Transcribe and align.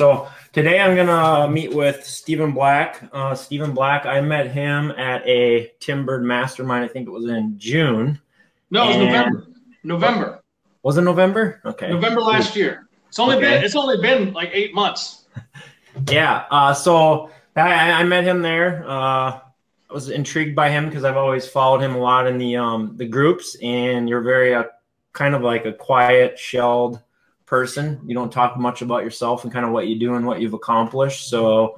So 0.00 0.28
today 0.54 0.80
I'm 0.80 0.96
gonna 0.96 1.46
meet 1.50 1.74
with 1.74 2.06
Steven 2.06 2.52
Black. 2.52 3.06
Uh, 3.12 3.34
Steven 3.34 3.74
Black, 3.74 4.06
I 4.06 4.22
met 4.22 4.50
him 4.50 4.92
at 4.92 5.22
a 5.28 5.72
Tim 5.78 6.06
Burd 6.06 6.24
Mastermind. 6.24 6.86
I 6.86 6.88
think 6.88 7.06
it 7.06 7.10
was 7.10 7.28
in 7.28 7.58
June. 7.58 8.18
No, 8.70 8.84
it 8.84 8.86
was 8.86 8.96
November. 8.96 9.46
November. 9.84 10.42
Was 10.82 10.96
it 10.96 11.02
November? 11.02 11.60
Okay. 11.66 11.90
November 11.90 12.22
last 12.22 12.56
year. 12.56 12.88
It's 13.10 13.18
only 13.18 13.36
okay. 13.36 13.56
been 13.56 13.64
it's 13.64 13.76
only 13.76 14.00
been 14.00 14.32
like 14.32 14.48
eight 14.54 14.74
months. 14.74 15.26
yeah. 16.08 16.46
Uh, 16.50 16.72
so 16.72 17.30
I, 17.54 17.92
I 17.92 18.04
met 18.04 18.24
him 18.24 18.40
there. 18.40 18.82
Uh, 18.88 19.40
I 19.40 19.92
was 19.92 20.08
intrigued 20.08 20.56
by 20.56 20.70
him 20.70 20.86
because 20.86 21.04
I've 21.04 21.18
always 21.18 21.46
followed 21.46 21.82
him 21.82 21.94
a 21.94 21.98
lot 21.98 22.26
in 22.26 22.38
the 22.38 22.56
um, 22.56 22.96
the 22.96 23.04
groups, 23.06 23.54
and 23.60 24.08
you're 24.08 24.22
very 24.22 24.54
uh, 24.54 24.64
kind 25.12 25.34
of 25.34 25.42
like 25.42 25.66
a 25.66 25.74
quiet, 25.74 26.38
shelled 26.38 27.02
person. 27.50 28.00
You 28.06 28.14
don't 28.14 28.30
talk 28.30 28.56
much 28.56 28.80
about 28.80 29.02
yourself 29.02 29.42
and 29.42 29.52
kind 29.52 29.66
of 29.66 29.72
what 29.72 29.88
you 29.88 29.98
do 29.98 30.14
and 30.14 30.24
what 30.24 30.40
you've 30.40 30.54
accomplished. 30.54 31.28
So 31.28 31.74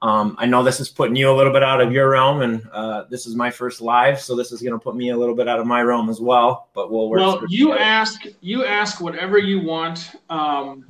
um, 0.00 0.34
I 0.38 0.46
know 0.46 0.62
this 0.62 0.80
is 0.80 0.88
putting 0.88 1.14
you 1.14 1.30
a 1.30 1.36
little 1.36 1.52
bit 1.52 1.62
out 1.62 1.82
of 1.82 1.92
your 1.92 2.08
realm, 2.08 2.40
and 2.40 2.66
uh, 2.72 3.04
this 3.10 3.26
is 3.26 3.36
my 3.36 3.50
first 3.50 3.82
live, 3.82 4.18
so 4.18 4.34
this 4.34 4.50
is 4.50 4.62
going 4.62 4.72
to 4.72 4.78
put 4.78 4.96
me 4.96 5.10
a 5.10 5.16
little 5.16 5.34
bit 5.34 5.46
out 5.46 5.60
of 5.60 5.66
my 5.66 5.82
realm 5.82 6.08
as 6.08 6.22
well. 6.22 6.70
But 6.72 6.90
we'll 6.90 7.10
work. 7.10 7.20
Well, 7.20 7.42
you 7.48 7.66
together. 7.66 7.80
ask 7.82 8.22
you 8.40 8.64
ask 8.64 9.02
whatever 9.02 9.36
you 9.36 9.60
want, 9.60 10.12
um, 10.30 10.86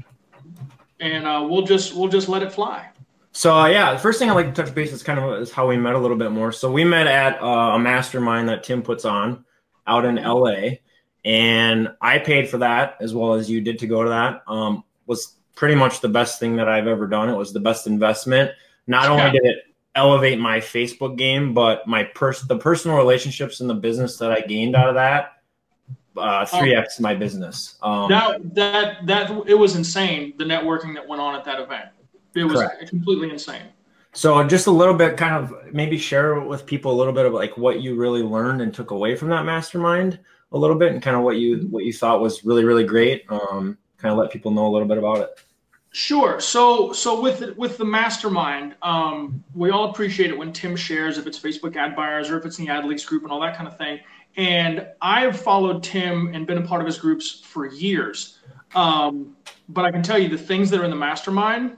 and 1.00 1.26
uh, 1.26 1.44
we'll 1.50 1.66
just 1.66 1.96
we'll 1.96 2.08
just 2.08 2.28
let 2.28 2.44
it 2.44 2.52
fly. 2.52 2.88
So 3.32 3.52
uh, 3.52 3.66
yeah, 3.66 3.92
the 3.92 3.98
first 3.98 4.20
thing 4.20 4.30
I 4.30 4.32
like 4.32 4.54
to 4.54 4.62
touch 4.62 4.72
base 4.72 4.92
is 4.92 5.02
kind 5.02 5.18
of 5.18 5.42
is 5.42 5.50
how 5.50 5.66
we 5.68 5.76
met 5.76 5.94
a 5.94 5.98
little 5.98 6.16
bit 6.16 6.30
more. 6.30 6.52
So 6.52 6.70
we 6.70 6.84
met 6.84 7.08
at 7.08 7.42
uh, 7.42 7.72
a 7.74 7.78
mastermind 7.80 8.48
that 8.48 8.62
Tim 8.62 8.80
puts 8.80 9.04
on 9.04 9.44
out 9.88 10.04
in 10.04 10.14
LA 10.14 10.76
and 11.24 11.94
I 12.00 12.18
paid 12.18 12.48
for 12.48 12.58
that 12.58 12.96
as 13.00 13.14
well 13.14 13.34
as 13.34 13.50
you 13.50 13.60
did 13.60 13.78
to 13.80 13.86
go 13.86 14.02
to 14.02 14.10
that. 14.10 14.42
Um, 14.46 14.84
was 15.06 15.36
pretty 15.54 15.74
much 15.74 16.00
the 16.00 16.08
best 16.08 16.40
thing 16.40 16.56
that 16.56 16.68
I've 16.68 16.86
ever 16.86 17.06
done. 17.06 17.28
It 17.28 17.36
was 17.36 17.52
the 17.52 17.60
best 17.60 17.86
investment. 17.86 18.52
Not 18.86 19.04
yeah. 19.04 19.10
only 19.10 19.38
did 19.38 19.44
it 19.44 19.58
elevate 19.94 20.38
my 20.38 20.58
Facebook 20.58 21.16
game, 21.18 21.52
but 21.52 21.86
my 21.86 22.04
pers- 22.04 22.42
the 22.42 22.56
personal 22.56 22.96
relationships 22.96 23.60
and 23.60 23.68
the 23.68 23.74
business 23.74 24.16
that 24.18 24.30
I 24.30 24.40
gained 24.40 24.76
out 24.76 24.88
of 24.88 24.94
that 24.94 25.40
uh, 26.16 26.44
three 26.46 26.74
uh, 26.74 26.80
x 26.80 27.00
my 27.00 27.14
business. 27.14 27.76
Um, 27.82 28.10
that 28.10 28.54
that 28.54 29.06
that 29.06 29.30
it 29.46 29.54
was 29.54 29.76
insane. 29.76 30.34
The 30.36 30.44
networking 30.44 30.94
that 30.94 31.06
went 31.06 31.20
on 31.20 31.34
at 31.34 31.44
that 31.44 31.60
event, 31.60 31.86
it 32.34 32.44
was 32.44 32.60
correct. 32.60 32.88
completely 32.88 33.30
insane. 33.30 33.62
So 34.12 34.42
just 34.44 34.66
a 34.66 34.72
little 34.72 34.94
bit, 34.94 35.16
kind 35.16 35.36
of 35.36 35.72
maybe 35.72 35.96
share 35.96 36.40
with 36.40 36.66
people 36.66 36.92
a 36.92 36.96
little 36.96 37.12
bit 37.12 37.26
of 37.26 37.32
like 37.32 37.56
what 37.56 37.80
you 37.80 37.94
really 37.94 38.22
learned 38.22 38.60
and 38.60 38.74
took 38.74 38.90
away 38.90 39.14
from 39.14 39.28
that 39.28 39.44
mastermind 39.44 40.18
a 40.52 40.58
little 40.58 40.76
bit 40.76 40.92
and 40.92 41.02
kind 41.02 41.16
of 41.16 41.22
what 41.22 41.36
you 41.36 41.68
what 41.70 41.84
you 41.84 41.92
thought 41.92 42.20
was 42.20 42.44
really 42.44 42.64
really 42.64 42.84
great. 42.84 43.24
Um, 43.28 43.78
kind 43.98 44.12
of 44.12 44.18
let 44.18 44.30
people 44.30 44.50
know 44.50 44.66
a 44.66 44.72
little 44.72 44.88
bit 44.88 44.98
about 44.98 45.18
it. 45.18 45.40
Sure. 45.92 46.38
So 46.38 46.92
so 46.92 47.20
with 47.20 47.56
with 47.56 47.76
the 47.76 47.84
mastermind, 47.84 48.76
um, 48.82 49.42
we 49.54 49.70
all 49.70 49.90
appreciate 49.90 50.30
it 50.30 50.38
when 50.38 50.52
Tim 50.52 50.76
shares 50.76 51.18
if 51.18 51.26
it's 51.26 51.38
Facebook 51.38 51.76
ad 51.76 51.96
buyers 51.96 52.30
or 52.30 52.38
if 52.38 52.44
it's 52.44 52.58
in 52.58 52.66
the 52.66 52.70
AdLeaks 52.70 53.04
group 53.06 53.24
and 53.24 53.32
all 53.32 53.40
that 53.40 53.56
kind 53.56 53.66
of 53.66 53.76
thing. 53.76 53.98
And 54.36 54.86
I've 55.02 55.38
followed 55.38 55.82
Tim 55.82 56.32
and 56.32 56.46
been 56.46 56.58
a 56.58 56.62
part 56.62 56.80
of 56.80 56.86
his 56.86 56.96
groups 56.96 57.40
for 57.40 57.66
years. 57.66 58.38
Um, 58.76 59.36
but 59.68 59.84
I 59.84 59.90
can 59.90 60.02
tell 60.02 60.18
you 60.18 60.28
the 60.28 60.38
things 60.38 60.70
that 60.70 60.80
are 60.80 60.84
in 60.84 60.90
the 60.90 60.96
mastermind, 60.96 61.76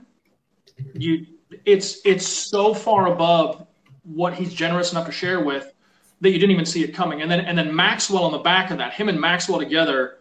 you 0.93 1.25
it's 1.65 1.99
it's 2.05 2.27
so 2.27 2.73
far 2.73 3.11
above 3.11 3.65
what 4.03 4.33
he's 4.33 4.53
generous 4.53 4.91
enough 4.91 5.05
to 5.07 5.11
share 5.11 5.43
with 5.43 5.72
that 6.23 6.31
you 6.31 6.39
didn't 6.39 6.51
even 6.51 6.65
see 6.65 6.83
it 6.83 6.93
coming. 6.93 7.21
And 7.21 7.29
then 7.29 7.41
and 7.41 7.57
then 7.57 7.75
Maxwell 7.75 8.23
on 8.23 8.31
the 8.31 8.39
back 8.39 8.71
of 8.71 8.77
that, 8.77 8.93
him 8.93 9.09
and 9.09 9.19
Maxwell 9.19 9.59
together, 9.59 10.19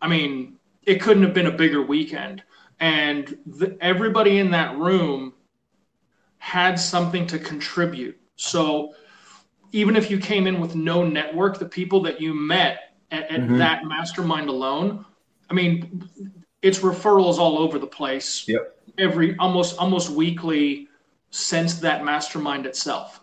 I 0.00 0.06
mean, 0.06 0.58
it 0.84 1.00
couldn't 1.00 1.22
have 1.22 1.34
been 1.34 1.46
a 1.46 1.52
bigger 1.52 1.82
weekend. 1.82 2.42
And 2.80 3.38
the, 3.46 3.76
everybody 3.80 4.38
in 4.38 4.50
that 4.52 4.76
room 4.76 5.32
had 6.36 6.78
something 6.78 7.26
to 7.28 7.38
contribute. 7.38 8.20
So 8.36 8.94
even 9.72 9.96
if 9.96 10.10
you 10.10 10.18
came 10.18 10.46
in 10.46 10.60
with 10.60 10.74
no 10.74 11.02
network, 11.02 11.58
the 11.58 11.66
people 11.66 12.02
that 12.02 12.20
you 12.20 12.34
met 12.34 12.94
at, 13.10 13.24
at 13.30 13.40
mm-hmm. 13.40 13.58
that 13.58 13.84
mastermind 13.86 14.48
alone, 14.48 15.04
I 15.50 15.54
mean, 15.54 16.08
it's 16.60 16.80
referrals 16.80 17.38
all 17.38 17.58
over 17.58 17.78
the 17.78 17.86
place. 17.86 18.46
Yep. 18.46 18.76
Every 18.98 19.36
almost 19.38 19.78
almost 19.78 20.10
weekly 20.10 20.88
since 21.30 21.74
that 21.80 22.04
mastermind 22.04 22.66
itself. 22.66 23.17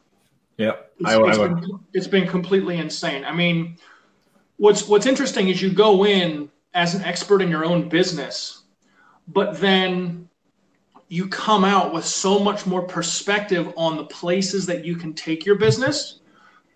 Yeah, 0.57 0.73
it's, 0.99 1.09
I, 1.09 1.27
it's, 1.27 1.37
I 1.37 1.47
been, 1.47 1.79
it's 1.93 2.07
been 2.07 2.27
completely 2.27 2.77
insane. 2.77 3.25
I 3.25 3.33
mean, 3.33 3.77
what's 4.57 4.87
what's 4.87 5.05
interesting 5.05 5.49
is 5.49 5.61
you 5.61 5.71
go 5.71 6.05
in 6.05 6.49
as 6.73 6.95
an 6.95 7.03
expert 7.03 7.41
in 7.41 7.49
your 7.49 7.65
own 7.65 7.89
business, 7.89 8.63
but 9.27 9.59
then 9.59 10.29
you 11.07 11.27
come 11.27 11.63
out 11.63 11.93
with 11.93 12.05
so 12.05 12.39
much 12.39 12.65
more 12.65 12.81
perspective 12.81 13.71
on 13.77 13.95
the 13.95 14.05
places 14.05 14.65
that 14.65 14.83
you 14.83 14.95
can 14.95 15.13
take 15.13 15.45
your 15.45 15.55
business 15.55 16.19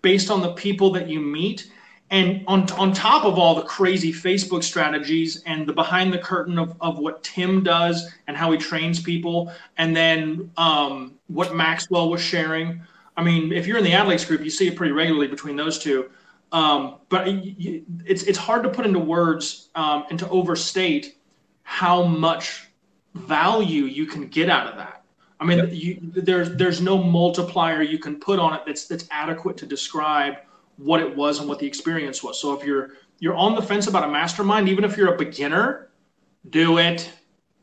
based 0.02 0.30
on 0.30 0.40
the 0.40 0.52
people 0.52 0.90
that 0.92 1.08
you 1.08 1.20
meet 1.20 1.70
and 2.10 2.42
on, 2.46 2.70
on 2.72 2.92
top 2.92 3.24
of 3.24 3.38
all 3.38 3.54
the 3.54 3.62
crazy 3.62 4.12
facebook 4.12 4.62
strategies 4.62 5.42
and 5.46 5.66
the 5.66 5.72
behind 5.72 6.12
the 6.12 6.18
curtain 6.18 6.58
of, 6.58 6.74
of 6.80 6.98
what 6.98 7.22
tim 7.22 7.62
does 7.62 8.08
and 8.28 8.36
how 8.36 8.50
he 8.52 8.58
trains 8.58 9.00
people 9.00 9.52
and 9.78 9.94
then 9.94 10.50
um, 10.56 11.14
what 11.26 11.54
maxwell 11.54 12.08
was 12.08 12.20
sharing 12.20 12.80
I 13.20 13.22
mean, 13.22 13.52
if 13.52 13.66
you're 13.66 13.76
in 13.76 13.84
the 13.84 13.90
AdLeaks 13.90 14.26
group, 14.26 14.42
you 14.42 14.48
see 14.48 14.66
it 14.66 14.76
pretty 14.76 14.92
regularly 14.92 15.26
between 15.26 15.54
those 15.54 15.78
two. 15.78 16.08
Um, 16.52 17.00
but 17.10 17.24
it's 17.28 18.22
it's 18.22 18.38
hard 18.38 18.62
to 18.62 18.70
put 18.70 18.86
into 18.86 18.98
words 18.98 19.68
um, 19.74 20.04
and 20.08 20.18
to 20.18 20.28
overstate 20.30 21.18
how 21.62 22.02
much 22.02 22.70
value 23.14 23.84
you 23.84 24.06
can 24.06 24.26
get 24.26 24.48
out 24.48 24.68
of 24.68 24.76
that. 24.78 25.04
I 25.38 25.44
mean, 25.44 25.58
yep. 25.58 25.68
you, 25.70 25.98
there's 26.00 26.56
there's 26.56 26.80
no 26.80 26.96
multiplier 26.96 27.82
you 27.82 27.98
can 27.98 28.18
put 28.18 28.38
on 28.38 28.54
it 28.54 28.62
that's 28.66 28.86
that's 28.86 29.06
adequate 29.10 29.58
to 29.58 29.66
describe 29.66 30.36
what 30.78 31.00
it 31.00 31.14
was 31.14 31.40
and 31.40 31.48
what 31.48 31.58
the 31.58 31.66
experience 31.66 32.22
was. 32.22 32.40
So 32.40 32.54
if 32.54 32.64
you're 32.64 32.92
you're 33.18 33.36
on 33.36 33.54
the 33.54 33.62
fence 33.62 33.86
about 33.86 34.04
a 34.04 34.08
mastermind, 34.08 34.66
even 34.66 34.82
if 34.82 34.96
you're 34.96 35.14
a 35.14 35.18
beginner, 35.18 35.90
do 36.48 36.78
it. 36.78 37.10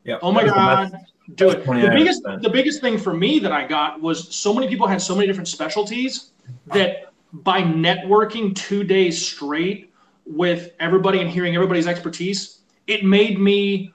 Yeah. 0.04 0.18
Oh 0.22 0.30
my 0.30 0.44
God 0.44 0.92
do 1.34 1.50
it. 1.50 1.64
The 1.64 1.90
biggest 1.94 2.22
the 2.22 2.50
biggest 2.50 2.80
thing 2.80 2.98
for 2.98 3.12
me 3.12 3.38
that 3.40 3.52
I 3.52 3.66
got 3.66 4.00
was 4.00 4.34
so 4.34 4.54
many 4.54 4.68
people 4.68 4.86
had 4.86 5.00
so 5.02 5.14
many 5.14 5.26
different 5.26 5.48
specialties 5.48 6.30
that 6.66 7.12
by 7.32 7.62
networking 7.62 8.54
two 8.54 8.84
days 8.84 9.24
straight 9.24 9.92
with 10.26 10.72
everybody 10.80 11.20
and 11.20 11.30
hearing 11.30 11.54
everybody's 11.54 11.86
expertise, 11.86 12.60
it 12.86 13.04
made 13.04 13.38
me 13.38 13.92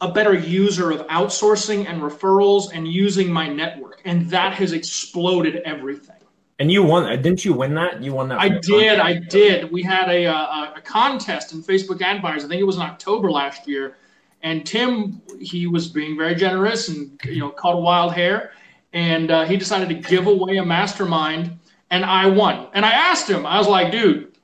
a 0.00 0.10
better 0.10 0.34
user 0.34 0.90
of 0.90 1.06
outsourcing 1.06 1.88
and 1.88 2.02
referrals 2.02 2.70
and 2.74 2.88
using 2.88 3.32
my 3.32 3.48
network. 3.48 4.02
And 4.04 4.28
that 4.30 4.52
has 4.54 4.72
exploded 4.72 5.56
everything. 5.64 6.16
And 6.58 6.70
you 6.70 6.82
won, 6.82 7.04
uh, 7.04 7.16
didn't 7.16 7.44
you 7.44 7.52
win 7.52 7.74
that? 7.74 8.02
You 8.02 8.12
won 8.12 8.28
that. 8.28 8.40
I 8.40 8.48
did. 8.48 8.98
I 8.98 9.14
did. 9.14 9.70
We 9.70 9.82
had 9.82 10.08
a, 10.08 10.26
uh, 10.26 10.34
a, 10.34 10.74
a 10.76 10.80
contest 10.80 11.52
in 11.52 11.62
Facebook 11.62 12.02
ad 12.02 12.20
buyers. 12.20 12.44
I 12.44 12.48
think 12.48 12.60
it 12.60 12.64
was 12.64 12.76
in 12.76 12.82
October 12.82 13.30
last 13.30 13.66
year 13.66 13.96
and 14.42 14.66
Tim, 14.66 15.22
he 15.40 15.66
was 15.66 15.88
being 15.88 16.16
very 16.16 16.34
generous 16.34 16.88
and 16.88 17.18
you 17.24 17.40
know 17.40 17.50
caught 17.50 17.74
a 17.74 17.80
wild 17.80 18.12
hair, 18.12 18.52
and 18.92 19.30
uh, 19.30 19.44
he 19.44 19.56
decided 19.56 19.88
to 19.88 20.08
give 20.08 20.26
away 20.26 20.56
a 20.56 20.64
mastermind, 20.64 21.58
and 21.90 22.04
I 22.04 22.26
won. 22.26 22.68
And 22.74 22.84
I 22.84 22.92
asked 22.92 23.28
him, 23.28 23.46
I 23.46 23.58
was 23.58 23.68
like, 23.68 23.92
dude, 23.92 24.36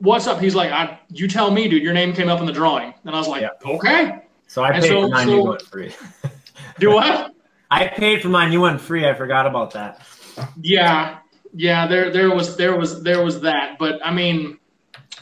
what's 0.00 0.26
up? 0.26 0.40
He's 0.40 0.54
like, 0.54 0.70
I, 0.70 0.98
you 1.08 1.26
tell 1.26 1.50
me, 1.50 1.68
dude. 1.68 1.82
Your 1.82 1.94
name 1.94 2.12
came 2.12 2.28
up 2.28 2.40
in 2.40 2.46
the 2.46 2.52
drawing, 2.52 2.92
and 3.04 3.14
I 3.14 3.18
was 3.18 3.28
like, 3.28 3.42
yeah. 3.42 3.50
okay. 3.64 4.24
So 4.46 4.62
I 4.62 4.72
paid 4.72 4.84
so, 4.84 5.02
for 5.02 5.08
mine. 5.08 5.26
So, 5.26 5.34
you 5.34 5.44
went 5.44 5.62
free. 5.62 5.94
do 6.78 6.90
what? 6.90 7.34
I 7.70 7.86
paid 7.86 8.20
for 8.20 8.28
mine. 8.28 8.52
You 8.52 8.60
went 8.60 8.80
free. 8.80 9.08
I 9.08 9.14
forgot 9.14 9.46
about 9.46 9.70
that. 9.72 10.04
Yeah, 10.60 11.18
yeah. 11.54 11.86
There, 11.86 12.10
there 12.10 12.34
was, 12.34 12.56
there 12.56 12.76
was, 12.76 13.02
there 13.04 13.22
was 13.22 13.40
that. 13.42 13.78
But 13.78 14.04
I 14.04 14.12
mean, 14.12 14.58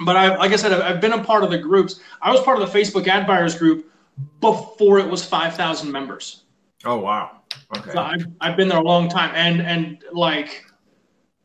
but 0.00 0.16
I, 0.16 0.36
like 0.36 0.52
I 0.52 0.56
said, 0.56 0.72
I've 0.72 1.00
been 1.00 1.12
a 1.12 1.22
part 1.22 1.44
of 1.44 1.50
the 1.50 1.58
groups. 1.58 2.00
I 2.22 2.32
was 2.32 2.40
part 2.40 2.60
of 2.60 2.72
the 2.72 2.78
Facebook 2.78 3.06
ad 3.06 3.26
buyers 3.26 3.54
group 3.54 3.92
before 4.40 4.98
it 4.98 5.08
was 5.08 5.24
5,000 5.24 5.90
members. 5.90 6.44
Oh, 6.84 6.98
wow. 6.98 7.42
Okay. 7.76 7.92
So 7.92 8.00
I've, 8.00 8.26
I've 8.40 8.56
been 8.56 8.68
there 8.68 8.78
a 8.78 8.82
long 8.82 9.08
time. 9.08 9.32
And, 9.34 9.60
and 9.60 10.04
like 10.12 10.64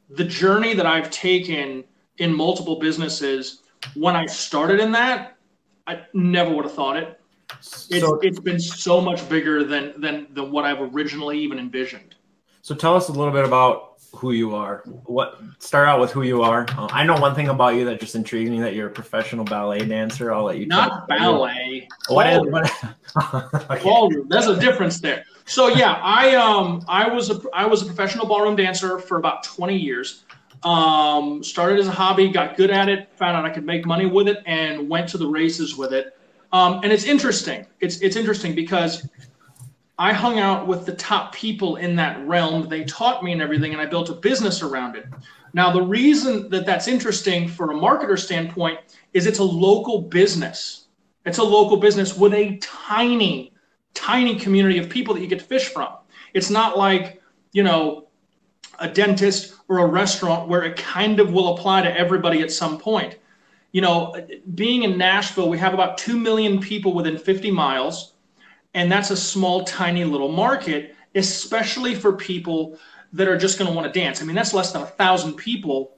the 0.10 0.24
journey 0.24 0.74
that 0.74 0.86
I've 0.86 1.10
taken 1.10 1.84
in 2.18 2.34
multiple 2.34 2.80
businesses, 2.80 3.64
when 3.96 4.16
I 4.16 4.25
started 4.25 4.80
in 4.80 4.92
that, 4.94 5.38
I 5.88 6.04
never 6.14 6.54
would 6.54 6.66
have 6.66 6.74
thought 6.74 6.98
it. 6.98 7.20
It's, 7.60 8.00
so, 8.00 8.20
it's 8.22 8.40
been 8.40 8.60
so 8.60 9.02
much 9.02 9.28
bigger 9.30 9.64
than, 9.64 10.00
than, 10.00 10.28
than 10.31 10.52
what 10.52 10.66
I've 10.66 10.81
originally 10.94 11.40
even 11.40 11.60
envisioned. 11.60 12.16
So 12.62 12.74
tell 12.74 12.96
us 12.96 13.10
a 13.10 13.12
little 13.12 13.34
bit 13.34 13.46
about 13.46 13.93
who 14.15 14.31
you 14.31 14.56
are. 14.56 14.83
What 15.06 15.39
start 15.60 15.88
out 15.88 16.00
with 16.00 16.12
who 16.12 16.21
you 16.21 16.42
are. 16.44 16.65
Uh, 16.77 16.88
I 16.92 17.04
know 17.04 17.18
one 17.19 17.36
thing 17.36 17.50
about 17.50 17.75
you 17.75 17.86
that 17.86 18.00
just 18.00 18.15
intrigues 18.15 18.50
me 18.50 18.62
that 18.62 18.75
you're 18.75 18.88
a 18.88 18.92
professional 18.92 19.44
ballet 19.44 19.86
dancer. 19.86 20.33
I'll 20.33 20.44
let 20.44 20.57
you. 20.57 20.68
Not 20.68 21.07
ballet. 21.07 21.88
What 22.07 22.27
is? 22.27 22.39
What, 22.44 22.71
okay. 23.71 23.83
Ballroom. 23.83 24.27
There's 24.30 24.48
a 24.48 24.60
difference 24.60 25.00
there. 25.00 25.25
So 25.45 25.68
yeah, 25.68 26.00
I 26.01 26.36
um 26.36 26.83
I 26.88 27.07
was 27.10 27.30
a 27.30 27.42
I 27.54 27.65
was 27.65 27.81
a 27.81 27.86
professional 27.86 28.25
ballroom 28.25 28.56
dancer 28.56 29.00
for 29.00 29.18
about 29.18 29.44
20 29.44 29.75
years. 29.75 30.24
Um, 30.63 31.44
started 31.44 31.80
as 31.80 31.88
a 31.88 31.92
hobby, 31.92 32.30
got 32.30 32.56
good 32.56 32.71
at 32.71 32.88
it, 32.88 33.09
found 33.18 33.36
out 33.36 33.44
I 33.44 33.50
could 33.50 33.66
make 33.66 33.86
money 33.86 34.06
with 34.06 34.30
it, 34.30 34.42
and 34.45 34.88
went 34.88 35.09
to 35.09 35.18
the 35.18 35.27
races 35.27 35.75
with 35.75 35.92
it. 35.92 36.18
Um, 36.54 36.80
and 36.83 36.94
it's 36.94 37.04
interesting. 37.04 37.66
It's 37.81 38.00
it's 38.01 38.16
interesting 38.16 38.56
because 38.56 39.09
I 40.04 40.12
hung 40.12 40.38
out 40.38 40.68
with 40.68 40.86
the 40.86 40.94
top 40.96 41.34
people 41.34 41.78
in 41.78 41.96
that 41.96 42.28
realm. 42.28 42.68
They 42.68 42.84
taught 42.84 43.24
me 43.24 43.32
and 43.32 43.42
everything, 43.42 43.72
and 43.72 43.82
I 43.82 43.86
built 43.86 44.10
a 44.10 44.14
business 44.14 44.62
around 44.62 44.98
it. 44.98 45.06
Now, 45.54 45.72
the 45.72 45.82
reason 45.82 46.50
that 46.50 46.66
that's 46.66 46.90
interesting 46.90 47.48
for 47.48 47.72
a 47.72 47.74
marketer 47.74 48.20
standpoint 48.20 48.80
is 49.14 49.28
it's 49.28 49.40
a 49.40 49.46
local 49.46 50.02
business. 50.02 50.88
It's 51.26 51.38
a 51.38 51.44
local 51.44 51.78
business 51.78 52.18
with 52.18 52.34
a 52.34 52.58
tiny, 52.58 53.54
tiny 53.94 54.36
community 54.36 54.78
of 54.78 54.90
people 54.90 55.14
that 55.14 55.22
you 55.22 55.28
get 55.28 55.40
to 55.40 55.46
fish 55.46 55.70
from. 55.70 55.94
It's 56.34 56.50
not 56.50 56.78
like, 56.78 57.22
you 57.54 57.64
know, 57.64 58.10
a 58.80 58.90
dentist 58.90 59.56
or 59.70 59.78
a 59.78 59.86
restaurant 59.86 60.50
where 60.50 60.64
it 60.64 60.76
kind 60.76 61.22
of 61.22 61.32
will 61.32 61.56
apply 61.56 61.82
to 61.84 61.98
everybody 61.98 62.42
at 62.42 62.52
some 62.52 62.78
point. 62.78 63.18
You 63.72 63.80
know, 63.80 64.14
being 64.54 64.84
in 64.84 64.98
Nashville, 64.98 65.48
we 65.48 65.60
have 65.60 65.74
about 65.74 65.98
2 65.98 66.20
million 66.20 66.60
people 66.60 66.94
within 66.94 67.18
50 67.18 67.52
miles, 67.52 68.12
and 68.74 68.92
that's 68.92 69.12
a 69.12 69.18
small, 69.18 69.64
tiny 69.64 70.04
little 70.04 70.31
market, 70.31 70.96
especially 71.16 71.96
for 71.96 72.14
people 72.14 72.78
that 73.14 73.28
are 73.28 73.38
just 73.38 73.60
going 73.60 73.70
to 73.70 73.75
want 73.75 73.92
to 73.92 74.00
dance. 74.00 74.22
I 74.22 74.25
mean, 74.25 74.36
that's 74.36 74.54
less 74.54 74.72
than 74.72 74.81
a 74.81 74.86
thousand 74.86 75.36
people, 75.36 75.98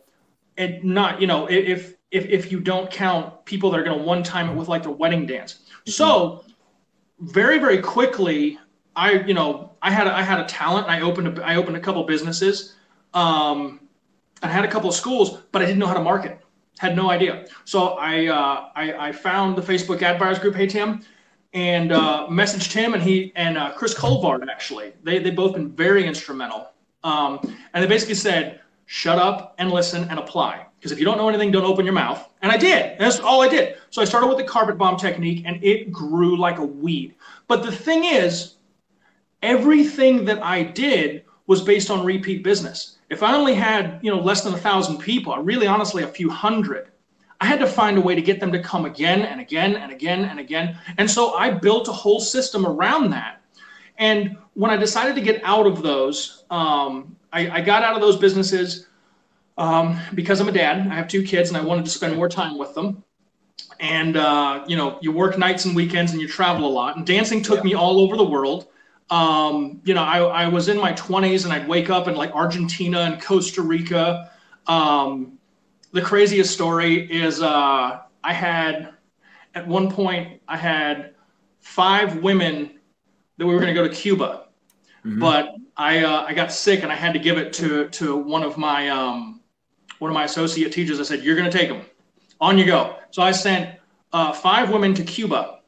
and 0.57 0.83
not, 0.83 1.21
you 1.21 1.27
know, 1.27 1.47
if 1.49 1.95
if 2.11 2.25
if 2.25 2.51
you 2.51 2.59
don't 2.59 2.89
count 2.91 3.45
people 3.45 3.71
that 3.71 3.79
are 3.79 3.83
going 3.83 3.97
to 3.97 4.03
one 4.03 4.23
time 4.23 4.49
it 4.49 4.55
with 4.55 4.67
like 4.67 4.83
their 4.83 4.91
wedding 4.91 5.25
dance. 5.25 5.53
Mm-hmm. 5.53 5.91
So 5.91 6.43
very 7.19 7.59
very 7.59 7.79
quickly, 7.81 8.59
I 8.95 9.13
you 9.13 9.33
know 9.33 9.71
I 9.81 9.91
had 9.91 10.07
a, 10.07 10.15
I 10.15 10.21
had 10.21 10.39
a 10.39 10.45
talent. 10.45 10.87
I 10.87 11.01
opened 11.01 11.39
a, 11.39 11.45
I 11.45 11.55
opened 11.55 11.77
a 11.77 11.79
couple 11.79 12.03
businesses. 12.03 12.75
Um, 13.13 13.81
I 14.43 14.47
had 14.47 14.65
a 14.65 14.67
couple 14.67 14.89
of 14.89 14.95
schools, 14.95 15.39
but 15.51 15.61
I 15.61 15.65
didn't 15.65 15.79
know 15.79 15.87
how 15.87 15.93
to 15.93 16.03
market. 16.03 16.39
Had 16.79 16.95
no 16.95 17.09
idea. 17.09 17.45
So 17.63 17.89
I 17.89 18.27
uh, 18.27 18.69
I, 18.75 19.07
I 19.07 19.11
found 19.11 19.57
the 19.57 19.61
Facebook 19.61 20.01
ad 20.01 20.19
buyers 20.19 20.39
group, 20.39 20.55
Hey 20.55 20.67
Tim, 20.67 21.01
and 21.55 21.93
uh, 21.93 22.27
messaged 22.29 22.73
him 22.73 22.93
and 22.93 23.01
he 23.01 23.31
and 23.35 23.57
uh, 23.57 23.71
Chris 23.71 23.93
Colvard 23.93 24.47
actually. 24.49 24.93
They 25.03 25.17
they 25.17 25.31
both 25.31 25.53
been 25.53 25.71
very 25.71 26.05
instrumental. 26.05 26.69
Um, 27.03 27.39
and 27.73 27.83
they 27.83 27.87
basically 27.87 28.15
said, 28.15 28.61
shut 28.87 29.17
up 29.17 29.55
and 29.57 29.71
listen 29.71 30.07
and 30.09 30.19
apply. 30.19 30.65
Because 30.77 30.91
if 30.91 30.99
you 30.99 31.05
don't 31.05 31.17
know 31.17 31.29
anything, 31.29 31.51
don't 31.51 31.63
open 31.63 31.85
your 31.85 31.93
mouth. 31.93 32.27
And 32.41 32.51
I 32.51 32.57
did. 32.57 32.99
That's 32.99 33.19
all 33.19 33.41
I 33.41 33.47
did. 33.47 33.77
So 33.89 34.01
I 34.01 34.05
started 34.05 34.27
with 34.27 34.37
the 34.37 34.43
carpet 34.43 34.77
bomb 34.77 34.97
technique 34.97 35.43
and 35.45 35.63
it 35.63 35.91
grew 35.91 36.37
like 36.37 36.57
a 36.57 36.65
weed. 36.65 37.15
But 37.47 37.63
the 37.63 37.71
thing 37.71 38.05
is, 38.05 38.55
everything 39.41 40.25
that 40.25 40.43
I 40.43 40.63
did 40.63 41.23
was 41.47 41.61
based 41.61 41.89
on 41.89 42.03
repeat 42.03 42.43
business. 42.43 42.97
If 43.09 43.21
I 43.23 43.35
only 43.35 43.53
had, 43.53 43.99
you 44.01 44.11
know, 44.11 44.19
less 44.19 44.41
than 44.41 44.53
a 44.53 44.57
thousand 44.57 44.97
people, 44.97 45.37
really 45.37 45.67
honestly 45.67 46.03
a 46.03 46.07
few 46.07 46.29
hundred, 46.29 46.89
I 47.41 47.45
had 47.45 47.59
to 47.59 47.67
find 47.67 47.97
a 47.97 48.01
way 48.01 48.15
to 48.15 48.21
get 48.21 48.39
them 48.39 48.51
to 48.51 48.59
come 48.59 48.85
again 48.85 49.21
and 49.21 49.41
again 49.41 49.75
and 49.75 49.91
again 49.91 50.25
and 50.25 50.39
again. 50.39 50.77
And 50.97 51.09
so 51.09 51.33
I 51.33 51.51
built 51.51 51.87
a 51.87 51.91
whole 51.91 52.19
system 52.19 52.65
around 52.65 53.09
that. 53.11 53.41
And 53.97 54.37
when 54.53 54.71
I 54.71 54.77
decided 54.77 55.15
to 55.15 55.21
get 55.21 55.41
out 55.43 55.67
of 55.67 55.81
those, 55.81 56.45
um, 56.49 57.15
I, 57.31 57.49
I, 57.49 57.61
got 57.61 57.83
out 57.83 57.95
of 57.95 58.01
those 58.01 58.17
businesses 58.17 58.87
um, 59.57 59.99
because 60.13 60.39
I'm 60.39 60.49
a 60.49 60.51
dad. 60.51 60.87
I 60.87 60.95
have 60.95 61.07
two 61.07 61.23
kids, 61.23 61.49
and 61.49 61.57
I 61.57 61.61
wanted 61.61 61.85
to 61.85 61.91
spend 61.91 62.15
more 62.15 62.29
time 62.29 62.57
with 62.57 62.73
them. 62.73 63.03
And 63.79 64.17
uh, 64.17 64.63
you 64.67 64.75
know, 64.75 64.97
you 65.01 65.11
work 65.11 65.37
nights 65.37 65.65
and 65.65 65.75
weekends, 65.75 66.11
and 66.11 66.21
you 66.21 66.27
travel 66.27 66.67
a 66.67 66.71
lot. 66.71 66.97
And 66.97 67.05
dancing 67.05 67.41
took 67.41 67.57
yeah. 67.57 67.63
me 67.63 67.73
all 67.73 67.99
over 67.99 68.17
the 68.17 68.25
world. 68.25 68.67
Um, 69.09 69.81
you 69.83 69.93
know, 69.93 70.03
I, 70.03 70.19
I, 70.19 70.47
was 70.47 70.67
in 70.67 70.77
my 70.77 70.93
20s, 70.93 71.43
and 71.43 71.53
I'd 71.53 71.67
wake 71.67 71.91
up 71.91 72.07
in 72.07 72.15
like 72.15 72.31
Argentina 72.31 73.01
and 73.01 73.21
Costa 73.21 73.61
Rica. 73.61 74.31
Um, 74.65 75.34
the 75.95 76.01
craziest 76.01 76.53
story 76.53 77.09
is 77.09 77.41
uh, 77.41 78.01
I 78.21 78.33
had 78.33 78.93
at 79.55 79.65
one 79.65 79.89
point 79.89 80.41
I 80.45 80.57
had 80.57 81.15
five 81.61 82.17
women 82.17 82.81
that 83.37 83.45
we 83.45 83.53
were 83.53 83.61
going 83.61 83.73
to 83.73 83.81
go 83.81 83.87
to 83.87 83.93
Cuba, 83.93 84.47
mm-hmm. 85.05 85.19
but 85.19 85.55
I 85.77 86.03
uh, 86.03 86.25
I 86.27 86.33
got 86.33 86.51
sick 86.51 86.83
and 86.83 86.91
I 86.91 86.95
had 86.95 87.13
to 87.13 87.19
give 87.19 87.37
it 87.37 87.53
to 87.53 87.87
to 87.87 88.17
one 88.17 88.43
of 88.43 88.57
my 88.57 88.89
um, 88.89 89.39
one 89.99 90.11
of 90.11 90.15
my 90.15 90.25
associate 90.25 90.73
teachers. 90.73 90.99
I 90.99 91.03
said, 91.03 91.23
"You're 91.23 91.37
going 91.37 91.49
to 91.49 91.57
take 91.57 91.69
them. 91.69 91.83
On 92.41 92.57
you 92.57 92.65
go." 92.65 92.97
So 93.11 93.21
I 93.21 93.31
sent 93.31 93.79
uh, 94.11 94.33
five 94.33 94.71
women 94.71 94.93
to 94.95 95.03
Cuba 95.05 95.61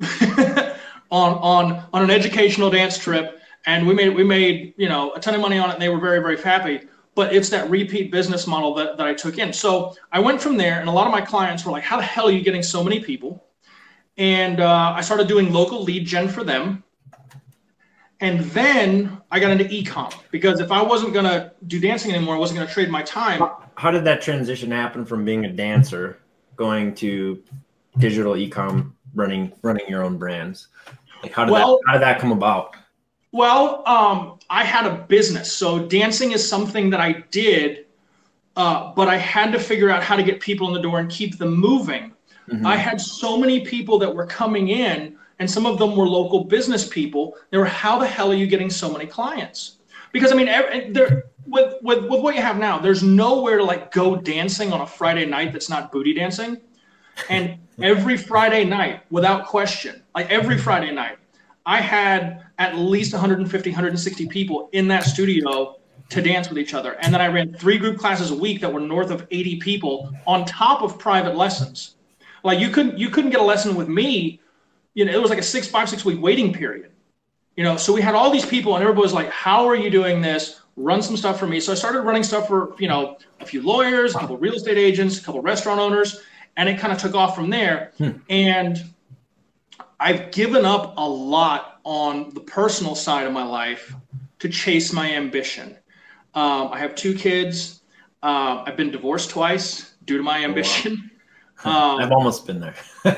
on 1.12 1.34
on 1.34 1.84
on 1.92 2.02
an 2.02 2.10
educational 2.10 2.68
dance 2.68 2.98
trip, 2.98 3.38
and 3.66 3.86
we 3.86 3.94
made 3.94 4.08
we 4.08 4.24
made 4.24 4.74
you 4.76 4.88
know 4.88 5.12
a 5.12 5.20
ton 5.20 5.36
of 5.36 5.40
money 5.40 5.58
on 5.58 5.70
it, 5.70 5.74
and 5.74 5.82
they 5.82 5.88
were 5.88 6.00
very 6.00 6.18
very 6.18 6.42
happy. 6.42 6.80
But 7.14 7.34
it's 7.34 7.50
that 7.50 7.68
repeat 7.68 8.10
business 8.10 8.46
model 8.46 8.74
that, 8.74 8.96
that 8.96 9.06
I 9.06 9.12
took 9.12 9.38
in. 9.38 9.52
So 9.52 9.94
I 10.12 10.20
went 10.20 10.40
from 10.40 10.56
there, 10.56 10.80
and 10.80 10.88
a 10.88 10.92
lot 10.92 11.06
of 11.06 11.12
my 11.12 11.20
clients 11.20 11.64
were 11.64 11.72
like, 11.72 11.82
"How 11.82 11.96
the 11.96 12.02
hell 12.02 12.28
are 12.28 12.32
you 12.32 12.42
getting 12.42 12.62
so 12.62 12.82
many 12.82 13.00
people?" 13.00 13.44
And 14.16 14.60
uh, 14.60 14.94
I 14.96 15.00
started 15.02 15.28
doing 15.28 15.52
local 15.52 15.82
lead 15.82 16.06
gen 16.06 16.28
for 16.28 16.44
them 16.44 16.84
and 18.22 18.38
then 18.52 19.20
I 19.32 19.40
got 19.40 19.50
into 19.50 19.64
ecom 19.64 20.14
because 20.30 20.60
if 20.60 20.70
I 20.70 20.80
wasn't 20.80 21.12
going 21.12 21.24
to 21.24 21.50
do 21.66 21.80
dancing 21.80 22.14
anymore, 22.14 22.36
I 22.36 22.38
wasn't 22.38 22.58
going 22.58 22.68
to 22.68 22.72
trade 22.72 22.88
my 22.88 23.02
time. 23.02 23.42
How 23.74 23.90
did 23.90 24.04
that 24.04 24.22
transition 24.22 24.70
happen 24.70 25.04
from 25.04 25.24
being 25.24 25.44
a 25.44 25.52
dancer 25.52 26.20
going 26.54 26.94
to 26.94 27.42
digital 27.98 28.34
ecom 28.34 28.92
running 29.14 29.52
running 29.62 29.86
your 29.88 30.04
own 30.04 30.18
brands? 30.18 30.68
Like 31.24 31.32
how 31.32 31.44
did 31.44 31.50
well, 31.50 31.78
that 31.78 31.82
how 31.88 31.92
did 31.94 32.02
that 32.02 32.20
come 32.20 32.30
about? 32.30 32.76
Well, 33.32 33.82
um, 33.86 34.38
I 34.50 34.62
had 34.64 34.86
a 34.86 34.94
business, 35.08 35.50
so 35.50 35.86
dancing 35.86 36.32
is 36.32 36.46
something 36.46 36.90
that 36.90 37.00
I 37.00 37.24
did, 37.30 37.86
uh, 38.56 38.92
but 38.94 39.08
I 39.08 39.16
had 39.16 39.52
to 39.52 39.58
figure 39.58 39.88
out 39.88 40.02
how 40.02 40.16
to 40.16 40.22
get 40.22 40.40
people 40.40 40.68
in 40.68 40.74
the 40.74 40.82
door 40.82 41.00
and 41.00 41.10
keep 41.10 41.38
them 41.38 41.54
moving. 41.54 42.12
Mm-hmm. 42.48 42.66
I 42.66 42.76
had 42.76 43.00
so 43.00 43.38
many 43.38 43.60
people 43.60 43.98
that 44.00 44.14
were 44.14 44.26
coming 44.26 44.68
in 44.68 45.16
and 45.38 45.50
some 45.50 45.66
of 45.66 45.78
them 45.78 45.96
were 45.96 46.06
local 46.06 46.44
business 46.44 46.86
people. 46.86 47.36
They 47.50 47.58
were, 47.58 47.64
how 47.64 47.98
the 47.98 48.06
hell 48.06 48.30
are 48.30 48.34
you 48.34 48.46
getting 48.46 48.70
so 48.70 48.92
many 48.92 49.06
clients? 49.06 49.78
Because 50.12 50.30
I 50.30 50.34
mean, 50.34 50.46
there 50.92 51.24
with 51.46 51.74
with 51.82 52.04
with 52.04 52.20
what 52.20 52.34
you 52.34 52.42
have 52.42 52.58
now, 52.58 52.78
there's 52.78 53.02
nowhere 53.02 53.56
to 53.56 53.64
like 53.64 53.90
go 53.92 54.16
dancing 54.16 54.72
on 54.72 54.82
a 54.82 54.86
Friday 54.86 55.24
night 55.24 55.52
that's 55.52 55.68
not 55.68 55.90
booty 55.90 56.14
dancing. 56.14 56.60
And 57.28 57.58
every 57.82 58.16
Friday 58.16 58.64
night, 58.64 59.02
without 59.10 59.46
question, 59.46 60.02
like 60.14 60.30
every 60.30 60.58
Friday 60.58 60.92
night, 60.92 61.18
I 61.66 61.80
had 61.80 62.44
at 62.58 62.76
least 62.76 63.12
150, 63.12 63.70
160 63.70 64.26
people 64.28 64.68
in 64.72 64.88
that 64.88 65.04
studio 65.04 65.78
to 66.08 66.20
dance 66.20 66.48
with 66.48 66.58
each 66.58 66.74
other. 66.74 66.92
And 67.00 67.14
then 67.14 67.20
I 67.20 67.28
ran 67.28 67.54
three 67.54 67.78
group 67.78 67.98
classes 67.98 68.30
a 68.30 68.34
week 68.34 68.60
that 68.60 68.72
were 68.72 68.80
north 68.80 69.10
of 69.10 69.26
80 69.30 69.56
people 69.60 70.12
on 70.26 70.44
top 70.44 70.82
of 70.82 70.98
private 70.98 71.36
lessons. 71.36 71.96
Like 72.44 72.58
you 72.58 72.70
couldn't 72.70 72.98
you 72.98 73.08
couldn't 73.08 73.30
get 73.30 73.40
a 73.40 73.44
lesson 73.44 73.76
with 73.76 73.88
me 73.88 74.40
you 74.94 75.04
know, 75.04 75.12
it 75.12 75.20
was 75.20 75.30
like 75.30 75.38
a 75.38 75.44
six, 75.44 75.66
five, 75.68 75.88
six 75.88 76.04
week 76.04 76.20
waiting 76.20 76.52
period. 76.52 76.90
You 77.56 77.64
know, 77.64 77.76
so 77.76 77.92
we 77.92 78.00
had 78.00 78.14
all 78.14 78.30
these 78.30 78.46
people, 78.46 78.74
and 78.74 78.82
everybody 78.82 79.02
was 79.02 79.12
like, 79.12 79.30
"How 79.30 79.66
are 79.66 79.76
you 79.76 79.90
doing 79.90 80.22
this? 80.22 80.60
Run 80.76 81.02
some 81.02 81.16
stuff 81.16 81.38
for 81.38 81.46
me." 81.46 81.60
So 81.60 81.72
I 81.72 81.74
started 81.74 82.00
running 82.00 82.22
stuff 82.22 82.48
for 82.48 82.74
you 82.78 82.88
know 82.88 83.18
a 83.40 83.46
few 83.46 83.62
lawyers, 83.62 84.14
a 84.14 84.18
couple 84.18 84.36
real 84.38 84.54
estate 84.54 84.78
agents, 84.78 85.18
a 85.18 85.22
couple 85.22 85.40
restaurant 85.42 85.78
owners, 85.78 86.20
and 86.56 86.68
it 86.68 86.78
kind 86.78 86.92
of 86.92 86.98
took 86.98 87.14
off 87.14 87.34
from 87.34 87.50
there. 87.50 87.92
Hmm. 87.98 88.10
And 88.30 88.82
I've 90.02 90.32
given 90.32 90.64
up 90.64 90.94
a 90.96 91.08
lot 91.08 91.78
on 91.84 92.34
the 92.34 92.40
personal 92.40 92.96
side 92.96 93.24
of 93.24 93.32
my 93.32 93.44
life 93.44 93.94
to 94.40 94.48
chase 94.48 94.92
my 94.92 95.12
ambition. 95.12 95.76
Um, 96.34 96.70
I 96.72 96.80
have 96.80 96.96
two 96.96 97.14
kids. 97.14 97.82
Uh, 98.20 98.64
I've 98.66 98.76
been 98.76 98.90
divorced 98.90 99.30
twice 99.30 99.94
due 100.04 100.16
to 100.16 100.22
my 100.24 100.42
ambition. 100.42 101.08
Oh, 101.64 101.70
wow. 101.70 101.90
um, 101.94 102.00
I've 102.00 102.10
almost 102.10 102.48
been 102.48 102.58
there. 102.58 102.74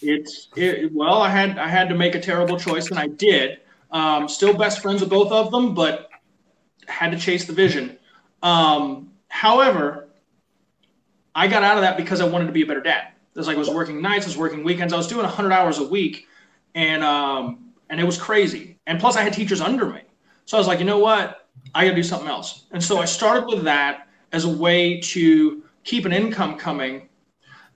it's 0.00 0.48
it, 0.56 0.90
well, 0.94 1.20
I 1.20 1.28
had 1.28 1.58
I 1.58 1.68
had 1.68 1.90
to 1.90 1.94
make 1.94 2.14
a 2.14 2.20
terrible 2.20 2.58
choice, 2.58 2.88
and 2.88 2.98
I 2.98 3.08
did. 3.08 3.60
Um, 3.90 4.28
still 4.28 4.54
best 4.54 4.80
friends 4.80 5.02
with 5.02 5.10
both 5.10 5.30
of 5.30 5.50
them, 5.50 5.74
but 5.74 6.08
had 6.88 7.10
to 7.10 7.18
chase 7.18 7.44
the 7.44 7.52
vision. 7.52 7.98
Um, 8.42 9.12
however, 9.28 10.08
I 11.34 11.48
got 11.48 11.62
out 11.62 11.76
of 11.76 11.82
that 11.82 11.98
because 11.98 12.22
I 12.22 12.26
wanted 12.26 12.46
to 12.46 12.52
be 12.52 12.62
a 12.62 12.66
better 12.66 12.80
dad. 12.80 13.11
It 13.34 13.38
was 13.38 13.46
like 13.46 13.56
I 13.56 13.58
was 13.58 13.70
working 13.70 14.02
nights, 14.02 14.26
I 14.26 14.28
was 14.28 14.36
working 14.36 14.62
weekends, 14.62 14.92
I 14.92 14.96
was 14.96 15.06
doing 15.06 15.24
100 15.24 15.52
hours 15.52 15.78
a 15.78 15.86
week, 15.86 16.26
and 16.74 17.02
um, 17.02 17.72
and 17.90 18.00
it 18.00 18.04
was 18.04 18.18
crazy. 18.18 18.78
And 18.86 19.00
plus, 19.00 19.16
I 19.16 19.22
had 19.22 19.32
teachers 19.32 19.60
under 19.60 19.86
me, 19.86 20.02
so 20.44 20.56
I 20.56 20.60
was 20.60 20.66
like, 20.66 20.78
you 20.78 20.84
know 20.84 20.98
what, 20.98 21.48
I 21.74 21.84
got 21.84 21.90
to 21.90 21.96
do 21.96 22.02
something 22.02 22.28
else. 22.28 22.64
And 22.72 22.82
so 22.82 22.98
I 22.98 23.04
started 23.04 23.46
with 23.46 23.64
that 23.64 24.08
as 24.32 24.44
a 24.44 24.48
way 24.48 25.00
to 25.00 25.62
keep 25.84 26.04
an 26.04 26.12
income 26.12 26.58
coming 26.58 27.08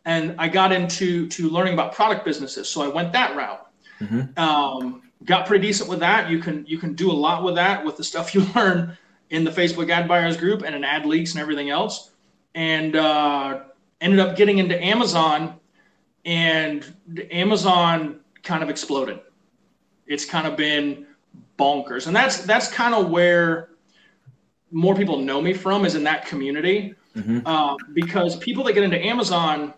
and 0.06 0.36
I 0.38 0.48
got 0.48 0.72
into 0.72 1.28
to 1.28 1.50
learning 1.50 1.74
about 1.74 1.92
product 1.92 2.24
businesses. 2.24 2.68
So 2.68 2.80
I 2.80 2.88
went 2.88 3.12
that 3.12 3.36
route. 3.36 3.66
Mm-hmm. 4.00 4.38
Um, 4.38 5.02
got 5.24 5.46
pretty 5.46 5.66
decent 5.66 5.90
with 5.90 5.98
that. 6.00 6.30
You 6.30 6.38
can 6.38 6.64
you 6.66 6.78
can 6.78 6.94
do 6.94 7.10
a 7.10 7.12
lot 7.12 7.42
with 7.42 7.56
that 7.56 7.84
with 7.84 7.96
the 7.96 8.04
stuff 8.04 8.34
you 8.34 8.46
learn 8.54 8.96
in 9.30 9.44
the 9.44 9.50
Facebook 9.50 9.90
ad 9.90 10.06
buyers 10.08 10.36
group 10.36 10.62
and 10.62 10.74
in 10.74 10.82
AdLeaks 10.82 11.32
and 11.32 11.40
everything 11.40 11.70
else. 11.70 12.12
And 12.54 12.94
uh, 12.94 13.64
ended 14.00 14.20
up 14.20 14.36
getting 14.36 14.58
into 14.58 14.82
Amazon, 14.82 15.58
and 16.24 16.94
Amazon 17.30 18.20
kind 18.42 18.62
of 18.62 18.70
exploded. 18.70 19.20
It's 20.06 20.24
kind 20.24 20.46
of 20.46 20.56
been 20.56 21.06
bonkers, 21.58 22.06
and 22.06 22.14
that's 22.14 22.44
that's 22.44 22.68
kind 22.68 22.94
of 22.94 23.10
where 23.10 23.70
more 24.70 24.94
people 24.94 25.18
know 25.18 25.40
me 25.40 25.52
from 25.52 25.84
is 25.84 25.94
in 25.94 26.04
that 26.04 26.26
community. 26.26 26.94
Mm-hmm. 27.16 27.46
Uh, 27.46 27.76
because 27.94 28.36
people 28.36 28.62
that 28.64 28.74
get 28.74 28.82
into 28.82 29.02
Amazon, 29.02 29.72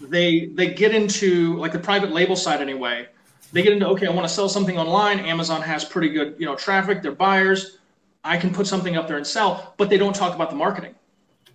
they 0.00 0.46
they 0.46 0.72
get 0.72 0.94
into 0.94 1.56
like 1.56 1.72
the 1.72 1.78
private 1.78 2.10
label 2.10 2.34
side 2.34 2.60
anyway. 2.62 3.08
they 3.52 3.62
get 3.62 3.72
into 3.72 3.86
okay, 3.88 4.06
I 4.06 4.10
want 4.10 4.26
to 4.26 4.32
sell 4.32 4.48
something 4.48 4.78
online. 4.78 5.20
Amazon 5.20 5.62
has 5.62 5.84
pretty 5.84 6.08
good, 6.08 6.36
you 6.38 6.46
know, 6.46 6.54
traffic. 6.54 7.02
They're 7.02 7.12
buyers. 7.12 7.78
I 8.22 8.36
can 8.36 8.52
put 8.52 8.66
something 8.66 8.96
up 8.96 9.08
there 9.08 9.16
and 9.16 9.26
sell, 9.26 9.74
but 9.76 9.88
they 9.88 9.98
don't 9.98 10.14
talk 10.14 10.34
about 10.34 10.50
the 10.50 10.56
marketing. 10.56 10.94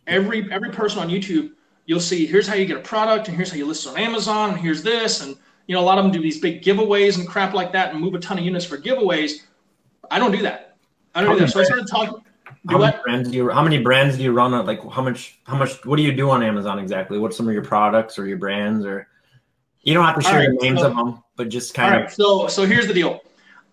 Every 0.07 0.51
every 0.51 0.71
person 0.71 0.99
on 0.99 1.09
YouTube, 1.09 1.51
you'll 1.85 1.99
see 1.99 2.25
here's 2.25 2.47
how 2.47 2.55
you 2.55 2.65
get 2.65 2.77
a 2.77 2.81
product, 2.81 3.27
and 3.27 3.35
here's 3.35 3.49
how 3.49 3.57
you 3.57 3.65
list 3.65 3.85
it 3.85 3.89
on 3.89 3.97
Amazon, 3.97 4.51
and 4.51 4.59
here's 4.59 4.83
this, 4.83 5.21
and 5.21 5.35
you 5.67 5.75
know 5.75 5.81
a 5.81 5.83
lot 5.85 5.97
of 5.97 6.03
them 6.03 6.11
do 6.11 6.21
these 6.21 6.39
big 6.39 6.61
giveaways 6.61 7.17
and 7.17 7.27
crap 7.27 7.53
like 7.53 7.71
that, 7.71 7.91
and 7.91 7.99
move 7.99 8.13
a 8.15 8.19
ton 8.19 8.37
of 8.37 8.45
units 8.45 8.65
for 8.65 8.77
giveaways. 8.77 9.41
I 10.11 10.19
don't 10.19 10.31
do 10.31 10.41
that. 10.43 10.77
I 11.13 11.21
don't 11.21 11.31
how 11.31 11.35
do 11.35 11.45
that. 11.45 11.51
So 11.51 11.61
I 11.61 11.63
started 11.63 11.87
talking. 11.87 12.21
How 12.67 12.79
many 12.79 12.97
brands 13.03 13.29
do 13.29 13.37
you? 13.37 13.49
How 13.49 13.63
many 13.63 13.79
brands 13.79 14.17
do 14.17 14.23
you 14.23 14.31
run? 14.31 14.53
On, 14.53 14.65
like 14.65 14.81
how 14.91 15.01
much? 15.01 15.39
How 15.45 15.57
much? 15.57 15.85
What 15.85 15.97
do 15.97 16.03
you 16.03 16.11
do 16.11 16.29
on 16.31 16.41
Amazon 16.41 16.79
exactly? 16.79 17.19
What's 17.19 17.37
some 17.37 17.47
of 17.47 17.53
your 17.53 17.63
products 17.63 18.17
or 18.17 18.25
your 18.27 18.37
brands 18.37 18.85
or? 18.85 19.07
You 19.83 19.93
don't 19.93 20.03
have 20.03 20.15
to 20.15 20.21
share 20.23 20.39
right, 20.39 20.49
the 20.49 20.65
names 20.65 20.79
so, 20.79 20.87
of 20.87 20.95
them, 20.95 21.23
but 21.35 21.49
just 21.49 21.75
kind 21.75 21.93
of. 21.93 22.01
Right, 22.01 22.11
so 22.11 22.47
so 22.47 22.65
here's 22.65 22.87
the 22.87 22.93
deal. 22.93 23.21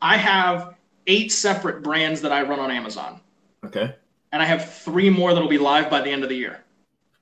I 0.03 0.19
have 0.19 0.75
eight 1.07 1.33
separate 1.33 1.83
brands 1.83 2.21
that 2.21 2.33
I 2.33 2.43
run 2.43 2.61
on 2.61 2.71
Amazon. 2.71 3.21
Okay. 3.65 3.95
And 4.33 4.43
I 4.43 4.45
have 4.45 4.75
three 4.75 5.11
more 5.11 5.33
that'll 5.33 5.49
be 5.49 5.59
live 5.59 5.91
by 5.91 6.01
the 6.01 6.11
end 6.11 6.23
of 6.23 6.29
the 6.29 6.35
year. 6.35 6.65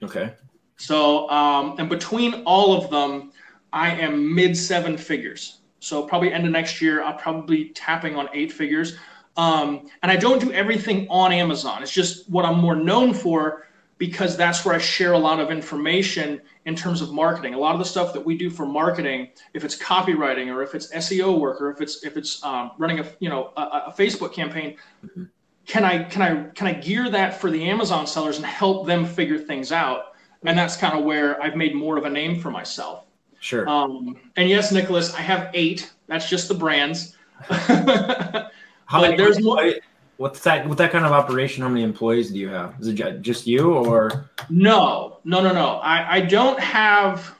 Okay. 0.02 0.34
So, 0.80 1.28
um, 1.28 1.76
and 1.78 1.90
between 1.90 2.42
all 2.44 2.72
of 2.72 2.90
them, 2.90 3.32
I 3.70 3.90
am 3.90 4.34
mid 4.34 4.56
seven 4.56 4.96
figures. 4.96 5.58
So 5.78 6.06
probably 6.06 6.32
end 6.32 6.46
of 6.46 6.52
next 6.52 6.80
year, 6.80 7.02
I'll 7.02 7.18
probably 7.18 7.64
be 7.64 7.68
tapping 7.70 8.16
on 8.16 8.30
eight 8.32 8.50
figures. 8.50 8.96
Um, 9.36 9.88
and 10.02 10.10
I 10.10 10.16
don't 10.16 10.40
do 10.40 10.50
everything 10.52 11.06
on 11.10 11.32
Amazon. 11.32 11.82
It's 11.82 11.92
just 11.92 12.28
what 12.30 12.46
I'm 12.46 12.58
more 12.58 12.74
known 12.74 13.12
for 13.12 13.66
because 13.98 14.38
that's 14.38 14.64
where 14.64 14.74
I 14.74 14.78
share 14.78 15.12
a 15.12 15.18
lot 15.18 15.38
of 15.38 15.50
information 15.50 16.40
in 16.64 16.74
terms 16.74 17.02
of 17.02 17.12
marketing. 17.12 17.52
A 17.52 17.58
lot 17.58 17.74
of 17.74 17.78
the 17.78 17.84
stuff 17.84 18.14
that 18.14 18.24
we 18.24 18.36
do 18.38 18.48
for 18.48 18.64
marketing, 18.64 19.28
if 19.52 19.62
it's 19.62 19.76
copywriting 19.76 20.48
or 20.48 20.62
if 20.62 20.74
it's 20.74 20.90
SEO 20.92 21.38
work 21.38 21.60
or 21.60 21.70
if 21.70 21.82
it's 21.82 22.02
if 22.04 22.16
it's 22.16 22.42
um, 22.42 22.70
running 22.78 23.00
a 23.00 23.06
you 23.18 23.28
know 23.28 23.52
a, 23.58 23.62
a 23.88 23.94
Facebook 23.96 24.32
campaign, 24.32 24.78
mm-hmm. 25.04 25.24
can 25.66 25.84
I 25.84 26.04
can 26.04 26.22
I 26.22 26.44
can 26.54 26.66
I 26.68 26.72
gear 26.72 27.10
that 27.10 27.38
for 27.38 27.50
the 27.50 27.68
Amazon 27.68 28.06
sellers 28.06 28.38
and 28.38 28.46
help 28.46 28.86
them 28.86 29.04
figure 29.04 29.38
things 29.38 29.72
out? 29.72 30.09
And 30.44 30.58
that's 30.58 30.76
kind 30.76 30.98
of 30.98 31.04
where 31.04 31.40
I've 31.42 31.56
made 31.56 31.74
more 31.74 31.98
of 31.98 32.04
a 32.04 32.10
name 32.10 32.40
for 32.40 32.50
myself. 32.50 33.04
Sure. 33.40 33.68
Um, 33.68 34.16
and 34.36 34.48
yes, 34.48 34.72
Nicholas, 34.72 35.14
I 35.14 35.20
have 35.20 35.50
eight. 35.54 35.92
That's 36.06 36.28
just 36.28 36.48
the 36.48 36.54
brands. 36.54 37.16
How 37.40 39.00
many? 39.00 39.16
There's 39.16 39.42
more. 39.42 39.72
What's 40.18 40.40
that? 40.40 40.68
With 40.68 40.78
that 40.78 40.92
kind 40.92 41.06
of 41.06 41.12
operation, 41.12 41.62
how 41.62 41.68
many 41.68 41.82
employees 41.82 42.30
do 42.30 42.38
you 42.38 42.48
have? 42.48 42.74
Is 42.80 42.88
it 42.88 43.22
just 43.22 43.46
you, 43.46 43.72
or? 43.72 44.30
No, 44.50 45.18
no, 45.24 45.42
no, 45.42 45.52
no. 45.52 45.76
I, 45.76 46.16
I 46.16 46.20
don't 46.20 46.60
have. 46.60 47.34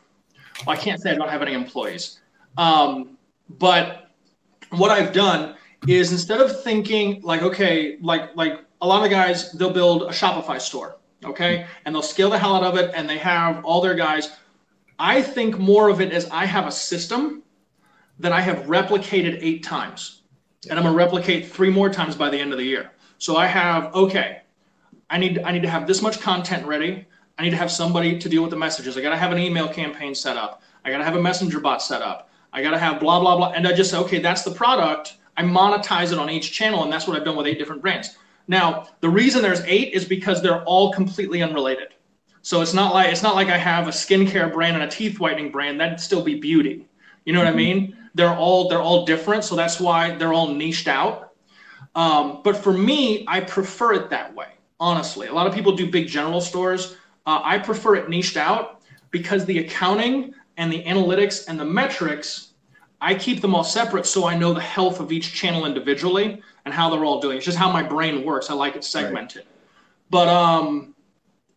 Well, 0.67 0.77
I 0.77 0.81
can't 0.81 1.01
say 1.01 1.11
I 1.11 1.15
don't 1.15 1.29
have 1.29 1.43
any 1.43 1.53
employees, 1.53 2.21
um, 2.57 3.19
but 3.59 4.11
what 4.71 4.91
I've 4.91 5.13
done 5.13 5.57
is 5.89 6.13
instead 6.13 6.41
of 6.41 6.63
thinking 6.63 7.21
like, 7.23 7.43
okay, 7.43 7.99
like 8.01 8.35
like 8.37 8.65
a 8.81 8.87
lot 8.87 8.97
of 8.99 9.03
the 9.03 9.09
guys, 9.09 9.53
they'll 9.53 9.73
build 9.73 10.05
a 10.05 10.09
Shopify 10.09 10.61
store, 10.61 10.97
okay, 11.25 11.67
and 11.85 11.95
they'll 11.95 12.03
scale 12.03 12.31
the 12.31 12.39
hell 12.39 12.57
out 12.57 12.65
of 12.65 12.77
it, 12.77 12.93
and 12.95 13.09
they 13.09 13.19
have 13.19 13.65
all 13.65 13.81
their 13.81 13.95
guys. 13.95 14.31
I 14.99 15.23
think 15.23 15.59
more 15.59 15.89
of 15.89 16.01
it 16.01 16.13
as 16.13 16.29
I 16.31 16.45
have 16.45 16.67
a 16.67 16.73
system 16.73 17.43
that 18.19 18.33
I 18.33 18.41
have 18.41 18.65
replicated 18.67 19.39
eight 19.41 19.63
times 19.63 20.21
and 20.69 20.79
I'm 20.79 20.85
gonna 20.85 20.97
replicate 20.97 21.47
three 21.47 21.71
more 21.71 21.89
times 21.89 22.17
by 22.17 22.29
the 22.29 22.39
end 22.39 22.53
of 22.53 22.59
the 22.59 22.65
year. 22.65 22.91
So 23.19 23.37
I 23.37 23.47
have 23.47 23.95
okay, 23.95 24.43
I 25.09 25.19
need 25.19 25.41
I 25.45 25.53
need 25.53 25.63
to 25.63 25.71
have 25.71 25.87
this 25.87 26.03
much 26.03 26.21
content 26.21 26.67
ready. 26.67 27.07
I 27.39 27.45
need 27.45 27.51
to 27.51 27.57
have 27.57 27.71
somebody 27.71 28.19
to 28.19 28.29
deal 28.29 28.43
with 28.43 28.51
the 28.51 28.57
messages. 28.57 28.97
I 28.97 29.01
gotta 29.01 29.17
have 29.17 29.33
an 29.33 29.39
email 29.39 29.69
campaign 29.69 30.15
set 30.15 30.37
up. 30.37 30.63
I 30.85 30.91
gotta 30.91 31.05
have 31.05 31.17
a 31.17 31.23
messenger 31.23 31.61
bot 31.61 31.83
set 31.83 32.03
up. 32.03 32.29
I 32.53 32.63
gotta 32.63 32.79
have 32.79 33.01
blah 33.01 33.21
blah 33.21 33.37
blah. 33.37 33.53
And 33.53 33.67
I 33.67 33.73
just 33.73 33.91
say, 33.91 33.97
okay, 33.99 34.19
that's 34.19 34.43
the 34.43 34.51
product. 34.51 35.17
I 35.37 35.43
monetize 35.43 36.13
it 36.13 36.19
on 36.19 36.29
each 36.29 36.53
channel, 36.53 36.83
and 36.83 36.93
that's 36.93 37.07
what 37.07 37.17
I've 37.17 37.25
done 37.25 37.37
with 37.37 37.47
eight 37.47 37.59
different 37.59 37.81
brands. 37.81 38.17
Now, 38.51 38.89
the 38.99 39.09
reason 39.09 39.43
there's 39.43 39.61
eight 39.61 39.95
is 39.95 40.05
because 40.05 40.43
they're 40.43 40.65
all 40.65 40.93
completely 40.93 41.41
unrelated. 41.41 41.95
So 42.43 42.63
it's 42.63 42.75
not 42.75 42.93
like 42.93 43.13
it's 43.13 43.23
not 43.23 43.37
like 43.37 43.47
I 43.47 43.57
have 43.57 43.87
a 43.87 43.93
skincare 43.93 44.53
brand 44.53 44.75
and 44.75 44.83
a 44.83 44.89
teeth 44.89 45.21
whitening 45.21 45.53
brand. 45.53 45.79
That'd 45.79 46.01
still 46.01 46.25
be 46.25 46.35
beauty. 46.35 46.89
You 47.25 47.33
know 47.33 47.39
what 47.39 47.47
mm-hmm. 47.47 47.55
I 47.55 47.75
mean? 47.75 47.97
They're 48.17 48.35
all 48.35 48.69
they're 48.69 48.83
all 48.83 49.07
different, 49.07 49.45
so 49.45 49.55
that's 49.55 49.79
why 49.79 50.17
they're 50.17 50.33
all 50.33 50.49
niched 50.53 50.89
out. 50.89 51.33
Um, 51.95 52.41
but 52.43 52.57
for 52.57 52.73
me, 52.73 53.25
I 53.29 53.39
prefer 53.39 53.93
it 53.93 54.11
that 54.11 54.35
way. 54.35 54.49
Honestly, 54.81 55.29
a 55.29 55.33
lot 55.33 55.47
of 55.47 55.55
people 55.55 55.77
do 55.77 55.89
big 55.89 56.09
general 56.09 56.41
stores. 56.41 56.97
Uh, 57.27 57.41
I 57.45 57.57
prefer 57.57 57.95
it 57.95 58.09
niched 58.09 58.37
out 58.37 58.83
because 59.13 59.45
the 59.45 59.61
accounting 59.61 60.35
and 60.57 60.73
the 60.73 60.83
analytics 60.83 61.47
and 61.47 61.61
the 61.61 61.65
metrics, 61.65 62.55
I 63.01 63.15
keep 63.15 63.43
them 63.43 63.55
all 63.55 63.63
separate 63.63 64.07
so 64.07 64.27
I 64.27 64.37
know 64.37 64.53
the 64.53 64.61
health 64.61 64.99
of 64.99 65.13
each 65.13 65.35
channel 65.35 65.67
individually 65.67 66.43
and 66.65 66.75
how 66.75 66.91
they're 66.91 67.05
all 67.05 67.21
doing. 67.21 67.37
It's 67.37 67.47
just 67.47 67.59
how 67.59 67.71
my 67.71 67.83
brain 67.83 68.25
works. 68.25 68.51
I 68.51 68.55
like 68.55 68.77
it 68.77 68.85
segmented. 68.85 69.43
Right. 69.43 69.47
But 70.11 70.29
um, 70.29 70.95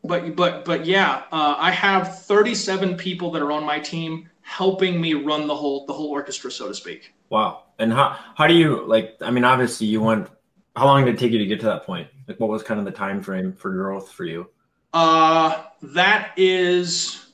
but 0.03 0.35
but 0.35 0.65
but 0.65 0.85
yeah, 0.85 1.23
uh, 1.31 1.55
I 1.57 1.71
have 1.71 2.19
37 2.23 2.97
people 2.97 3.31
that 3.31 3.41
are 3.41 3.51
on 3.51 3.63
my 3.63 3.79
team 3.79 4.29
helping 4.41 4.99
me 4.99 5.13
run 5.13 5.47
the 5.47 5.55
whole 5.55 5.85
the 5.85 5.93
whole 5.93 6.09
orchestra, 6.09 6.51
so 6.51 6.67
to 6.67 6.73
speak. 6.73 7.13
Wow. 7.29 7.63
And 7.79 7.91
how 7.91 8.17
how 8.35 8.47
do 8.47 8.53
you 8.53 8.85
like? 8.85 9.15
I 9.21 9.31
mean, 9.31 9.43
obviously, 9.43 9.87
you 9.87 10.01
went. 10.01 10.29
How 10.75 10.85
long 10.85 11.05
did 11.05 11.15
it 11.15 11.19
take 11.19 11.31
you 11.31 11.37
to 11.37 11.45
get 11.45 11.59
to 11.59 11.67
that 11.67 11.85
point? 11.85 12.07
Like, 12.27 12.39
what 12.39 12.49
was 12.49 12.63
kind 12.63 12.79
of 12.79 12.85
the 12.85 12.91
time 12.91 13.21
frame 13.21 13.53
for 13.53 13.71
growth 13.71 14.11
for 14.11 14.25
you? 14.25 14.49
Uh, 14.91 15.63
that 15.81 16.31
is 16.35 17.27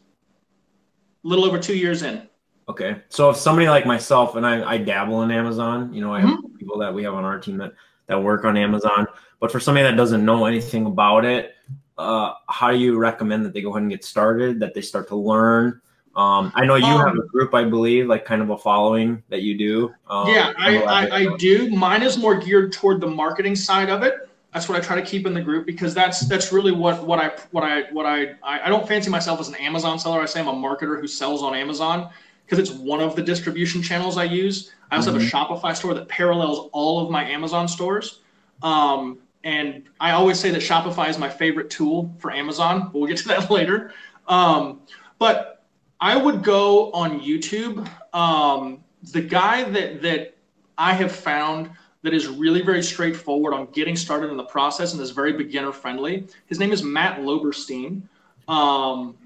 a 1.23 1.27
little 1.27 1.45
over 1.45 1.59
two 1.59 1.75
years 1.75 2.01
in. 2.01 2.28
Okay, 2.69 3.01
so 3.09 3.29
if 3.29 3.37
somebody 3.37 3.67
like 3.67 3.85
myself 3.85 4.35
and 4.35 4.45
I, 4.45 4.73
I 4.73 4.77
dabble 4.77 5.23
in 5.23 5.31
Amazon, 5.31 5.91
you 5.93 6.01
know, 6.01 6.13
I 6.13 6.21
have 6.21 6.29
mm-hmm. 6.29 6.55
people 6.57 6.77
that 6.77 6.93
we 6.93 7.03
have 7.03 7.15
on 7.15 7.25
our 7.25 7.39
team 7.39 7.57
that 7.57 7.73
that 8.07 8.21
work 8.21 8.45
on 8.45 8.55
Amazon. 8.55 9.07
But 9.39 9.51
for 9.51 9.59
somebody 9.59 9.83
that 9.83 9.97
doesn't 9.97 10.23
know 10.23 10.45
anything 10.45 10.85
about 10.85 11.25
it, 11.25 11.55
uh, 11.97 12.33
how 12.47 12.71
do 12.71 12.77
you 12.77 12.97
recommend 12.97 13.45
that 13.45 13.53
they 13.53 13.61
go 13.61 13.71
ahead 13.71 13.81
and 13.81 13.91
get 13.91 14.05
started? 14.05 14.59
That 14.59 14.73
they 14.73 14.81
start 14.81 15.07
to 15.09 15.15
learn 15.15 15.81
um, 16.19 16.51
I 16.53 16.65
know 16.65 16.75
you 16.75 16.85
um, 16.85 16.99
have 16.99 17.15
a 17.15 17.27
group, 17.27 17.53
I 17.53 17.63
believe, 17.63 18.07
like 18.07 18.25
kind 18.25 18.41
of 18.41 18.49
a 18.49 18.57
following 18.57 19.23
that 19.29 19.41
you 19.41 19.57
do. 19.57 19.93
Um, 20.09 20.27
yeah, 20.27 20.51
I, 20.57 20.81
I, 20.81 21.15
I, 21.15 21.37
do. 21.37 21.69
Mine 21.69 22.03
is 22.03 22.17
more 22.17 22.35
geared 22.35 22.73
toward 22.73 22.99
the 22.99 23.07
marketing 23.07 23.55
side 23.55 23.89
of 23.89 24.03
it. 24.03 24.15
That's 24.53 24.67
what 24.67 24.77
I 24.77 24.81
try 24.81 24.99
to 24.99 25.01
keep 25.01 25.27
in 25.27 25.33
the 25.33 25.41
group 25.41 25.65
because 25.65 25.93
that's 25.93 26.21
that's 26.27 26.51
really 26.51 26.71
what 26.71 27.05
what 27.05 27.19
I 27.19 27.29
what 27.51 27.63
I 27.63 27.83
what 27.91 28.05
I 28.05 28.35
I, 28.43 28.65
I 28.65 28.69
don't 28.69 28.87
fancy 28.87 29.09
myself 29.09 29.39
as 29.39 29.47
an 29.47 29.55
Amazon 29.55 29.97
seller. 29.97 30.19
I 30.19 30.25
say 30.25 30.39
I'm 30.39 30.47
a 30.47 30.53
marketer 30.53 30.99
who 30.99 31.07
sells 31.07 31.43
on 31.43 31.53
Amazon 31.55 32.09
because 32.49 32.57
it's 32.67 32.79
one 32.79 32.99
of 32.99 33.15
the 33.15 33.21
distribution 33.21 33.83
channels 33.83 34.17
I 34.17 34.23
use. 34.23 34.71
I 34.89 34.95
also 34.95 35.11
mm-hmm. 35.11 35.19
have 35.19 35.27
a 35.27 35.35
mm-hmm. 35.35 35.53
Shopify 35.53 35.75
store 35.75 35.93
that 35.93 36.07
parallels 36.07 36.69
all 36.73 36.99
of 36.99 37.11
my 37.11 37.23
Amazon 37.23 37.67
stores. 37.67 38.21
Um, 38.63 39.19
and 39.43 39.83
I 39.99 40.11
always 40.11 40.39
say 40.39 40.49
that 40.49 40.61
Shopify 40.61 41.09
is 41.09 41.19
my 41.19 41.29
favorite 41.29 41.69
tool 41.69 42.13
for 42.17 42.31
Amazon. 42.31 42.89
We'll 42.91 43.05
get 43.05 43.17
to 43.17 43.27
that 43.27 43.51
later. 43.51 43.93
Um, 44.27 44.81
but 45.19 45.63
I 46.01 46.17
would 46.17 46.43
go 46.43 46.91
on 46.91 47.19
YouTube. 47.19 47.87
Um, 48.13 48.83
the 49.11 49.21
guy 49.21 49.69
that 49.69 50.01
that 50.01 50.35
I 50.77 50.93
have 50.93 51.11
found 51.11 51.69
that 52.01 52.13
is 52.13 52.27
really 52.27 52.61
very 52.61 52.81
straightforward 52.81 53.53
on 53.53 53.67
getting 53.67 53.95
started 53.95 54.31
in 54.31 54.37
the 54.37 54.45
process 54.45 54.93
and 54.93 55.01
is 55.01 55.11
very 55.11 55.33
beginner 55.33 55.71
friendly. 55.71 56.25
His 56.47 56.57
name 56.57 56.71
is 56.71 56.81
Matt 56.81 57.19
Loberstein, 57.19 58.01
um, 58.47 59.17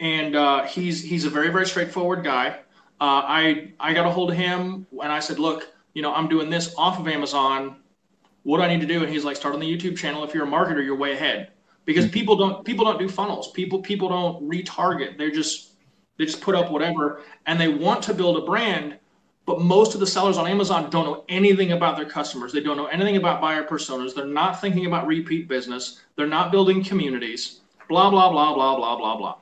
and 0.00 0.36
uh, 0.36 0.64
he's 0.64 1.02
he's 1.02 1.24
a 1.24 1.30
very 1.30 1.48
very 1.48 1.66
straightforward 1.66 2.24
guy. 2.24 2.58
Uh, 3.00 3.22
I 3.24 3.72
I 3.78 3.92
got 3.92 4.06
a 4.06 4.10
hold 4.10 4.30
of 4.30 4.36
him 4.36 4.86
and 5.02 5.12
I 5.12 5.20
said, 5.20 5.38
look, 5.38 5.72
you 5.94 6.02
know, 6.02 6.12
I'm 6.14 6.28
doing 6.28 6.50
this 6.50 6.74
off 6.76 6.98
of 6.98 7.08
Amazon. 7.08 7.76
What 8.42 8.58
do 8.58 8.62
I 8.62 8.68
need 8.68 8.80
to 8.80 8.86
do? 8.86 9.02
And 9.02 9.12
he's 9.12 9.24
like, 9.24 9.36
start 9.36 9.54
on 9.54 9.60
the 9.60 9.66
YouTube 9.66 9.96
channel. 9.96 10.24
If 10.24 10.34
you're 10.34 10.44
a 10.44 10.48
marketer, 10.48 10.84
you're 10.84 10.96
way 10.96 11.12
ahead 11.12 11.52
because 11.84 12.04
mm-hmm. 12.04 12.12
people 12.12 12.36
don't 12.36 12.64
people 12.64 12.84
don't 12.84 12.98
do 12.98 13.08
funnels. 13.08 13.50
People 13.52 13.80
people 13.80 14.08
don't 14.08 14.48
retarget. 14.48 15.16
They're 15.16 15.30
just 15.30 15.72
they 16.18 16.26
just 16.26 16.40
put 16.40 16.54
up 16.54 16.70
whatever 16.70 17.22
and 17.46 17.60
they 17.60 17.68
want 17.68 18.02
to 18.04 18.14
build 18.14 18.36
a 18.36 18.44
brand, 18.44 18.98
but 19.46 19.60
most 19.60 19.94
of 19.94 20.00
the 20.00 20.06
sellers 20.06 20.36
on 20.36 20.46
Amazon 20.46 20.90
don't 20.90 21.06
know 21.06 21.24
anything 21.28 21.72
about 21.72 21.96
their 21.96 22.08
customers. 22.08 22.52
They 22.52 22.60
don't 22.60 22.76
know 22.76 22.86
anything 22.86 23.16
about 23.16 23.40
buyer 23.40 23.64
personas. 23.64 24.14
They're 24.14 24.26
not 24.26 24.60
thinking 24.60 24.86
about 24.86 25.06
repeat 25.06 25.48
business. 25.48 26.02
They're 26.16 26.26
not 26.26 26.52
building 26.52 26.84
communities. 26.84 27.60
Blah 27.88 28.10
blah 28.10 28.30
blah 28.30 28.54
blah 28.54 28.76
blah 28.76 28.96
blah 28.96 29.16
blah. 29.16 29.36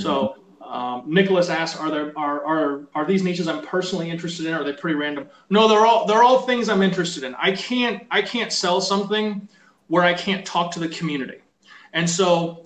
So 0.00 0.36
um, 0.60 1.04
Nicholas 1.06 1.48
asks, 1.48 1.78
"Are 1.78 1.90
there 1.90 2.12
are 2.16 2.44
are 2.44 2.80
are 2.94 3.04
these 3.04 3.22
niches 3.22 3.48
I'm 3.48 3.64
personally 3.66 4.10
interested 4.10 4.46
in? 4.46 4.54
Are 4.54 4.64
they 4.64 4.72
pretty 4.72 4.96
random?" 4.96 5.28
No, 5.48 5.68
they're 5.68 5.86
all 5.86 6.06
they're 6.06 6.22
all 6.22 6.42
things 6.42 6.68
I'm 6.68 6.82
interested 6.82 7.24
in. 7.24 7.34
I 7.34 7.52
can't 7.52 8.06
I 8.10 8.22
can't 8.22 8.52
sell 8.52 8.80
something 8.80 9.48
where 9.88 10.04
I 10.04 10.14
can't 10.14 10.46
talk 10.46 10.70
to 10.72 10.80
the 10.80 10.88
community. 10.88 11.38
And 11.92 12.08
so 12.08 12.64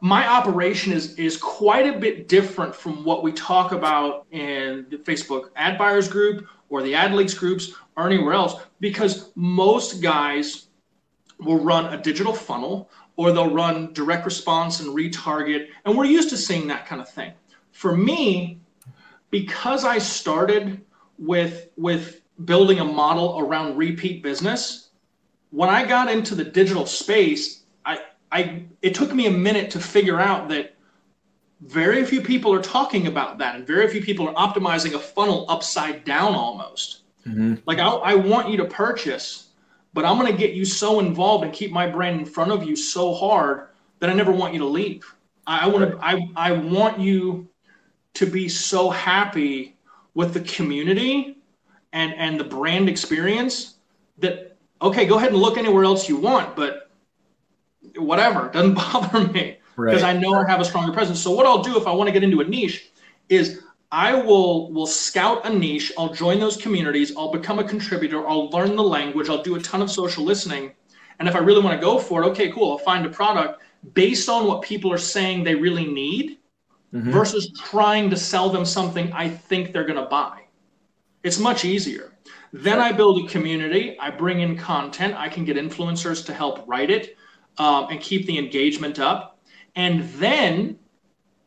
my 0.00 0.26
operation 0.28 0.92
is 0.92 1.14
is 1.16 1.36
quite 1.36 1.86
a 1.86 1.98
bit 1.98 2.28
different 2.28 2.74
from 2.74 3.04
what 3.04 3.22
we 3.22 3.32
talk 3.32 3.72
about 3.72 4.26
in 4.30 4.86
the 4.90 4.96
Facebook 4.96 5.50
ad 5.56 5.76
buyers 5.76 6.08
group 6.08 6.46
or 6.68 6.82
the 6.82 6.92
AdLeaks 6.92 7.36
groups 7.36 7.74
or 7.96 8.06
anywhere 8.06 8.32
else 8.32 8.60
because 8.80 9.30
most 9.34 10.00
guys 10.00 10.68
will 11.40 11.58
run 11.58 11.92
a 11.92 12.02
digital 12.02 12.32
funnel 12.32 12.90
or 13.18 13.32
they'll 13.32 13.52
run 13.52 13.92
direct 13.92 14.24
response 14.24 14.80
and 14.80 14.96
retarget 14.96 15.66
and 15.84 15.98
we're 15.98 16.06
used 16.06 16.30
to 16.30 16.36
seeing 16.38 16.68
that 16.68 16.86
kind 16.86 17.02
of 17.02 17.08
thing. 17.10 17.32
For 17.72 17.94
me, 17.94 18.60
because 19.30 19.84
I 19.84 19.98
started 19.98 20.80
with 21.18 21.68
with 21.76 22.22
building 22.44 22.78
a 22.78 22.84
model 22.84 23.38
around 23.40 23.76
repeat 23.76 24.22
business. 24.22 24.90
When 25.50 25.68
I 25.68 25.84
got 25.84 26.10
into 26.10 26.34
the 26.34 26.44
digital 26.44 26.86
space, 26.86 27.64
I 27.84 27.98
I 28.30 28.64
it 28.82 28.94
took 28.94 29.12
me 29.12 29.26
a 29.26 29.30
minute 29.30 29.70
to 29.72 29.80
figure 29.80 30.20
out 30.20 30.48
that 30.50 30.74
very 31.60 32.04
few 32.04 32.20
people 32.20 32.54
are 32.54 32.62
talking 32.62 33.08
about 33.08 33.38
that 33.38 33.56
and 33.56 33.66
very 33.66 33.88
few 33.88 34.00
people 34.00 34.28
are 34.28 34.34
optimizing 34.34 34.94
a 34.94 34.98
funnel 34.98 35.44
upside 35.48 36.04
down 36.04 36.34
almost. 36.34 37.00
Mm-hmm. 37.26 37.56
Like 37.66 37.78
I, 37.78 37.88
I 37.88 38.14
want 38.14 38.48
you 38.48 38.56
to 38.58 38.64
purchase, 38.64 39.47
but 39.94 40.04
I'm 40.04 40.18
going 40.18 40.30
to 40.30 40.38
get 40.38 40.52
you 40.52 40.64
so 40.64 41.00
involved 41.00 41.44
and 41.44 41.52
keep 41.52 41.72
my 41.72 41.88
brand 41.88 42.20
in 42.20 42.26
front 42.26 42.52
of 42.52 42.64
you 42.64 42.76
so 42.76 43.14
hard 43.14 43.68
that 44.00 44.10
I 44.10 44.12
never 44.12 44.32
want 44.32 44.52
you 44.52 44.60
to 44.60 44.66
leave. 44.66 45.04
I, 45.46 45.64
I 45.64 45.66
want 45.68 45.90
to 45.90 45.98
I, 46.04 46.28
I 46.36 46.52
want 46.52 47.00
you 47.00 47.48
to 48.14 48.26
be 48.26 48.48
so 48.48 48.90
happy 48.90 49.76
with 50.14 50.34
the 50.34 50.40
community 50.40 51.38
and 51.92 52.12
and 52.14 52.38
the 52.38 52.44
brand 52.44 52.88
experience 52.88 53.76
that 54.18 54.56
okay, 54.80 55.06
go 55.06 55.16
ahead 55.16 55.32
and 55.32 55.40
look 55.40 55.58
anywhere 55.58 55.84
else 55.84 56.08
you 56.08 56.16
want, 56.16 56.54
but 56.54 56.90
whatever, 57.96 58.48
doesn't 58.48 58.74
bother 58.92 59.26
me 59.28 59.58
because 59.76 60.02
right. 60.02 60.16
I 60.16 60.18
know 60.18 60.34
I 60.34 60.48
have 60.48 60.60
a 60.60 60.64
stronger 60.64 60.92
presence. 60.92 61.20
So 61.20 61.30
what 61.30 61.46
I'll 61.46 61.62
do 61.62 61.76
if 61.78 61.86
I 61.86 61.92
want 61.92 62.08
to 62.08 62.12
get 62.12 62.22
into 62.22 62.40
a 62.40 62.44
niche 62.44 62.90
is 63.28 63.62
I 63.90 64.14
will 64.14 64.72
will 64.72 64.86
scout 64.86 65.46
a 65.46 65.50
niche. 65.50 65.92
I'll 65.96 66.12
join 66.12 66.38
those 66.38 66.56
communities. 66.56 67.16
I'll 67.16 67.32
become 67.32 67.58
a 67.58 67.64
contributor. 67.64 68.28
I'll 68.28 68.50
learn 68.50 68.76
the 68.76 68.82
language. 68.82 69.28
I'll 69.28 69.42
do 69.42 69.56
a 69.56 69.60
ton 69.60 69.80
of 69.80 69.90
social 69.90 70.24
listening. 70.24 70.72
And 71.18 71.28
if 71.28 71.34
I 71.34 71.38
really 71.38 71.62
want 71.62 71.80
to 71.80 71.84
go 71.84 71.98
for 71.98 72.22
it, 72.22 72.26
okay, 72.28 72.50
cool. 72.52 72.72
I'll 72.72 72.78
find 72.78 73.06
a 73.06 73.10
product 73.10 73.62
based 73.94 74.28
on 74.28 74.46
what 74.46 74.62
people 74.62 74.92
are 74.92 74.98
saying 74.98 75.42
they 75.42 75.54
really 75.54 75.86
need 75.86 76.38
mm-hmm. 76.92 77.10
versus 77.10 77.50
trying 77.58 78.10
to 78.10 78.16
sell 78.16 78.50
them 78.50 78.64
something 78.64 79.12
I 79.12 79.28
think 79.28 79.72
they're 79.72 79.86
going 79.86 80.02
to 80.02 80.08
buy. 80.08 80.42
It's 81.22 81.38
much 81.38 81.64
easier. 81.64 82.12
Then 82.52 82.78
I 82.78 82.92
build 82.92 83.24
a 83.24 83.28
community. 83.28 83.98
I 83.98 84.10
bring 84.10 84.40
in 84.40 84.56
content. 84.56 85.14
I 85.14 85.28
can 85.28 85.44
get 85.44 85.56
influencers 85.56 86.24
to 86.26 86.34
help 86.34 86.66
write 86.66 86.90
it 86.90 87.16
um, 87.58 87.88
and 87.90 88.00
keep 88.00 88.26
the 88.26 88.38
engagement 88.38 88.98
up. 88.98 89.38
And 89.76 90.04
then 90.14 90.78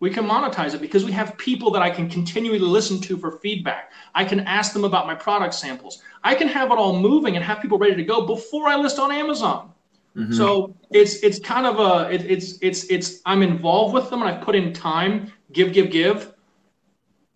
we 0.02 0.10
can 0.10 0.26
monetize 0.26 0.74
it 0.74 0.82
because 0.82 1.06
we 1.06 1.12
have 1.12 1.38
people 1.38 1.70
that 1.72 1.84
I 1.84 1.90
can 1.92 2.10
continually 2.10 2.58
listen 2.58 3.00
to 3.02 3.18
for 3.18 3.34
feedback. 3.34 3.92
I 4.16 4.26
can 4.26 4.42
ask 4.42 4.74
them 4.74 4.84
about 4.84 5.06
my 5.06 5.14
product 5.14 5.54
samples. 5.54 6.02
I 6.24 6.34
can 6.34 6.48
have 6.48 6.72
it 6.72 6.78
all 6.78 7.00
moving 7.00 7.36
and 7.36 7.46
have 7.46 7.62
people 7.62 7.78
ready 7.78 7.96
to 7.96 8.04
go 8.04 8.26
before 8.26 8.68
I 8.68 8.76
list 8.78 8.98
on 8.98 9.12
Amazon. 9.12 9.72
Mm-hmm. 10.18 10.34
So 10.34 10.76
it's 10.90 11.18
it's 11.18 11.40
kind 11.40 11.68
of 11.68 11.80
a 11.80 12.12
it, 12.12 12.30
it's 12.30 12.58
it's 12.62 12.84
it's 12.86 13.22
I'm 13.26 13.44
involved 13.44 13.94
with 13.94 14.10
them 14.10 14.24
and 14.24 14.30
I 14.30 14.44
put 14.44 14.56
in 14.56 14.74
time, 14.74 15.32
give 15.54 15.72
give 15.72 15.92
give, 15.92 16.34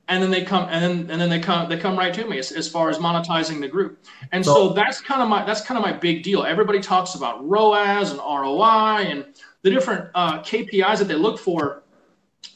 and 0.07 0.21
then 0.21 0.31
they 0.31 0.43
come 0.43 0.67
and 0.69 0.83
then 0.83 1.11
and 1.11 1.21
then 1.21 1.29
they 1.29 1.39
come 1.39 1.69
they 1.69 1.77
come 1.77 1.95
right 1.95 2.13
to 2.15 2.27
me 2.27 2.39
as, 2.39 2.51
as 2.51 2.67
far 2.67 2.89
as 2.89 2.97
monetizing 2.97 3.61
the 3.61 3.67
group. 3.67 4.03
And 4.31 4.43
so, 4.43 4.53
so 4.53 4.73
that's 4.73 4.99
kind 4.99 5.21
of 5.21 5.29
my 5.29 5.45
that's 5.45 5.61
kind 5.61 5.77
of 5.77 5.83
my 5.83 5.93
big 5.93 6.23
deal. 6.23 6.43
Everybody 6.43 6.79
talks 6.79 7.13
about 7.13 7.47
ROAS 7.47 8.09
and 8.09 8.19
ROI 8.19 9.05
and 9.11 9.25
the 9.61 9.69
different 9.69 10.09
uh, 10.13 10.41
KPIs 10.41 10.97
that 10.97 11.07
they 11.07 11.15
look 11.15 11.39
for. 11.39 11.83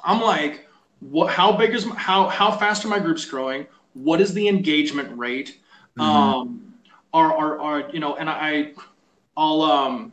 I'm 0.03 0.21
like, 0.21 0.67
what? 0.99 1.31
How 1.31 1.51
big 1.51 1.73
is 1.73 1.85
how 1.95 2.27
how 2.27 2.51
fast 2.51 2.85
are 2.85 2.87
my 2.87 2.99
groups 2.99 3.25
growing? 3.25 3.67
What 3.93 4.21
is 4.21 4.33
the 4.33 4.47
engagement 4.47 5.17
rate? 5.17 5.59
Mm-hmm. 5.97 6.01
Um, 6.01 6.73
are, 7.13 7.33
are 7.33 7.59
are 7.59 7.89
you 7.91 7.99
know? 7.99 8.15
And 8.15 8.29
I 8.29 8.73
I'll 9.35 9.61
um, 9.61 10.11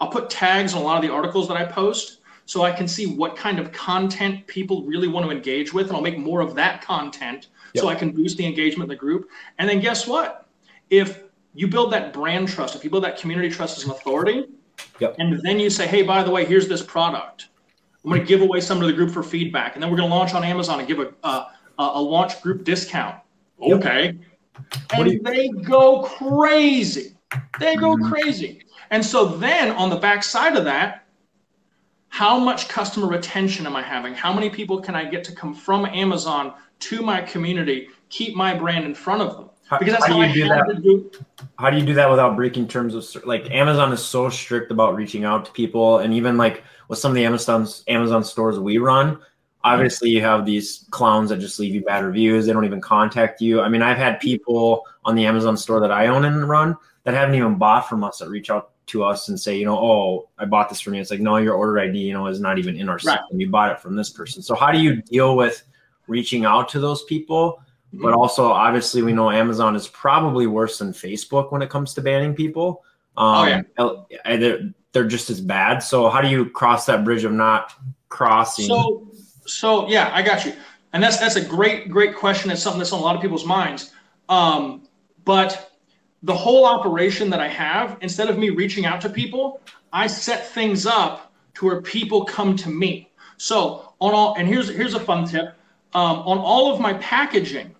I'll 0.00 0.08
put 0.08 0.30
tags 0.30 0.74
on 0.74 0.82
a 0.82 0.84
lot 0.84 0.96
of 0.96 1.02
the 1.02 1.12
articles 1.12 1.48
that 1.48 1.56
I 1.56 1.64
post 1.64 2.18
so 2.46 2.62
I 2.64 2.72
can 2.72 2.88
see 2.88 3.06
what 3.06 3.36
kind 3.36 3.60
of 3.60 3.70
content 3.70 4.46
people 4.46 4.82
really 4.82 5.06
want 5.06 5.24
to 5.24 5.30
engage 5.30 5.72
with, 5.72 5.86
and 5.86 5.96
I'll 5.96 6.02
make 6.02 6.18
more 6.18 6.40
of 6.40 6.54
that 6.56 6.82
content 6.82 7.46
yep. 7.74 7.82
so 7.82 7.88
I 7.88 7.94
can 7.94 8.10
boost 8.10 8.36
the 8.38 8.44
engagement 8.44 8.90
in 8.90 8.96
the 8.96 8.98
group. 8.98 9.28
And 9.58 9.68
then 9.68 9.78
guess 9.78 10.06
what? 10.06 10.48
If 10.90 11.22
you 11.54 11.68
build 11.68 11.92
that 11.92 12.12
brand 12.12 12.48
trust, 12.48 12.74
if 12.74 12.82
you 12.82 12.90
build 12.90 13.04
that 13.04 13.18
community 13.18 13.50
trust 13.50 13.78
as 13.78 13.84
an 13.84 13.92
authority, 13.92 14.46
yep. 14.98 15.14
and 15.18 15.40
then 15.42 15.60
you 15.60 15.70
say, 15.70 15.86
hey, 15.86 16.02
by 16.02 16.22
the 16.22 16.30
way, 16.30 16.44
here's 16.44 16.66
this 16.66 16.82
product. 16.82 17.48
I'm 18.04 18.10
going 18.10 18.20
to 18.20 18.26
give 18.26 18.40
away 18.40 18.60
some 18.60 18.80
to 18.80 18.86
the 18.86 18.92
group 18.92 19.10
for 19.10 19.22
feedback, 19.22 19.74
and 19.74 19.82
then 19.82 19.90
we're 19.90 19.96
going 19.96 20.08
to 20.08 20.14
launch 20.14 20.34
on 20.34 20.42
Amazon 20.44 20.78
and 20.78 20.88
give 20.88 20.98
a 20.98 21.12
a, 21.22 21.46
a 21.78 22.00
launch 22.00 22.40
group 22.42 22.64
discount. 22.64 23.16
Okay, 23.60 24.04
yep. 24.06 24.14
and 24.92 25.12
you- 25.12 25.22
they 25.22 25.48
go 25.48 26.02
crazy. 26.02 27.16
They 27.58 27.76
go 27.76 27.94
mm-hmm. 27.94 28.12
crazy. 28.12 28.64
And 28.90 29.04
so 29.04 29.24
then 29.24 29.70
on 29.72 29.88
the 29.88 29.96
back 29.96 30.24
side 30.24 30.56
of 30.56 30.64
that, 30.64 31.06
how 32.08 32.38
much 32.38 32.68
customer 32.68 33.06
retention 33.06 33.66
am 33.66 33.76
I 33.76 33.82
having? 33.82 34.14
How 34.14 34.32
many 34.32 34.50
people 34.50 34.80
can 34.80 34.96
I 34.96 35.04
get 35.04 35.22
to 35.24 35.32
come 35.32 35.54
from 35.54 35.86
Amazon 35.86 36.54
to 36.80 37.02
my 37.02 37.20
community, 37.22 37.88
keep 38.08 38.34
my 38.34 38.52
brand 38.52 38.84
in 38.84 38.94
front 38.94 39.22
of 39.22 39.36
them? 39.36 39.50
Because 39.78 39.94
that's 39.94 40.06
how, 40.06 40.20
how 40.20 40.32
do 40.32 40.38
you 40.38 40.44
do 40.44 40.48
that? 40.48 40.80
Do. 40.82 41.10
How 41.58 41.70
do 41.70 41.78
you 41.78 41.86
do 41.86 41.94
that 41.94 42.10
without 42.10 42.36
breaking 42.36 42.68
terms 42.68 42.94
of 42.94 43.24
like 43.24 43.50
Amazon 43.50 43.92
is 43.92 44.04
so 44.04 44.28
strict 44.28 44.70
about 44.70 44.96
reaching 44.96 45.24
out 45.24 45.44
to 45.44 45.52
people, 45.52 45.98
and 45.98 46.12
even 46.12 46.36
like 46.36 46.64
with 46.88 46.98
some 46.98 47.12
of 47.12 47.14
the 47.14 47.24
Amazon 47.24 47.68
Amazon 47.86 48.24
stores 48.24 48.58
we 48.58 48.78
run, 48.78 49.20
obviously 49.62 50.10
you 50.10 50.20
have 50.22 50.44
these 50.44 50.86
clowns 50.90 51.30
that 51.30 51.38
just 51.38 51.58
leave 51.60 51.74
you 51.74 51.82
bad 51.82 52.04
reviews. 52.04 52.46
They 52.46 52.52
don't 52.52 52.64
even 52.64 52.80
contact 52.80 53.40
you. 53.40 53.60
I 53.60 53.68
mean, 53.68 53.82
I've 53.82 53.98
had 53.98 54.18
people 54.20 54.86
on 55.04 55.14
the 55.14 55.26
Amazon 55.26 55.56
store 55.56 55.80
that 55.80 55.92
I 55.92 56.08
own 56.08 56.24
and 56.24 56.48
run 56.48 56.76
that 57.04 57.14
haven't 57.14 57.34
even 57.34 57.56
bought 57.56 57.88
from 57.88 58.04
us 58.04 58.18
that 58.18 58.28
reach 58.28 58.50
out 58.50 58.70
to 58.86 59.04
us 59.04 59.28
and 59.28 59.38
say, 59.38 59.56
you 59.56 59.64
know, 59.64 59.78
oh, 59.78 60.28
I 60.38 60.44
bought 60.44 60.68
this 60.68 60.80
from 60.80 60.94
you. 60.94 61.00
It's 61.00 61.10
like, 61.10 61.20
no, 61.20 61.36
your 61.36 61.54
order 61.54 61.78
ID, 61.78 61.96
you 61.96 62.12
know, 62.12 62.26
is 62.26 62.40
not 62.40 62.58
even 62.58 62.76
in 62.76 62.88
our 62.88 62.96
right. 62.96 63.20
system. 63.20 63.40
You 63.40 63.48
bought 63.48 63.70
it 63.70 63.80
from 63.80 63.94
this 63.96 64.10
person. 64.10 64.42
So 64.42 64.54
how 64.54 64.72
do 64.72 64.78
you 64.78 65.00
deal 65.02 65.36
with 65.36 65.62
reaching 66.08 66.44
out 66.44 66.68
to 66.70 66.80
those 66.80 67.04
people? 67.04 67.62
Mm-hmm. 67.94 68.02
But 68.02 68.14
also, 68.14 68.46
obviously, 68.46 69.02
we 69.02 69.12
know 69.12 69.30
Amazon 69.30 69.74
is 69.74 69.88
probably 69.88 70.46
worse 70.46 70.78
than 70.78 70.92
Facebook 70.92 71.50
when 71.52 71.62
it 71.62 71.70
comes 71.70 71.94
to 71.94 72.00
banning 72.00 72.34
people. 72.34 72.84
Um, 73.16 73.66
oh, 73.78 74.06
yeah. 74.10 74.36
They're, 74.36 74.72
they're 74.92 75.08
just 75.08 75.30
as 75.30 75.40
bad. 75.40 75.78
So 75.80 76.08
how 76.08 76.20
do 76.20 76.28
you 76.28 76.48
cross 76.50 76.86
that 76.86 77.04
bridge 77.04 77.24
of 77.24 77.32
not 77.32 77.72
crossing? 78.08 78.66
So, 78.66 79.08
so 79.46 79.88
yeah, 79.88 80.10
I 80.12 80.22
got 80.22 80.44
you. 80.44 80.52
And 80.92 81.02
that's 81.02 81.18
that's 81.18 81.36
a 81.36 81.44
great 81.44 81.88
great 81.88 82.16
question. 82.16 82.50
It's 82.50 82.62
something 82.62 82.78
that's 82.78 82.92
on 82.92 83.00
a 83.00 83.02
lot 83.02 83.14
of 83.14 83.22
people's 83.22 83.44
minds. 83.44 83.92
Um, 84.28 84.88
but 85.24 85.72
the 86.22 86.34
whole 86.34 86.64
operation 86.64 87.30
that 87.30 87.40
I 87.40 87.48
have, 87.48 87.96
instead 88.00 88.28
of 88.28 88.38
me 88.38 88.50
reaching 88.50 88.86
out 88.86 89.00
to 89.02 89.08
people, 89.08 89.60
I 89.92 90.06
set 90.06 90.48
things 90.48 90.86
up 90.86 91.32
to 91.54 91.66
where 91.66 91.80
people 91.80 92.24
come 92.24 92.56
to 92.56 92.68
me. 92.68 93.10
So 93.36 93.94
on 94.00 94.14
all, 94.14 94.34
and 94.34 94.48
here's 94.48 94.68
here's 94.68 94.94
a 94.94 95.00
fun 95.00 95.26
tip. 95.26 95.54
Um, 95.92 96.18
on 96.20 96.38
all 96.38 96.72
of 96.72 96.80
my 96.80 96.92
packaging, 96.94 97.74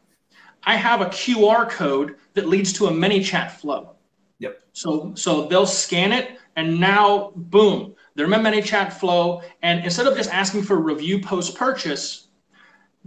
I 0.64 0.76
have 0.76 1.00
a 1.00 1.06
QR 1.06 1.68
code 1.68 2.16
that 2.34 2.48
leads 2.48 2.72
to 2.74 2.86
a 2.86 2.90
ManyChat 2.90 3.52
flow. 3.52 3.96
Yep. 4.38 4.62
So 4.72 5.14
so 5.14 5.46
they'll 5.48 5.66
scan 5.66 6.12
it, 6.12 6.38
and 6.56 6.78
now 6.78 7.32
boom, 7.34 7.94
they're 8.14 8.26
in 8.26 8.32
ManyChat 8.32 8.92
flow. 8.92 9.42
And 9.62 9.84
instead 9.84 10.06
of 10.06 10.16
just 10.16 10.30
asking 10.30 10.62
for 10.62 10.74
a 10.74 10.80
review 10.80 11.20
post 11.20 11.56
purchase, 11.56 12.28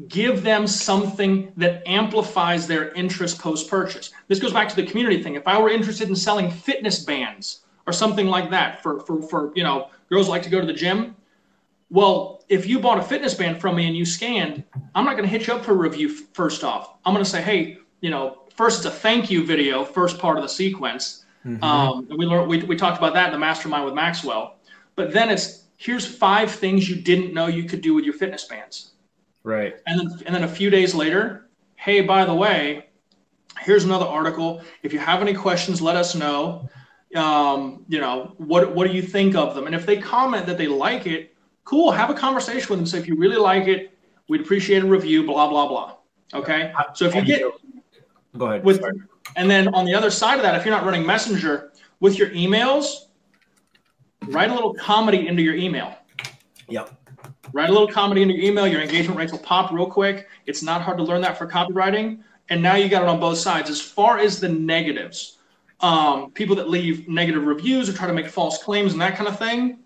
give 0.08 0.44
them 0.44 0.66
something 0.66 1.52
that 1.58 1.88
amplifies 1.88 2.68
their 2.68 2.92
interest 2.94 3.40
post 3.40 3.70
purchase. 3.70 4.12
This 4.28 4.40
goes 4.40 4.54
back 4.54 4.68
to 4.70 4.76
the 4.76 4.86
community 4.86 5.22
thing. 5.22 5.36
If 5.36 5.48
I 5.48 5.62
were 5.62 5.70
interested 5.70 6.10
in 6.10 6.16
selling 6.16 6.50
fitness 6.50 7.04
bands 7.04 7.66
or 7.86 7.94
something 7.94 8.28
like 8.28 8.50
that 8.50 8.82
for, 8.82 9.02
for, 9.02 9.22
for 9.22 9.52
you 9.56 9.64
know, 9.64 9.90
girls 10.10 10.28
like 10.28 10.42
to 10.44 10.50
go 10.50 10.60
to 10.60 10.66
the 10.66 10.74
gym, 10.74 11.16
well, 11.90 12.33
if 12.54 12.68
you 12.68 12.80
bought 12.80 13.00
a 13.00 13.02
fitness 13.02 13.34
band 13.34 13.60
from 13.60 13.76
me 13.76 13.88
and 13.88 13.96
you 13.96 14.06
scanned, 14.06 14.64
I'm 14.96 15.06
not 15.06 15.18
going 15.18 15.24
to 15.24 15.30
hit 15.30 15.48
you 15.48 15.54
up 15.54 15.66
for 15.66 15.72
a 15.72 15.76
review 15.76 16.10
first 16.10 16.64
off. 16.64 16.96
I'm 17.06 17.14
going 17.14 17.24
to 17.24 17.30
say, 17.30 17.42
hey, 17.42 17.78
you 18.02 18.10
know, 18.10 18.44
first 18.56 18.86
it's 18.86 18.86
a 18.86 18.92
thank 18.92 19.32
you 19.32 19.46
video, 19.46 19.84
first 19.84 20.20
part 20.20 20.38
of 20.38 20.44
the 20.44 20.50
sequence. 20.50 21.26
Mm-hmm. 21.46 21.64
Um, 21.64 22.08
we, 22.18 22.26
learned, 22.26 22.48
we, 22.48 22.64
we 22.64 22.76
talked 22.76 22.98
about 22.98 23.14
that 23.14 23.28
in 23.28 23.34
the 23.34 23.40
mastermind 23.40 23.86
with 23.86 23.94
Maxwell. 23.94 24.58
But 24.96 25.12
then 25.12 25.30
it's 25.30 25.66
here's 25.78 26.06
five 26.06 26.52
things 26.52 26.90
you 26.90 26.96
didn't 26.96 27.34
know 27.34 27.48
you 27.48 27.64
could 27.64 27.82
do 27.82 27.94
with 27.94 28.06
your 28.06 28.14
fitness 28.14 28.46
bands 28.46 28.94
Right. 29.44 29.76
And 29.86 30.00
then 30.00 30.20
and 30.26 30.36
then 30.36 30.44
a 30.44 30.48
few 30.48 30.70
days 30.70 30.96
later, 30.96 31.50
hey, 31.76 32.02
by 32.02 32.26
the 32.26 32.34
way, 32.34 32.88
here's 33.60 33.84
another 33.84 34.06
article. 34.06 34.62
If 34.82 34.94
you 34.94 35.00
have 35.00 35.22
any 35.22 35.34
questions, 35.34 35.82
let 35.82 35.96
us 35.96 36.16
know. 36.16 36.70
Um, 37.14 37.86
you 37.90 38.00
know, 38.00 38.34
what 38.38 38.74
what 38.74 38.88
do 38.88 38.94
you 38.94 39.02
think 39.02 39.36
of 39.36 39.54
them? 39.54 39.66
And 39.66 39.76
if 39.76 39.86
they 39.86 39.98
comment 39.98 40.46
that 40.46 40.58
they 40.58 40.68
like 40.68 41.06
it, 41.06 41.33
cool, 41.64 41.92
have 41.92 42.10
a 42.10 42.14
conversation 42.14 42.70
with 42.70 42.80
them. 42.80 42.86
Say 42.86 43.00
if 43.00 43.08
you 43.08 43.16
really 43.16 43.38
like 43.38 43.68
it, 43.68 43.98
we'd 44.30 44.42
appreciate 44.42 44.84
a 44.84 44.86
review, 44.86 45.26
blah, 45.26 45.48
blah, 45.50 45.68
blah. 45.68 45.96
Okay. 46.34 46.74
So 46.94 47.06
if 47.06 47.16
you 47.16 47.24
get 47.24 47.44
go 48.38 48.48
ahead. 48.48 48.64
With 48.64 48.84
and 49.36 49.50
then 49.50 49.74
on 49.74 49.86
the 49.86 49.94
other 49.94 50.10
side 50.10 50.36
of 50.36 50.44
that, 50.44 50.56
if 50.56 50.66
you're 50.66 50.76
not 50.76 50.86
running 50.86 51.06
messenger 51.06 51.72
with 52.00 52.18
your 52.18 52.30
emails, 52.30 53.08
write 54.28 54.50
a 54.50 54.54
little 54.54 54.74
comedy 54.74 55.28
into 55.28 55.42
your 55.42 55.56
email. 55.56 55.96
Yep. 56.68 56.92
Write 57.54 57.70
a 57.70 57.72
little 57.72 57.88
comedy 57.88 58.22
in 58.22 58.30
your 58.30 58.40
email. 58.40 58.68
Your 58.68 58.82
engagement 58.82 59.18
rates 59.18 59.32
will 59.32 59.40
pop 59.40 59.72
real 59.72 59.86
quick. 59.86 60.28
It's 60.46 60.64
not 60.64 60.82
hard 60.82 60.98
to 60.98 61.04
learn 61.04 61.22
that 61.22 61.38
for 61.38 61.48
copywriting. 61.48 62.20
And 62.50 62.62
now 62.62 62.76
you 62.76 62.90
got 62.90 63.04
it 63.04 63.10
on 63.10 63.20
both 63.20 63.38
sides. 63.38 63.70
As 63.70 63.80
far 63.80 64.18
as 64.18 64.40
the 64.40 64.50
negatives, 64.50 65.38
um, 65.80 66.32
people 66.32 66.56
that 66.56 66.70
leave 66.70 67.08
negative 67.08 67.46
reviews 67.46 67.90
or 67.90 67.94
try 67.94 68.08
to 68.08 68.14
make 68.14 68.28
false 68.28 68.64
claims 68.64 68.94
and 68.94 69.02
that 69.02 69.16
kind 69.16 69.28
of 69.28 69.38
thing, 69.38 69.80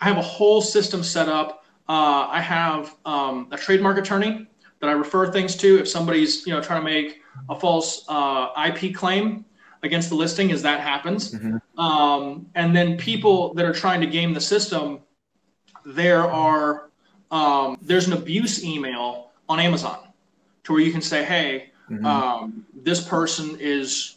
I 0.00 0.04
have 0.04 0.16
a 0.16 0.22
whole 0.22 0.60
system 0.60 1.02
set 1.02 1.28
up. 1.28 1.64
Uh, 1.88 2.28
I 2.30 2.40
have 2.40 2.94
um, 3.04 3.48
a 3.50 3.56
trademark 3.56 3.98
attorney 3.98 4.46
that 4.80 4.88
I 4.88 4.92
refer 4.92 5.30
things 5.30 5.56
to 5.56 5.78
if 5.78 5.88
somebody's 5.88 6.46
you 6.46 6.54
know 6.54 6.60
trying 6.60 6.80
to 6.80 6.84
make 6.84 7.22
a 7.48 7.58
false 7.58 8.04
uh, 8.08 8.48
IP 8.66 8.94
claim 8.94 9.44
against 9.82 10.08
the 10.08 10.14
listing 10.14 10.52
as 10.52 10.62
that 10.62 10.80
happens. 10.80 11.32
Mm-hmm. 11.32 11.80
Um, 11.80 12.46
and 12.54 12.74
then 12.74 12.96
people 12.96 13.54
that 13.54 13.64
are 13.64 13.72
trying 13.72 14.00
to 14.00 14.06
game 14.06 14.34
the 14.34 14.40
system, 14.40 15.00
there 15.84 16.24
are 16.24 16.90
um, 17.30 17.76
there's 17.82 18.06
an 18.06 18.12
abuse 18.14 18.64
email 18.64 19.30
on 19.48 19.60
Amazon 19.60 19.98
to 20.64 20.72
where 20.72 20.82
you 20.82 20.92
can 20.92 21.02
say, 21.02 21.24
hey, 21.24 21.70
mm-hmm. 21.90 22.04
um, 22.04 22.66
this 22.74 23.06
person 23.06 23.56
is 23.60 24.16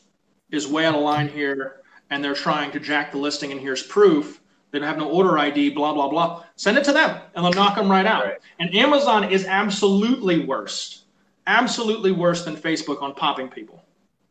is 0.51 0.67
way 0.67 0.85
out 0.85 0.95
of 0.95 1.01
line 1.01 1.29
here, 1.29 1.81
and 2.09 2.23
they're 2.23 2.33
trying 2.33 2.71
to 2.71 2.79
jack 2.79 3.11
the 3.11 3.17
listing, 3.17 3.51
and 3.51 3.61
here's 3.61 3.83
proof. 3.83 4.40
They 4.71 4.79
don't 4.79 4.87
have 4.87 4.97
no 4.97 5.09
order 5.09 5.37
ID, 5.37 5.71
blah 5.71 5.93
blah 5.93 6.09
blah. 6.09 6.43
Send 6.55 6.77
it 6.77 6.83
to 6.85 6.93
them, 6.93 7.19
and 7.35 7.45
they'll 7.45 7.53
knock 7.53 7.75
them 7.75 7.89
right 7.89 8.05
out. 8.05 8.25
Right. 8.25 8.39
And 8.59 8.73
Amazon 8.75 9.29
is 9.31 9.45
absolutely 9.45 10.45
worse, 10.45 11.05
absolutely 11.47 12.11
worse 12.11 12.45
than 12.45 12.55
Facebook 12.55 13.01
on 13.01 13.13
popping 13.13 13.49
people. 13.49 13.83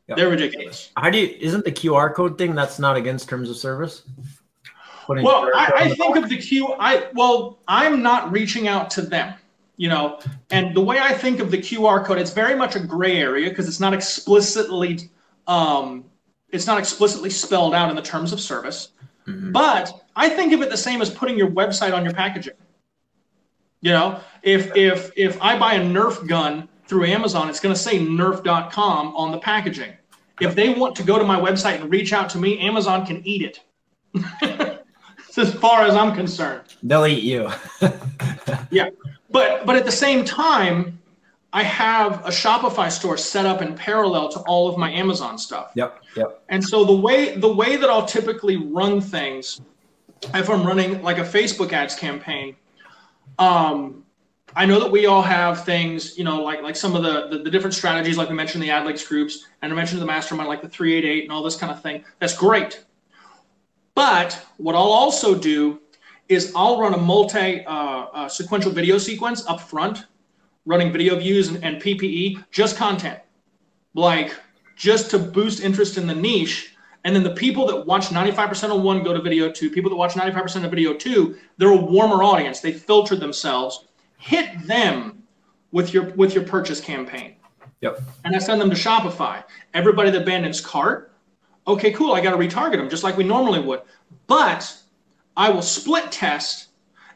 Yep. 0.08 0.16
They're 0.16 0.30
ridiculous. 0.30 0.90
How 0.96 1.10
do 1.10 1.18
you? 1.18 1.36
Isn't 1.40 1.64
the 1.64 1.72
QR 1.72 2.14
code 2.14 2.38
thing 2.38 2.54
that's 2.54 2.78
not 2.78 2.96
against 2.96 3.28
terms 3.28 3.50
of 3.50 3.56
service? 3.56 4.02
Putting 5.06 5.24
well, 5.24 5.50
I, 5.54 5.72
I 5.74 5.88
think 5.94 6.16
of 6.16 6.28
the 6.28 6.38
Q. 6.38 6.74
I 6.78 7.08
well, 7.14 7.58
I'm 7.68 8.02
not 8.02 8.32
reaching 8.32 8.66
out 8.66 8.90
to 8.90 9.02
them 9.02 9.34
you 9.80 9.88
know 9.88 10.20
and 10.50 10.76
the 10.76 10.80
way 10.80 10.98
i 10.98 11.14
think 11.14 11.40
of 11.40 11.50
the 11.50 11.56
qr 11.56 12.04
code 12.04 12.18
it's 12.18 12.32
very 12.32 12.54
much 12.54 12.76
a 12.76 12.80
gray 12.80 13.16
area 13.16 13.48
because 13.48 13.66
it's 13.66 13.80
not 13.80 13.94
explicitly 13.94 15.08
um, 15.46 16.04
it's 16.50 16.66
not 16.66 16.78
explicitly 16.78 17.30
spelled 17.30 17.74
out 17.74 17.88
in 17.88 17.96
the 17.96 18.02
terms 18.02 18.32
of 18.32 18.40
service 18.40 18.90
mm-hmm. 19.30 19.52
but 19.52 20.04
i 20.16 20.28
think 20.28 20.52
of 20.52 20.62
it 20.62 20.70
the 20.70 20.76
same 20.76 21.00
as 21.00 21.10
putting 21.10 21.36
your 21.36 21.50
website 21.50 21.94
on 21.94 22.04
your 22.04 22.14
packaging. 22.14 22.54
You 23.82 23.92
know 23.92 24.20
if 24.42 24.74
if 24.76 25.10
if 25.16 25.40
i 25.40 25.58
buy 25.58 25.74
a 25.74 25.80
nerf 25.80 26.26
gun 26.28 26.68
through 26.86 27.06
amazon 27.06 27.48
it's 27.48 27.60
going 27.60 27.74
to 27.74 27.80
say 27.80 27.98
nerf.com 27.98 29.16
on 29.16 29.32
the 29.32 29.38
packaging. 29.38 29.92
If 30.40 30.54
they 30.54 30.72
want 30.72 30.96
to 30.96 31.02
go 31.02 31.18
to 31.18 31.24
my 31.24 31.38
website 31.38 31.80
and 31.80 31.90
reach 31.90 32.12
out 32.12 32.28
to 32.30 32.38
me 32.38 32.58
amazon 32.60 33.06
can 33.06 33.26
eat 33.26 33.42
it. 33.42 33.60
As 35.36 35.54
far 35.54 35.84
as 35.84 35.94
i'm 35.94 36.14
concerned. 36.14 36.74
They'll 36.82 37.06
eat 37.06 37.22
you. 37.22 37.50
Yeah. 38.70 38.90
But 39.30 39.66
but 39.66 39.76
at 39.76 39.84
the 39.84 39.92
same 39.92 40.24
time, 40.24 40.99
I 41.52 41.62
have 41.64 42.24
a 42.24 42.30
Shopify 42.30 42.90
store 42.90 43.16
set 43.16 43.44
up 43.44 43.60
in 43.60 43.74
parallel 43.74 44.28
to 44.30 44.40
all 44.40 44.68
of 44.68 44.78
my 44.78 44.90
Amazon 44.90 45.36
stuff. 45.36 45.72
Yep. 45.74 46.02
Yep. 46.16 46.42
And 46.48 46.62
so 46.62 46.84
the 46.84 46.94
way 46.94 47.36
the 47.36 47.52
way 47.52 47.76
that 47.76 47.90
I'll 47.90 48.06
typically 48.06 48.56
run 48.56 49.00
things, 49.00 49.60
if 50.34 50.48
I'm 50.48 50.64
running 50.64 51.02
like 51.02 51.18
a 51.18 51.24
Facebook 51.24 51.72
ads 51.72 51.96
campaign, 51.96 52.54
um, 53.38 54.04
I 54.54 54.66
know 54.66 54.80
that 54.80 54.90
we 54.90 55.06
all 55.06 55.22
have 55.22 55.64
things, 55.64 56.18
you 56.18 56.24
know, 56.24 56.42
like 56.42 56.62
like 56.62 56.76
some 56.76 56.94
of 56.94 57.02
the, 57.02 57.28
the, 57.28 57.44
the 57.44 57.50
different 57.50 57.74
strategies, 57.74 58.16
like 58.16 58.28
we 58.28 58.34
mentioned 58.34 58.62
the 58.62 58.68
AdLeaks 58.68 59.06
groups, 59.06 59.46
and 59.62 59.72
I 59.72 59.76
mentioned 59.76 60.00
the 60.00 60.06
mastermind, 60.06 60.48
like 60.48 60.62
the 60.62 60.68
388 60.68 61.24
and 61.24 61.32
all 61.32 61.42
this 61.42 61.56
kind 61.56 61.72
of 61.72 61.82
thing. 61.82 62.04
That's 62.20 62.36
great. 62.36 62.84
But 63.94 64.46
what 64.56 64.74
I'll 64.74 64.82
also 64.82 65.34
do 65.34 65.80
is 66.28 66.52
I'll 66.54 66.80
run 66.80 66.94
a 66.94 66.96
multi 66.96 67.64
uh, 67.66 67.72
uh, 67.72 68.28
sequential 68.28 68.70
video 68.70 68.98
sequence 68.98 69.44
up 69.46 69.60
front, 69.60 70.06
running 70.70 70.92
video 70.92 71.16
views 71.16 71.48
and, 71.48 71.62
and 71.64 71.82
PPE, 71.82 72.44
just 72.52 72.76
content, 72.76 73.18
like 73.94 74.34
just 74.76 75.10
to 75.10 75.18
boost 75.18 75.62
interest 75.62 75.98
in 75.98 76.06
the 76.06 76.14
niche. 76.14 76.76
And 77.04 77.14
then 77.16 77.24
the 77.24 77.34
people 77.34 77.66
that 77.66 77.86
watch 77.86 78.06
95% 78.08 78.76
of 78.76 78.82
one 78.82 79.02
go 79.02 79.12
to 79.12 79.20
video 79.20 79.50
two. 79.50 79.68
People 79.68 79.90
that 79.90 79.96
watch 79.96 80.14
95% 80.14 80.64
of 80.64 80.70
video 80.70 80.94
two, 80.94 81.36
they're 81.56 81.72
a 81.72 81.76
warmer 81.76 82.22
audience. 82.22 82.60
They 82.60 82.72
filtered 82.72 83.20
themselves. 83.20 83.86
Hit 84.18 84.66
them 84.66 85.22
with 85.72 85.92
your 85.92 86.10
with 86.14 86.34
your 86.34 86.44
purchase 86.44 86.80
campaign. 86.80 87.36
Yep. 87.80 88.02
And 88.24 88.36
I 88.36 88.38
send 88.38 88.60
them 88.60 88.70
to 88.70 88.76
Shopify. 88.76 89.42
Everybody 89.72 90.10
that 90.10 90.22
abandons 90.22 90.60
cart, 90.60 91.14
okay, 91.66 91.90
cool. 91.92 92.12
I 92.12 92.20
got 92.20 92.32
to 92.32 92.36
retarget 92.36 92.76
them 92.76 92.90
just 92.90 93.02
like 93.02 93.16
we 93.16 93.24
normally 93.24 93.60
would. 93.60 93.80
But 94.26 94.76
I 95.36 95.48
will 95.48 95.62
split 95.62 96.12
test 96.12 96.68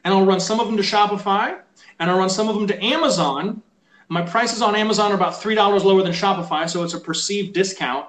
and 0.03 0.15
I'll 0.15 0.25
run 0.25 0.41
some 0.41 0.61
of 0.61 0.67
them 0.67 0.79
to 0.79 0.83
Shopify 0.83 1.61
and 1.99 2.11
I'll 2.11 2.19
run 2.19 2.31
some 2.31 2.49
of 2.49 2.55
them 2.55 2.67
to 2.67 2.85
Amazon. 2.85 3.63
My 4.09 4.23
prices 4.23 4.63
on 4.63 4.77
Amazon 4.77 5.13
are 5.13 5.15
about 5.15 5.35
$3 5.35 5.85
lower 5.85 6.03
than 6.03 6.13
Shopify, 6.13 6.69
so 6.69 6.83
it's 6.83 6.95
a 6.95 7.01
perceived 7.01 7.55
discount. 7.55 8.07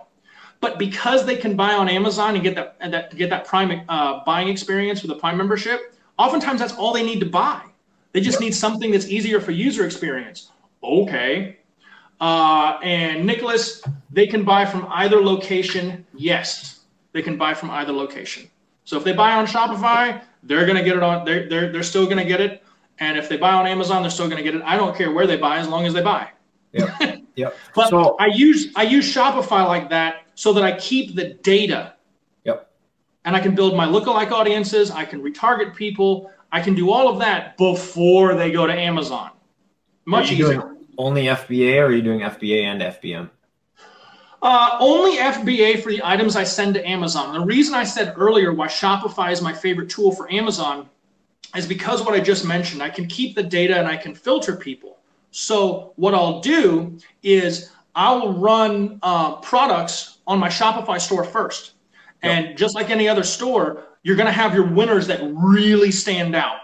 But 0.59 0.79
because 0.79 1.25
they 1.25 1.35
can 1.35 1.55
buy 1.55 1.73
on 1.73 1.87
Amazon 1.89 2.35
and 2.35 2.43
get 2.43 2.55
that, 2.55 2.75
and 2.79 2.93
that 2.93 3.15
get 3.15 3.29
that 3.29 3.45
prime 3.45 3.83
uh, 3.87 4.23
buying 4.25 4.47
experience 4.47 5.01
with 5.01 5.11
a 5.11 5.15
prime 5.15 5.37
membership, 5.37 5.93
oftentimes 6.17 6.59
that's 6.59 6.73
all 6.73 6.93
they 6.93 7.03
need 7.03 7.19
to 7.19 7.25
buy. 7.25 7.61
They 8.13 8.21
just 8.21 8.39
need 8.39 8.55
something 8.55 8.91
that's 8.91 9.07
easier 9.07 9.41
for 9.41 9.51
user 9.51 9.85
experience. 9.85 10.51
Okay. 10.81 11.57
Uh, 12.21 12.79
and 12.81 13.25
Nicholas, 13.25 13.83
they 14.09 14.25
can 14.25 14.43
buy 14.43 14.65
from 14.65 14.87
either 14.89 15.21
location. 15.21 16.05
Yes, 16.15 16.79
they 17.11 17.21
can 17.21 17.37
buy 17.37 17.53
from 17.53 17.69
either 17.71 17.91
location. 17.91 18.49
So 18.85 18.97
if 18.97 19.03
they 19.03 19.11
buy 19.11 19.33
on 19.33 19.45
Shopify, 19.45 20.21
they're 20.43 20.65
going 20.65 20.77
to 20.77 20.83
get 20.83 20.95
it 20.95 21.03
on. 21.03 21.25
They're 21.25 21.49
they're 21.49 21.71
they're 21.71 21.83
still 21.83 22.05
going 22.05 22.17
to 22.17 22.25
get 22.25 22.39
it. 22.39 22.63
And 22.99 23.17
if 23.17 23.27
they 23.27 23.37
buy 23.37 23.53
on 23.53 23.67
Amazon, 23.67 24.01
they're 24.01 24.11
still 24.11 24.27
going 24.27 24.37
to 24.37 24.43
get 24.43 24.55
it. 24.55 24.61
I 24.63 24.77
don't 24.77 24.95
care 24.95 25.11
where 25.11 25.27
they 25.27 25.37
buy 25.37 25.57
as 25.57 25.67
long 25.67 25.85
as 25.85 25.93
they 25.93 26.01
buy. 26.01 26.29
Yeah. 26.71 27.17
Yep. 27.35 27.53
but 27.75 27.89
so, 27.89 28.15
I 28.17 28.27
use 28.27 28.69
I 28.77 28.83
use 28.83 29.13
Shopify 29.13 29.67
like 29.67 29.89
that 29.89 30.27
so 30.35 30.53
that 30.53 30.63
I 30.63 30.77
keep 30.77 31.15
the 31.15 31.33
data. 31.33 31.95
Yep. 32.45 32.71
And 33.25 33.35
I 33.35 33.41
can 33.41 33.55
build 33.55 33.75
my 33.75 33.85
lookalike 33.85 34.31
audiences. 34.31 34.89
I 34.89 35.03
can 35.03 35.21
retarget 35.21 35.75
people. 35.75 36.31
I 36.53 36.61
can 36.61 36.75
do 36.75 36.91
all 36.91 37.09
of 37.09 37.19
that 37.19 37.57
before 37.57 38.35
they 38.35 38.53
go 38.53 38.65
to 38.65 38.73
Amazon. 38.73 39.31
Much 40.05 40.31
easier. 40.31 40.77
only 40.97 41.25
FBA, 41.25 41.77
or 41.79 41.87
are 41.87 41.91
you 41.91 42.01
doing 42.01 42.21
FBA 42.21 42.63
and 42.63 42.81
FBM? 42.81 43.29
Uh, 44.41 44.77
only 44.79 45.17
FBA 45.17 45.81
for 45.83 45.91
the 45.91 46.01
items 46.05 46.35
I 46.35 46.45
send 46.45 46.75
to 46.75 46.87
Amazon. 46.87 47.33
The 47.33 47.45
reason 47.45 47.73
I 47.73 47.83
said 47.83 48.13
earlier 48.15 48.53
why 48.53 48.67
Shopify 48.67 49.31
is 49.33 49.41
my 49.41 49.51
favorite 49.51 49.89
tool 49.89 50.13
for 50.13 50.31
Amazon 50.31 50.87
is 51.55 51.65
because 51.67 52.03
what 52.03 52.13
I 52.13 52.19
just 52.19 52.45
mentioned. 52.45 52.81
I 52.83 52.89
can 52.89 53.07
keep 53.07 53.35
the 53.35 53.43
data 53.43 53.77
and 53.77 53.87
I 53.87 53.97
can 53.97 54.13
filter 54.13 54.55
people. 54.55 54.97
So 55.31 55.93
what 55.95 56.13
I'll 56.13 56.39
do 56.41 56.97
is 57.23 57.71
I'll 57.95 58.33
run 58.33 58.99
uh, 59.01 59.37
products 59.37 60.19
on 60.27 60.39
my 60.39 60.49
Shopify 60.49 60.99
store 60.99 61.23
first. 61.23 61.73
And 62.21 62.57
just 62.57 62.75
like 62.75 62.89
any 62.89 63.07
other 63.07 63.23
store, 63.23 63.83
you're 64.03 64.15
going 64.15 64.27
to 64.27 64.31
have 64.31 64.53
your 64.53 64.65
winners 64.65 65.07
that 65.07 65.19
really 65.33 65.91
stand 65.91 66.35
out. 66.35 66.61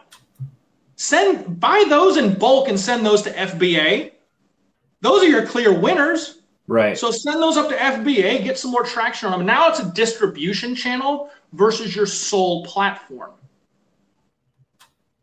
Send 0.96 1.60
buy 1.60 1.84
those 1.90 2.18
in 2.18 2.34
bulk 2.34 2.68
and 2.70 2.80
send 2.80 3.06
those 3.06 3.22
to 3.24 3.32
FBA. 3.32 4.12
Those 5.02 5.24
are 5.24 5.28
your 5.28 5.46
clear 5.46 5.74
winners. 5.74 6.40
Right. 6.68 6.98
So 6.98 7.12
send 7.12 7.42
those 7.42 7.58
up 7.58 7.70
to 7.70 7.76
FBA, 7.76 8.44
get 8.44 8.58
some 8.58 8.72
more 8.72 8.84
traction 8.84 9.32
on 9.32 9.40
them. 9.40 9.48
Now 9.48 9.70
it's 9.70 9.80
a 9.80 9.92
distribution 9.92 10.76
channel 10.76 11.30
versus 11.54 11.96
your 11.96 12.06
sole 12.06 12.64
platform. 12.66 13.32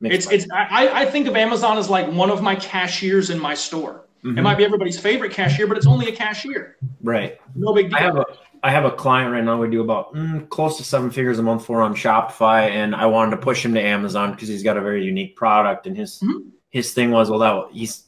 Makes 0.01 0.27
it's 0.27 0.45
it's 0.45 0.47
I, 0.53 1.03
I 1.03 1.05
think 1.07 1.27
of 1.27 1.37
Amazon 1.37 1.77
as 1.79 1.91
like 1.91 2.11
one 2.11 2.31
of 2.31 2.43
my 2.43 2.55
cashiers 2.55 3.31
in 3.31 3.39
my 3.39 3.55
store. 3.55 4.05
Mm-hmm. 4.25 4.39
It 4.39 4.43
might 4.43 4.57
be 4.57 4.65
everybody's 4.65 4.99
favorite 4.99 5.33
cashier, 5.33 5.67
but 5.67 5.77
it's 5.77 5.87
only 5.87 6.09
a 6.09 6.15
cashier. 6.15 6.77
Right. 7.03 7.41
No 7.55 7.73
big 7.73 7.91
deal. 7.91 7.99
I 7.99 8.03
have 8.03 8.17
a 8.17 8.27
I 8.63 8.71
have 8.71 8.85
a 8.85 8.91
client 8.91 9.33
right 9.33 9.45
now. 9.45 9.61
We 9.61 9.71
do 9.71 9.81
about 9.81 10.15
mm, 10.15 10.49
close 10.49 10.77
to 10.79 10.85
seven 10.85 11.11
figures 11.11 11.39
a 11.39 11.43
month 11.43 11.65
for 11.65 11.83
on 11.83 11.95
Shopify, 11.95 12.71
and 12.71 12.95
I 12.95 13.07
wanted 13.07 13.33
to 13.33 13.37
push 13.39 13.65
him 13.65 13.75
to 13.75 13.81
Amazon 13.81 14.33
because 14.33 14.49
he's 14.49 14.63
got 14.63 14.77
a 14.77 14.81
very 14.81 15.05
unique 15.05 15.37
product. 15.37 15.87
And 15.87 15.97
his 15.97 16.21
mm-hmm. 16.21 16.49
his 16.71 16.93
thing 16.93 17.11
was, 17.11 17.31
well, 17.31 17.41
that 17.41 17.73
he's 17.73 18.05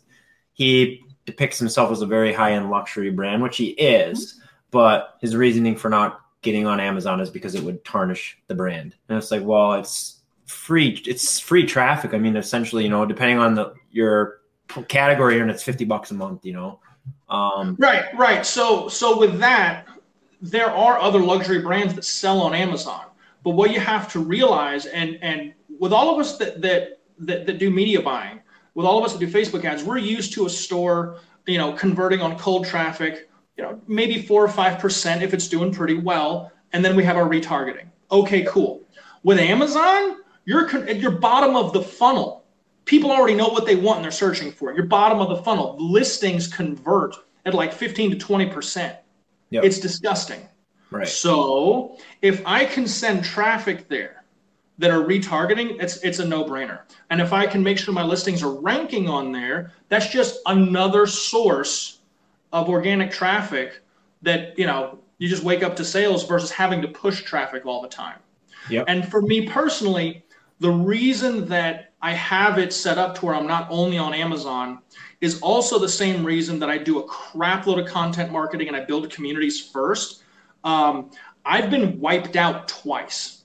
he 0.53 1.03
depicts 1.27 1.59
himself 1.59 1.91
as 1.93 2.03
a 2.03 2.07
very 2.07 2.33
high 2.33 2.53
end 2.53 2.71
luxury 2.71 3.11
brand, 3.11 3.43
which 3.43 3.57
he 3.57 3.69
is, 3.69 4.41
but 4.71 5.17
his 5.21 5.37
reasoning 5.37 5.77
for 5.77 5.89
not 5.89 6.21
getting 6.43 6.67
on 6.67 6.81
Amazon 6.81 7.21
is 7.21 7.31
because 7.31 7.55
it 7.55 7.63
would 7.63 7.85
tarnish 7.85 8.39
the 8.47 8.55
brand. 8.55 8.95
And 9.09 9.19
it's 9.19 9.31
like, 9.31 9.45
well, 9.45 9.75
it's 9.75 10.20
free, 10.51 11.03
it's 11.07 11.39
free 11.39 11.65
traffic. 11.65 12.13
I 12.13 12.19
mean, 12.19 12.37
essentially, 12.37 12.85
you 12.85 12.91
know, 12.91 13.07
depending 13.07 13.39
on 13.39 13.55
the 13.55 13.75
your 13.91 14.41
category, 14.89 15.41
and 15.41 15.51
it's 15.51 15.63
fifty 15.63 15.85
bucks 15.85 16.11
a 16.11 16.15
month, 16.15 16.45
you 16.45 16.53
know. 16.53 16.81
Um, 17.29 17.77
right, 17.79 18.07
right. 18.19 18.45
So, 18.45 18.89
so 18.89 19.19
with 19.19 19.39
that, 19.39 19.87
there 20.43 20.71
are 20.71 20.99
other 20.99 21.21
luxury 21.21 21.61
brands 21.61 21.95
that 21.95 22.05
sell 22.05 22.41
on 22.41 22.55
Amazon. 22.55 23.05
But 23.43 23.51
what 23.51 23.71
you 23.73 23.81
have 23.81 24.11
to 24.13 24.21
realize, 24.21 24.87
and 24.87 25.19
and 25.23 25.55
with 25.79 25.93
all 25.93 26.13
of 26.13 26.21
us 26.21 26.37
that 26.39 26.61
that 26.63 27.01
that, 27.21 27.47
that 27.47 27.59
do 27.59 27.71
media 27.71 28.03
buying, 28.03 28.41
with 28.75 28.87
all 28.87 28.99
of 28.99 29.05
us 29.05 29.13
that 29.13 29.21
do 29.21 29.29
Facebook 29.29 29.65
ads, 29.65 29.83
we're 29.83 29.99
used 29.99 30.33
to 30.35 30.47
a 30.47 30.51
store, 30.51 31.19
you 31.47 31.59
know, 31.59 31.73
converting 31.73 32.21
on 32.21 32.39
cold 32.39 32.67
traffic, 32.67 33.31
you 33.57 33.63
know, 33.63 33.81
maybe 33.87 34.23
four 34.23 34.45
or 34.45 34.49
five 34.49 34.79
percent 34.79 35.23
if 35.23 35.33
it's 35.33 35.49
doing 35.49 35.73
pretty 35.73 35.95
well, 35.95 36.53
and 36.73 36.85
then 36.85 36.97
we 36.97 37.05
have 37.05 37.17
our 37.17 37.29
retargeting. 37.29 37.87
Okay, 38.11 38.45
cool. 38.45 38.83
With 39.23 39.39
Amazon, 39.39 40.17
you're 40.45 40.69
at 40.89 40.99
your 40.99 41.13
bottom 41.13 41.57
of 41.57 41.73
the 41.73 41.83
funnel. 41.83 42.45
People 42.85 43.11
already 43.11 43.35
know 43.35 43.49
what 43.49 43.67
they 43.67 43.77
want 43.77 43.99
and 43.99 44.05
they're 44.05 44.11
searching 44.11 44.51
for 44.51 44.71
it. 44.71 44.77
Your 44.77 44.87
bottom 44.87 45.21
of 45.21 45.29
the 45.29 45.43
funnel 45.43 45.77
listings 45.79 46.49
convert 46.49 47.17
at 47.45 47.55
like 47.55 47.73
15 47.73 48.13
to 48.13 48.19
20 48.19 48.47
percent. 48.51 48.97
Yep. 49.51 49.65
It's 49.65 49.79
disgusting. 49.79 50.49
Right. 50.91 51.07
So 51.07 51.99
if 52.23 52.43
I 52.47 52.65
can 52.65 52.87
send 52.87 53.25
traffic 53.25 53.89
there 53.89 54.25
that 54.79 54.91
are 54.91 55.01
retargeting, 55.01 55.81
it's 55.81 55.99
it's 55.99 56.19
a 56.19 56.27
no-brainer. 56.27 56.81
And 57.11 57.21
if 57.21 57.33
I 57.33 57.47
can 57.47 57.63
make 57.63 57.79
sure 57.79 57.95
my 57.95 58.03
listings 58.03 58.43
are 58.43 58.55
ranking 58.61 59.09
on 59.09 59.31
there, 59.31 59.73
that's 59.89 60.09
just 60.09 60.41
another 60.47 61.07
source 61.07 61.99
of 62.53 62.69
organic 62.69 63.13
traffic 63.13 63.83
that 64.23 64.59
you 64.59 64.67
know 64.67 64.99
you 65.19 65.29
just 65.29 65.45
wake 65.45 65.63
up 65.63 65.77
to 65.77 65.85
sales 65.85 66.27
versus 66.27 66.51
having 66.51 66.83
to 66.83 66.89
push 66.89 67.23
traffic 67.23 67.67
all 67.67 67.83
the 67.83 67.89
time. 67.89 68.19
Yep. 68.69 68.87
And 68.89 69.09
for 69.09 69.23
me 69.23 69.47
personally, 69.47 70.25
the 70.61 70.71
reason 70.71 71.47
that 71.49 71.93
I 72.03 72.13
have 72.13 72.59
it 72.59 72.73
set 72.73 72.99
up 72.99 73.17
to 73.17 73.27
where 73.27 73.35
I'm 73.35 73.47
not 73.47 73.67
only 73.71 73.99
on 73.99 74.15
Amazon 74.15 74.81
is 75.21 75.41
also 75.41 75.79
the 75.79 75.89
same 75.89 76.25
reason 76.25 76.59
that 76.61 76.71
I 76.71 76.79
do 76.79 77.01
a 77.01 77.05
crap 77.05 77.67
load 77.67 77.79
of 77.79 77.87
content 77.87 78.31
marketing 78.31 78.69
and 78.69 78.77
I 78.77 78.85
build 78.85 79.11
communities 79.11 79.61
first. 79.61 80.23
Um, 80.63 81.11
I've 81.45 81.71
been 81.71 81.99
wiped 81.99 82.37
out 82.37 82.69
twice. 82.69 83.45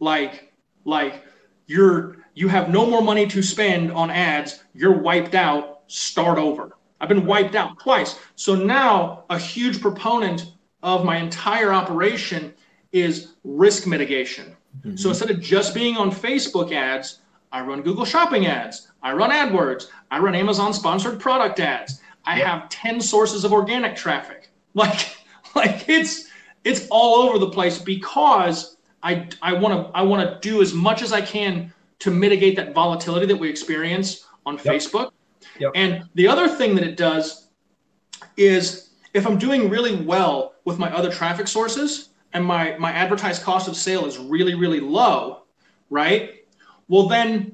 Like, 0.00 0.52
like 0.84 1.22
you're 1.66 2.16
you 2.34 2.48
have 2.48 2.68
no 2.68 2.84
more 2.84 3.00
money 3.00 3.26
to 3.28 3.42
spend 3.42 3.92
on 3.92 4.10
ads. 4.10 4.64
You're 4.74 4.98
wiped 4.98 5.34
out. 5.34 5.82
Start 5.86 6.36
over. 6.36 6.76
I've 7.00 7.08
been 7.08 7.26
wiped 7.26 7.54
out 7.54 7.78
twice. 7.78 8.18
So 8.34 8.56
now 8.56 9.24
a 9.30 9.38
huge 9.38 9.80
proponent 9.80 10.52
of 10.82 11.04
my 11.04 11.18
entire 11.18 11.72
operation 11.72 12.54
is 12.92 13.34
risk 13.44 13.86
mitigation. 13.86 14.56
Mm-hmm. 14.78 14.96
So 14.96 15.10
instead 15.10 15.30
of 15.30 15.40
just 15.40 15.74
being 15.74 15.96
on 15.96 16.10
Facebook 16.10 16.72
ads, 16.72 17.20
I 17.52 17.60
run 17.60 17.82
Google 17.82 18.04
Shopping 18.04 18.46
ads, 18.46 18.88
I 19.02 19.12
run 19.12 19.30
AdWords, 19.30 19.86
I 20.10 20.18
run 20.18 20.34
Amazon 20.34 20.74
sponsored 20.74 21.20
product 21.20 21.60
ads. 21.60 22.00
I 22.24 22.38
yep. 22.38 22.46
have 22.46 22.68
10 22.68 23.00
sources 23.00 23.44
of 23.44 23.52
organic 23.52 23.96
traffic. 23.96 24.50
Like 24.76 25.16
like 25.54 25.88
it's 25.88 26.28
it's 26.64 26.88
all 26.90 27.22
over 27.22 27.38
the 27.38 27.48
place 27.48 27.78
because 27.78 28.76
I 29.04 29.28
I 29.40 29.52
want 29.52 29.72
to 29.72 29.96
I 29.96 30.02
want 30.02 30.28
to 30.28 30.40
do 30.40 30.62
as 30.62 30.74
much 30.74 31.00
as 31.00 31.12
I 31.12 31.20
can 31.20 31.72
to 32.00 32.10
mitigate 32.10 32.56
that 32.56 32.74
volatility 32.74 33.24
that 33.26 33.36
we 33.36 33.48
experience 33.48 34.26
on 34.46 34.56
yep. 34.56 34.64
Facebook. 34.64 35.12
Yep. 35.60 35.70
And 35.76 36.08
the 36.16 36.26
other 36.26 36.48
thing 36.48 36.74
that 36.74 36.82
it 36.82 36.96
does 36.96 37.50
is 38.36 38.90
if 39.12 39.26
I'm 39.28 39.38
doing 39.38 39.70
really 39.70 39.94
well 39.94 40.54
with 40.64 40.80
my 40.80 40.92
other 40.92 41.12
traffic 41.12 41.46
sources 41.46 42.08
and 42.34 42.44
my, 42.44 42.76
my 42.78 42.92
advertised 42.92 43.42
cost 43.42 43.68
of 43.68 43.76
sale 43.76 44.04
is 44.04 44.18
really, 44.18 44.54
really 44.54 44.80
low, 44.80 45.44
right? 45.88 46.44
Well, 46.88 47.06
then 47.06 47.52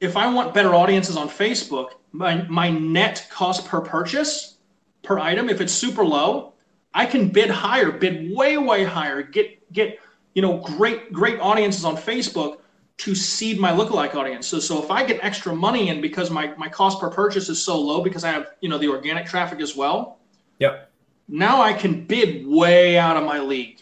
if 0.00 0.16
I 0.16 0.32
want 0.32 0.54
better 0.54 0.74
audiences 0.74 1.16
on 1.16 1.28
Facebook, 1.28 1.90
my, 2.12 2.42
my 2.48 2.70
net 2.70 3.26
cost 3.30 3.66
per 3.66 3.80
purchase 3.80 4.58
per 5.02 5.18
item, 5.18 5.50
if 5.50 5.60
it's 5.60 5.72
super 5.72 6.04
low, 6.04 6.54
I 6.94 7.06
can 7.06 7.28
bid 7.28 7.50
higher, 7.50 7.90
bid 7.90 8.34
way, 8.34 8.56
way 8.56 8.84
higher, 8.84 9.22
get, 9.22 9.72
get, 9.72 9.98
you 10.34 10.42
know, 10.42 10.58
great, 10.58 11.12
great 11.12 11.40
audiences 11.40 11.84
on 11.84 11.96
Facebook 11.96 12.58
to 12.98 13.16
seed 13.16 13.58
my 13.58 13.72
lookalike 13.72 14.14
audience. 14.14 14.46
So, 14.46 14.60
so 14.60 14.80
if 14.80 14.92
I 14.92 15.04
get 15.04 15.22
extra 15.24 15.52
money 15.54 15.88
in 15.88 16.00
because 16.00 16.30
my, 16.30 16.54
my 16.56 16.68
cost 16.68 17.00
per 17.00 17.10
purchase 17.10 17.48
is 17.48 17.60
so 17.60 17.80
low 17.80 18.00
because 18.00 18.22
I 18.22 18.30
have, 18.30 18.52
you 18.60 18.68
know, 18.68 18.78
the 18.78 18.88
organic 18.88 19.26
traffic 19.26 19.60
as 19.60 19.74
well. 19.74 20.20
Yep. 20.60 20.92
Now 21.26 21.60
I 21.60 21.72
can 21.72 22.06
bid 22.06 22.46
way 22.46 22.96
out 22.96 23.16
of 23.16 23.24
my 23.24 23.40
league. 23.40 23.80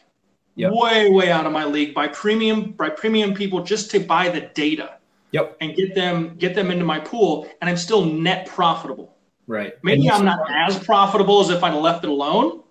Yep. 0.54 0.72
Way, 0.74 1.10
way 1.10 1.30
out 1.30 1.46
of 1.46 1.52
my 1.52 1.64
league 1.64 1.94
by 1.94 2.08
premium 2.08 2.72
by 2.72 2.90
premium 2.90 3.32
people 3.32 3.62
just 3.62 3.90
to 3.92 4.00
buy 4.00 4.28
the 4.28 4.42
data. 4.54 4.98
Yep. 5.30 5.56
And 5.60 5.74
get 5.74 5.94
them 5.94 6.36
get 6.36 6.54
them 6.54 6.70
into 6.70 6.84
my 6.84 7.00
pool 7.00 7.48
and 7.60 7.70
I'm 7.70 7.76
still 7.76 8.04
net 8.04 8.46
profitable. 8.46 9.16
Right. 9.46 9.74
Maybe 9.82 10.10
I'm 10.10 10.24
not 10.24 10.40
as 10.50 10.78
profitable 10.78 11.40
as 11.40 11.50
if 11.50 11.64
I'd 11.64 11.74
left 11.74 12.04
it 12.04 12.10
alone, 12.10 12.62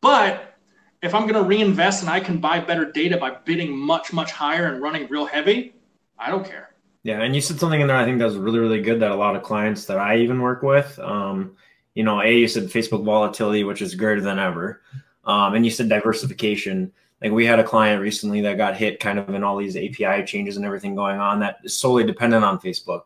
but 0.00 0.56
if 1.02 1.14
I'm 1.14 1.22
going 1.22 1.34
to 1.34 1.42
reinvest 1.42 2.02
and 2.02 2.10
I 2.10 2.20
can 2.20 2.38
buy 2.38 2.60
better 2.60 2.90
data 2.90 3.16
by 3.16 3.30
bidding 3.30 3.76
much, 3.76 4.12
much 4.12 4.32
higher 4.32 4.66
and 4.66 4.82
running 4.82 5.06
real 5.08 5.24
heavy, 5.24 5.74
I 6.18 6.30
don't 6.30 6.44
care. 6.44 6.74
Yeah, 7.04 7.22
and 7.22 7.34
you 7.34 7.40
said 7.40 7.60
something 7.60 7.80
in 7.80 7.86
there 7.86 7.96
I 7.96 8.04
think 8.04 8.18
that 8.18 8.24
was 8.24 8.36
really, 8.36 8.58
really 8.58 8.82
good 8.82 9.00
that 9.00 9.12
a 9.12 9.16
lot 9.16 9.36
of 9.36 9.42
clients 9.42 9.84
that 9.86 9.98
I 9.98 10.18
even 10.18 10.40
work 10.40 10.62
with, 10.62 10.98
um, 10.98 11.56
you 11.94 12.02
know, 12.02 12.20
A, 12.20 12.32
you 12.38 12.48
said 12.48 12.64
Facebook 12.64 13.04
volatility, 13.04 13.64
which 13.64 13.80
is 13.80 13.94
greater 13.94 14.20
than 14.20 14.38
ever. 14.38 14.82
Um, 15.24 15.54
and 15.54 15.64
you 15.64 15.70
said 15.70 15.88
diversification. 15.88 16.92
Like 17.22 17.32
we 17.32 17.46
had 17.46 17.58
a 17.58 17.64
client 17.64 18.00
recently 18.00 18.40
that 18.42 18.56
got 18.56 18.76
hit 18.76 19.00
kind 19.00 19.18
of 19.18 19.28
in 19.30 19.42
all 19.42 19.56
these 19.56 19.76
API 19.76 20.24
changes 20.24 20.56
and 20.56 20.64
everything 20.64 20.94
going 20.94 21.18
on 21.18 21.40
that 21.40 21.58
is 21.64 21.76
solely 21.76 22.04
dependent 22.04 22.44
on 22.44 22.58
Facebook. 22.60 23.02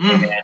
Mm. 0.00 0.42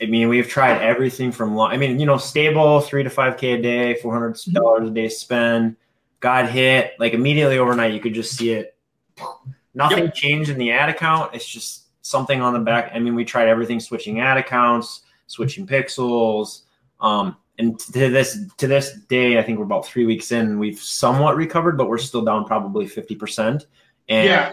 I 0.00 0.06
mean, 0.06 0.28
we've 0.28 0.48
tried 0.48 0.80
everything 0.82 1.32
from, 1.32 1.58
I 1.58 1.76
mean, 1.76 1.98
you 1.98 2.06
know, 2.06 2.16
stable 2.18 2.80
three 2.80 3.02
to 3.02 3.10
five 3.10 3.36
K 3.36 3.52
a 3.52 3.62
day, 3.62 3.98
$400 4.02 4.86
a 4.86 4.90
day 4.90 5.08
spend, 5.08 5.76
got 6.20 6.50
hit 6.50 6.92
like 6.98 7.12
immediately 7.12 7.58
overnight. 7.58 7.94
You 7.94 8.00
could 8.00 8.14
just 8.14 8.36
see 8.36 8.50
it 8.50 8.74
Nothing 9.74 10.04
yep. 10.04 10.14
changed 10.14 10.50
in 10.50 10.58
the 10.58 10.70
ad 10.70 10.88
account. 10.88 11.34
It's 11.34 11.46
just 11.46 11.86
something 12.02 12.40
on 12.40 12.52
the 12.52 12.60
back. 12.60 12.92
I 12.94 13.00
mean, 13.00 13.14
we 13.14 13.24
tried 13.24 13.48
everything, 13.48 13.80
switching 13.80 14.20
ad 14.20 14.36
accounts, 14.36 15.02
switching 15.26 15.66
pixels. 15.66 16.62
Um, 17.00 17.36
and 17.58 17.78
to 17.78 18.10
this 18.10 18.38
to 18.58 18.66
this 18.66 18.94
day, 19.08 19.38
I 19.38 19.42
think 19.42 19.58
we're 19.58 19.64
about 19.64 19.86
three 19.86 20.04
weeks 20.04 20.32
in. 20.32 20.58
We've 20.58 20.78
somewhat 20.78 21.36
recovered, 21.36 21.78
but 21.78 21.88
we're 21.88 21.98
still 21.98 22.24
down 22.24 22.44
probably 22.44 22.86
fifty 22.86 23.14
percent. 23.14 23.66
And 24.08 24.28
yeah. 24.28 24.52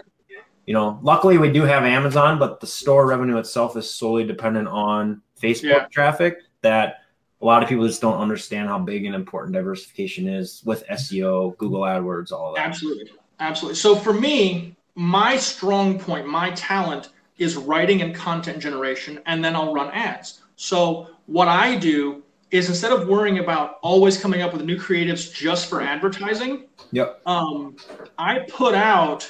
you 0.66 0.74
know, 0.74 0.98
luckily 1.02 1.38
we 1.38 1.50
do 1.50 1.62
have 1.62 1.84
Amazon, 1.84 2.38
but 2.38 2.60
the 2.60 2.66
store 2.66 3.06
revenue 3.06 3.38
itself 3.38 3.76
is 3.76 3.90
solely 3.90 4.24
dependent 4.24 4.68
on 4.68 5.20
Facebook 5.40 5.62
yeah. 5.62 5.86
traffic. 5.90 6.38
That 6.60 6.98
a 7.40 7.44
lot 7.44 7.62
of 7.62 7.68
people 7.68 7.86
just 7.86 8.00
don't 8.00 8.18
understand 8.18 8.68
how 8.68 8.78
big 8.78 9.04
and 9.04 9.16
important 9.16 9.54
diversification 9.54 10.28
is 10.28 10.62
with 10.64 10.86
SEO, 10.86 11.56
Google 11.58 11.80
AdWords, 11.80 12.30
all 12.30 12.54
that. 12.54 12.64
Absolutely, 12.64 13.10
absolutely. 13.40 13.76
So 13.76 13.96
for 13.96 14.12
me, 14.12 14.76
my 14.94 15.36
strong 15.36 15.98
point, 15.98 16.28
my 16.28 16.52
talent 16.52 17.08
is 17.38 17.56
writing 17.56 18.02
and 18.02 18.14
content 18.14 18.60
generation, 18.60 19.18
and 19.26 19.44
then 19.44 19.56
I'll 19.56 19.74
run 19.74 19.90
ads. 19.90 20.42
So 20.54 21.08
what 21.26 21.48
I 21.48 21.74
do 21.74 22.22
is 22.52 22.68
instead 22.68 22.92
of 22.92 23.08
worrying 23.08 23.38
about 23.38 23.78
always 23.82 24.18
coming 24.18 24.42
up 24.42 24.52
with 24.52 24.62
new 24.62 24.76
creatives 24.76 25.32
just 25.32 25.68
for 25.68 25.80
advertising, 25.80 26.68
yep. 26.92 27.20
Um, 27.26 27.76
I 28.18 28.40
put 28.40 28.74
out, 28.74 29.28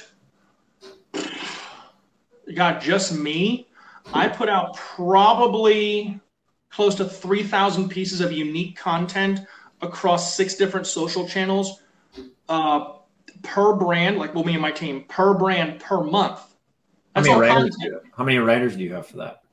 God, 2.53 2.81
just 2.81 3.13
me. 3.15 3.67
I 4.13 4.27
put 4.27 4.49
out 4.49 4.75
probably 4.75 6.19
close 6.69 6.95
to 6.95 7.05
3,000 7.05 7.87
pieces 7.87 8.19
of 8.19 8.33
unique 8.33 8.75
content 8.75 9.39
across 9.81 10.35
six 10.35 10.55
different 10.55 10.85
social 10.85 11.27
channels. 11.27 11.81
Uh, 12.49 12.95
per 13.41 13.73
brand, 13.75 14.17
like 14.17 14.35
well, 14.35 14.43
me 14.43 14.53
and 14.53 14.61
my 14.61 14.71
team, 14.71 15.05
per 15.07 15.33
brand 15.33 15.79
per 15.79 16.03
month. 16.03 16.39
That's 17.15 17.27
how 17.27 17.39
many 17.39 17.51
writers 17.51 17.75
do 17.79 17.85
you, 17.85 17.99
How 18.17 18.23
many 18.23 18.37
writers 18.39 18.75
do 18.75 18.83
you 18.83 18.93
have 18.93 19.07
for 19.07 19.17
that? 19.17 19.43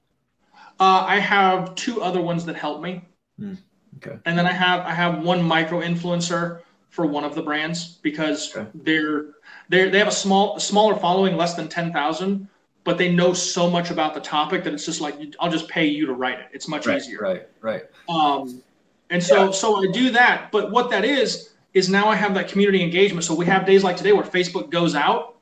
Uh, 0.79 1.05
I 1.07 1.19
have 1.19 1.75
two 1.75 2.03
other 2.03 2.21
ones 2.21 2.45
that 2.47 2.57
help 2.57 2.83
me. 2.83 3.03
Mm, 3.41 3.57
okay. 3.97 4.19
And 4.25 4.39
then 4.39 4.47
I 4.47 4.53
have 4.53 4.81
I 4.81 4.93
have 4.93 5.23
one 5.23 5.43
micro 5.43 5.81
influencer 5.81 6.61
for 6.91 7.07
one 7.07 7.25
of 7.25 7.35
the 7.35 7.43
brands 7.43 7.99
because 8.03 8.55
okay. 8.55 8.69
they're 8.75 9.27
they 9.69 9.89
they 9.89 9.99
have 9.99 10.09
a 10.09 10.13
small 10.13 10.57
a 10.57 10.61
smaller 10.61 10.97
following, 10.97 11.37
less 11.37 11.55
than 11.55 11.69
ten 11.69 11.93
thousand, 11.93 12.49
but 12.85 12.99
they 12.99 13.13
know 13.13 13.33
so 13.33 13.71
much 13.71 13.91
about 13.91 14.15
the 14.15 14.21
topic 14.21 14.65
that 14.65 14.75
it's 14.75 14.85
just 14.85 15.01
like 15.01 15.15
I'll 15.39 15.51
just 15.51 15.69
pay 15.69 15.87
you 15.87 16.07
to 16.07 16.13
write 16.13 16.41
it. 16.41 16.49
It's 16.53 16.69
much 16.69 16.87
right, 16.87 16.99
easier. 16.99 17.21
Right. 17.21 17.49
Right. 17.61 17.83
Um, 18.09 18.63
and 19.11 19.23
so 19.23 19.47
yeah. 19.47 19.51
so 19.53 19.77
I 19.77 19.91
do 19.93 20.11
that. 20.11 20.51
But 20.53 20.71
what 20.71 20.91
that 20.91 21.05
is 21.05 21.51
is 21.75 21.89
now 21.89 22.09
I 22.09 22.17
have 22.17 22.35
that 22.35 22.49
community 22.49 22.83
engagement. 22.83 23.25
So 23.25 23.35
we 23.35 23.47
have 23.47 23.65
days 23.65 23.85
like 23.85 23.97
today 23.97 24.13
where 24.13 24.25
Facebook 24.25 24.71
goes 24.71 24.95
out. 24.95 25.37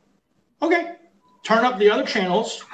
Okay, 0.61 0.97
turn 1.45 1.65
up 1.65 1.79
the 1.79 1.89
other 1.91 2.05
channels, 2.05 2.65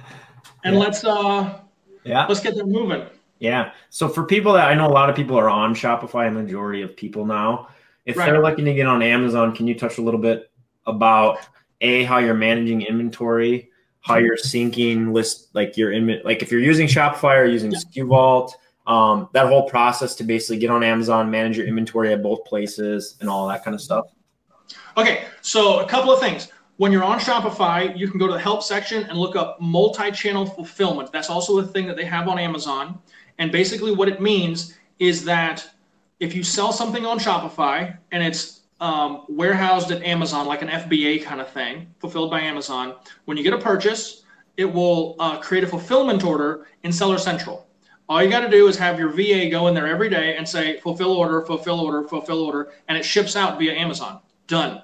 and 0.64 0.74
yeah. 0.74 0.80
let's 0.80 1.04
uh, 1.04 1.60
yeah, 2.04 2.26
let's 2.26 2.40
get 2.40 2.54
them 2.54 2.70
moving. 2.70 3.06
Yeah. 3.40 3.72
So 3.88 4.08
for 4.08 4.24
people 4.24 4.52
that 4.52 4.68
I 4.68 4.74
know, 4.74 4.86
a 4.86 4.92
lot 4.92 5.10
of 5.10 5.16
people 5.16 5.36
are 5.38 5.48
on 5.48 5.74
Shopify. 5.74 6.28
A 6.28 6.30
majority 6.30 6.82
of 6.82 6.94
people 6.94 7.26
now, 7.26 7.68
if 8.06 8.16
right. 8.16 8.26
they're 8.26 8.42
looking 8.42 8.66
to 8.66 8.74
get 8.74 8.86
on 8.86 9.02
Amazon, 9.02 9.56
can 9.56 9.66
you 9.66 9.74
touch 9.74 9.98
a 9.98 10.02
little 10.02 10.20
bit 10.20 10.50
about 10.86 11.38
a 11.80 12.04
how 12.04 12.18
you're 12.18 12.34
managing 12.34 12.82
inventory, 12.82 13.70
how 14.02 14.16
you're 14.16 14.36
syncing 14.36 15.12
list 15.12 15.48
like 15.54 15.76
your 15.76 15.98
like 16.22 16.42
if 16.42 16.52
you're 16.52 16.60
using 16.60 16.86
Shopify 16.86 17.38
or 17.38 17.46
using 17.46 17.72
yeah. 17.72 17.78
SkuVault 17.78 18.52
um, 18.86 19.28
that 19.32 19.46
whole 19.46 19.68
process 19.68 20.14
to 20.16 20.24
basically 20.24 20.58
get 20.58 20.70
on 20.70 20.82
Amazon, 20.82 21.30
manage 21.30 21.56
your 21.56 21.66
inventory 21.66 22.12
at 22.12 22.22
both 22.22 22.44
places, 22.44 23.16
and 23.20 23.30
all 23.30 23.48
that 23.48 23.64
kind 23.64 23.74
of 23.74 23.80
stuff? 23.80 24.06
Okay, 24.96 25.24
so 25.40 25.80
a 25.80 25.88
couple 25.88 26.12
of 26.12 26.20
things. 26.20 26.48
When 26.76 26.92
you're 26.92 27.04
on 27.04 27.20
Shopify, 27.20 27.96
you 27.96 28.08
can 28.08 28.18
go 28.18 28.26
to 28.26 28.32
the 28.32 28.38
help 28.38 28.62
section 28.62 29.04
and 29.04 29.18
look 29.18 29.36
up 29.36 29.60
multi 29.60 30.10
channel 30.10 30.46
fulfillment. 30.46 31.12
That's 31.12 31.28
also 31.28 31.58
a 31.58 31.62
thing 31.62 31.86
that 31.86 31.96
they 31.96 32.06
have 32.06 32.26
on 32.26 32.38
Amazon. 32.38 32.98
And 33.40 33.50
basically, 33.50 33.90
what 33.90 34.08
it 34.08 34.20
means 34.20 34.76
is 34.98 35.24
that 35.24 35.68
if 36.20 36.34
you 36.34 36.44
sell 36.44 36.72
something 36.72 37.06
on 37.06 37.18
Shopify 37.18 37.96
and 38.12 38.22
it's 38.22 38.60
um, 38.80 39.24
warehoused 39.28 39.90
at 39.90 40.02
Amazon, 40.02 40.46
like 40.46 40.60
an 40.60 40.68
FBA 40.68 41.24
kind 41.24 41.40
of 41.40 41.50
thing, 41.50 41.92
fulfilled 41.98 42.30
by 42.30 42.40
Amazon, 42.40 42.94
when 43.24 43.38
you 43.38 43.42
get 43.42 43.54
a 43.54 43.58
purchase, 43.58 44.24
it 44.58 44.66
will 44.66 45.16
uh, 45.18 45.38
create 45.38 45.64
a 45.64 45.66
fulfillment 45.66 46.22
order 46.22 46.66
in 46.82 46.92
Seller 46.92 47.16
Central. 47.16 47.66
All 48.10 48.22
you 48.22 48.28
got 48.28 48.40
to 48.40 48.50
do 48.50 48.68
is 48.68 48.76
have 48.76 48.98
your 48.98 49.08
VA 49.08 49.48
go 49.48 49.68
in 49.68 49.74
there 49.74 49.86
every 49.86 50.10
day 50.10 50.36
and 50.36 50.46
say 50.46 50.78
fulfill 50.80 51.12
order, 51.12 51.40
fulfill 51.42 51.80
order, 51.80 52.06
fulfill 52.06 52.42
order, 52.42 52.72
and 52.88 52.98
it 52.98 53.04
ships 53.04 53.36
out 53.36 53.58
via 53.58 53.72
Amazon. 53.72 54.20
Done. 54.48 54.82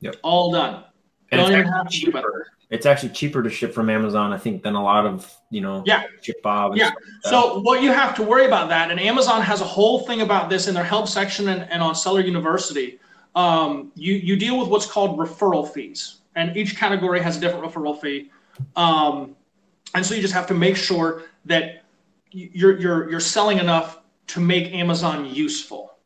Yep. 0.00 0.16
All 0.22 0.52
done. 0.52 0.84
And 1.32 1.40
it's 1.40 1.50
actually, 1.50 1.98
cheaper. 1.98 2.46
It's 2.68 2.84
actually 2.84 3.10
cheaper 3.10 3.42
to 3.42 3.50
ship 3.50 3.72
from 3.72 3.88
Amazon, 3.88 4.32
I 4.32 4.38
think, 4.38 4.62
than 4.62 4.74
a 4.74 4.82
lot 4.82 5.06
of 5.06 5.32
you 5.50 5.60
know 5.60 5.84
yeah 5.86 6.04
ShipBob. 6.22 6.76
yeah. 6.76 6.90
So 7.22 7.60
what 7.60 7.82
you 7.82 7.92
have 7.92 8.14
to 8.16 8.22
worry 8.22 8.46
about 8.46 8.68
that, 8.70 8.90
and 8.90 8.98
Amazon 8.98 9.40
has 9.42 9.60
a 9.60 9.64
whole 9.64 10.00
thing 10.00 10.22
about 10.22 10.50
this 10.50 10.66
in 10.66 10.74
their 10.74 10.84
help 10.84 11.06
section 11.08 11.48
and, 11.48 11.70
and 11.70 11.82
on 11.82 11.94
Seller 11.94 12.20
University. 12.20 12.98
Um, 13.36 13.92
you 13.94 14.14
you 14.14 14.36
deal 14.36 14.58
with 14.58 14.68
what's 14.68 14.86
called 14.86 15.18
referral 15.18 15.68
fees, 15.68 16.18
and 16.34 16.56
each 16.56 16.76
category 16.76 17.20
has 17.20 17.36
a 17.36 17.40
different 17.40 17.64
referral 17.64 18.00
fee. 18.00 18.30
Um, 18.74 19.36
and 19.94 20.04
so 20.04 20.14
you 20.14 20.20
just 20.20 20.34
have 20.34 20.46
to 20.48 20.54
make 20.54 20.76
sure 20.76 21.22
that 21.44 21.84
you're 22.32 22.78
you're 22.80 23.10
you're 23.10 23.20
selling 23.20 23.58
enough 23.58 24.00
to 24.28 24.40
make 24.40 24.72
Amazon 24.72 25.32
useful. 25.32 25.96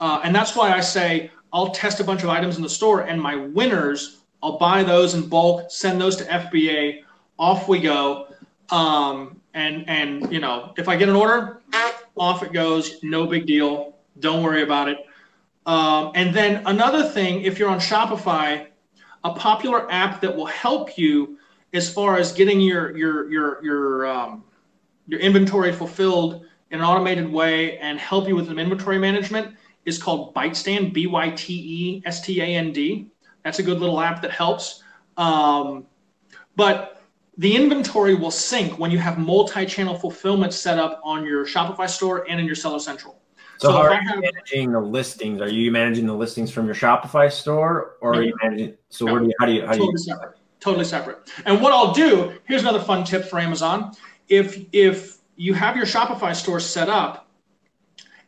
Uh, 0.00 0.20
and 0.24 0.34
that's 0.34 0.56
why 0.56 0.72
I 0.72 0.80
say 0.80 1.30
I'll 1.52 1.70
test 1.70 2.00
a 2.00 2.04
bunch 2.04 2.22
of 2.22 2.28
items 2.28 2.56
in 2.56 2.62
the 2.62 2.68
store, 2.68 3.02
and 3.02 3.20
my 3.20 3.36
winners, 3.36 4.15
I'll 4.42 4.58
buy 4.58 4.82
those 4.82 5.14
in 5.14 5.28
bulk, 5.28 5.70
send 5.70 6.00
those 6.00 6.16
to 6.16 6.24
FBA, 6.24 7.02
off 7.38 7.68
we 7.68 7.80
go. 7.80 8.28
Um, 8.70 9.40
and 9.54 9.88
and 9.88 10.32
you 10.32 10.40
know, 10.40 10.72
if 10.76 10.88
I 10.88 10.96
get 10.96 11.08
an 11.08 11.16
order, 11.16 11.62
off 12.16 12.42
it 12.42 12.52
goes, 12.52 13.02
no 13.02 13.26
big 13.26 13.46
deal. 13.46 13.96
Don't 14.20 14.42
worry 14.42 14.62
about 14.62 14.88
it. 14.88 15.06
Um, 15.66 16.12
and 16.14 16.34
then 16.34 16.62
another 16.66 17.02
thing, 17.02 17.42
if 17.42 17.58
you're 17.58 17.68
on 17.68 17.80
Shopify, 17.80 18.68
a 19.24 19.34
popular 19.34 19.90
app 19.90 20.20
that 20.20 20.34
will 20.34 20.46
help 20.46 20.96
you 20.96 21.38
as 21.72 21.92
far 21.92 22.16
as 22.16 22.32
getting 22.32 22.60
your 22.60 22.96
your 22.96 23.30
your 23.30 23.64
your 23.64 24.06
um, 24.06 24.44
your 25.06 25.20
inventory 25.20 25.72
fulfilled 25.72 26.46
in 26.70 26.80
an 26.80 26.84
automated 26.84 27.30
way 27.30 27.78
and 27.78 27.98
help 27.98 28.28
you 28.28 28.36
with 28.36 28.50
inventory 28.50 28.98
management 28.98 29.56
is 29.84 30.02
called 30.02 30.34
ByteStand, 30.34 30.92
B 30.92 31.06
Y 31.06 31.30
T 31.30 31.54
E 31.54 32.02
S 32.04 32.20
T 32.20 32.40
A 32.40 32.44
N 32.44 32.72
D. 32.72 33.08
That's 33.46 33.60
a 33.60 33.62
good 33.62 33.78
little 33.78 34.00
app 34.00 34.22
that 34.22 34.32
helps. 34.32 34.82
Um, 35.16 35.86
but 36.56 37.00
the 37.38 37.54
inventory 37.54 38.16
will 38.16 38.32
sync 38.32 38.76
when 38.76 38.90
you 38.90 38.98
have 38.98 39.18
multi-channel 39.18 39.96
fulfillment 40.00 40.52
set 40.52 40.80
up 40.80 41.00
on 41.04 41.24
your 41.24 41.46
Shopify 41.46 41.88
store 41.88 42.28
and 42.28 42.40
in 42.40 42.46
your 42.46 42.56
Seller 42.56 42.80
Central. 42.80 43.20
So, 43.58 43.68
so 43.68 43.72
how 43.72 43.82
are 43.82 43.94
you 43.94 44.08
have, 44.08 44.20
managing 44.20 44.72
the 44.72 44.80
listings? 44.80 45.40
Are 45.40 45.48
you 45.48 45.70
managing 45.70 46.08
the 46.08 46.12
listings 46.12 46.50
from 46.50 46.66
your 46.66 46.74
Shopify 46.74 47.30
store, 47.30 47.98
or 48.00 48.16
are 48.16 48.22
you 48.24 48.34
managing? 48.42 48.74
So 48.88 49.04
no, 49.04 49.12
where 49.12 49.20
do 49.20 49.28
you? 49.28 49.34
How 49.38 49.46
do 49.46 49.52
you? 49.52 49.60
How 49.60 49.68
totally 49.68 49.86
do 49.86 49.92
you? 49.92 49.98
Separate. 49.98 50.36
Totally 50.58 50.84
separate. 50.84 51.32
And 51.44 51.62
what 51.62 51.72
I'll 51.72 51.92
do 51.92 52.34
here's 52.46 52.62
another 52.62 52.80
fun 52.80 53.04
tip 53.04 53.26
for 53.26 53.38
Amazon. 53.38 53.92
If 54.28 54.58
if 54.72 55.18
you 55.36 55.54
have 55.54 55.76
your 55.76 55.86
Shopify 55.86 56.34
store 56.34 56.58
set 56.58 56.88
up 56.88 57.25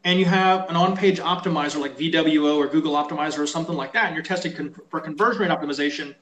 and 0.05 0.19
you 0.19 0.25
have 0.27 0.69
an 0.71 0.77
on-page 0.77 1.19
optimizer 1.19 1.81
like 1.81 1.99
VWO 1.99 2.57
or 2.57 2.67
Google 2.67 2.95
Optimizer 2.95 3.39
or 3.39 3.47
something 3.47 3.77
like 3.77 3.93
that, 3.93 4.07
and 4.07 4.15
you're 4.15 4.25
testing 4.25 4.53
con- 4.53 4.75
for 4.89 5.01
conversion 5.01 5.43
rate 5.43 5.51
optimization, 5.51 6.15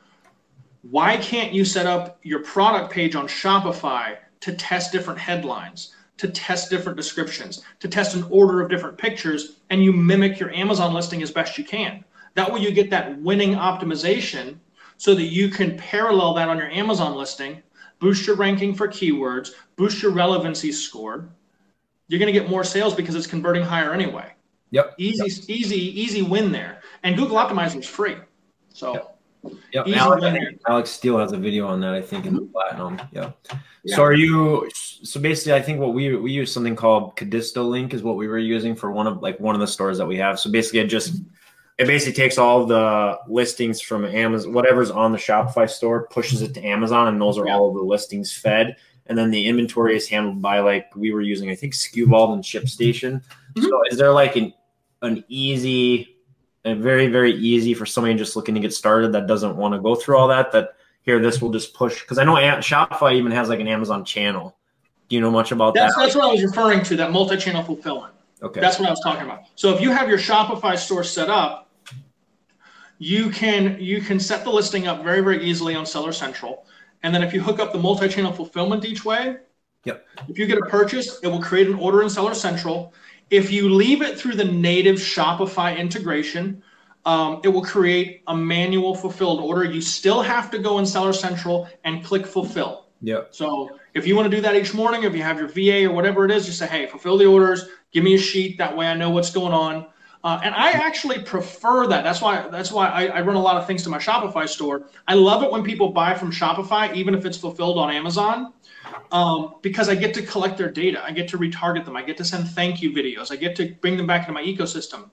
why 0.83 1.17
can't 1.17 1.53
you 1.53 1.65
set 1.65 1.87
up 1.87 2.19
your 2.23 2.43
product 2.43 2.93
page 2.93 3.15
on 3.15 3.27
Shopify 3.27 4.17
to 4.41 4.55
test 4.55 4.93
different 4.93 5.19
headlines, 5.19 5.95
to 6.17 6.29
test 6.29 6.71
different 6.71 6.97
descriptions, 6.97 7.62
to 7.81 7.89
test 7.89 8.15
an 8.15 8.25
order 8.31 8.61
of 8.61 8.71
different 8.71 8.97
pictures, 8.97 9.57
and 9.71 9.83
you 9.83 9.93
mimic 9.93 10.39
your 10.39 10.53
Amazon 10.53 10.95
listing 10.95 11.23
as 11.23 11.31
best 11.31 11.59
you 11.59 11.65
can? 11.65 12.05
That 12.35 12.53
way, 12.53 12.61
you 12.61 12.71
get 12.71 12.91
that 12.91 13.19
winning 13.21 13.55
optimization 13.55 14.59
so 14.97 15.15
that 15.15 15.25
you 15.25 15.49
can 15.49 15.77
parallel 15.77 16.35
that 16.35 16.49
on 16.49 16.57
your 16.57 16.71
Amazon 16.71 17.17
listing, 17.17 17.62
boost 17.99 18.27
your 18.27 18.37
ranking 18.37 18.75
for 18.75 18.89
keywords, 18.89 19.51
boost 19.77 20.03
your 20.03 20.12
relevancy 20.12 20.73
score, 20.73 21.29
you're 22.09 22.19
going 22.19 22.33
to 22.33 22.38
get 22.38 22.49
more 22.49 22.64
sales 22.64 22.95
because 22.95 23.14
it's 23.14 23.27
converting 23.27 23.62
higher 23.62 23.92
anyway. 23.92 24.33
Yep. 24.71 24.95
Easy, 24.99 25.25
yep. 25.25 25.59
easy, 25.59 26.01
easy 26.01 26.23
win 26.23 26.53
there. 26.53 26.81
And 27.03 27.16
Google 27.16 27.37
Optimizer 27.37 27.79
is 27.79 27.87
free. 27.87 28.16
So. 28.73 28.95
Yep. 28.95 29.12
Yep. 29.73 29.87
Alex, 29.97 30.59
Alex 30.66 30.90
Steele 30.90 31.19
has 31.19 31.33
a 31.33 31.37
video 31.37 31.69
on 31.69 31.81
that, 31.81 31.95
I 31.95 32.03
think, 32.03 32.27
in 32.27 32.35
the 32.35 32.42
platinum. 32.42 33.01
Yeah. 33.12 33.31
yeah. 33.85 33.97
So 33.97 34.03
are 34.03 34.12
you 34.12 34.69
so 34.75 35.21
basically 35.21 35.53
I 35.53 35.62
think 35.62 35.79
what 35.79 35.95
we 35.95 36.16
we 36.16 36.33
use 36.33 36.53
something 36.53 36.75
called 36.75 37.14
Codisto 37.16 37.69
LINQ 37.69 37.95
is 37.95 38.03
what 38.03 38.16
we 38.16 38.27
were 38.27 38.38
using 38.38 38.75
for 38.75 38.90
one 38.90 39.07
of 39.07 39.23
like 39.23 39.38
one 39.38 39.55
of 39.55 39.61
the 39.61 39.66
stores 39.66 39.99
that 39.99 40.07
we 40.07 40.16
have. 40.16 40.40
So 40.40 40.51
basically 40.51 40.81
it 40.81 40.88
just 40.88 41.21
it 41.79 41.87
basically 41.87 42.14
takes 42.14 42.38
all 42.38 42.66
the 42.66 43.19
listings 43.29 43.81
from 43.81 44.05
Amazon, 44.05 44.53
whatever's 44.53 44.90
on 44.90 45.12
the 45.12 45.19
Shopify 45.19 45.69
store, 45.69 46.09
pushes 46.09 46.42
it 46.42 46.55
to 46.55 46.64
Amazon, 46.64 47.09
and 47.09 47.21
those 47.21 47.38
are 47.38 47.49
all 47.49 47.69
of 47.69 47.75
the 47.75 47.83
listings 47.83 48.33
fed 48.33 48.77
and 49.09 49.16
then 49.16 49.31
the 49.31 49.47
inventory 49.47 49.97
is 49.97 50.09
handled 50.09 50.42
by 50.42 50.61
like 50.61 50.95
we 50.97 51.12
were 51.12 51.21
using, 51.21 51.51
I 51.51 51.55
think 51.55 51.75
SKU 51.75 52.33
and 52.33 52.42
ShipStation. 52.42 53.23
Mm-hmm. 53.55 53.62
So 53.62 53.83
is 53.90 53.99
there 53.99 54.12
like 54.12 54.37
an 54.37 54.53
an 55.03 55.25
easy, 55.29 56.16
a 56.64 56.75
very 56.75 57.07
very 57.07 57.33
easy 57.33 57.75
for 57.75 57.87
somebody 57.87 58.14
just 58.14 58.37
looking 58.37 58.55
to 58.55 58.61
get 58.61 58.75
started 58.75 59.12
that 59.12 59.27
doesn't 59.27 59.57
want 59.57 59.75
to 59.75 59.81
go 59.81 59.95
through 59.95 60.16
all 60.16 60.29
that? 60.29 60.53
That 60.53 60.77
here 61.03 61.21
this 61.21 61.40
will 61.40 61.53
just 61.53 61.75
push 61.75 62.01
because 62.01 62.19
I 62.19 62.25
know 62.25 62.35
Shopify 62.35 63.14
even 63.14 63.33
has 63.33 63.49
like 63.49 63.61
an 63.61 63.69
Amazon 63.69 64.05
channel. 64.05 64.57
Do 65.09 65.14
you 65.14 65.23
know 65.23 65.31
much 65.31 65.53
about 65.53 65.75
that's, 65.75 65.95
that? 65.95 66.03
That's 66.03 66.14
what 66.16 66.25
I 66.25 66.33
was 66.33 66.42
referring 66.42 66.83
to. 66.85 66.97
That 66.97 67.12
multi-channel 67.12 67.62
fulfillment. 67.62 68.12
Okay. 68.42 68.61
That's 68.61 68.81
what 68.81 68.88
I 68.88 68.90
was 68.90 69.01
talking 69.01 69.23
about. 69.23 69.45
So 69.55 69.73
if 69.73 69.81
you 69.81 69.92
have 69.92 70.09
your 70.09 70.19
Shopify 70.19 70.77
store 70.77 71.05
set 71.05 71.31
up, 71.31 71.71
you 72.99 73.31
can 73.31 73.79
you 73.79 74.01
can 74.01 74.19
set 74.19 74.42
the 74.42 74.51
listing 74.51 74.88
up 74.88 75.05
very 75.05 75.21
very 75.21 75.45
easily 75.45 75.75
on 75.75 75.87
Seller 75.87 76.12
Central 76.12 76.66
and 77.02 77.14
then 77.14 77.22
if 77.22 77.32
you 77.32 77.40
hook 77.40 77.59
up 77.59 77.72
the 77.72 77.78
multi-channel 77.78 78.32
fulfillment 78.32 78.85
each 78.85 79.04
way, 79.04 79.37
yep. 79.85 80.06
if 80.28 80.38
you 80.38 80.46
get 80.46 80.59
a 80.59 80.66
purchase, 80.66 81.20
it 81.22 81.28
will 81.28 81.42
create 81.42 81.68
an 81.68 81.74
order 81.74 82.02
in 82.02 82.11
Seller 82.11 82.35
Central. 82.35 82.92
If 83.30 83.50
you 83.50 83.68
leave 83.68 84.02
it 84.02 84.18
through 84.18 84.35
the 84.35 84.44
native 84.44 84.96
Shopify 84.96 85.76
integration, 85.76 86.62
um, 87.04 87.40
it 87.44 87.48
will 87.48 87.64
create 87.64 88.22
a 88.26 88.37
manual 88.37 88.94
fulfilled 88.94 89.40
order. 89.40 89.64
You 89.64 89.80
still 89.80 90.22
have 90.22 90.50
to 90.50 90.59
go 90.59 90.78
in 90.78 90.87
Seller 90.87 91.12
Central 91.12 91.68
and 91.85 92.04
click 92.04 92.26
fulfill. 92.26 92.87
Yeah. 93.00 93.22
So 93.30 93.78
if 93.94 94.06
you 94.06 94.16
want 94.16 94.30
to 94.30 94.37
do 94.37 94.42
that 94.42 94.56
each 94.56 94.74
morning, 94.74 95.04
if 95.04 95.14
you 95.14 95.22
have 95.22 95.38
your 95.38 95.48
VA 95.48 95.88
or 95.88 95.94
whatever 95.94 96.24
it 96.24 96.30
is, 96.30 96.46
just 96.46 96.59
say, 96.59 96.66
hey, 96.66 96.87
fulfill 96.87 97.18
the 97.18 97.26
orders, 97.26 97.66
give 97.92 98.02
me 98.02 98.14
a 98.14 98.18
sheet. 98.18 98.59
That 98.59 98.76
way 98.76 98.87
I 98.87 98.94
know 98.94 99.11
what's 99.11 99.30
going 99.30 99.52
on. 99.52 99.87
Uh, 100.27 100.41
and 100.43 100.57
I 100.57 100.73
actually 100.73 101.21
prefer 101.21 101.87
that. 101.87 102.03
That's 102.03 102.21
why 102.21 102.49
that's 102.49 102.73
why 102.73 102.89
I, 102.89 103.05
I, 103.05 103.21
run 103.21 103.37
a 103.37 103.41
lot 103.41 103.59
of 103.59 103.65
things 103.65 103.85
to 103.85 103.89
my 103.89 103.99
Shopify 103.99 104.49
store. 104.49 104.89
I 105.07 105.15
love 105.15 105.45
it 105.45 105.53
when 105.53 105.62
people 105.62 105.91
buy 105.91 106.15
from 106.15 106.33
Shopify, 106.33 106.93
even 106.97 107.15
if 107.15 107.25
it's 107.25 107.39
fulfilled 107.39 107.79
on 107.79 107.95
Amazon, 107.95 108.53
um, 109.12 109.55
because 109.62 109.89
I 109.89 109.95
get 109.95 110.12
to 110.15 110.23
collect 110.23 110.59
their 110.59 110.69
data. 110.69 111.01
I 111.05 111.12
get 111.12 111.29
to 111.29 111.39
retarget 111.39 111.85
them. 111.85 111.97
I 111.97 112.03
get 112.03 112.17
to 112.17 112.25
send 112.25 112.49
thank 112.49 112.83
you 112.83 112.91
videos. 112.91 113.31
I 113.31 113.37
get 113.37 113.55
to 113.55 113.73
bring 113.81 113.97
them 113.97 114.09
back 114.09 114.23
into 114.23 114.33
my 114.33 114.43
ecosystem. 114.43 115.11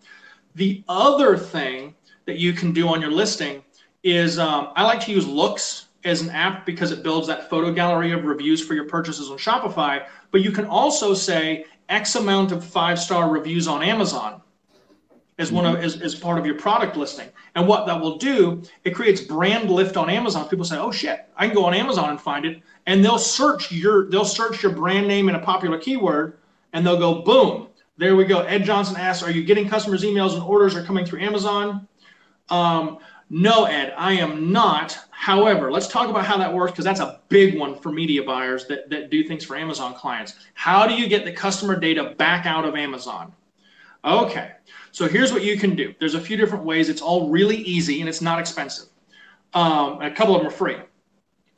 The 0.55 0.83
other 0.89 1.37
thing 1.37 1.93
that 2.25 2.39
you 2.39 2.53
can 2.53 2.73
do 2.73 2.87
on 2.87 2.99
your 2.99 3.11
listing 3.11 3.63
is 4.01 4.39
um, 4.39 4.69
I 4.75 4.83
like 4.83 4.99
to 5.01 5.11
use 5.11 5.25
Loox 5.25 5.85
as 6.03 6.21
an 6.21 6.31
app 6.31 6.65
because 6.65 6.89
it 6.89 7.03
builds 7.03 7.27
that 7.27 7.51
photo 7.51 7.71
gallery 7.71 8.13
of 8.13 8.25
reviews 8.25 8.65
for 8.65 8.73
your 8.73 8.85
purchases 8.85 9.29
on 9.29 9.37
Shopify. 9.37 10.07
But 10.31 10.41
you 10.41 10.49
can 10.51 10.65
also 10.65 11.13
say 11.13 11.65
X 11.87 12.15
amount 12.15 12.51
of 12.51 12.65
five 12.65 12.97
star 12.97 13.29
reviews 13.29 13.67
on 13.67 13.83
Amazon 13.83 14.41
as 15.37 15.51
one 15.51 15.65
of 15.65 15.75
as, 15.77 16.01
as 16.01 16.15
part 16.15 16.37
of 16.37 16.45
your 16.45 16.55
product 16.55 16.95
listing. 16.95 17.27
And 17.55 17.67
what 17.67 17.85
that 17.87 17.99
will 17.99 18.17
do, 18.17 18.61
it 18.83 18.91
creates 18.91 19.21
brand 19.21 19.69
lift 19.69 19.97
on 19.97 20.09
Amazon. 20.09 20.47
People 20.47 20.65
say, 20.65 20.77
"Oh 20.77 20.91
shit, 20.91 21.27
I 21.35 21.47
can 21.47 21.55
go 21.55 21.65
on 21.65 21.73
Amazon 21.73 22.09
and 22.09 22.21
find 22.21 22.45
it," 22.45 22.61
and 22.85 23.03
they'll 23.03 23.17
search 23.17 23.71
your 23.71 24.09
they'll 24.09 24.25
search 24.25 24.63
your 24.63 24.71
brand 24.71 25.07
name 25.07 25.29
in 25.29 25.35
a 25.35 25.39
popular 25.39 25.77
keyword, 25.77 26.37
and 26.73 26.85
they'll 26.85 26.99
go, 26.99 27.21
"Boom, 27.21 27.67
there 27.97 28.15
we 28.15 28.25
go." 28.25 28.41
Ed 28.41 28.63
Johnson 28.63 28.95
asks, 28.97 29.23
"Are 29.23 29.31
you 29.31 29.43
getting 29.43 29.67
customers' 29.67 30.03
emails 30.03 30.33
and 30.33 30.43
orders 30.43 30.75
are 30.75 30.83
coming 30.83 31.05
through 31.05 31.21
Amazon?" 31.21 31.87
Um, 32.49 32.99
no, 33.29 33.65
Ed, 33.65 33.93
I 33.97 34.13
am 34.13 34.51
not. 34.51 34.97
However, 35.09 35.71
let's 35.71 35.87
talk 35.87 36.09
about 36.09 36.25
how 36.25 36.37
that 36.37 36.53
works 36.53 36.71
because 36.71 36.85
that's 36.85 36.99
a 36.99 37.21
big 37.29 37.57
one 37.57 37.79
for 37.79 37.91
media 37.91 38.21
buyers 38.21 38.67
that, 38.67 38.89
that 38.89 39.09
do 39.09 39.23
things 39.23 39.43
for 39.45 39.55
Amazon 39.55 39.95
clients. 39.95 40.35
How 40.53 40.85
do 40.85 40.93
you 40.93 41.07
get 41.07 41.25
the 41.25 41.31
customer 41.31 41.79
data 41.79 42.13
back 42.17 42.45
out 42.45 42.65
of 42.65 42.75
Amazon? 42.75 43.33
Okay, 44.05 44.51
so 44.93 45.07
here's 45.07 45.33
what 45.33 45.43
you 45.43 45.57
can 45.57 45.75
do. 45.75 45.95
There's 45.99 46.13
a 46.13 46.21
few 46.21 46.37
different 46.37 46.63
ways. 46.63 46.87
It's 46.87 47.01
all 47.01 47.31
really 47.31 47.57
easy 47.57 47.99
and 47.99 48.07
it's 48.07 48.21
not 48.21 48.39
expensive. 48.39 48.89
Um, 49.55 49.99
a 49.99 50.11
couple 50.11 50.35
of 50.35 50.41
them 50.41 50.47
are 50.49 50.55
free. 50.55 50.77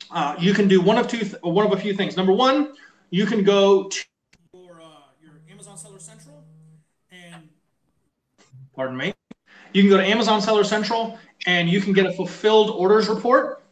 Uh, 0.10 0.38
you 0.40 0.54
can 0.54 0.70
do 0.70 0.80
one 0.80 0.98
of 0.98 1.10
two, 1.10 1.20
th- 1.20 1.36
one 1.42 1.66
of 1.66 1.74
a 1.74 1.78
few 1.78 1.94
things. 1.94 2.16
Number 2.16 2.32
one, 2.32 2.76
you 3.10 3.26
can 3.26 3.44
go 3.44 3.90
to 3.90 4.06
your, 4.54 4.82
uh, 4.82 4.86
your 5.22 5.34
Amazon 5.52 5.78
Seller 5.78 6.00
Central 6.00 6.46
and, 7.12 7.50
pardon 8.74 8.96
me, 8.96 9.14
you 9.74 9.82
can 9.82 9.90
go 9.90 9.98
to 9.98 10.06
Amazon 10.06 10.42
Seller 10.42 10.64
Central 10.64 11.20
and 11.46 11.68
you 11.70 11.82
can 11.82 11.92
get 11.92 12.06
a 12.06 12.14
fulfilled 12.14 12.70
orders 12.70 13.10
report, 13.10 13.64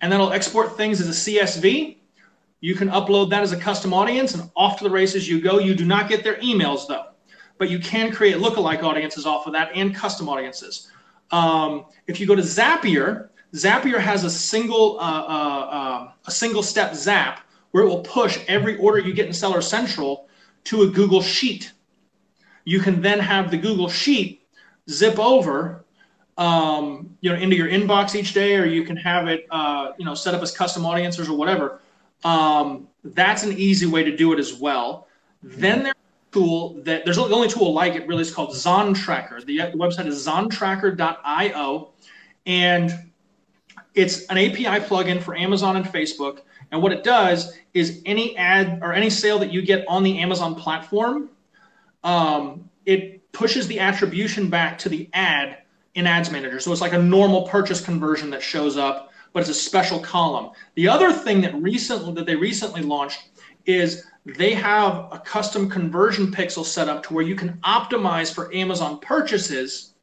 and 0.00 0.10
that'll 0.10 0.32
export 0.32 0.78
things 0.78 0.98
as 0.98 1.08
a 1.08 1.30
CSV. 1.30 1.98
You 2.62 2.74
can 2.74 2.88
upload 2.88 3.28
that 3.30 3.42
as 3.42 3.52
a 3.52 3.58
custom 3.58 3.92
audience, 3.92 4.34
and 4.34 4.50
off 4.56 4.78
to 4.78 4.84
the 4.84 4.90
races 4.90 5.28
you 5.28 5.42
go. 5.42 5.58
You 5.58 5.74
do 5.74 5.84
not 5.84 6.08
get 6.08 6.24
their 6.24 6.36
emails 6.36 6.88
though 6.88 7.09
but 7.60 7.68
you 7.68 7.78
can 7.78 8.10
create 8.10 8.36
lookalike 8.36 8.82
audiences 8.82 9.26
off 9.26 9.46
of 9.46 9.52
that 9.52 9.70
and 9.74 9.94
custom 9.94 10.30
audiences. 10.30 10.90
Um, 11.30 11.84
if 12.06 12.18
you 12.18 12.26
go 12.26 12.34
to 12.34 12.40
Zapier, 12.40 13.28
Zapier 13.54 14.00
has 14.00 14.24
a 14.24 14.30
single 14.30 14.98
uh, 14.98 15.02
uh, 15.02 15.68
uh, 15.70 16.12
a 16.24 16.30
single 16.30 16.62
step 16.62 16.94
zap 16.94 17.46
where 17.72 17.84
it 17.84 17.86
will 17.86 18.00
push 18.00 18.38
every 18.48 18.78
order 18.78 18.98
you 18.98 19.12
get 19.12 19.26
in 19.26 19.32
Seller 19.34 19.60
Central 19.60 20.26
to 20.64 20.82
a 20.82 20.86
Google 20.88 21.20
Sheet. 21.20 21.72
You 22.64 22.80
can 22.80 23.02
then 23.02 23.20
have 23.20 23.50
the 23.50 23.58
Google 23.58 23.90
Sheet 23.90 24.42
zip 24.88 25.18
over 25.18 25.84
um, 26.38 27.14
you 27.20 27.30
know, 27.30 27.36
into 27.36 27.54
your 27.54 27.68
inbox 27.68 28.14
each 28.14 28.32
day, 28.32 28.56
or 28.56 28.64
you 28.64 28.84
can 28.84 28.96
have 28.96 29.28
it, 29.28 29.46
uh, 29.50 29.92
you 29.98 30.06
know, 30.06 30.14
set 30.14 30.34
up 30.34 30.40
as 30.40 30.50
custom 30.50 30.86
audiences 30.86 31.28
or 31.28 31.36
whatever. 31.36 31.80
Um, 32.24 32.88
that's 33.04 33.42
an 33.42 33.52
easy 33.52 33.84
way 33.84 34.02
to 34.02 34.16
do 34.16 34.32
it 34.32 34.38
as 34.38 34.54
well. 34.54 35.06
Then 35.42 35.82
there 35.82 35.92
a 35.92 36.09
tool 36.32 36.80
that 36.84 37.04
there's 37.04 37.16
the 37.16 37.24
only 37.24 37.48
tool 37.48 37.72
like 37.72 37.94
it 37.94 38.06
really 38.06 38.22
is 38.22 38.32
called 38.32 38.54
Zon 38.54 38.94
Tracker. 38.94 39.40
The, 39.40 39.58
the 39.58 39.78
website 39.78 40.06
is 40.06 40.26
zontracker.io, 40.26 41.90
and 42.46 43.10
it's 43.94 44.26
an 44.26 44.38
API 44.38 44.84
plugin 44.86 45.20
for 45.20 45.36
Amazon 45.36 45.76
and 45.76 45.84
Facebook. 45.84 46.40
And 46.70 46.82
what 46.82 46.92
it 46.92 47.02
does 47.02 47.56
is 47.74 48.00
any 48.06 48.36
ad 48.36 48.78
or 48.82 48.92
any 48.92 49.10
sale 49.10 49.38
that 49.40 49.52
you 49.52 49.62
get 49.62 49.84
on 49.88 50.02
the 50.02 50.18
Amazon 50.18 50.54
platform, 50.54 51.30
um, 52.04 52.70
it 52.86 53.32
pushes 53.32 53.66
the 53.66 53.80
attribution 53.80 54.48
back 54.48 54.78
to 54.78 54.88
the 54.88 55.08
ad 55.12 55.58
in 55.94 56.06
Ads 56.06 56.30
Manager. 56.30 56.60
So 56.60 56.70
it's 56.72 56.80
like 56.80 56.92
a 56.92 57.02
normal 57.02 57.42
purchase 57.48 57.80
conversion 57.80 58.30
that 58.30 58.42
shows 58.42 58.76
up, 58.76 59.12
but 59.32 59.40
it's 59.40 59.50
a 59.50 59.54
special 59.54 59.98
column. 59.98 60.50
The 60.76 60.88
other 60.88 61.12
thing 61.12 61.40
that 61.40 61.54
recently 61.54 62.14
that 62.14 62.26
they 62.26 62.36
recently 62.36 62.82
launched 62.82 63.30
is 63.66 64.06
they 64.26 64.54
have 64.54 65.08
a 65.12 65.18
custom 65.18 65.68
conversion 65.68 66.30
pixel 66.30 66.64
set 66.64 66.88
up 66.88 67.02
to 67.04 67.14
where 67.14 67.24
you 67.24 67.34
can 67.34 67.54
optimize 67.64 68.34
for 68.34 68.54
Amazon 68.54 68.98
purchases 69.00 69.94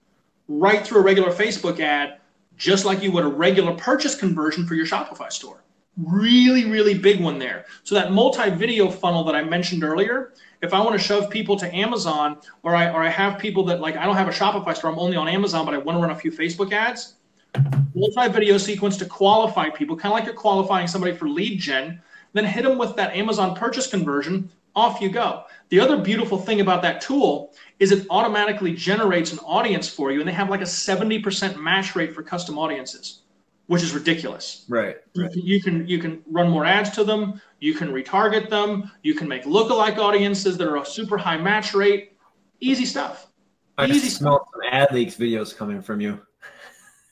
right 0.48 0.86
through 0.86 1.00
a 1.00 1.04
regular 1.04 1.32
Facebook 1.32 1.80
ad, 1.80 2.20
just 2.58 2.86
like 2.86 3.04
you 3.04 3.12
would 3.12 3.24
a 3.24 3.28
regular 3.28 3.74
purchase 3.76 4.16
conversion 4.16 4.66
for 4.66 4.74
your 4.74 4.86
Shopify 4.86 5.32
store. 5.32 5.64
Really, 5.98 6.66
really 6.66 6.98
big 6.98 7.22
one 7.22 7.40
there. 7.40 7.66
So 7.84 7.96
that 7.96 8.12
multi-video 8.12 8.90
funnel 8.90 9.24
that 9.26 9.36
I 9.36 9.44
mentioned 9.44 9.84
earlier, 9.84 10.34
if 10.62 10.74
I 10.74 10.80
want 10.80 10.94
to 10.94 11.00
shove 11.00 11.30
people 11.30 11.56
to 11.58 11.76
Amazon 11.76 12.38
or 12.64 12.76
I 12.76 12.92
or 12.92 13.04
I 13.04 13.10
have 13.10 13.40
people 13.40 13.64
that 13.66 13.82
like 13.82 13.98
I 13.98 14.06
don't 14.06 14.16
have 14.16 14.28
a 14.28 14.32
Shopify 14.32 14.76
store, 14.76 14.92
I'm 14.92 15.00
only 15.00 15.18
on 15.18 15.28
Amazon, 15.28 15.66
but 15.66 15.74
I 15.74 15.78
want 15.78 15.98
to 15.98 16.02
run 16.02 16.12
a 16.12 16.16
few 16.16 16.32
Facebook 16.32 16.72
ads, 16.72 17.16
multi-video 17.96 18.58
sequence 18.58 18.98
to 18.98 19.06
qualify 19.06 19.70
people, 19.70 19.96
kind 19.96 20.12
of 20.14 20.18
like 20.20 20.26
you're 20.26 20.36
qualifying 20.36 20.88
somebody 20.88 21.16
for 21.16 21.28
lead 21.28 21.60
gen, 21.60 22.02
then 22.38 22.46
hit 22.46 22.64
them 22.64 22.78
with 22.78 22.96
that 22.96 23.16
Amazon 23.16 23.56
purchase 23.56 23.88
conversion, 23.88 24.50
off 24.76 25.02
you 25.02 25.10
go. 25.10 25.44
The 25.70 25.80
other 25.80 25.98
beautiful 25.98 26.38
thing 26.38 26.62
about 26.62 26.82
that 26.84 27.02
tool 27.02 27.54
is 27.80 27.92
it 27.92 28.06
automatically 28.10 28.74
generates 28.74 29.32
an 29.32 29.40
audience 29.40 29.90
for 29.90 30.12
you, 30.12 30.20
and 30.20 30.28
they 30.28 30.34
have 30.34 30.50
like 30.50 30.62
a 30.62 30.66
70% 30.66 31.60
match 31.60 31.96
rate 31.96 32.14
for 32.14 32.22
custom 32.22 32.58
audiences 32.58 33.22
which 33.68 33.84
is 33.84 33.94
ridiculous. 33.94 34.66
Right. 34.68 34.98
right. 35.16 35.34
You 35.34 35.62
can 35.62 35.88
you 35.88 36.00
can 36.00 36.24
run 36.26 36.50
more 36.50 36.66
ads 36.66 36.90
to 36.92 37.04
them. 37.04 37.42
You 37.60 37.74
can 37.74 37.90
retarget 37.90 38.50
them. 38.50 38.92
You 39.04 39.14
can 39.14 39.28
make 39.28 39.44
lookalike 39.44 39.98
audiences 39.98 40.58
that 40.58 40.68
are 40.68 40.78
a 40.78 40.86
super 40.86 41.18
high 41.18 41.38
match 41.38 41.74
rate. 41.74 42.14
Easy 42.60 42.86
stuff. 42.86 43.28
I 43.78 43.86
Easy 43.86 44.10
smell 44.10 44.48
stuff. 44.50 44.88
some 44.90 44.98
AdLeaks 44.98 45.18
videos 45.18 45.56
coming 45.56 45.82
from 45.82 46.02
you. 46.02 46.20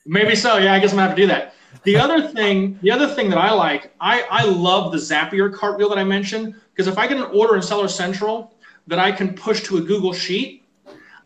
Maybe 0.05 0.35
so. 0.35 0.57
Yeah, 0.57 0.73
I 0.73 0.79
guess 0.79 0.91
I'm 0.91 0.97
gonna 0.97 1.09
have 1.09 1.15
to 1.15 1.21
do 1.21 1.27
that. 1.27 1.53
The 1.85 1.97
other 1.97 2.27
thing, 2.27 2.77
the 2.81 2.91
other 2.91 3.07
thing 3.07 3.29
that 3.29 3.39
I 3.39 3.51
like, 3.51 3.93
I 4.01 4.23
I 4.29 4.45
love 4.45 4.91
the 4.91 4.97
Zapier 4.97 5.53
cartwheel 5.53 5.89
that 5.89 5.97
I 5.97 6.03
mentioned 6.03 6.55
because 6.71 6.87
if 6.87 6.97
I 6.97 7.07
get 7.07 7.17
an 7.17 7.23
order 7.23 7.55
in 7.55 7.61
Seller 7.61 7.87
Central 7.87 8.53
that 8.87 8.99
I 8.99 9.11
can 9.11 9.33
push 9.33 9.63
to 9.63 9.77
a 9.77 9.81
Google 9.81 10.13
Sheet, 10.13 10.63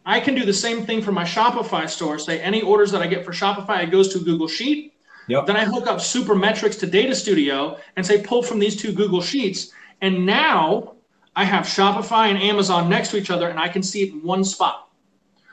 I 0.05 0.19
can 0.19 0.35
do 0.35 0.45
the 0.45 0.53
same 0.53 0.85
thing 0.85 1.01
for 1.01 1.11
my 1.11 1.23
Shopify 1.23 1.89
store. 1.89 2.19
Say 2.19 2.39
any 2.39 2.61
orders 2.61 2.91
that 2.91 3.01
I 3.01 3.07
get 3.07 3.25
for 3.25 3.31
Shopify, 3.31 3.83
it 3.83 3.91
goes 3.91 4.09
to 4.13 4.19
a 4.19 4.21
Google 4.21 4.47
Sheet 4.47 4.93
Yep. 5.29 5.45
Then 5.45 5.55
I 5.55 5.63
hook 5.63 5.85
up 5.85 5.99
Supermetrics 5.99 6.79
to 6.79 6.87
Data 6.87 7.13
Studio 7.13 7.77
and 7.95 8.05
say 8.05 8.21
pull 8.21 8.41
from 8.41 8.57
these 8.57 8.75
two 8.75 8.91
Google 8.91 9.21
Sheets. 9.21 9.71
And 10.01 10.25
now 10.25 10.95
I 11.35 11.45
have 11.45 11.65
Shopify 11.65 12.29
and 12.29 12.37
Amazon 12.41 12.89
next 12.89 13.11
to 13.11 13.17
each 13.17 13.29
other 13.29 13.47
and 13.47 13.59
I 13.59 13.69
can 13.69 13.83
see 13.83 14.01
it 14.01 14.11
in 14.11 14.23
one 14.23 14.43
spot. 14.43 14.89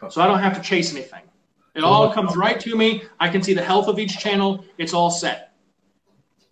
So 0.09 0.23
I 0.23 0.27
don't 0.27 0.39
have 0.39 0.57
to 0.57 0.63
chase 0.63 0.93
anything. 0.93 1.21
It 1.77 1.85
all 1.85 2.11
comes 2.11 2.37
right 2.37 2.59
to 2.61 2.75
me. 2.75 3.03
I 3.21 3.29
can 3.29 3.43
see 3.43 3.53
the 3.53 3.63
health 3.63 3.87
of 3.87 3.99
each 3.99 4.19
channel. 4.19 4.65
It's 4.79 4.95
all 4.95 5.11
set. 5.11 5.53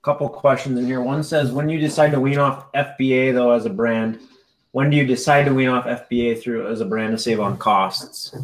Couple 0.03 0.29
questions 0.29 0.79
in 0.79 0.85
here. 0.85 1.01
One 1.01 1.23
says, 1.23 1.51
when 1.51 1.71
you 1.71 1.79
decide 1.79 2.13
to 2.13 2.21
wean 2.21 2.39
off 2.39 2.71
FBA 2.73 3.33
though 3.33 3.53
as 3.53 3.65
a 3.65 3.71
brand, 3.71 4.21
when 4.73 4.91
do 4.91 4.99
you 4.99 5.07
decide 5.07 5.45
to 5.45 5.55
wean 5.55 5.69
off 5.69 5.87
FBA 5.87 6.43
through 6.43 6.71
as 6.71 6.83
a 6.83 6.85
brand 6.85 7.13
to 7.13 7.19
save 7.19 7.41
on 7.41 7.57
costs? 7.57 8.37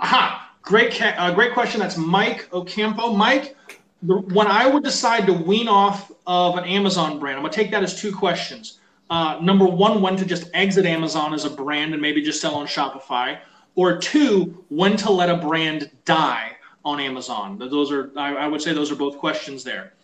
Aha, 0.00 0.52
great, 0.62 1.00
uh, 1.00 1.32
great 1.32 1.52
question. 1.52 1.78
That's 1.78 1.96
Mike 1.96 2.48
Ocampo. 2.52 3.12
Mike, 3.12 3.56
when 4.02 4.48
I 4.48 4.66
would 4.66 4.82
decide 4.82 5.26
to 5.26 5.32
wean 5.32 5.68
off 5.68 6.10
of 6.26 6.56
an 6.56 6.64
Amazon 6.64 7.20
brand, 7.20 7.36
I'm 7.36 7.42
gonna 7.42 7.52
take 7.52 7.70
that 7.70 7.84
as 7.84 8.00
two 8.00 8.12
questions. 8.12 8.80
Uh, 9.10 9.38
number 9.40 9.64
one, 9.64 10.02
when 10.02 10.16
to 10.16 10.24
just 10.24 10.50
exit 10.54 10.86
Amazon 10.86 11.34
as 11.34 11.44
a 11.44 11.50
brand 11.50 11.92
and 11.92 12.02
maybe 12.02 12.20
just 12.22 12.40
sell 12.40 12.54
on 12.56 12.66
Shopify, 12.66 13.38
or 13.74 13.98
two, 13.98 14.64
when 14.68 14.96
to 14.96 15.10
let 15.10 15.30
a 15.30 15.36
brand 15.36 15.90
die 16.04 16.52
on 16.84 17.00
Amazon. 17.00 17.58
Those 17.58 17.92
are, 17.92 18.10
I, 18.16 18.34
I 18.34 18.46
would 18.46 18.60
say, 18.62 18.72
those 18.72 18.90
are 18.90 18.96
both 18.96 19.18
questions 19.18 19.64
there. 19.64 19.94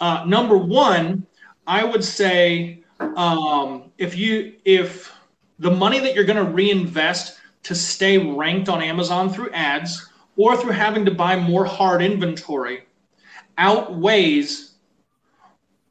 Uh, 0.00 0.24
number 0.26 0.56
one, 0.56 1.26
I 1.66 1.84
would 1.84 2.04
say 2.04 2.82
um, 3.00 3.90
if 3.98 4.16
you 4.16 4.54
if 4.64 5.12
the 5.58 5.70
money 5.70 6.00
that 6.00 6.14
you're 6.14 6.24
going 6.24 6.44
to 6.44 6.50
reinvest 6.50 7.38
to 7.64 7.74
stay 7.74 8.18
ranked 8.18 8.68
on 8.68 8.82
Amazon 8.82 9.32
through 9.32 9.50
ads 9.52 10.10
or 10.36 10.56
through 10.56 10.72
having 10.72 11.04
to 11.04 11.10
buy 11.10 11.36
more 11.36 11.64
hard 11.64 12.02
inventory 12.02 12.84
outweighs 13.56 14.74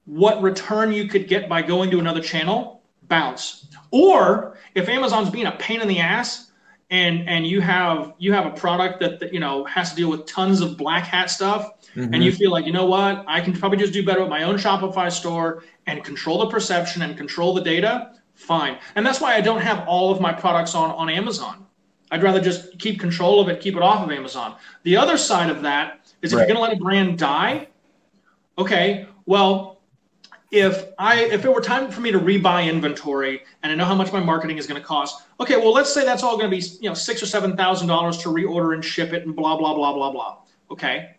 what 0.05 0.41
return 0.41 0.91
you 0.91 1.07
could 1.07 1.27
get 1.27 1.47
by 1.47 1.61
going 1.61 1.89
to 1.89 1.99
another 1.99 2.21
channel, 2.21 2.81
bounce. 3.07 3.67
Or 3.91 4.57
if 4.75 4.89
Amazon's 4.89 5.29
being 5.29 5.45
a 5.45 5.53
pain 5.53 5.81
in 5.81 5.87
the 5.87 5.99
ass 5.99 6.51
and 6.93 7.27
and 7.27 7.47
you 7.47 7.59
have 7.59 8.13
you 8.19 8.31
have 8.31 8.45
a 8.45 8.51
product 8.51 8.99
that, 8.99 9.19
that 9.19 9.33
you 9.33 9.39
know 9.39 9.65
has 9.65 9.89
to 9.89 9.95
deal 9.95 10.11
with 10.11 10.27
tons 10.27 10.61
of 10.61 10.77
black 10.77 11.05
hat 11.05 11.29
stuff 11.29 11.89
mm-hmm. 11.95 12.13
and 12.13 12.23
you 12.23 12.31
feel 12.31 12.51
like 12.51 12.67
you 12.67 12.71
know 12.71 12.85
what? 12.85 13.25
I 13.27 13.41
can 13.41 13.51
probably 13.51 13.79
just 13.79 13.93
do 13.93 14.05
better 14.05 14.21
with 14.21 14.29
my 14.29 14.43
own 14.43 14.55
Shopify 14.57 15.11
store 15.11 15.63
and 15.87 16.03
control 16.03 16.37
the 16.39 16.47
perception 16.47 17.01
and 17.01 17.17
control 17.17 17.55
the 17.55 17.61
data? 17.61 18.13
Fine. 18.35 18.77
And 18.95 19.03
that's 19.05 19.19
why 19.19 19.33
I 19.33 19.41
don't 19.41 19.61
have 19.61 19.87
all 19.87 20.11
of 20.11 20.21
my 20.21 20.31
products 20.31 20.75
on 20.75 20.91
on 20.91 21.09
Amazon. 21.09 21.65
I'd 22.11 22.21
rather 22.21 22.39
just 22.39 22.77
keep 22.77 22.99
control 22.99 23.41
of 23.41 23.49
it 23.49 23.59
keep 23.59 23.75
it 23.75 23.81
off 23.81 24.05
of 24.05 24.11
Amazon. 24.11 24.55
The 24.83 24.95
other 24.95 25.17
side 25.17 25.49
of 25.49 25.63
that 25.63 26.13
is 26.21 26.31
if 26.31 26.37
right. 26.37 26.47
you're 26.47 26.55
going 26.55 26.63
to 26.63 26.71
let 26.71 26.79
a 26.79 26.83
brand 26.83 27.17
die, 27.17 27.69
okay, 28.59 29.07
well, 29.25 29.72
if 30.53 30.89
I 30.99 31.21
if 31.23 31.43
it 31.43 31.51
were 31.51 31.61
time 31.61 31.89
for 31.89 31.99
me 31.99 32.11
to 32.11 32.19
rebuy 32.19 32.69
inventory 32.69 33.41
and 33.63 33.71
I 33.71 33.75
know 33.75 33.85
how 33.85 33.95
much 33.95 34.13
my 34.13 34.19
marketing 34.19 34.59
is 34.59 34.67
going 34.67 34.79
to 34.79 34.85
cost, 34.85 35.23
okay, 35.39 35.57
well, 35.57 35.73
let's 35.73 35.91
say 35.91 36.05
that's 36.05 36.21
all 36.21 36.37
going 36.37 36.49
to 36.49 36.55
be 36.55 36.63
you 36.79 36.89
know 36.89 36.93
six 36.93 37.23
or 37.23 37.25
seven 37.25 37.57
thousand 37.57 37.87
dollars 37.87 38.19
to 38.19 38.29
reorder 38.29 38.75
and 38.75 38.85
ship 38.85 39.13
it 39.13 39.25
and 39.25 39.35
blah 39.35 39.57
blah 39.57 39.73
blah 39.73 39.93
blah 39.93 40.11
blah. 40.11 40.37
Okay, 40.69 41.15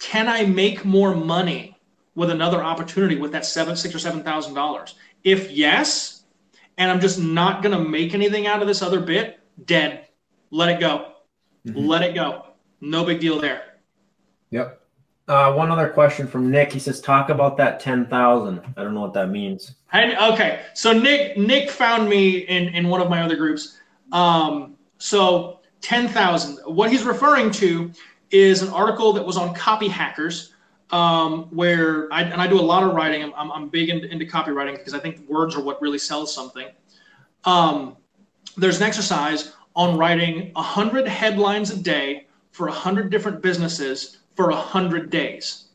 can 0.00 0.28
I 0.28 0.44
make 0.46 0.84
more 0.84 1.14
money 1.14 1.78
with 2.16 2.28
another 2.30 2.60
opportunity 2.60 3.14
with 3.14 3.30
that 3.32 3.46
seven 3.46 3.76
six 3.76 3.94
or 3.94 4.00
seven 4.00 4.24
thousand 4.24 4.54
dollars? 4.54 4.96
If 5.22 5.52
yes, 5.52 6.24
and 6.76 6.90
I'm 6.90 7.00
just 7.00 7.20
not 7.20 7.62
going 7.62 7.76
to 7.78 7.88
make 7.88 8.14
anything 8.14 8.48
out 8.48 8.62
of 8.62 8.66
this 8.66 8.82
other 8.82 9.00
bit, 9.00 9.38
dead. 9.64 10.08
Let 10.50 10.70
it 10.70 10.80
go. 10.80 11.12
Mm-hmm. 11.64 11.86
Let 11.86 12.02
it 12.02 12.16
go. 12.16 12.46
No 12.80 13.04
big 13.04 13.20
deal 13.20 13.40
there. 13.40 13.76
Yep. 14.50 14.79
Uh, 15.30 15.52
one 15.52 15.70
other 15.70 15.88
question 15.88 16.26
from 16.26 16.50
Nick. 16.50 16.72
He 16.72 16.80
says, 16.80 17.00
"Talk 17.00 17.28
about 17.28 17.56
that 17.58 17.78
ten 17.78 18.04
thousand. 18.06 18.60
I 18.76 18.82
don't 18.82 18.94
know 18.94 19.02
what 19.02 19.14
that 19.14 19.30
means." 19.30 19.76
And, 19.92 20.18
okay, 20.32 20.62
so 20.74 20.92
Nick 20.92 21.38
Nick 21.38 21.70
found 21.70 22.08
me 22.08 22.38
in 22.38 22.74
in 22.74 22.88
one 22.88 23.00
of 23.00 23.08
my 23.08 23.22
other 23.22 23.36
groups. 23.36 23.78
Um, 24.10 24.74
so 24.98 25.60
ten 25.80 26.08
thousand. 26.08 26.58
What 26.64 26.90
he's 26.90 27.04
referring 27.04 27.52
to 27.52 27.92
is 28.32 28.62
an 28.62 28.70
article 28.70 29.12
that 29.12 29.24
was 29.24 29.36
on 29.36 29.54
Copy 29.54 29.86
Hackers, 29.86 30.52
um, 30.90 31.44
where 31.54 32.12
I 32.12 32.22
and 32.22 32.42
I 32.42 32.48
do 32.48 32.58
a 32.58 32.66
lot 32.72 32.82
of 32.82 32.96
writing. 32.96 33.22
I'm 33.22 33.52
I'm 33.52 33.68
big 33.68 33.88
into, 33.88 34.10
into 34.10 34.24
copywriting 34.24 34.78
because 34.78 34.94
I 34.94 34.98
think 34.98 35.20
words 35.28 35.54
are 35.54 35.62
what 35.62 35.80
really 35.80 35.98
sells 35.98 36.34
something. 36.34 36.66
Um, 37.44 37.96
there's 38.56 38.78
an 38.78 38.82
exercise 38.82 39.52
on 39.76 39.96
writing 39.96 40.50
hundred 40.56 41.06
headlines 41.06 41.70
a 41.70 41.76
day 41.76 42.26
for 42.50 42.66
hundred 42.66 43.10
different 43.10 43.42
businesses 43.42 44.19
for 44.36 44.48
100 44.48 45.10
days. 45.10 45.66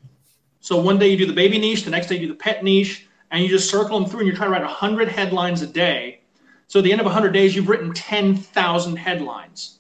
So 0.60 0.78
one 0.78 0.98
day 0.98 1.10
you 1.10 1.18
do 1.18 1.26
the 1.26 1.34
baby 1.34 1.60
niche, 1.60 1.84
the 1.84 1.92
next 1.92 2.08
day 2.08 2.16
you 2.16 2.22
do 2.22 2.34
the 2.34 2.40
pet 2.40 2.64
niche, 2.64 3.08
and 3.32 3.44
you 3.44 3.50
just 3.50 3.70
circle 3.70 4.00
them 4.00 4.10
through 4.10 4.22
and 4.22 4.28
you 4.28 4.36
try 4.36 4.46
to 4.46 4.52
write 4.52 4.62
100 4.62 5.08
headlines 5.08 5.62
a 5.62 5.68
day. 5.68 6.22
So 6.68 6.80
at 6.80 6.84
the 6.84 6.92
end 6.92 7.02
of 7.02 7.06
100 7.06 7.32
days, 7.32 7.56
you've 7.56 7.70
written 7.70 7.94
10,000 7.94 8.96
headlines. 8.96 9.80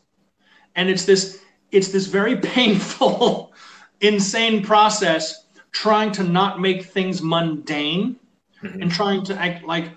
And 0.75 0.89
it's 0.89 1.05
this, 1.05 1.41
it's 1.71 1.89
this 1.89 2.07
very 2.07 2.35
painful, 2.55 3.53
insane 4.01 4.63
process 4.63 5.45
trying 5.71 6.11
to 6.13 6.23
not 6.23 6.61
make 6.61 6.85
things 6.85 7.21
mundane 7.21 8.17
mm-hmm. 8.63 8.81
and 8.81 8.91
trying 8.91 9.23
to 9.25 9.35
act 9.35 9.65
like 9.65 9.89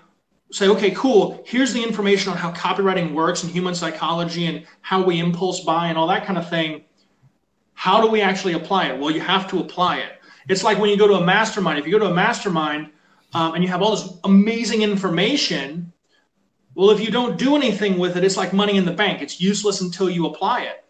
say, 0.51 0.67
okay, 0.67 0.91
cool, 0.91 1.43
here's 1.45 1.73
the 1.73 1.83
information 1.83 2.31
on 2.31 2.37
how 2.37 2.51
copywriting 2.53 3.13
works 3.13 3.43
and 3.43 3.51
human 3.51 3.75
psychology 3.75 4.47
and 4.47 4.65
how 4.81 5.03
we 5.03 5.19
impulse 5.19 5.59
buy 5.61 5.87
and 5.87 5.97
all 5.97 6.07
that 6.07 6.25
kind 6.25 6.39
of 6.39 6.49
thing. 6.49 6.83
How 7.79 8.01
do 8.01 8.07
we 8.07 8.19
actually 8.19 8.51
apply 8.55 8.87
it? 8.87 8.99
Well, 8.99 9.09
you 9.09 9.21
have 9.21 9.47
to 9.51 9.59
apply 9.61 9.99
it. 9.99 10.11
It's 10.49 10.65
like 10.65 10.79
when 10.79 10.89
you 10.89 10.97
go 10.97 11.07
to 11.07 11.13
a 11.13 11.23
mastermind. 11.23 11.79
If 11.79 11.85
you 11.85 11.93
go 11.93 11.99
to 11.99 12.11
a 12.11 12.13
mastermind 12.13 12.89
um, 13.33 13.53
and 13.53 13.63
you 13.63 13.69
have 13.69 13.81
all 13.81 13.91
this 13.91 14.17
amazing 14.25 14.81
information, 14.81 15.93
well, 16.75 16.89
if 16.89 16.99
you 16.99 17.09
don't 17.09 17.37
do 17.37 17.55
anything 17.55 17.97
with 17.97 18.17
it, 18.17 18.25
it's 18.25 18.35
like 18.35 18.51
money 18.51 18.75
in 18.75 18.83
the 18.83 18.91
bank. 18.91 19.21
It's 19.21 19.39
useless 19.39 19.79
until 19.79 20.09
you 20.09 20.25
apply 20.25 20.63
it. 20.63 20.83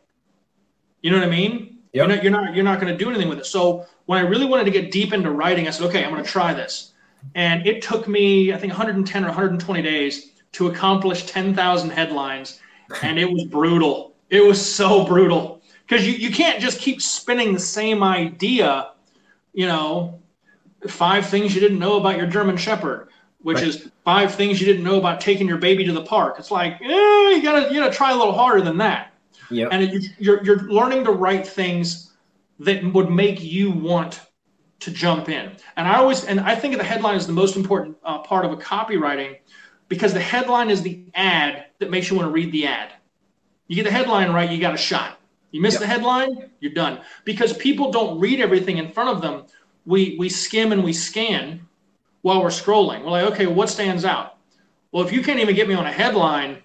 You 1.04 1.12
know 1.12 1.20
what 1.20 1.28
I 1.28 1.30
mean? 1.30 1.78
Yep. 1.94 1.94
You're 1.94 2.08
not 2.08 2.24
you're 2.24 2.32
not, 2.32 2.56
you're 2.56 2.66
not 2.66 2.82
going 2.82 2.92
to 2.92 2.98
do 2.98 3.08
anything 3.08 3.30
with 3.30 3.38
it. 3.38 3.46
So 3.46 3.86
when 4.08 4.18
I 4.18 4.28
really 4.28 4.46
wanted 4.46 4.64
to 4.64 4.72
get 4.72 4.90
deep 4.90 5.14
into 5.14 5.30
writing, 5.30 5.68
I 5.68 5.70
said, 5.70 5.86
okay, 5.90 6.04
I'm 6.04 6.10
going 6.10 6.24
to 6.24 6.30
try 6.30 6.56
this. 6.56 6.94
And 7.36 7.68
it 7.68 7.84
took 7.84 8.08
me, 8.08 8.52
I 8.52 8.58
think, 8.58 8.72
110 8.72 9.24
or 9.24 9.28
120 9.28 9.82
days 9.84 10.32
to 10.54 10.70
accomplish 10.70 11.28
10,000 11.28 11.92
headlines, 11.92 12.60
and 13.04 13.20
it 13.20 13.32
was 13.32 13.44
brutal. 13.44 14.16
It 14.32 14.44
was 14.44 14.60
so 14.60 15.06
brutal 15.06 15.59
because 15.90 16.06
you, 16.06 16.14
you 16.14 16.30
can't 16.30 16.62
just 16.62 16.80
keep 16.80 17.02
spinning 17.02 17.54
the 17.54 17.60
same 17.60 18.04
idea, 18.04 18.92
you 19.54 19.66
know, 19.66 20.20
five 20.88 21.26
things 21.26 21.56
you 21.56 21.60
didn't 21.60 21.80
know 21.80 21.98
about 22.00 22.16
your 22.16 22.28
German 22.28 22.58
Shepherd, 22.58 23.10
which 23.42 23.58
right. 23.58 23.68
is 23.68 23.90
five 24.06 24.34
things 24.36 24.62
you 24.62 24.68
didn't 24.68 24.84
know 24.84 25.00
about 25.00 25.20
taking 25.20 25.48
your 25.48 25.58
baby 25.58 25.84
to 25.86 25.92
the 25.92 26.04
park. 26.04 26.36
It's 26.38 26.52
like, 26.52 26.74
eh, 26.74 26.86
you 26.86 27.42
gotta 27.42 27.74
you 27.74 27.80
gotta 27.80 27.94
try 27.94 28.12
a 28.12 28.16
little 28.16 28.34
harder 28.34 28.62
than 28.62 28.78
that. 28.78 29.14
Yeah. 29.50 29.70
And 29.72 29.84
it, 29.84 30.12
you're 30.20 30.44
you're 30.44 30.62
learning 30.72 31.06
to 31.06 31.12
write 31.12 31.48
things 31.48 32.12
that 32.60 32.84
would 32.94 33.10
make 33.10 33.42
you 33.42 33.72
want 33.72 34.22
to 34.82 34.92
jump 34.92 35.28
in. 35.28 35.52
And 35.76 35.88
I 35.88 35.98
always 35.98 36.24
and 36.24 36.40
I 36.40 36.54
think 36.54 36.78
the 36.78 36.84
headline 36.84 37.16
is 37.16 37.26
the 37.26 37.34
most 37.34 37.56
important 37.56 37.98
uh, 38.04 38.20
part 38.20 38.46
of 38.46 38.52
a 38.52 38.58
copywriting 38.58 39.40
because 39.88 40.14
the 40.14 40.22
headline 40.22 40.70
is 40.70 40.84
the 40.84 41.04
ad 41.16 41.66
that 41.80 41.90
makes 41.90 42.12
you 42.12 42.16
want 42.16 42.28
to 42.28 42.32
read 42.32 42.52
the 42.52 42.68
ad. 42.68 42.92
You 43.68 43.76
get 43.76 43.86
the 43.86 43.92
headline 43.92 44.32
right, 44.32 44.50
you 44.50 44.62
got 44.62 44.76
a 44.76 44.78
shot. 44.78 45.18
You 45.52 45.62
miss 45.62 45.74
yep. 45.74 45.82
the 45.82 45.88
headline, 45.88 46.52
you're 46.60 46.74
done. 46.74 47.02
Because 47.26 47.54
people 47.54 47.91
don't 47.91 48.20
read 48.20 48.39
everything 48.39 48.78
in 48.78 48.91
front 48.91 49.10
of 49.10 49.22
them. 49.22 49.45
We 49.86 50.16
we 50.20 50.30
skim 50.30 50.72
and 50.72 50.84
we 50.84 50.93
scan 50.93 51.68
while 52.22 52.41
we're 52.41 52.50
scrolling. 52.50 53.04
We're 53.04 53.12
like, 53.12 53.32
okay, 53.32 53.47
what 53.47 53.70
stands 53.70 54.06
out? 54.06 54.38
Well, 54.91 55.06
if 55.06 55.12
you 55.12 55.22
can't 55.22 55.39
even 55.39 55.56
get 55.56 55.68
me 55.68 55.74
on 55.74 55.86
a 55.86 55.91
headline, 55.91 56.62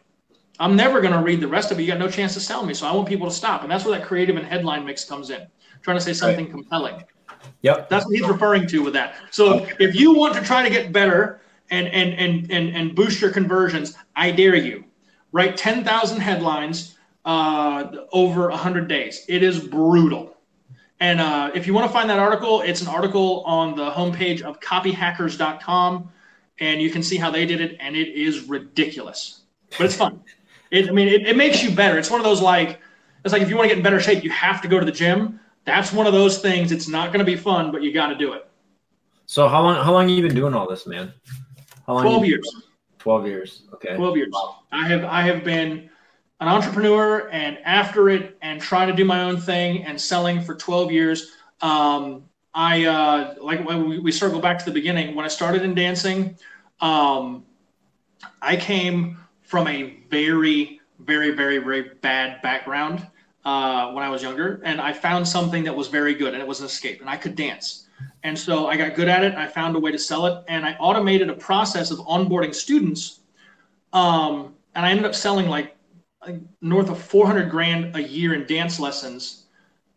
I'm 0.58 0.76
never 0.76 1.00
going 1.00 1.12
to 1.12 1.20
read 1.20 1.40
the 1.40 1.48
rest 1.48 1.70
of 1.70 1.78
it. 1.78 1.82
You 1.82 1.88
got 1.88 1.98
no 1.98 2.08
chance 2.08 2.34
to 2.34 2.40
sell 2.40 2.64
me. 2.64 2.74
So 2.74 2.86
I 2.86 2.92
want 2.92 3.08
people 3.08 3.28
to 3.28 3.34
stop. 3.34 3.62
And 3.62 3.70
that's 3.70 3.84
where 3.84 3.98
that 3.98 4.06
creative 4.06 4.36
and 4.36 4.46
headline 4.46 4.84
mix 4.84 5.04
comes 5.04 5.30
in. 5.30 5.46
trying 5.82 5.98
to 5.98 6.02
say 6.02 6.12
something 6.12 6.46
right. 6.46 6.50
compelling. 6.50 7.04
Yep. 7.62 7.88
That's 7.88 8.06
what 8.06 8.14
he's 8.14 8.26
referring 8.26 8.66
to 8.68 8.82
with 8.82 8.94
that. 8.94 9.16
So 9.30 9.66
if 9.78 9.94
you 9.94 10.14
want 10.14 10.34
to 10.34 10.42
try 10.42 10.62
to 10.62 10.70
get 10.70 10.92
better 10.92 11.40
and 11.70 11.86
and 11.88 12.14
and 12.14 12.50
and, 12.50 12.76
and 12.76 12.94
boost 12.94 13.20
your 13.20 13.30
conversions, 13.30 13.96
I 14.16 14.30
dare 14.30 14.54
you. 14.54 14.84
Write 15.32 15.56
10,000 15.56 16.20
headlines 16.20 16.93
uh, 17.24 17.90
over 18.12 18.48
100 18.50 18.88
days. 18.88 19.24
It 19.28 19.42
is 19.42 19.60
brutal. 19.60 20.36
And 21.00 21.20
uh, 21.20 21.50
if 21.54 21.66
you 21.66 21.74
want 21.74 21.86
to 21.86 21.92
find 21.92 22.08
that 22.10 22.18
article, 22.18 22.60
it's 22.62 22.80
an 22.80 22.88
article 22.88 23.42
on 23.44 23.76
the 23.76 23.90
homepage 23.90 24.42
of 24.42 24.60
copyhackers.com, 24.60 26.10
and 26.60 26.80
you 26.80 26.90
can 26.90 27.02
see 27.02 27.16
how 27.16 27.30
they 27.30 27.46
did 27.46 27.60
it, 27.60 27.76
and 27.80 27.96
it 27.96 28.08
is 28.08 28.44
ridiculous, 28.44 29.42
but 29.70 29.82
it's 29.86 29.96
fun. 29.96 30.22
It, 30.70 30.88
I 30.88 30.92
mean, 30.92 31.06
it, 31.06 31.24
it 31.24 31.36
makes 31.36 31.62
you 31.62 31.70
better. 31.70 31.98
It's 31.98 32.10
one 32.10 32.18
of 32.18 32.24
those 32.24 32.40
like, 32.40 32.80
it's 33.24 33.32
like 33.32 33.42
if 33.42 33.48
you 33.48 33.54
want 33.54 33.66
to 33.66 33.68
get 33.68 33.76
in 33.76 33.84
better 33.84 34.00
shape, 34.00 34.24
you 34.24 34.30
have 34.30 34.60
to 34.62 34.66
go 34.66 34.80
to 34.80 34.84
the 34.84 34.90
gym. 34.90 35.38
That's 35.64 35.92
one 35.92 36.08
of 36.08 36.12
those 36.12 36.38
things. 36.38 36.72
It's 36.72 36.88
not 36.88 37.12
going 37.12 37.20
to 37.20 37.24
be 37.24 37.36
fun, 37.36 37.70
but 37.70 37.80
you 37.80 37.92
got 37.92 38.08
to 38.08 38.16
do 38.16 38.32
it. 38.32 38.48
So 39.26 39.46
how 39.46 39.62
long? 39.62 39.76
How 39.84 39.92
long 39.92 40.08
have 40.08 40.16
you 40.16 40.26
been 40.26 40.34
doing 40.34 40.52
all 40.52 40.68
this, 40.68 40.84
man? 40.84 41.12
How 41.86 41.94
long? 41.94 42.02
Twelve 42.02 42.24
years. 42.24 42.66
Twelve 42.98 43.26
years. 43.26 43.62
Okay. 43.74 43.94
Twelve 43.94 44.16
years. 44.16 44.34
I 44.72 44.88
have 44.88 45.04
I 45.04 45.22
have 45.22 45.44
been 45.44 45.90
an 46.44 46.52
entrepreneur 46.52 47.30
and 47.30 47.58
after 47.64 48.10
it 48.10 48.36
and 48.42 48.60
trying 48.60 48.86
to 48.86 48.94
do 48.94 49.02
my 49.02 49.22
own 49.22 49.40
thing 49.40 49.82
and 49.84 49.98
selling 49.98 50.42
for 50.42 50.54
12 50.54 50.92
years. 50.92 51.32
Um, 51.62 52.24
I 52.52 52.84
uh, 52.84 53.36
like 53.40 53.66
when 53.66 54.02
we, 54.02 54.12
circle 54.12 54.40
back 54.40 54.58
to 54.58 54.64
the 54.66 54.70
beginning 54.70 55.14
when 55.14 55.24
I 55.24 55.28
started 55.28 55.62
in 55.62 55.74
dancing. 55.74 56.36
Um, 56.82 57.46
I 58.42 58.56
came 58.56 59.18
from 59.42 59.68
a 59.68 59.96
very, 60.10 60.80
very, 60.98 61.30
very, 61.30 61.58
very 61.58 61.94
bad 62.02 62.42
background 62.42 63.06
uh, 63.46 63.92
when 63.92 64.04
I 64.04 64.10
was 64.10 64.22
younger, 64.22 64.60
and 64.64 64.82
I 64.82 64.92
found 64.92 65.26
something 65.26 65.64
that 65.64 65.74
was 65.74 65.88
very 65.88 66.14
good, 66.14 66.34
and 66.34 66.42
it 66.42 66.46
was 66.46 66.60
an 66.60 66.66
escape, 66.66 67.00
and 67.00 67.08
I 67.08 67.16
could 67.16 67.36
dance. 67.36 67.86
And 68.22 68.38
so 68.38 68.66
I 68.66 68.76
got 68.76 68.94
good 68.94 69.08
at 69.08 69.24
it. 69.24 69.34
I 69.34 69.46
found 69.46 69.76
a 69.76 69.80
way 69.80 69.92
to 69.92 69.98
sell 69.98 70.26
it, 70.26 70.44
and 70.48 70.66
I 70.66 70.74
automated 70.74 71.30
a 71.30 71.34
process 71.34 71.90
of 71.90 72.00
onboarding 72.00 72.54
students. 72.54 73.20
Um, 73.94 74.54
and 74.74 74.84
I 74.84 74.90
ended 74.90 75.06
up 75.06 75.14
selling 75.14 75.48
like 75.48 75.73
north 76.60 76.90
of 76.90 77.00
400 77.00 77.50
grand 77.50 77.96
a 77.96 78.02
year 78.02 78.34
in 78.34 78.46
dance 78.46 78.80
lessons 78.80 79.46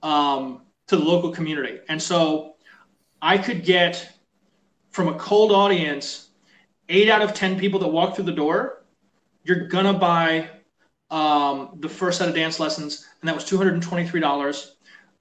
um, 0.03 0.61
to 0.87 0.97
the 0.97 1.03
local 1.03 1.31
community. 1.31 1.79
And 1.89 2.01
so 2.01 2.55
I 3.21 3.37
could 3.37 3.63
get 3.63 4.09
from 4.91 5.07
a 5.09 5.15
cold 5.15 5.51
audience, 5.51 6.29
eight 6.89 7.09
out 7.09 7.21
of 7.21 7.33
10 7.33 7.59
people 7.59 7.79
that 7.79 7.87
walk 7.87 8.15
through 8.15 8.25
the 8.25 8.31
door, 8.31 8.85
you're 9.43 9.67
to 9.85 9.93
buy 9.93 10.49
um, 11.09 11.77
the 11.79 11.89
first 11.89 12.17
set 12.17 12.27
of 12.27 12.35
dance 12.35 12.59
lessons. 12.59 13.07
And 13.21 13.27
that 13.27 13.35
was 13.35 13.45
$223. 13.45 14.71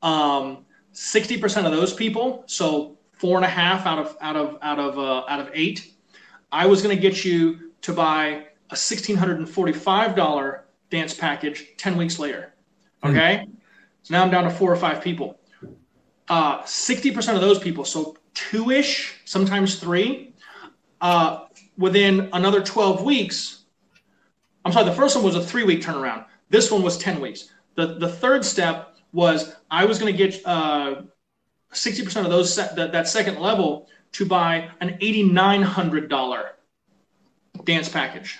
Um, 0.03 0.65
60% 0.93 1.67
of 1.67 1.73
those 1.73 1.93
people, 1.93 2.45
so 2.47 2.99
four 3.13 3.37
and 3.37 3.45
a 3.45 3.49
half 3.49 3.87
out 3.87 3.99
of, 3.99 4.17
out 4.21 4.37
of, 4.37 4.59
out 4.63 4.79
of, 4.79 4.99
uh, 4.99 5.25
out 5.29 5.41
of 5.41 5.51
eight, 5.53 5.93
I 6.51 6.67
was 6.67 6.83
to 6.95 7.01
get 7.01 7.25
you 7.25 7.73
to 7.83 7.93
buy 7.93 8.47
a 8.71 8.75
$1,645 8.75 10.61
dance 10.91 11.14
package 11.14 11.76
10 11.76 11.97
weeks 11.97 12.18
later. 12.18 12.55
Hmm. 13.03 13.11
Okay. 13.11 13.37
Mm-hmm. 13.43 13.51
So 14.03 14.14
now 14.14 14.22
I'm 14.22 14.30
down 14.30 14.45
to 14.45 14.51
four 14.51 14.72
or 14.72 14.76
five 14.76 15.03
people. 15.03 15.39
Uh, 16.28 16.62
60% 16.62 17.34
of 17.34 17.41
those 17.41 17.59
people, 17.59 17.84
so 17.84 18.16
two 18.34 18.70
ish, 18.70 19.20
sometimes 19.24 19.78
three, 19.78 20.34
uh, 21.01 21.47
within 21.78 22.28
another 22.32 22.62
12 22.62 23.03
weeks. 23.03 23.64
I'm 24.64 24.72
sorry, 24.72 24.84
the 24.84 24.93
first 24.93 25.14
one 25.14 25.24
was 25.24 25.37
a 25.37 25.43
three 25.43 25.64
week 25.64 25.82
turnaround. 25.82 26.24
This 26.51 26.70
one 26.70 26.82
was 26.82 26.99
10 26.99 27.20
weeks. 27.20 27.51
The, 27.76 27.99
the 27.99 28.09
third 28.09 28.45
step 28.45 28.97
was 29.12 29.55
I 29.70 29.84
was 29.84 29.99
going 29.99 30.12
to 30.12 30.16
get 30.16 30.41
uh, 30.45 31.03
60% 31.72 32.24
of 32.24 32.30
those 32.30 32.53
set, 32.53 32.76
that, 32.76 32.93
that 32.93 33.09
second 33.09 33.39
level 33.39 33.89
to 34.12 34.24
buy 34.24 34.70
an 34.80 34.99
$8,900 35.01 36.49
dance 37.64 37.89
package. 37.89 38.39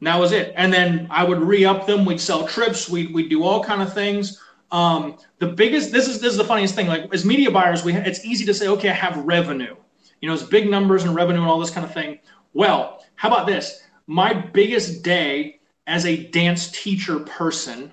And 0.00 0.06
that 0.06 0.18
was 0.18 0.32
it. 0.32 0.52
And 0.56 0.72
then 0.72 1.08
I 1.10 1.24
would 1.24 1.40
re-up 1.40 1.86
them. 1.86 2.04
We'd 2.04 2.20
sell 2.20 2.46
trips. 2.46 2.88
We'd, 2.88 3.12
we'd 3.12 3.28
do 3.28 3.42
all 3.42 3.62
kind 3.62 3.82
of 3.82 3.92
things. 3.92 4.40
Um, 4.70 5.18
the 5.38 5.48
biggest, 5.48 5.92
this 5.92 6.08
is, 6.08 6.20
this 6.20 6.32
is 6.32 6.36
the 6.36 6.44
funniest 6.44 6.74
thing. 6.74 6.86
Like 6.86 7.12
as 7.12 7.24
media 7.24 7.50
buyers, 7.50 7.84
we, 7.84 7.94
it's 7.94 8.24
easy 8.24 8.44
to 8.44 8.54
say, 8.54 8.68
okay, 8.68 8.90
I 8.90 8.94
have 8.94 9.16
revenue, 9.24 9.74
you 10.20 10.28
know, 10.28 10.34
it's 10.34 10.42
big 10.42 10.68
numbers 10.68 11.04
and 11.04 11.14
revenue 11.14 11.40
and 11.40 11.48
all 11.48 11.58
this 11.58 11.70
kind 11.70 11.86
of 11.86 11.92
thing. 11.92 12.18
Well, 12.52 13.04
how 13.14 13.28
about 13.28 13.46
this? 13.46 13.82
My 14.06 14.32
biggest 14.32 15.02
day 15.02 15.60
as 15.86 16.04
a 16.04 16.28
dance 16.28 16.70
teacher 16.70 17.20
person, 17.20 17.92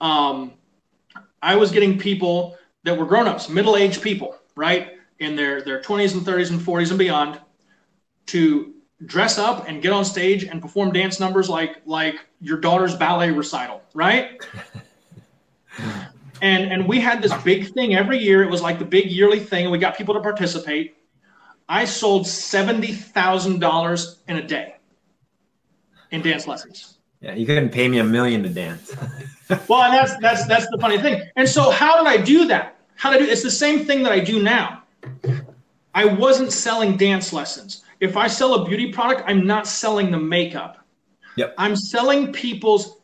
um, 0.00 0.52
I 1.42 1.56
was 1.56 1.70
getting 1.70 1.98
people 1.98 2.56
that 2.84 2.96
were 2.96 3.06
grown-ups, 3.06 3.48
middle-aged 3.48 4.02
people, 4.02 4.36
right? 4.56 4.92
In 5.20 5.36
their, 5.36 5.62
their 5.62 5.80
20s 5.80 6.14
and 6.14 6.22
30s 6.22 6.50
and 6.50 6.60
40s 6.60 6.90
and 6.90 6.98
beyond 6.98 7.40
to 8.26 8.74
dress 9.06 9.38
up 9.38 9.68
and 9.68 9.82
get 9.82 9.92
on 9.92 10.04
stage 10.04 10.44
and 10.44 10.60
perform 10.60 10.92
dance 10.92 11.20
numbers 11.20 11.48
like 11.48 11.80
like 11.86 12.16
your 12.40 12.58
daughter's 12.58 12.94
ballet 12.94 13.30
recital, 13.30 13.82
right? 13.94 14.40
and 16.42 16.72
and 16.72 16.86
we 16.86 17.00
had 17.00 17.22
this 17.22 17.34
big 17.42 17.72
thing 17.72 17.94
every 17.94 18.18
year. 18.18 18.42
It 18.42 18.50
was 18.50 18.62
like 18.62 18.78
the 18.78 18.84
big 18.84 19.10
yearly 19.10 19.40
thing, 19.40 19.64
and 19.64 19.72
we 19.72 19.78
got 19.78 19.96
people 19.96 20.14
to 20.14 20.20
participate. 20.20 20.96
I 21.68 21.84
sold 21.84 22.26
seventy 22.26 22.92
thousand 22.92 23.60
dollars 23.60 24.18
in 24.28 24.36
a 24.36 24.46
day 24.46 24.76
in 26.10 26.22
dance 26.22 26.46
lessons. 26.46 26.98
Yeah, 27.20 27.34
you 27.34 27.46
couldn't 27.46 27.70
pay 27.70 27.86
me 27.88 27.98
a 27.98 28.04
million 28.04 28.42
to 28.42 28.48
dance. 28.48 28.94
well, 29.68 29.82
and 29.82 29.94
that's 29.94 30.16
that's 30.18 30.46
that's 30.46 30.66
the 30.70 30.78
funny 30.78 30.98
thing. 30.98 31.22
And 31.36 31.48
so, 31.48 31.70
how 31.70 32.02
did 32.02 32.06
I 32.06 32.22
do 32.22 32.46
that? 32.46 32.76
How 32.96 33.10
did 33.10 33.22
I 33.22 33.26
do? 33.26 33.30
It's 33.30 33.42
the 33.42 33.50
same 33.50 33.84
thing 33.84 34.02
that 34.02 34.12
I 34.12 34.20
do 34.20 34.42
now. 34.42 34.82
I 35.94 36.04
wasn't 36.04 36.52
selling 36.52 36.96
dance 36.96 37.32
lessons. 37.32 37.82
If 38.00 38.16
I 38.16 38.26
sell 38.26 38.54
a 38.54 38.64
beauty 38.64 38.92
product, 38.92 39.22
I'm 39.26 39.46
not 39.46 39.66
selling 39.66 40.10
the 40.10 40.18
makeup. 40.18 40.78
Yep. 41.36 41.54
I'm 41.58 41.76
selling 41.76 42.32
people's 42.32 42.96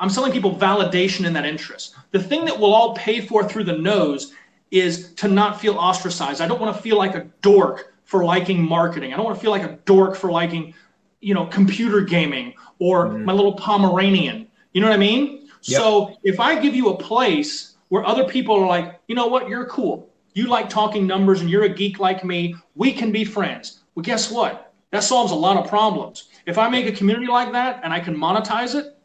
I'm 0.00 0.10
selling 0.10 0.32
people 0.32 0.56
validation 0.56 1.24
in 1.24 1.32
that 1.34 1.46
interest. 1.46 1.94
The 2.10 2.20
thing 2.20 2.44
that 2.46 2.58
we'll 2.58 2.74
all 2.74 2.94
pay 2.94 3.20
for 3.20 3.48
through 3.48 3.64
the 3.64 3.76
nose 3.76 4.32
is 4.70 5.12
to 5.14 5.28
not 5.28 5.60
feel 5.60 5.74
ostracized. 5.74 6.40
I 6.40 6.48
don't 6.48 6.60
want 6.60 6.74
to 6.74 6.82
feel 6.82 6.98
like 6.98 7.14
a 7.14 7.26
dork 7.42 7.94
for 8.04 8.24
liking 8.24 8.62
marketing. 8.62 9.12
I 9.12 9.16
don't 9.16 9.24
want 9.24 9.36
to 9.36 9.40
feel 9.40 9.50
like 9.50 9.62
a 9.62 9.78
dork 9.84 10.16
for 10.16 10.30
liking, 10.30 10.74
you 11.20 11.34
know, 11.34 11.46
computer 11.46 12.00
gaming 12.00 12.54
or 12.78 13.06
mm-hmm. 13.06 13.24
my 13.24 13.32
little 13.32 13.54
Pomeranian. 13.54 14.48
You 14.72 14.80
know 14.80 14.88
what 14.88 14.94
I 14.94 14.98
mean? 14.98 15.48
Yep. 15.62 15.80
So 15.80 16.16
if 16.24 16.40
I 16.40 16.58
give 16.60 16.74
you 16.74 16.90
a 16.90 16.96
place 16.96 17.76
where 17.88 18.04
other 18.04 18.24
people 18.24 18.56
are 18.56 18.66
like, 18.66 19.00
you 19.08 19.14
know 19.14 19.26
what, 19.26 19.48
you're 19.48 19.66
cool. 19.66 20.10
You 20.34 20.46
like 20.46 20.68
talking 20.68 21.06
numbers 21.06 21.40
and 21.40 21.50
you're 21.50 21.64
a 21.64 21.68
geek 21.68 21.98
like 21.98 22.24
me, 22.24 22.54
we 22.74 22.92
can 22.92 23.10
be 23.10 23.24
friends. 23.24 23.80
Well, 23.98 24.04
guess 24.04 24.30
what? 24.30 24.72
That 24.92 25.02
solves 25.02 25.32
a 25.32 25.34
lot 25.34 25.56
of 25.56 25.68
problems. 25.68 26.28
If 26.46 26.56
I 26.56 26.68
make 26.68 26.86
a 26.86 26.92
community 26.92 27.26
like 27.26 27.50
that 27.50 27.80
and 27.82 27.92
I 27.92 27.98
can 27.98 28.16
monetize 28.16 28.76
it, 28.76 28.96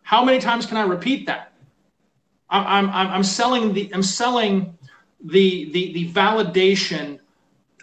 how 0.00 0.24
many 0.24 0.38
times 0.38 0.64
can 0.64 0.78
I 0.78 0.84
repeat 0.84 1.26
that? 1.26 1.52
I'm, 2.48 2.88
I'm, 2.88 3.08
I'm 3.08 3.22
selling 3.22 3.74
the 3.74 3.90
I'm 3.92 4.02
selling 4.02 4.78
the, 5.22 5.70
the 5.72 5.92
the 5.92 6.10
validation 6.14 7.18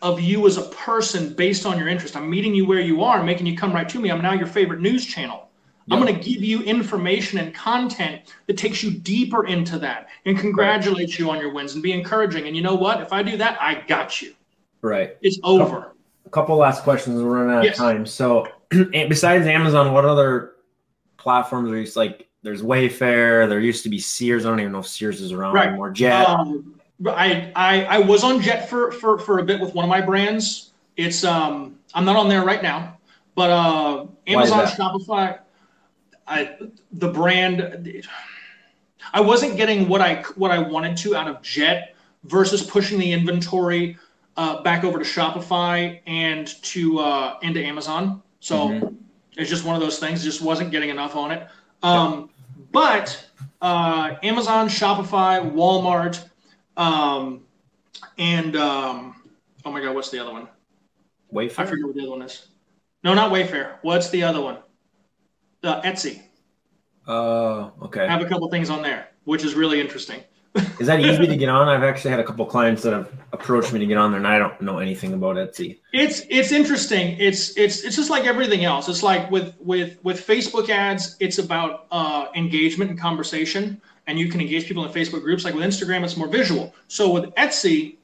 of 0.01 0.19
you 0.19 0.47
as 0.47 0.57
a 0.57 0.63
person 0.63 1.35
based 1.35 1.67
on 1.67 1.77
your 1.77 1.87
interest. 1.87 2.15
I'm 2.15 2.27
meeting 2.27 2.55
you 2.55 2.65
where 2.65 2.79
you 2.79 3.03
are, 3.03 3.23
making 3.23 3.45
you 3.45 3.55
come 3.55 3.71
right 3.71 3.87
to 3.87 3.99
me. 3.99 4.09
I'm 4.09 4.23
now 4.23 4.33
your 4.33 4.47
favorite 4.47 4.81
news 4.81 5.05
channel. 5.05 5.47
I'm 5.91 6.01
going 6.01 6.15
to 6.15 6.19
give 6.19 6.43
you 6.43 6.63
information 6.63 7.37
and 7.37 7.53
content 7.53 8.33
that 8.47 8.57
takes 8.57 8.81
you 8.81 8.89
deeper 8.89 9.45
into 9.45 9.77
that 9.77 10.07
and 10.25 10.35
congratulate 10.35 11.09
right. 11.09 11.19
you 11.19 11.29
on 11.29 11.39
your 11.39 11.53
wins 11.53 11.75
and 11.75 11.83
be 11.83 11.91
encouraging. 11.91 12.47
And 12.47 12.55
you 12.55 12.63
know 12.63 12.73
what? 12.73 13.01
If 13.01 13.13
I 13.13 13.21
do 13.21 13.37
that, 13.37 13.61
I 13.61 13.83
got 13.85 14.19
you. 14.19 14.33
Right. 14.81 15.15
It's 15.21 15.37
over. 15.43 15.94
A 16.25 16.29
couple 16.29 16.55
last 16.57 16.83
questions. 16.83 17.21
We're 17.21 17.43
running 17.43 17.55
out 17.55 17.63
yes. 17.63 17.75
of 17.75 17.85
time. 17.85 18.05
So, 18.05 18.47
besides 18.69 19.45
Amazon, 19.45 19.93
what 19.93 20.05
other 20.05 20.53
platforms 21.17 21.71
are 21.71 21.79
you 21.79 21.87
like? 21.95 22.27
There's 22.41 22.61
Wayfair. 22.61 23.49
There 23.49 23.59
used 23.59 23.83
to 23.83 23.89
be 23.89 23.99
Sears. 23.99 24.45
I 24.45 24.49
don't 24.49 24.59
even 24.59 24.71
know 24.71 24.79
if 24.79 24.87
Sears 24.87 25.19
is 25.21 25.31
around 25.31 25.55
right. 25.55 25.69
anymore. 25.69 25.89
Jet. 25.89 26.27
Um, 26.27 26.79
I, 27.07 27.51
I 27.55 27.85
I 27.85 27.99
was 27.99 28.23
on 28.23 28.41
Jet 28.41 28.69
for, 28.69 28.91
for 28.91 29.17
for 29.17 29.39
a 29.39 29.43
bit 29.43 29.59
with 29.59 29.73
one 29.73 29.83
of 29.83 29.89
my 29.89 30.01
brands. 30.01 30.71
It's 30.95 31.23
um 31.23 31.79
I'm 31.93 32.05
not 32.05 32.15
on 32.15 32.29
there 32.29 32.43
right 32.43 32.61
now, 32.61 32.97
but 33.33 33.49
uh 33.49 34.05
Amazon 34.27 34.65
Shopify. 34.67 35.39
I 36.27 36.57
the 36.93 37.09
brand. 37.09 37.91
I 39.13 39.21
wasn't 39.21 39.57
getting 39.57 39.87
what 39.87 40.01
I 40.01 40.21
what 40.35 40.51
I 40.51 40.59
wanted 40.59 40.97
to 40.97 41.15
out 41.15 41.27
of 41.27 41.41
Jet 41.41 41.95
versus 42.23 42.63
pushing 42.63 42.99
the 42.99 43.11
inventory 43.11 43.97
uh, 44.37 44.61
back 44.63 44.83
over 44.83 44.99
to 44.99 45.05
Shopify 45.05 46.01
and 46.05 46.47
to 46.63 46.99
uh, 46.99 47.37
into 47.41 47.63
Amazon. 47.63 48.21
So 48.39 48.69
mm-hmm. 48.69 48.95
it's 49.37 49.49
just 49.49 49.65
one 49.65 49.75
of 49.75 49.81
those 49.81 49.99
things. 49.99 50.23
Just 50.23 50.41
wasn't 50.41 50.71
getting 50.71 50.89
enough 50.89 51.15
on 51.15 51.31
it. 51.31 51.47
Um, 51.83 52.29
But 52.71 53.25
uh, 53.61 54.15
Amazon, 54.21 54.67
Shopify, 54.67 55.39
Walmart, 55.53 56.27
um, 56.75 57.45
and 58.17 58.55
um, 58.57 59.23
oh 59.63 59.71
my 59.71 59.79
God, 59.79 59.95
what's 59.95 60.09
the 60.09 60.19
other 60.19 60.33
one? 60.33 60.49
Wayfair. 61.33 61.59
I 61.59 61.65
forget 61.65 61.85
what 61.85 61.95
the 61.95 62.01
other 62.01 62.11
one 62.11 62.21
is. 62.21 62.47
No, 63.03 63.13
not 63.13 63.31
Wayfair. 63.31 63.77
What's 63.81 64.09
the 64.09 64.23
other 64.23 64.41
one? 64.41 64.57
Uh, 65.63 65.81
Etsy. 65.83 66.21
Oh, 67.07 67.73
uh, 67.81 67.85
okay. 67.85 68.05
I 68.05 68.11
have 68.11 68.21
a 68.21 68.27
couple 68.27 68.49
things 68.49 68.69
on 68.69 68.81
there, 68.81 69.07
which 69.23 69.45
is 69.45 69.53
really 69.53 69.79
interesting. 69.79 70.21
Is 70.79 70.87
that 70.87 71.01
easy 71.01 71.27
to 71.27 71.35
get 71.35 71.49
on? 71.49 71.67
I've 71.67 71.83
actually 71.83 72.11
had 72.11 72.21
a 72.21 72.23
couple 72.23 72.45
clients 72.45 72.81
that 72.83 72.93
have 72.93 73.11
approached 73.33 73.73
me 73.73 73.79
to 73.79 73.85
get 73.85 73.97
on 73.97 74.11
there, 74.11 74.19
and 74.19 74.27
I 74.27 74.39
don't 74.39 74.59
know 74.61 74.79
anything 74.79 75.13
about 75.13 75.35
Etsy. 75.35 75.79
It's 75.91 76.21
it's 76.29 76.53
interesting. 76.53 77.17
It's 77.19 77.57
it's 77.57 77.83
it's 77.83 77.95
just 77.95 78.09
like 78.09 78.25
everything 78.25 78.63
else. 78.63 78.87
It's 78.87 79.03
like 79.03 79.29
with 79.29 79.53
with 79.59 79.97
with 80.03 80.25
Facebook 80.25 80.69
ads, 80.69 81.17
it's 81.19 81.39
about 81.39 81.87
uh, 81.91 82.27
engagement 82.35 82.89
and 82.89 82.99
conversation, 82.99 83.81
and 84.07 84.17
you 84.17 84.29
can 84.29 84.39
engage 84.39 84.65
people 84.65 84.85
in 84.85 84.91
Facebook 84.91 85.23
groups. 85.23 85.43
Like 85.43 85.55
with 85.55 85.63
Instagram, 85.63 86.05
it's 86.05 86.15
more 86.15 86.29
visual. 86.29 86.73
So 86.87 87.11
with 87.11 87.25
Etsy, 87.35 87.97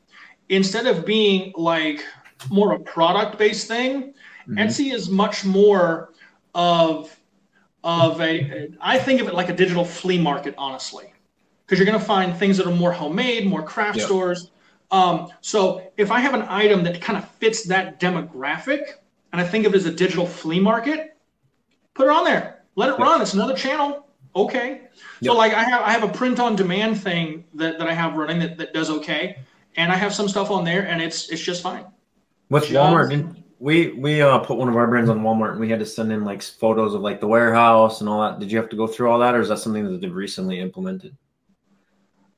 instead 0.49 0.87
of 0.87 1.05
being 1.05 1.53
like 1.55 2.03
more 2.49 2.73
of 2.73 2.81
a 2.81 2.83
product 2.83 3.37
based 3.37 3.67
thing, 3.67 4.13
mm-hmm. 4.13 4.57
Etsy 4.57 4.93
is 4.93 5.09
much 5.09 5.45
more 5.45 6.11
of 6.53 7.17
of 7.85 8.19
a. 8.19 8.71
I 8.81 8.99
think 8.99 9.21
of 9.21 9.29
it 9.29 9.35
like 9.35 9.47
a 9.47 9.55
digital 9.55 9.85
flea 9.85 10.19
market, 10.19 10.53
honestly 10.57 11.10
because 11.71 11.79
you're 11.79 11.89
going 11.89 11.97
to 11.97 12.05
find 12.05 12.35
things 12.35 12.57
that 12.57 12.67
are 12.67 12.75
more 12.75 12.91
homemade, 12.91 13.47
more 13.47 13.63
craft 13.63 14.01
stores. 14.01 14.51
Um, 14.91 15.31
so 15.39 15.89
if 15.95 16.11
I 16.11 16.19
have 16.19 16.33
an 16.33 16.41
item 16.49 16.83
that 16.83 16.99
kind 16.99 17.17
of 17.17 17.25
fits 17.35 17.63
that 17.63 17.97
demographic, 17.97 18.81
and 19.31 19.39
I 19.39 19.45
think 19.45 19.65
of 19.65 19.73
it 19.73 19.77
as 19.77 19.85
a 19.85 19.91
digital 19.91 20.25
flea 20.25 20.59
market, 20.59 21.15
put 21.93 22.07
it 22.07 22.09
on 22.09 22.25
there. 22.25 22.65
Let 22.75 22.89
it 22.89 22.99
run. 22.99 23.21
It's 23.21 23.35
another 23.35 23.55
channel. 23.55 24.05
Okay. 24.35 24.81
So 25.23 25.33
like 25.33 25.53
I 25.53 25.63
have 25.63 25.81
I 25.83 25.91
have 25.91 26.03
a 26.03 26.09
print 26.09 26.41
on 26.41 26.57
demand 26.57 27.01
thing 27.01 27.45
that, 27.53 27.79
that 27.79 27.87
I 27.87 27.93
have 27.93 28.15
running 28.15 28.39
that, 28.39 28.57
that 28.57 28.73
does 28.73 28.89
okay. 28.89 29.39
And 29.77 29.93
I 29.93 29.95
have 29.95 30.13
some 30.13 30.27
stuff 30.27 30.51
on 30.51 30.65
there 30.65 30.85
and 30.85 31.01
it's 31.01 31.29
it's 31.29 31.41
just 31.41 31.63
fine. 31.63 31.85
With 32.49 32.65
Walmart, 32.65 33.33
we 33.59 33.93
we 33.93 34.21
uh, 34.21 34.39
put 34.39 34.57
one 34.57 34.67
of 34.67 34.75
our 34.75 34.87
brands 34.87 35.09
on 35.09 35.21
Walmart 35.21 35.51
and 35.51 35.59
we 35.61 35.69
had 35.69 35.79
to 35.79 35.85
send 35.85 36.11
in 36.11 36.25
like 36.25 36.41
photos 36.41 36.93
of 36.93 36.99
like 36.99 37.21
the 37.21 37.27
warehouse 37.27 38.01
and 38.01 38.09
all 38.09 38.21
that. 38.23 38.39
Did 38.39 38.51
you 38.51 38.57
have 38.57 38.67
to 38.71 38.75
go 38.75 38.87
through 38.87 39.09
all 39.09 39.19
that 39.19 39.35
or 39.35 39.39
is 39.39 39.47
that 39.47 39.59
something 39.59 39.85
that 39.85 40.01
they've 40.01 40.13
recently 40.13 40.59
implemented? 40.59 41.15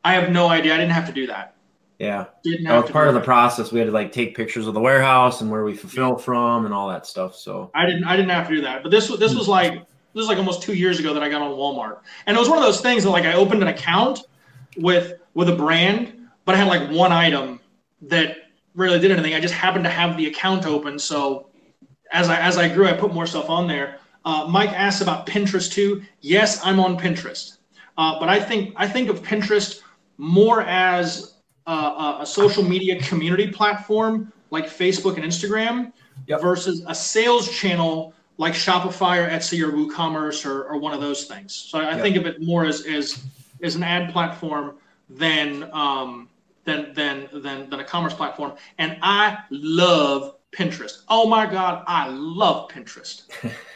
I 0.03 0.13
have 0.13 0.31
no 0.31 0.47
idea. 0.47 0.73
I 0.73 0.77
didn't 0.77 0.91
have 0.91 1.07
to 1.07 1.13
do 1.13 1.27
that. 1.27 1.55
Yeah, 1.99 2.25
didn't 2.43 2.65
that 2.65 2.81
was 2.81 2.91
part 2.91 3.07
of 3.07 3.13
the 3.13 3.21
process. 3.21 3.71
We 3.71 3.79
had 3.79 3.85
to 3.85 3.91
like 3.91 4.11
take 4.11 4.35
pictures 4.35 4.67
of 4.67 4.73
the 4.73 4.79
warehouse 4.79 5.41
and 5.41 5.49
where 5.49 5.63
we 5.63 5.75
fulfill 5.75 6.17
from 6.17 6.65
and 6.65 6.73
all 6.73 6.89
that 6.89 7.05
stuff. 7.05 7.35
So 7.35 7.71
I 7.73 7.85
didn't. 7.85 8.03
I 8.03 8.17
didn't 8.17 8.31
have 8.31 8.47
to 8.49 8.55
do 8.55 8.61
that. 8.61 8.83
But 8.83 8.89
this 8.89 9.07
this 9.17 9.33
was 9.33 9.47
like 9.47 9.73
this 9.73 9.87
was 10.13 10.27
like 10.27 10.37
almost 10.37 10.63
two 10.63 10.73
years 10.73 10.99
ago 10.99 11.13
that 11.13 11.23
I 11.23 11.29
got 11.29 11.41
on 11.41 11.51
Walmart, 11.51 11.99
and 12.25 12.35
it 12.35 12.39
was 12.39 12.49
one 12.49 12.57
of 12.57 12.63
those 12.63 12.81
things 12.81 13.03
that 13.03 13.09
like 13.11 13.25
I 13.25 13.33
opened 13.33 13.61
an 13.61 13.69
account 13.69 14.21
with 14.75 15.13
with 15.33 15.49
a 15.49 15.55
brand, 15.55 16.27
but 16.45 16.55
I 16.55 16.57
had 16.57 16.67
like 16.67 16.91
one 16.91 17.11
item 17.11 17.59
that 18.01 18.37
really 18.75 18.99
did 18.99 19.11
anything. 19.11 19.33
I 19.33 19.39
just 19.39 19.53
happened 19.53 19.85
to 19.85 19.89
have 19.89 20.17
the 20.17 20.27
account 20.27 20.65
open, 20.65 20.99
so 20.99 21.49
as 22.11 22.27
I 22.27 22.37
as 22.39 22.57
I 22.57 22.67
grew, 22.67 22.87
I 22.87 22.93
put 22.93 23.13
more 23.13 23.27
stuff 23.27 23.49
on 23.49 23.67
there. 23.67 23.99
Uh, 24.25 24.47
Mike 24.49 24.71
asked 24.71 25.01
about 25.01 25.25
Pinterest 25.27 25.71
too. 25.71 26.03
Yes, 26.21 26.59
I'm 26.65 26.79
on 26.79 26.97
Pinterest, 26.97 27.57
uh, 27.97 28.19
but 28.19 28.29
I 28.29 28.39
think 28.39 28.73
I 28.75 28.87
think 28.87 29.09
of 29.09 29.21
Pinterest 29.21 29.79
more 30.17 30.61
as 30.61 31.35
a, 31.67 32.17
a 32.21 32.25
social 32.25 32.63
media 32.63 33.01
community 33.01 33.47
platform 33.47 34.31
like 34.51 34.65
Facebook 34.65 35.15
and 35.15 35.25
Instagram 35.25 35.91
yep. 36.27 36.41
versus 36.41 36.83
a 36.87 36.95
sales 36.95 37.49
channel 37.51 38.13
like 38.37 38.53
Shopify 38.53 39.25
or 39.25 39.29
Etsy 39.29 39.61
or 39.63 39.71
WooCommerce 39.71 40.45
or, 40.45 40.63
or 40.63 40.77
one 40.77 40.93
of 40.93 41.01
those 41.01 41.25
things. 41.25 41.53
So 41.53 41.79
I 41.79 41.91
yep. 41.91 42.01
think 42.01 42.15
of 42.15 42.25
it 42.25 42.41
more 42.41 42.65
as, 42.65 42.85
as, 42.85 43.23
as 43.61 43.75
an 43.75 43.83
ad 43.83 44.11
platform 44.11 44.75
than, 45.09 45.69
um, 45.71 46.29
than, 46.65 46.93
than, 46.93 47.29
than, 47.33 47.69
than 47.69 47.79
a 47.79 47.83
commerce 47.83 48.13
platform. 48.13 48.53
And 48.77 48.97
I 49.01 49.39
love 49.49 50.35
Pinterest. 50.51 51.03
Oh 51.09 51.27
my 51.27 51.45
God, 51.45 51.83
I 51.87 52.09
love 52.09 52.69
Pinterest. 52.69 53.23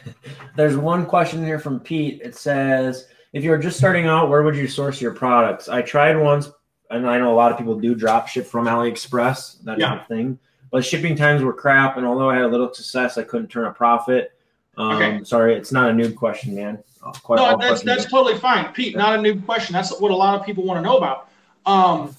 There's 0.56 0.76
one 0.76 1.06
question 1.06 1.44
here 1.44 1.58
from 1.58 1.80
Pete. 1.80 2.20
It 2.22 2.34
says, 2.34 3.08
if 3.32 3.44
you're 3.44 3.58
just 3.58 3.78
starting 3.78 4.06
out, 4.06 4.28
where 4.28 4.42
would 4.42 4.56
you 4.56 4.68
source 4.68 5.00
your 5.00 5.12
products? 5.12 5.68
I 5.68 5.82
tried 5.82 6.16
once, 6.16 6.50
and 6.90 7.08
I 7.08 7.18
know 7.18 7.32
a 7.32 7.36
lot 7.36 7.52
of 7.52 7.58
people 7.58 7.78
do 7.78 7.94
drop 7.94 8.28
ship 8.28 8.46
from 8.46 8.66
AliExpress. 8.66 9.62
That's 9.62 9.80
yeah. 9.80 10.02
a 10.02 10.06
thing. 10.06 10.38
But 10.70 10.84
shipping 10.84 11.16
times 11.16 11.42
were 11.42 11.52
crap, 11.52 11.96
and 11.96 12.06
although 12.06 12.28
I 12.28 12.34
had 12.34 12.44
a 12.44 12.48
little 12.48 12.72
success, 12.72 13.16
I 13.16 13.22
couldn't 13.22 13.48
turn 13.48 13.66
a 13.66 13.72
profit. 13.72 14.32
Um, 14.76 14.92
okay. 14.92 15.24
Sorry, 15.24 15.54
it's 15.54 15.72
not 15.72 15.90
a 15.90 15.92
new 15.92 16.12
question, 16.12 16.54
man. 16.54 16.82
Quite, 17.22 17.36
no, 17.36 17.56
that's 17.56 17.82
that's 17.82 18.04
totally 18.04 18.38
fine, 18.38 18.72
Pete. 18.72 18.96
Not 18.96 19.18
a 19.18 19.22
new 19.22 19.40
question. 19.40 19.72
That's 19.72 19.98
what 19.98 20.10
a 20.10 20.14
lot 20.14 20.38
of 20.38 20.44
people 20.44 20.64
want 20.64 20.78
to 20.78 20.82
know 20.82 20.98
about. 20.98 21.28
Um, 21.64 22.14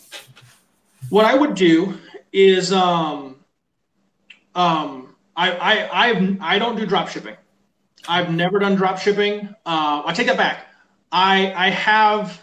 what 1.10 1.26
I 1.26 1.36
would 1.36 1.54
do 1.54 1.98
is 2.32 2.72
um, 2.72 3.36
um, 4.56 5.16
I 5.36 5.52
I 5.52 6.08
I've, 6.08 6.42
I 6.42 6.60
don't 6.60 6.76
do 6.76 6.86
drop 6.86 7.10
shipping. 7.10 7.36
I've 8.08 8.34
never 8.34 8.58
done 8.58 8.76
drop 8.76 8.98
shipping. 9.00 9.50
Uh, 9.66 10.02
I 10.06 10.14
take 10.14 10.28
that 10.28 10.38
back. 10.38 10.69
I 11.12 11.54
I 11.54 11.70
have 11.70 12.42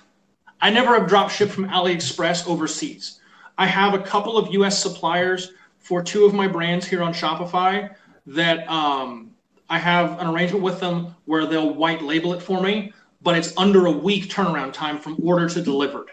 I 0.61 0.71
never 0.71 0.99
have 0.99 1.09
drop 1.09 1.31
shipped 1.31 1.53
from 1.53 1.69
AliExpress 1.69 2.49
overseas. 2.49 3.21
I 3.59 3.67
have 3.67 3.95
a 3.95 3.99
couple 3.99 4.37
of 4.37 4.53
U.S. 4.53 4.81
suppliers 4.83 5.53
for 5.79 6.03
two 6.03 6.25
of 6.25 6.35
my 6.35 6.49
brands 6.49 6.87
here 6.87 7.03
on 7.03 7.13
Shopify 7.13 7.95
that 8.27 8.69
um, 8.69 9.31
I 9.69 9.79
have 9.79 10.19
an 10.21 10.27
arrangement 10.27 10.63
with 10.65 10.81
them 10.81 11.15
where 11.27 11.47
they'll 11.47 11.75
white 11.75 12.03
label 12.03 12.33
it 12.33 12.43
for 12.43 12.61
me, 12.61 12.93
but 13.23 13.37
it's 13.37 13.57
under 13.57 13.87
a 13.87 13.91
week 13.91 14.29
turnaround 14.29 14.73
time 14.73 14.99
from 14.99 15.17
order 15.23 15.49
to 15.49 15.63
delivered. 15.63 16.11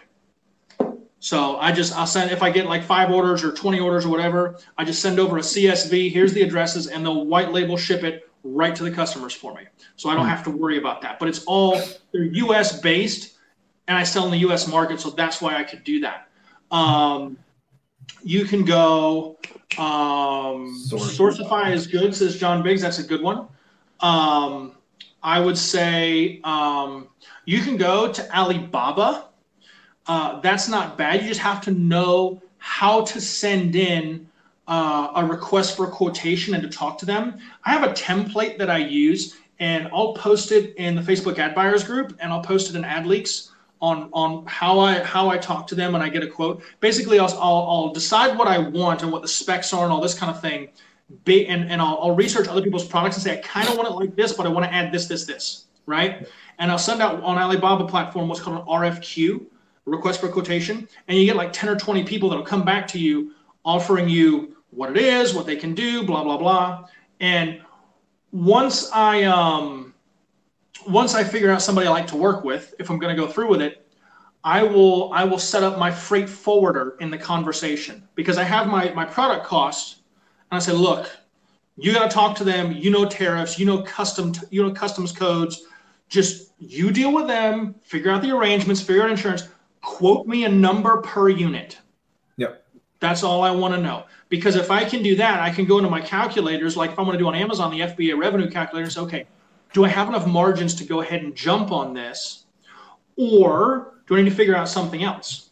So 1.18 1.56
I 1.56 1.72
just 1.72 1.96
I'll 1.96 2.06
send 2.06 2.30
if 2.30 2.42
I 2.42 2.50
get 2.50 2.66
like 2.66 2.84
five 2.84 3.10
orders 3.10 3.42
or 3.42 3.52
20 3.52 3.80
orders 3.80 4.04
or 4.04 4.10
whatever, 4.10 4.58
I 4.76 4.84
just 4.84 5.00
send 5.00 5.18
over 5.18 5.38
a 5.38 5.40
CSV. 5.40 6.12
Here's 6.12 6.34
the 6.34 6.42
addresses, 6.42 6.86
and 6.86 7.04
they'll 7.04 7.24
white 7.24 7.50
label 7.50 7.76
ship 7.76 8.04
it 8.04 8.28
right 8.44 8.76
to 8.76 8.84
the 8.84 8.90
customers 8.90 9.32
for 9.32 9.54
me. 9.54 9.62
So 9.96 10.10
I 10.10 10.14
don't 10.14 10.24
hmm. 10.24 10.30
have 10.30 10.44
to 10.44 10.50
worry 10.50 10.78
about 10.78 11.00
that. 11.02 11.18
But 11.18 11.28
it's 11.28 11.44
all 11.44 11.80
they're 12.12 12.22
US 12.22 12.80
based 12.80 13.36
and 13.88 13.98
I 13.98 14.04
sell 14.04 14.24
in 14.26 14.30
the 14.30 14.48
US 14.48 14.68
market. 14.68 15.00
So 15.00 15.10
that's 15.10 15.40
why 15.40 15.56
I 15.56 15.64
could 15.64 15.82
do 15.84 16.00
that. 16.00 16.28
Um, 16.70 17.38
you 18.22 18.44
can 18.44 18.64
go 18.64 19.38
um, 19.78 20.80
Sourcify 20.88 21.72
is 21.72 21.86
good, 21.86 22.14
says 22.14 22.38
John 22.38 22.62
Biggs. 22.62 22.82
That's 22.82 22.98
a 22.98 23.02
good 23.02 23.22
one. 23.22 23.48
Um, 24.00 24.72
I 25.22 25.40
would 25.40 25.58
say 25.58 26.40
um, 26.44 27.08
you 27.44 27.60
can 27.62 27.76
go 27.76 28.12
to 28.12 28.36
Alibaba. 28.36 29.26
Uh, 30.06 30.40
that's 30.40 30.68
not 30.68 30.98
bad. 30.98 31.22
You 31.22 31.28
just 31.28 31.40
have 31.40 31.60
to 31.62 31.70
know 31.70 32.42
how 32.58 33.02
to 33.02 33.20
send 33.20 33.74
in 33.74 34.28
uh, 34.66 35.12
a 35.16 35.24
request 35.24 35.76
for 35.76 35.86
a 35.86 35.90
quotation 35.90 36.54
and 36.54 36.62
to 36.62 36.68
talk 36.68 36.98
to 36.98 37.06
them. 37.06 37.38
I 37.64 37.70
have 37.70 37.82
a 37.82 37.92
template 37.92 38.58
that 38.58 38.70
I 38.70 38.78
use, 38.78 39.36
and 39.58 39.88
I'll 39.92 40.14
post 40.14 40.52
it 40.52 40.74
in 40.76 40.94
the 40.94 41.02
Facebook 41.02 41.38
ad 41.38 41.54
buyers 41.54 41.84
group, 41.84 42.16
and 42.20 42.32
I'll 42.32 42.42
post 42.42 42.70
it 42.70 42.76
in 42.76 42.82
AdLeaks 42.82 43.50
on 43.80 44.08
on 44.12 44.46
how 44.46 44.78
I 44.78 45.00
how 45.00 45.28
I 45.28 45.36
talk 45.36 45.66
to 45.68 45.74
them 45.74 45.94
and 45.94 46.02
I 46.02 46.08
get 46.08 46.22
a 46.22 46.26
quote. 46.26 46.62
Basically, 46.80 47.18
I'll 47.18 47.32
I'll, 47.34 47.66
I'll 47.68 47.92
decide 47.92 48.38
what 48.38 48.48
I 48.48 48.58
want 48.58 49.02
and 49.02 49.12
what 49.12 49.22
the 49.22 49.28
specs 49.28 49.72
are 49.72 49.84
and 49.84 49.92
all 49.92 50.00
this 50.00 50.14
kind 50.14 50.30
of 50.34 50.40
thing. 50.40 50.68
Be, 51.24 51.46
and 51.46 51.70
and 51.70 51.82
I'll, 51.82 51.98
I'll 52.00 52.16
research 52.16 52.48
other 52.48 52.62
people's 52.62 52.86
products 52.86 53.16
and 53.16 53.22
say 53.22 53.38
I 53.38 53.42
kind 53.42 53.68
of 53.68 53.76
want 53.76 53.88
it 53.88 53.92
like 53.92 54.16
this, 54.16 54.32
but 54.32 54.46
I 54.46 54.48
want 54.48 54.64
to 54.64 54.72
add 54.72 54.90
this, 54.90 55.06
this, 55.06 55.26
this, 55.26 55.66
right? 55.84 56.26
And 56.58 56.70
I'll 56.70 56.78
send 56.78 57.02
out 57.02 57.22
on 57.22 57.36
Alibaba 57.36 57.86
platform 57.86 58.28
what's 58.28 58.40
called 58.40 58.60
an 58.60 58.66
RFQ, 58.66 59.44
request 59.84 60.20
for 60.20 60.28
quotation, 60.28 60.88
and 61.08 61.18
you 61.18 61.26
get 61.26 61.36
like 61.36 61.52
10 61.52 61.68
or 61.68 61.76
20 61.76 62.04
people 62.04 62.30
that'll 62.30 62.44
come 62.44 62.64
back 62.64 62.88
to 62.88 62.98
you 62.98 63.32
offering 63.64 64.08
you 64.08 64.56
what 64.70 64.90
it 64.90 64.96
is, 64.96 65.34
what 65.34 65.46
they 65.46 65.56
can 65.56 65.74
do, 65.74 66.04
blah 66.04 66.22
blah 66.22 66.36
blah. 66.36 66.88
And 67.20 67.60
once 68.32 68.90
I 68.92 69.24
um 69.24 69.94
once 70.86 71.14
I 71.14 71.24
figure 71.24 71.50
out 71.50 71.62
somebody 71.62 71.86
I 71.86 71.90
like 71.90 72.08
to 72.08 72.16
work 72.16 72.44
with, 72.44 72.74
if 72.78 72.90
I'm 72.90 72.98
going 72.98 73.14
to 73.14 73.20
go 73.20 73.28
through 73.28 73.48
with 73.48 73.62
it, 73.62 73.86
I 74.42 74.62
will 74.62 75.12
I 75.12 75.24
will 75.24 75.38
set 75.38 75.62
up 75.62 75.78
my 75.78 75.90
freight 75.90 76.28
forwarder 76.28 76.96
in 77.00 77.10
the 77.10 77.18
conversation 77.18 78.06
because 78.14 78.36
I 78.36 78.44
have 78.44 78.66
my 78.66 78.92
my 78.92 79.04
product 79.04 79.46
cost, 79.46 80.00
and 80.50 80.56
I 80.56 80.60
say, 80.60 80.72
look, 80.72 81.10
you 81.76 81.92
got 81.92 82.10
to 82.10 82.14
talk 82.14 82.36
to 82.36 82.44
them. 82.44 82.72
You 82.72 82.90
know 82.90 83.06
tariffs. 83.06 83.58
You 83.58 83.66
know 83.66 83.82
custom. 83.82 84.32
You 84.50 84.62
know 84.62 84.72
customs 84.72 85.12
codes. 85.12 85.62
Just 86.08 86.52
you 86.58 86.90
deal 86.90 87.12
with 87.12 87.26
them. 87.26 87.74
Figure 87.82 88.10
out 88.10 88.22
the 88.22 88.30
arrangements. 88.30 88.82
Figure 88.82 89.02
out 89.02 89.10
insurance. 89.10 89.48
Quote 89.80 90.26
me 90.26 90.44
a 90.44 90.48
number 90.48 91.00
per 91.02 91.28
unit. 91.28 91.78
That's 93.04 93.22
all 93.22 93.42
I 93.42 93.50
want 93.50 93.74
to 93.74 93.80
know. 93.80 94.04
Because 94.30 94.56
if 94.56 94.70
I 94.70 94.82
can 94.82 95.02
do 95.02 95.14
that, 95.16 95.38
I 95.38 95.50
can 95.50 95.66
go 95.66 95.76
into 95.76 95.90
my 95.90 96.00
calculators. 96.00 96.74
Like 96.74 96.92
if 96.92 96.98
I'm 96.98 97.04
going 97.04 97.18
to 97.18 97.22
do 97.22 97.28
on 97.28 97.34
Amazon, 97.34 97.70
the 97.70 97.80
FBA 97.80 98.18
revenue 98.18 98.50
calculator. 98.50 98.84
And 98.84 98.92
say, 98.92 99.00
okay, 99.02 99.26
do 99.74 99.84
I 99.84 99.88
have 99.88 100.08
enough 100.08 100.26
margins 100.26 100.74
to 100.76 100.84
go 100.84 101.02
ahead 101.02 101.22
and 101.22 101.34
jump 101.34 101.70
on 101.70 101.92
this, 101.92 102.46
or 103.16 103.92
do 104.06 104.16
I 104.16 104.22
need 104.22 104.30
to 104.30 104.34
figure 104.34 104.56
out 104.56 104.70
something 104.70 105.04
else? 105.04 105.50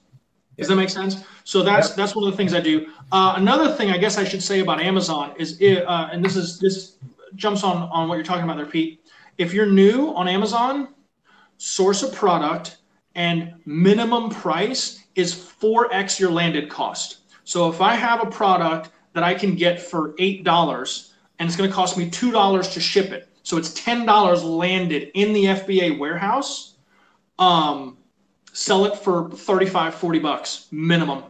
Does 0.56 0.68
that 0.68 0.76
make 0.76 0.88
sense? 0.88 1.24
So 1.44 1.62
that's 1.62 1.88
yep. 1.88 1.96
that's 1.96 2.14
one 2.14 2.24
of 2.24 2.30
the 2.30 2.36
things 2.38 2.54
I 2.54 2.60
do. 2.60 2.86
Uh, 3.10 3.34
another 3.36 3.70
thing 3.76 3.90
I 3.90 3.98
guess 3.98 4.16
I 4.16 4.24
should 4.24 4.42
say 4.42 4.60
about 4.60 4.80
Amazon 4.80 5.34
is, 5.38 5.60
it, 5.60 5.82
uh, 5.86 6.08
and 6.10 6.24
this 6.24 6.36
is 6.36 6.58
this 6.58 6.96
jumps 7.34 7.62
on 7.64 7.82
on 7.90 8.08
what 8.08 8.14
you're 8.14 8.24
talking 8.24 8.44
about 8.44 8.56
there, 8.56 8.64
Pete. 8.64 9.04
If 9.36 9.52
you're 9.52 9.66
new 9.66 10.14
on 10.14 10.26
Amazon, 10.26 10.94
source 11.58 12.02
a 12.02 12.08
product 12.08 12.78
and 13.14 13.54
minimum 13.66 14.30
price 14.30 15.04
is 15.16 15.34
4x 15.34 16.18
your 16.18 16.30
landed 16.30 16.70
cost. 16.70 17.18
So 17.44 17.70
if 17.70 17.80
I 17.80 17.94
have 17.94 18.22
a 18.22 18.30
product 18.30 18.90
that 19.14 19.22
I 19.22 19.34
can 19.34 19.54
get 19.54 19.80
for 19.80 20.12
$8 20.14 21.10
and 21.38 21.48
it's 21.48 21.56
going 21.56 21.68
to 21.68 21.74
cost 21.74 21.98
me 21.98 22.10
$2 22.10 22.72
to 22.72 22.80
ship 22.80 23.10
it, 23.12 23.28
so 23.42 23.56
it's 23.56 23.78
$10 23.80 24.44
landed 24.44 25.10
in 25.14 25.32
the 25.32 25.44
FBA 25.46 25.98
warehouse, 25.98 26.74
um, 27.38 27.96
sell 28.52 28.84
it 28.84 28.96
for 28.96 29.30
35, 29.30 29.94
40 29.94 30.18
bucks 30.20 30.66
minimum. 30.70 31.24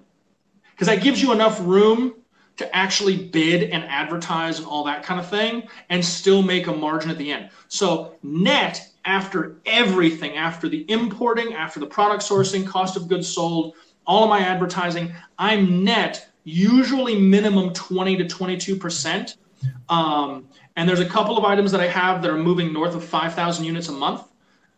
Because 0.73 0.89
that 0.89 1.03
gives 1.03 1.23
you 1.23 1.33
enough 1.33 1.61
room 1.63 2.15
to 2.57 2.77
actually 2.77 3.17
bid 3.17 3.71
and 3.71 3.85
advertise 3.85 4.59
and 4.59 4.67
all 4.67 4.85
that 4.85 5.03
kind 5.03 5.19
of 5.19 5.29
thing 5.29 5.67
and 5.89 6.05
still 6.05 6.43
make 6.43 6.67
a 6.67 6.73
margin 6.73 7.11
at 7.11 7.19
the 7.19 7.33
end. 7.33 7.51
So 7.69 8.17
net 8.23 8.89
after 9.05 9.57
everything, 9.65 10.37
after 10.37 10.69
the 10.69 10.85
importing, 10.91 11.55
after 11.55 11.81
the 11.81 11.87
product 11.87 12.23
sourcing, 12.23 12.67
cost 12.67 12.97
of 12.97 13.09
goods 13.09 13.27
sold, 13.27 13.75
all 14.07 14.25
of 14.25 14.31
my 14.31 14.41
advertising, 14.41 15.15
I'm 15.39 15.85
net 15.85 16.29
usually 16.45 17.19
minimum 17.19 17.73
20 17.73 18.17
to 18.17 18.25
22%. 18.25 19.37
Um, 19.89 20.49
and 20.77 20.89
there's 20.89 21.01
a 21.01 21.09
couple 21.09 21.39
of 21.39 21.45
items 21.45 21.71
that 21.73 21.81
I 21.81 21.87
have 21.87 22.23
that 22.23 22.31
are 22.31 22.37
moving 22.37 22.73
north 22.73 22.95
of 22.95 23.05
5,000 23.05 23.65
units 23.65 23.89
a 23.89 23.93
month. 23.93 24.25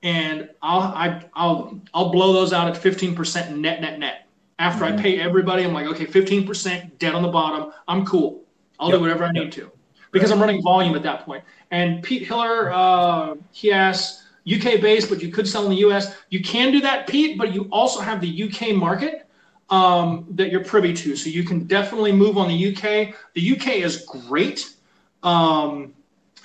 And 0.03 0.51
I'll, 0.61 0.81
I, 0.81 1.25
will 1.37 1.81
i 1.95 1.99
I'll 1.99 2.11
blow 2.11 2.33
those 2.33 2.53
out 2.53 2.69
at 2.69 2.83
15% 2.83 3.57
net, 3.57 3.81
net, 3.81 3.99
net. 3.99 4.29
After 4.59 4.85
mm-hmm. 4.85 4.99
I 4.99 5.03
pay 5.03 5.21
everybody, 5.21 5.65
I'm 5.65 5.73
like, 5.73 5.87
okay, 5.87 6.07
15% 6.07 6.99
dead 6.99 7.15
on 7.15 7.23
the 7.23 7.29
bottom. 7.29 7.73
I'm 7.89 8.05
cool. 8.05 8.43
I'll 8.79 8.91
yep. 8.91 8.99
do 8.99 9.01
whatever 9.01 9.25
I 9.25 9.29
yep. 9.29 9.45
need 9.45 9.53
to 9.53 9.71
because 10.11 10.31
I'm 10.31 10.41
running 10.41 10.63
volume 10.63 10.95
at 10.95 11.03
that 11.03 11.25
point. 11.25 11.43
And 11.71 12.03
Pete 12.03 12.27
Hiller, 12.27 12.73
uh, 12.73 13.35
he 13.51 13.73
asks, 13.73 14.24
UK 14.53 14.81
based, 14.81 15.09
but 15.09 15.23
you 15.23 15.31
could 15.31 15.49
sell 15.49 15.65
in 15.65 15.71
the 15.71 15.89
US. 15.89 16.15
You 16.31 16.43
can 16.43 16.73
do 16.73 16.81
that, 16.81 17.07
Pete, 17.07 17.39
but 17.39 17.55
you 17.55 17.69
also 17.73 18.01
have 18.01 18.21
the 18.21 18.43
UK 18.45 18.75
market 18.75 19.27
um, 19.71 20.27
that 20.31 20.51
you're 20.51 20.65
privy 20.65 20.93
to. 20.93 21.17
So 21.17 21.31
you 21.31 21.45
can 21.45 21.67
definitely 21.67 22.13
move 22.13 22.37
on 22.37 22.49
the 22.49 22.69
UK. 22.69 23.15
The 23.35 23.53
UK 23.57 23.69
is 23.77 24.05
great. 24.05 24.75
Um, 25.23 25.95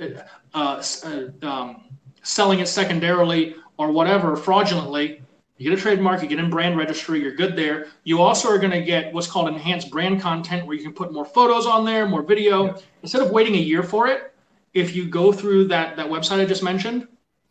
uh, 0.00 0.82
uh, 1.04 1.46
um, 1.46 1.84
selling 2.22 2.60
it 2.60 2.68
secondarily 2.68 3.54
or 3.76 3.92
whatever 3.92 4.34
fraudulently. 4.34 5.22
You 5.58 5.70
get 5.70 5.78
a 5.78 5.82
trademark, 5.82 6.22
you 6.22 6.28
get 6.28 6.40
in 6.40 6.50
brand 6.50 6.76
registry, 6.76 7.20
you're 7.20 7.36
good 7.36 7.54
there. 7.54 7.86
You 8.02 8.20
also 8.20 8.48
are 8.48 8.58
going 8.58 8.72
to 8.72 8.82
get 8.82 9.12
what's 9.12 9.28
called 9.28 9.46
enhanced 9.48 9.90
brand 9.90 10.20
content, 10.20 10.66
where 10.66 10.74
you 10.74 10.82
can 10.82 10.94
put 10.94 11.12
more 11.12 11.26
photos 11.26 11.66
on 11.66 11.84
there, 11.84 12.08
more 12.08 12.22
video. 12.22 12.64
Yeah. 12.64 12.76
Instead 13.02 13.22
of 13.22 13.30
waiting 13.30 13.54
a 13.54 13.64
year 13.70 13.84
for 13.84 14.08
it, 14.08 14.34
if 14.74 14.96
you 14.96 15.06
go 15.06 15.32
through 15.32 15.68
that 15.68 15.96
that 15.96 16.06
website 16.06 16.40
I 16.40 16.46
just 16.46 16.64
mentioned, 16.64 17.06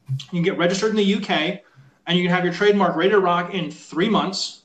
you 0.10 0.38
can 0.40 0.42
get 0.42 0.58
registered 0.58 0.90
in 0.90 0.98
the 0.98 1.16
UK, 1.18 1.62
and 2.08 2.18
you 2.18 2.24
can 2.24 2.32
have 2.36 2.44
your 2.44 2.54
trademark 2.54 2.96
ready 2.96 3.12
to 3.12 3.20
rock 3.20 3.54
in 3.54 3.70
three 3.70 4.10
months 4.10 4.61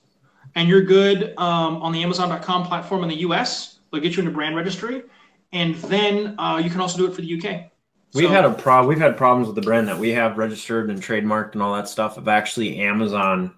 and 0.57 0.69
you're 0.69 0.83
good 0.83 1.35
um, 1.39 1.77
on 1.83 1.93
the 1.93 2.03
Amazon.com 2.03 2.67
platform 2.67 3.05
in 3.05 3.09
the 3.09 3.19
US. 3.19 3.79
They'll 3.93 4.01
get 4.01 4.17
you 4.17 4.21
into 4.21 4.33
brand 4.33 4.57
registry, 4.57 5.05
and 5.53 5.77
then 5.77 6.35
uh, 6.39 6.61
you 6.63 6.71
can 6.71 6.81
also 6.81 6.99
do 6.99 7.07
it 7.07 7.15
for 7.15 7.21
the 7.21 7.39
UK. 7.39 7.71
We've 8.15 8.29
so, 8.29 8.33
had 8.33 8.45
a 8.45 8.53
pro. 8.53 8.85
We've 8.87 8.99
had 8.99 9.17
problems 9.17 9.47
with 9.47 9.55
the 9.55 9.63
brand 9.63 9.87
that 9.89 9.99
we 9.99 10.11
have 10.11 10.39
registered 10.39 10.91
and 10.91 11.01
trademarked 11.01 11.53
and 11.53 11.63
all 11.63 11.75
that 11.75 11.89
stuff 11.89 12.17
of 12.17 12.27
actually 12.27 12.79
Amazon 12.81 13.55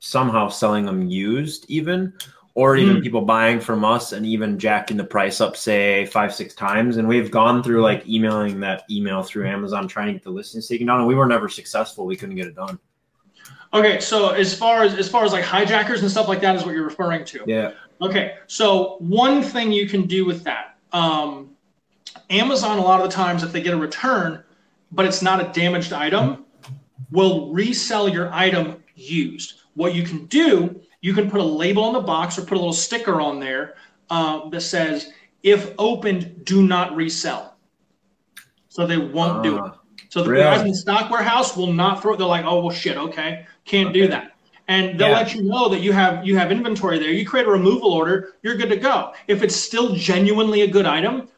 somehow 0.00 0.48
selling 0.48 0.84
them 0.84 1.08
used, 1.08 1.66
even 1.68 2.14
or 2.54 2.76
even 2.76 2.96
mm. 2.98 3.02
people 3.02 3.22
buying 3.22 3.60
from 3.60 3.84
us 3.84 4.12
and 4.12 4.26
even 4.26 4.58
jacking 4.58 4.96
the 4.96 5.04
price 5.04 5.40
up, 5.40 5.56
say 5.56 6.04
five, 6.06 6.34
six 6.34 6.54
times. 6.54 6.98
And 6.98 7.08
we've 7.08 7.30
gone 7.30 7.62
through 7.62 7.82
like 7.82 8.06
emailing 8.06 8.60
that 8.60 8.84
email 8.90 9.22
through 9.22 9.46
Amazon 9.46 9.88
trying 9.88 10.08
to 10.08 10.12
get 10.14 10.22
the 10.22 10.30
listings 10.30 10.66
taken 10.66 10.86
down, 10.86 10.98
and 10.98 11.06
we 11.06 11.14
were 11.14 11.26
never 11.26 11.48
successful. 11.48 12.06
We 12.06 12.16
couldn't 12.16 12.36
get 12.36 12.46
it 12.46 12.54
done. 12.54 12.78
Okay, 13.74 14.00
so 14.00 14.30
as 14.30 14.54
far 14.54 14.82
as 14.82 14.94
as 14.94 15.08
far 15.08 15.24
as 15.24 15.32
like 15.32 15.44
hijackers 15.44 16.02
and 16.02 16.10
stuff 16.10 16.28
like 16.28 16.40
that 16.42 16.56
is 16.56 16.64
what 16.64 16.74
you're 16.74 16.84
referring 16.84 17.24
to. 17.26 17.42
Yeah. 17.46 17.72
Okay, 18.02 18.36
so 18.46 18.96
one 18.98 19.42
thing 19.42 19.72
you 19.72 19.88
can 19.88 20.06
do 20.06 20.24
with 20.26 20.44
that, 20.44 20.76
um, 20.92 21.50
Amazon 22.28 22.78
a 22.78 22.82
lot 22.82 23.00
of 23.00 23.08
the 23.08 23.14
times 23.14 23.42
if 23.42 23.52
they 23.52 23.62
get 23.62 23.72
a 23.72 23.76
return, 23.76 24.42
but 24.90 25.06
it's 25.06 25.22
not 25.22 25.40
a 25.40 25.52
damaged 25.52 25.92
item, 25.92 26.44
will 27.10 27.52
resell 27.52 28.08
your 28.08 28.30
item 28.32 28.82
used. 28.94 29.60
What 29.74 29.94
you 29.94 30.02
can 30.02 30.26
do, 30.26 30.80
you 31.00 31.14
can 31.14 31.30
put 31.30 31.40
a 31.40 31.44
label 31.44 31.84
on 31.84 31.94
the 31.94 32.00
box 32.00 32.38
or 32.38 32.42
put 32.42 32.52
a 32.52 32.60
little 32.60 32.72
sticker 32.72 33.20
on 33.20 33.40
there 33.40 33.76
uh, 34.10 34.50
that 34.50 34.60
says, 34.60 35.12
"If 35.42 35.72
opened, 35.78 36.44
do 36.44 36.66
not 36.66 36.94
resell." 36.94 37.56
So 38.68 38.86
they 38.86 38.98
won't 38.98 39.38
uh, 39.38 39.42
do 39.42 39.64
it. 39.64 39.72
So 40.12 40.22
the 40.22 40.28
really? 40.28 40.42
guys 40.42 40.60
in 40.60 40.68
the 40.68 40.74
stock 40.74 41.10
warehouse 41.10 41.56
will 41.56 41.72
not 41.72 42.02
throw. 42.02 42.14
They're 42.16 42.26
like, 42.26 42.44
"Oh 42.44 42.60
well, 42.60 42.70
shit, 42.70 42.98
okay." 42.98 43.46
Can't 43.64 43.88
okay. 43.88 44.00
do 44.00 44.08
that. 44.08 44.32
And 44.68 45.00
they'll 45.00 45.08
yeah. 45.08 45.16
let 45.16 45.34
you 45.34 45.42
know 45.42 45.70
that 45.70 45.80
you 45.80 45.94
have 45.94 46.26
you 46.26 46.36
have 46.36 46.52
inventory 46.52 46.98
there. 46.98 47.10
You 47.10 47.24
create 47.24 47.46
a 47.46 47.50
removal 47.50 47.94
order, 47.94 48.34
you're 48.42 48.56
good 48.56 48.68
to 48.68 48.76
go. 48.76 49.14
If 49.26 49.42
it's 49.42 49.56
still 49.56 49.94
genuinely 49.94 50.60
a 50.62 50.66
good 50.66 50.84
item, 50.84 51.30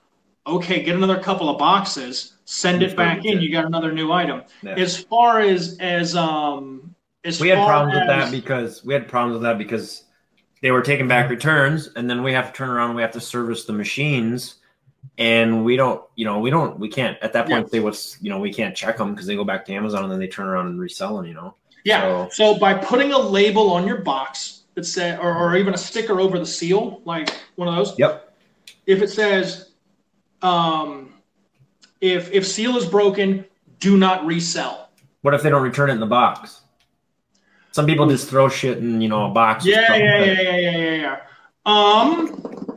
okay, 0.44 0.82
get 0.82 0.96
another 0.96 1.20
couple 1.20 1.48
of 1.48 1.56
boxes, 1.56 2.32
send 2.46 2.82
it 2.82 2.96
back 2.96 3.24
in. 3.24 3.40
You 3.40 3.52
got 3.52 3.64
another 3.64 3.92
new 3.92 4.10
item. 4.10 4.42
Yeah. 4.60 4.72
As 4.72 4.98
far 4.98 5.38
as 5.38 5.76
as 5.78 6.16
um 6.16 6.96
as 7.22 7.40
we 7.40 7.50
had 7.50 7.64
problems 7.64 7.94
as, 7.94 8.00
with 8.00 8.08
that 8.08 8.30
because 8.32 8.84
we 8.84 8.92
had 8.92 9.06
problems 9.06 9.34
with 9.34 9.42
that 9.42 9.56
because 9.56 10.02
they 10.62 10.72
were 10.72 10.82
taking 10.82 11.06
back 11.06 11.30
returns, 11.30 11.90
and 11.94 12.10
then 12.10 12.24
we 12.24 12.32
have 12.32 12.48
to 12.48 12.52
turn 12.52 12.70
around. 12.70 12.88
and 12.88 12.96
We 12.96 13.02
have 13.02 13.12
to 13.12 13.20
service 13.20 13.66
the 13.66 13.72
machines 13.72 14.56
and 15.18 15.64
we 15.64 15.76
don't 15.76 16.02
you 16.16 16.24
know 16.24 16.38
we 16.40 16.50
don't 16.50 16.78
we 16.78 16.88
can't 16.88 17.16
at 17.22 17.32
that 17.32 17.46
point 17.46 17.66
yeah. 17.66 17.70
say 17.70 17.80
what's 17.80 18.20
you 18.20 18.30
know 18.30 18.38
we 18.38 18.52
can't 18.52 18.74
check 18.74 18.96
them 18.96 19.12
because 19.12 19.26
they 19.26 19.36
go 19.36 19.44
back 19.44 19.64
to 19.64 19.72
amazon 19.72 20.02
and 20.02 20.12
then 20.12 20.18
they 20.18 20.26
turn 20.26 20.46
around 20.46 20.66
and 20.66 20.80
resell 20.80 21.16
them 21.16 21.26
you 21.26 21.34
know 21.34 21.54
Yeah. 21.84 22.28
So, 22.30 22.54
so 22.54 22.58
by 22.58 22.74
putting 22.74 23.12
a 23.12 23.18
label 23.18 23.70
on 23.70 23.86
your 23.86 23.98
box 23.98 24.62
that 24.74 24.84
says, 24.84 25.18
or, 25.20 25.36
or 25.36 25.56
even 25.56 25.74
a 25.74 25.78
sticker 25.78 26.18
over 26.18 26.38
the 26.38 26.46
seal, 26.46 27.00
like 27.04 27.30
one 27.56 27.68
of 27.68 27.76
those. 27.76 27.98
Yep. 27.98 28.34
If 28.86 29.02
it 29.02 29.10
says, 29.10 29.70
um, 30.42 31.14
if 32.00 32.32
if 32.32 32.46
seal 32.46 32.76
is 32.76 32.86
broken, 32.86 33.44
do 33.78 33.96
not 33.96 34.26
resell. 34.26 34.90
What 35.22 35.34
if 35.34 35.42
they 35.42 35.50
don't 35.50 35.62
return 35.62 35.90
it 35.90 35.94
in 35.94 36.00
the 36.00 36.06
box? 36.06 36.60
Some 37.72 37.86
people 37.86 38.06
just 38.08 38.28
throw 38.28 38.48
shit 38.48 38.78
in, 38.78 39.00
you 39.00 39.08
know, 39.08 39.26
a 39.26 39.30
box. 39.30 39.66
Yeah, 39.66 39.96
yeah, 39.96 40.24
yeah, 40.24 40.40
yeah, 40.40 40.56
yeah, 40.56 40.76
yeah, 40.76 40.94
yeah. 40.94 41.20
Um, 41.66 42.73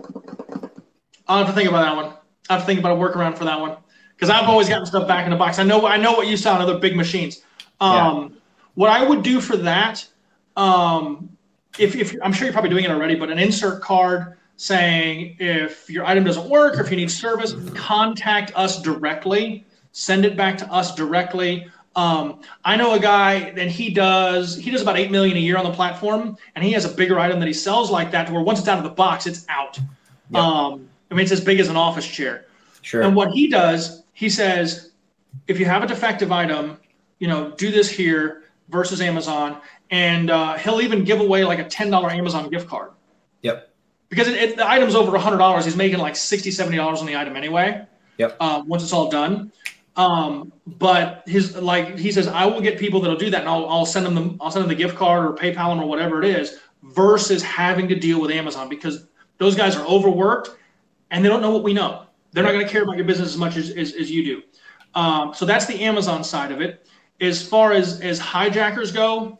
I'll 1.28 1.40
have 1.40 1.48
to 1.48 1.54
think 1.54 1.70
about 1.70 1.82
that 1.82 1.96
one. 1.96 2.14
I 2.50 2.54
have 2.54 2.62
to 2.62 2.66
think 2.66 2.80
about 2.80 2.94
a 2.94 2.96
workaround 2.96 3.38
for 3.38 3.46
that 3.46 3.60
one 3.60 3.78
because 4.16 4.30
I've 4.30 4.48
always 4.48 4.70
gotten 4.70 4.86
stuff 4.86 5.08
back 5.08 5.26
in 5.26 5.32
the 5.32 5.38
box. 5.38 5.60
I 5.60 5.64
know, 5.64 5.86
I 5.86 5.98
know 5.98 6.14
what 6.14 6.28
you 6.28 6.38
saw 6.38 6.56
on 6.56 6.62
other 6.62 6.80
big 6.80 6.96
machines. 6.96 7.44
Um, 7.80 7.94
yeah. 7.94 8.30
what 8.76 8.90
I 8.90 9.04
would 9.04 9.22
do 9.22 9.40
for 9.42 9.58
that, 9.58 10.08
um, 10.56 11.30
if, 11.78 11.96
if 11.96 12.16
I'm 12.24 12.34
sure 12.34 12.46
you're 12.46 12.54
probably 12.54 12.72
doing 12.72 12.86
it 12.86 12.92
already, 12.92 13.16
but 13.16 13.30
an 13.30 13.38
insert 13.38 13.82
card 13.82 14.38
saying 14.56 15.36
if 15.40 15.90
your 15.90 16.04
item 16.06 16.24
doesn't 16.24 16.50
work 16.50 16.78
or 16.78 16.82
if 16.82 16.90
you 16.90 16.98
need 16.98 17.12
service, 17.12 17.56
contact 17.76 18.52
us 18.56 18.82
directly. 18.82 19.66
Send 19.92 20.26
it 20.26 20.36
back 20.36 20.58
to 20.60 20.72
us 20.72 20.96
directly. 20.96 21.70
Um, 21.96 22.42
I 22.64 22.76
know 22.76 22.94
a 22.94 23.00
guy 23.00 23.34
and 23.34 23.72
he 23.72 23.90
does 23.90 24.56
he 24.56 24.70
does 24.70 24.84
about 24.84 24.98
eight 24.98 25.10
million 25.10 25.36
a 25.36 25.40
year 25.40 25.58
on 25.58 25.66
the 25.66 25.72
platform, 25.72 26.38
and 26.56 26.64
he 26.64 26.72
has 26.74 26.86
a 26.86 26.90
bigger 26.90 27.18
item 27.18 27.40
that 27.40 27.48
he 27.48 27.54
sells 27.54 27.90
like 27.90 28.12
that 28.12 28.28
to 28.28 28.34
where 28.34 28.44
once 28.44 28.60
it's 28.60 28.68
out 28.68 28.78
of 28.78 28.84
the 28.84 28.92
box, 28.92 29.26
it's 29.26 29.46
out. 29.50 29.80
Yep. 30.30 30.42
Um, 30.42 30.90
I 31.10 31.16
mean, 31.16 31.24
it's 31.24 31.32
as 31.32 31.42
big 31.42 31.60
as 31.60 31.70
an 31.70 31.78
office 31.78 32.08
chair. 32.08 32.46
Sure. 32.82 33.02
And 33.02 33.16
what 33.16 33.32
he 33.32 33.48
does, 33.48 34.04
he 34.14 34.30
says, 34.30 34.92
if 35.48 35.60
you 35.60 35.66
have 35.66 35.84
a 35.84 35.88
defective 35.88 36.32
item, 36.32 36.78
you 37.20 37.28
know, 37.28 37.52
do 37.52 37.72
this 37.72 37.90
here 37.90 38.44
versus 38.70 39.02
Amazon, 39.02 39.62
and 39.90 40.30
uh, 40.30 40.56
he'll 40.56 40.82
even 40.82 41.04
give 41.04 41.20
away 41.20 41.44
like 41.44 41.60
a 41.60 41.64
ten 41.64 41.90
dollar 41.90 42.10
Amazon 42.10 42.50
gift 42.50 42.68
card. 42.68 42.92
Yep. 43.42 43.74
Because 44.10 44.28
it, 44.28 44.36
it, 44.36 44.58
the 44.58 44.68
item's 44.68 44.96
over 44.96 45.18
hundred 45.18 45.38
dollars, 45.38 45.66
he's 45.66 45.76
making 45.76 46.00
like 46.00 46.16
60 46.16 46.52
dollars 46.76 47.00
on 47.00 47.06
the 47.06 47.16
item 47.16 47.36
anyway. 47.36 47.86
Yep. 48.18 48.38
Uh, 48.40 48.64
once 48.66 48.84
it's 48.84 48.94
all 48.94 49.10
done. 49.10 49.52
Um, 49.96 50.52
but 50.66 51.24
his 51.26 51.56
like 51.56 51.98
he 51.98 52.12
says, 52.12 52.28
I 52.28 52.46
will 52.46 52.62
get 52.62 52.78
people 52.78 53.02
that'll 53.02 53.18
do 53.18 53.32
that, 53.32 53.42
and 53.42 53.50
I'll, 53.50 53.68
I'll 53.68 53.86
send 53.86 54.06
them 54.06 54.16
the 54.16 54.38
I'll 54.40 54.52
send 54.52 54.64
them 54.64 54.70
the 54.70 54.76
gift 54.76 54.96
card 54.96 55.26
or 55.26 55.34
PayPal 55.34 55.70
them 55.70 55.80
or 55.80 55.88
whatever 55.88 56.22
it 56.22 56.30
is, 56.30 56.60
versus 56.84 57.42
having 57.42 57.88
to 57.88 57.96
deal 57.96 58.22
with 58.22 58.30
Amazon 58.30 58.70
because 58.70 59.08
those 59.40 59.56
guys 59.56 59.76
are 59.76 59.86
overworked 59.88 60.52
and 61.12 61.24
they 61.24 61.30
don't 61.30 61.42
know 61.42 61.52
what 61.52 61.64
we 61.64 61.74
know. 61.74 62.06
They're 62.32 62.44
not 62.44 62.52
going 62.52 62.66
to 62.66 62.72
care 62.72 62.84
about 62.84 62.98
your 62.98 63.06
business 63.06 63.30
as 63.30 63.38
much 63.38 63.58
as, 63.58 63.72
as, 63.72 63.94
as 63.94 64.12
you 64.12 64.24
do. 64.24 64.44
Um, 64.94 65.34
so 65.34 65.46
that's 65.46 65.66
the 65.66 65.82
Amazon 65.82 66.24
side 66.24 66.52
of 66.52 66.62
it. 66.62 66.88
As 67.20 67.46
far 67.46 67.72
as 67.72 68.00
as 68.02 68.20
hijackers 68.20 68.92
go, 68.92 69.40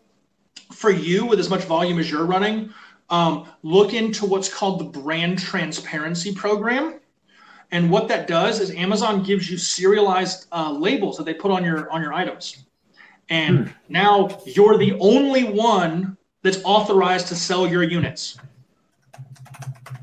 for 0.72 0.92
you 0.92 1.26
with 1.26 1.40
as 1.40 1.50
much 1.50 1.62
volume 1.64 2.00
as 2.00 2.10
you're 2.10 2.26
running, 2.26 2.74
um, 3.10 3.48
look 3.64 3.94
into 3.94 4.26
what's 4.26 4.54
called 4.54 4.80
the 4.80 5.00
brand 5.00 5.40
transparency 5.40 6.34
program. 6.34 7.00
And 7.72 7.90
what 7.90 8.08
that 8.08 8.28
does 8.28 8.60
is 8.60 8.72
Amazon 8.72 9.24
gives 9.24 9.50
you 9.50 9.58
serialized 9.58 10.48
uh, 10.52 10.72
labels 10.72 11.18
that 11.18 11.26
they 11.26 11.34
put 11.34 11.52
on 11.52 11.64
your 11.64 11.90
on 11.92 12.02
your 12.02 12.14
items. 12.14 12.66
And 13.30 13.68
hmm. 13.68 13.74
now 13.90 14.40
you're 14.46 14.78
the 14.78 14.98
only 15.00 15.44
one 15.44 16.18
that's 16.44 16.62
authorized 16.64 17.28
to 17.28 17.36
sell 17.36 17.68
your 17.68 17.84
units. 17.84 18.38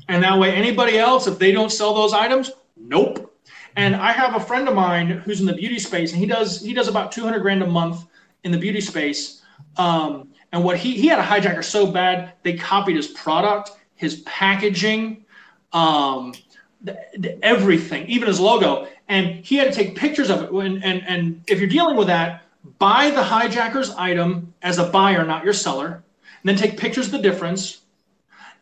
And 0.07 0.23
that 0.23 0.37
way, 0.37 0.53
anybody 0.53 0.97
else, 0.97 1.27
if 1.27 1.39
they 1.39 1.51
don't 1.51 1.71
sell 1.71 1.93
those 1.93 2.13
items, 2.13 2.51
nope. 2.77 3.33
And 3.75 3.95
I 3.95 4.11
have 4.11 4.35
a 4.35 4.39
friend 4.39 4.67
of 4.67 4.75
mine 4.75 5.09
who's 5.09 5.41
in 5.41 5.45
the 5.45 5.53
beauty 5.53 5.79
space, 5.79 6.11
and 6.11 6.19
he 6.19 6.25
does 6.25 6.61
he 6.61 6.73
does 6.73 6.87
about 6.87 7.11
200 7.11 7.39
grand 7.39 7.61
a 7.61 7.67
month 7.67 8.05
in 8.43 8.51
the 8.51 8.57
beauty 8.57 8.81
space. 8.81 9.41
Um, 9.77 10.29
and 10.51 10.63
what 10.63 10.77
he 10.77 10.95
he 10.95 11.07
had 11.07 11.19
a 11.19 11.23
hijacker 11.23 11.63
so 11.63 11.87
bad 11.87 12.33
they 12.43 12.53
copied 12.53 12.95
his 12.95 13.07
product, 13.07 13.71
his 13.95 14.21
packaging, 14.21 15.25
um, 15.73 16.33
the, 16.81 16.97
the, 17.17 17.43
everything, 17.43 18.07
even 18.07 18.27
his 18.27 18.39
logo. 18.39 18.87
And 19.07 19.45
he 19.45 19.57
had 19.57 19.71
to 19.71 19.73
take 19.73 19.95
pictures 19.95 20.29
of 20.29 20.43
it. 20.43 20.51
And, 20.51 20.83
and, 20.83 21.03
and 21.05 21.43
if 21.47 21.59
you're 21.59 21.69
dealing 21.69 21.95
with 21.95 22.07
that, 22.07 22.43
buy 22.79 23.11
the 23.11 23.21
hijacker's 23.21 23.91
item 23.91 24.53
as 24.61 24.77
a 24.77 24.85
buyer, 24.85 25.25
not 25.25 25.43
your 25.43 25.53
seller. 25.53 26.03
And 26.43 26.49
then 26.49 26.55
take 26.55 26.77
pictures 26.77 27.07
of 27.07 27.11
the 27.11 27.19
difference. 27.19 27.81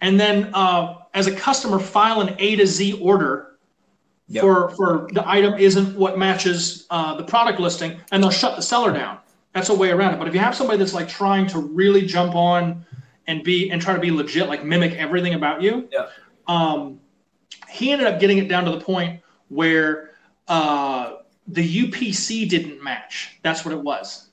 And 0.01 0.19
then 0.19 0.49
uh, 0.53 1.02
as 1.14 1.28
a 1.28 1.36
customer, 1.36 1.80
file 1.80 2.22
an 2.22 2.36
A 2.39 2.55
to 2.55 2.66
Z 2.66 2.99
order 3.01 3.57
yep. 4.28 4.41
for, 4.41 4.70
for 4.70 5.07
the 5.14 5.28
item 5.28 5.53
isn't 5.55 5.95
what 5.95 6.18
matches 6.18 6.86
uh, 6.89 7.16
the 7.16 7.24
product 7.24 7.59
listing, 7.59 7.99
and 8.11 8.24
they'll 8.24 8.32
shut 8.32 8.55
the 8.55 8.61
seller 8.61 8.91
down. 8.91 9.20
That's 9.53 9.70
a 9.70 9.76
way 9.76 9.91
around 9.91 10.16
it. 10.16 10.18
But 10.18 10.28
if 10.28 10.34
you 10.34 10.39
have 10.39 10.55
somebody 10.55 10.80
that's 10.80 10.93
like 10.93 11.07
trying 11.07 11.45
to 11.47 11.59
really 11.59 12.05
jump 12.05 12.36
on 12.36 12.86
and 13.28 13.43
be 13.43 13.70
and 13.70 13.82
try 13.82 13.93
to 13.93 13.99
be 13.99 14.11
legit, 14.11 14.47
like 14.49 14.64
mimic 14.64 14.93
everything 14.93 15.36
about 15.36 15.61
you, 15.61 15.88
yeah. 15.91 16.07
um, 16.47 16.99
he 17.70 17.91
ended 17.91 18.07
up 18.07 18.20
getting 18.20 18.39
it 18.39 18.47
down 18.47 18.66
to 18.66 18.72
the 18.72 18.80
point 18.80 19.22
where 19.49 20.11
uh, 20.47 21.18
the 21.47 21.84
UPC 21.84 22.49
didn't 22.49 22.84
match. 22.84 23.38
That's 23.43 23.64
what 23.64 23.74
it 23.74 23.80
was. 23.80 24.30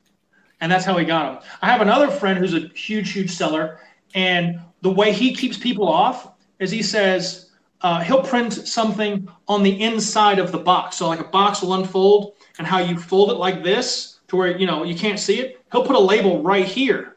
And 0.62 0.70
that's 0.70 0.84
how 0.84 0.96
he 0.96 1.04
got 1.04 1.34
them. 1.34 1.50
I 1.62 1.66
have 1.66 1.80
another 1.80 2.10
friend 2.10 2.38
who's 2.38 2.54
a 2.54 2.68
huge, 2.68 3.12
huge 3.12 3.30
seller. 3.30 3.80
And 4.14 4.60
the 4.82 4.90
way 4.90 5.12
he 5.12 5.34
keeps 5.34 5.56
people 5.56 5.88
off 5.88 6.32
is 6.60 6.70
he 6.70 6.82
says 6.82 7.50
uh, 7.80 8.00
he'll 8.00 8.22
print 8.22 8.52
something 8.52 9.28
on 9.48 9.62
the 9.62 9.82
inside 9.82 10.38
of 10.38 10.52
the 10.52 10.58
box. 10.58 10.96
So, 10.96 11.08
like 11.08 11.20
a 11.20 11.24
box 11.24 11.62
will 11.62 11.74
unfold, 11.74 12.34
and 12.58 12.66
how 12.66 12.78
you 12.78 12.96
fold 12.98 13.30
it 13.30 13.34
like 13.34 13.64
this 13.64 14.20
to 14.28 14.36
where 14.36 14.56
you 14.56 14.66
know 14.66 14.84
you 14.84 14.94
can't 14.94 15.18
see 15.18 15.40
it. 15.40 15.64
He'll 15.72 15.84
put 15.84 15.96
a 15.96 16.00
label 16.00 16.42
right 16.42 16.66
here 16.66 17.16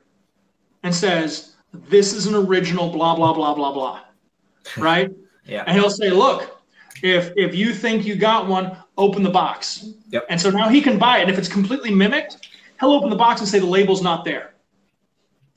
and 0.83 0.93
says, 0.93 1.53
This 1.73 2.13
is 2.13 2.27
an 2.27 2.35
original, 2.35 2.89
blah, 2.89 3.15
blah, 3.15 3.33
blah, 3.33 3.53
blah, 3.53 3.73
blah. 3.73 4.01
Right? 4.77 5.11
Yeah. 5.45 5.63
And 5.67 5.77
he'll 5.77 5.89
say, 5.89 6.09
look, 6.09 6.61
if 7.01 7.33
if 7.35 7.53
you 7.53 7.73
think 7.73 8.05
you 8.05 8.15
got 8.15 8.47
one, 8.47 8.77
open 8.97 9.23
the 9.23 9.29
box. 9.29 9.85
Yep. 10.09 10.25
And 10.29 10.39
so 10.39 10.49
now 10.49 10.69
he 10.69 10.81
can 10.81 10.97
buy 10.97 11.17
it. 11.17 11.23
And 11.23 11.31
if 11.31 11.37
it's 11.37 11.49
completely 11.49 11.91
mimicked, 11.91 12.47
he'll 12.79 12.93
open 12.93 13.09
the 13.09 13.15
box 13.15 13.41
and 13.41 13.49
say 13.49 13.59
the 13.59 13.65
label's 13.65 14.01
not 14.01 14.23
there. 14.23 14.53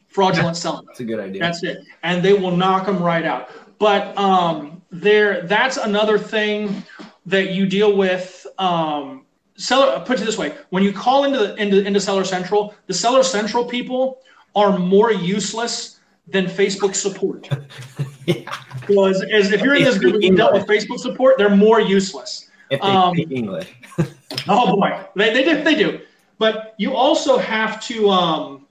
Fraudulent 0.08 0.56
selling. 0.64 0.86
That's 0.86 1.00
a 1.00 1.04
good 1.04 1.20
idea. 1.20 1.40
That's 1.40 1.62
it. 1.62 1.78
And 2.02 2.24
they 2.24 2.32
will 2.32 2.56
knock 2.56 2.86
them 2.86 3.00
right 3.00 3.24
out. 3.24 3.50
But 3.78 4.16
um, 4.16 4.82
there, 4.90 5.42
that's 5.42 5.76
another 5.76 6.18
thing 6.18 6.82
that 7.26 7.50
you 7.50 7.66
deal 7.66 7.96
with. 7.96 8.46
Um, 8.58 9.26
seller, 9.56 10.02
put 10.04 10.20
it 10.20 10.24
this 10.24 10.38
way: 10.38 10.54
when 10.70 10.82
you 10.82 10.92
call 10.92 11.24
into 11.24 11.38
the, 11.38 11.54
into 11.56 11.84
into 11.84 12.00
Seller 12.00 12.24
Central, 12.24 12.74
the 12.86 12.94
Seller 12.94 13.22
Central 13.22 13.64
people 13.64 14.20
are 14.54 14.78
more 14.78 15.12
useless 15.12 16.00
than 16.28 16.46
Facebook 16.46 16.94
support. 16.94 17.48
yeah. 18.26 18.52
Because 18.86 19.22
as, 19.22 19.52
if 19.52 19.60
you're 19.60 19.76
in 19.76 19.84
this 19.84 19.98
group 19.98 20.14
and 20.14 20.24
you 20.24 20.36
dealt 20.36 20.54
with 20.54 20.66
Facebook 20.66 20.98
support, 20.98 21.38
they're 21.38 21.54
more 21.54 21.80
useless. 21.80 22.50
If 22.70 22.80
they 22.80 22.86
um, 22.86 23.14
speak 23.14 23.30
English. 23.30 23.72
oh 24.48 24.76
boy, 24.76 25.04
they, 25.14 25.32
they 25.32 25.44
do 25.44 25.62
they 25.62 25.74
do. 25.74 26.00
But 26.38 26.74
you 26.78 26.94
also 26.94 27.38
have 27.38 27.80
to 27.84 28.10
um, 28.10 28.66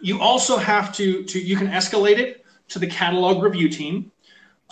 you 0.00 0.20
also 0.20 0.56
have 0.56 0.92
to 0.96 1.24
to 1.24 1.40
you 1.40 1.56
can 1.56 1.68
escalate 1.68 2.18
it 2.18 2.44
to 2.68 2.78
the 2.78 2.86
catalog 2.86 3.42
review 3.42 3.68
team. 3.68 4.12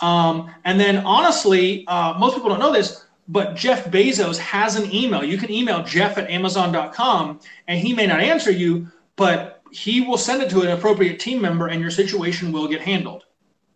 Um, 0.01 0.53
and 0.65 0.79
then 0.79 0.97
honestly, 1.05 1.85
uh, 1.87 2.15
most 2.17 2.35
people 2.35 2.49
don't 2.49 2.59
know 2.59 2.73
this, 2.73 3.05
but 3.27 3.55
Jeff 3.55 3.85
Bezos 3.85 4.37
has 4.37 4.75
an 4.75 4.93
email. 4.93 5.23
You 5.23 5.37
can 5.37 5.51
email 5.51 5.83
Jeff 5.83 6.17
at 6.17 6.29
Amazon.com, 6.29 7.39
and 7.67 7.79
he 7.79 7.93
may 7.93 8.07
not 8.07 8.19
answer 8.19 8.51
you, 8.51 8.87
but 9.15 9.61
he 9.71 10.01
will 10.01 10.17
send 10.17 10.41
it 10.41 10.49
to 10.49 10.61
an 10.61 10.69
appropriate 10.69 11.19
team 11.19 11.41
member, 11.41 11.67
and 11.67 11.81
your 11.81 11.91
situation 11.91 12.51
will 12.51 12.67
get 12.67 12.81
handled. 12.81 13.23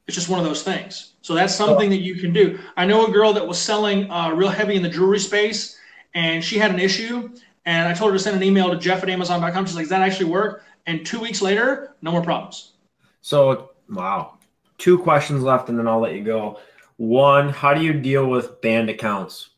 It's 0.08 0.16
just 0.16 0.30
one 0.30 0.40
of 0.40 0.46
those 0.46 0.62
things. 0.62 1.14
So 1.22 1.34
that's 1.34 1.56
something 1.56 1.90
that 1.90 2.02
you 2.02 2.16
can 2.16 2.32
do. 2.32 2.60
I 2.78 2.86
know 2.86 3.08
a 3.08 3.12
girl 3.12 3.34
that 3.34 3.48
was 3.48 3.58
selling 3.58 4.10
uh, 4.12 4.32
real 4.32 4.50
heavy 4.50 4.76
in 4.76 4.84
the 4.84 4.90
jewelry 4.90 5.20
space, 5.20 5.80
and 6.14 6.44
she 6.44 6.58
had 6.58 6.72
an 6.72 6.80
issue. 6.80 7.32
And 7.66 7.88
I 7.90 7.94
told 7.94 8.12
her 8.12 8.18
to 8.18 8.24
send 8.24 8.36
an 8.36 8.44
email 8.44 8.70
to 8.70 8.78
Jeff 8.78 9.02
at 9.02 9.10
Amazon.com. 9.10 9.66
She's 9.66 9.76
like, 9.76 9.86
"Does 9.86 9.90
that 9.90 10.04
actually 10.04 10.30
work?" 10.30 10.64
And 10.86 11.04
two 11.04 11.20
weeks 11.20 11.42
later, 11.42 11.96
no 12.04 12.12
more 12.12 12.22
problems. 12.22 12.74
So 13.22 13.72
wow, 13.90 14.35
two 14.78 14.98
questions 15.00 15.44
left, 15.44 15.70
and 15.70 15.78
then 15.78 15.88
I'll 15.88 16.00
let 16.00 16.14
you 16.14 16.24
go. 16.24 16.60
One, 16.98 17.50
how 17.50 17.74
do 17.74 17.82
you 17.82 17.94
deal 17.94 18.28
with 18.28 18.62
banned 18.62 18.90
accounts? 18.90 19.50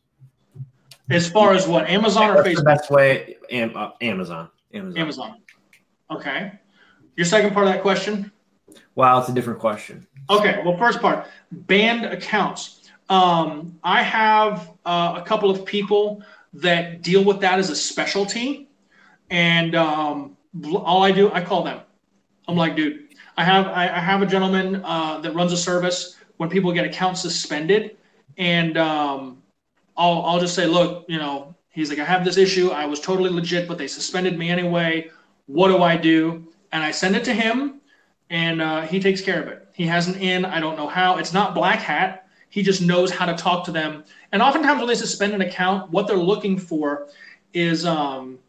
As 1.10 1.30
far 1.30 1.54
as 1.54 1.68
what 1.68 1.90
Amazon 1.90 2.36
or 2.36 2.44
Facebook? 2.44 2.56
The 2.56 2.64
best 2.64 2.92
way, 2.92 3.38
Am, 3.50 3.76
uh, 3.76 3.92
Amazon. 4.02 4.50
Amazon. 4.74 4.98
Amazon. 4.98 5.42
Okay. 6.12 6.52
Your 7.16 7.26
second 7.26 7.54
part 7.54 7.68
of 7.68 7.74
that 7.74 7.82
question? 7.82 8.32
Wow, 8.96 9.20
it's 9.20 9.30
a 9.30 9.34
different 9.34 9.60
question. 9.60 10.06
Okay, 10.30 10.62
well, 10.66 10.78
first 10.78 11.00
part 11.02 11.28
banned 11.52 12.06
accounts. 12.06 12.90
Um, 13.10 13.80
I 13.84 14.02
have 14.04 14.72
uh, 14.86 15.16
a 15.18 15.22
couple 15.22 15.50
of 15.50 15.66
people 15.66 16.22
that 16.54 17.02
deal 17.02 17.24
with 17.24 17.40
that 17.42 17.60
as 17.60 17.70
a 17.70 17.76
specialty, 17.76 18.70
and 19.30 19.76
um, 19.76 20.36
all 20.66 21.04
I 21.04 21.12
do, 21.12 21.32
I 21.32 21.42
call 21.42 21.64
them. 21.64 21.80
I'm 22.48 22.56
like, 22.56 22.76
dude, 22.76 23.07
I 23.38 23.44
have 23.44 23.68
I, 23.68 23.84
I 23.84 24.00
have 24.00 24.22
a 24.22 24.26
gentleman 24.26 24.82
uh, 24.84 25.20
that 25.20 25.34
runs 25.34 25.54
a 25.54 25.58
service 25.58 26.16
when 26.38 26.50
people 26.50 26.72
get 26.72 26.86
accounts 26.86 27.22
suspended, 27.22 27.98
and 28.38 28.78
um, 28.78 29.42
I'll 29.96 30.22
I'll 30.24 30.40
just 30.40 30.56
say, 30.56 30.66
look, 30.66 31.06
you 31.08 31.18
know, 31.18 31.56
he's 31.70 31.90
like, 31.90 32.00
I 32.00 32.06
have 32.06 32.26
this 32.26 32.38
issue. 32.38 32.70
I 32.70 32.86
was 32.86 33.00
totally 33.00 33.30
legit, 33.30 33.68
but 33.68 33.78
they 33.78 33.88
suspended 33.88 34.38
me 34.38 34.50
anyway. 34.50 35.10
What 35.46 35.70
do 35.70 35.82
I 35.82 35.96
do? 35.96 36.48
and 36.72 36.84
I 36.84 36.92
send 36.92 37.16
it 37.16 37.24
to 37.26 37.34
him, 37.34 37.82
and 38.30 38.62
uh, 38.62 38.82
he 38.82 39.00
takes 39.00 39.22
care 39.22 39.42
of 39.42 39.48
it. 39.48 39.68
He 39.74 39.86
has 39.88 40.08
an 40.08 40.16
in. 40.16 40.46
I 40.46 40.60
don't 40.60 40.78
know 40.78 40.88
how. 40.88 41.18
It's 41.18 41.34
not 41.34 41.54
black 41.54 41.80
hat. 41.80 42.28
He 42.50 42.64
just 42.64 42.82
knows 42.82 43.12
how 43.12 43.26
to 43.26 43.34
talk 43.34 43.66
to 43.66 43.72
them. 43.72 44.04
And 44.32 44.42
oftentimes, 44.42 44.80
when 44.80 44.88
they 44.88 44.96
suspend 44.96 45.34
an 45.34 45.42
account, 45.42 45.92
what 45.92 46.08
they're 46.08 46.18
looking 46.18 46.58
for 46.58 47.08
is 47.54 47.86
um, 47.86 48.40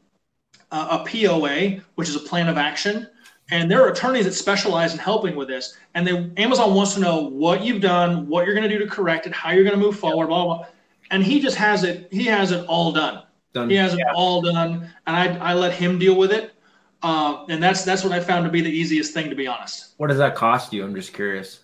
a, 0.70 0.76
a 0.76 1.06
POA, 1.06 1.82
which 1.94 2.08
is 2.08 2.16
a 2.16 2.20
plan 2.20 2.48
of 2.48 2.56
action. 2.56 3.08
And 3.50 3.70
there 3.70 3.82
are 3.82 3.88
attorneys 3.88 4.26
that 4.26 4.32
specialize 4.32 4.92
in 4.92 4.98
helping 4.98 5.34
with 5.34 5.48
this. 5.48 5.76
And 5.94 6.06
they, 6.06 6.30
Amazon 6.36 6.74
wants 6.74 6.94
to 6.94 7.00
know 7.00 7.22
what 7.22 7.64
you've 7.64 7.80
done, 7.80 8.26
what 8.28 8.44
you're 8.44 8.54
going 8.54 8.68
to 8.68 8.78
do 8.78 8.84
to 8.84 8.90
correct 8.90 9.26
it, 9.26 9.32
how 9.32 9.50
you're 9.52 9.64
going 9.64 9.78
to 9.78 9.80
move 9.80 9.98
forward, 9.98 10.26
blah, 10.26 10.44
blah, 10.44 10.56
blah. 10.58 10.66
And 11.10 11.24
he 11.24 11.40
just 11.40 11.56
has 11.56 11.84
it. 11.84 12.08
He 12.10 12.26
has 12.26 12.52
it 12.52 12.66
all 12.66 12.92
done. 12.92 13.22
done. 13.54 13.70
He 13.70 13.76
has 13.76 13.94
it 13.94 14.00
all 14.14 14.42
done, 14.42 14.90
and 15.06 15.16
I, 15.16 15.36
I 15.38 15.54
let 15.54 15.72
him 15.72 15.98
deal 15.98 16.16
with 16.16 16.32
it. 16.32 16.52
Uh, 17.02 17.46
and 17.48 17.62
that's 17.62 17.84
that's 17.84 18.02
what 18.04 18.12
I 18.12 18.20
found 18.20 18.44
to 18.44 18.50
be 18.50 18.60
the 18.60 18.70
easiest 18.70 19.14
thing, 19.14 19.30
to 19.30 19.36
be 19.36 19.46
honest. 19.46 19.94
What 19.96 20.08
does 20.08 20.18
that 20.18 20.34
cost 20.34 20.72
you? 20.72 20.84
I'm 20.84 20.94
just 20.94 21.14
curious. 21.14 21.60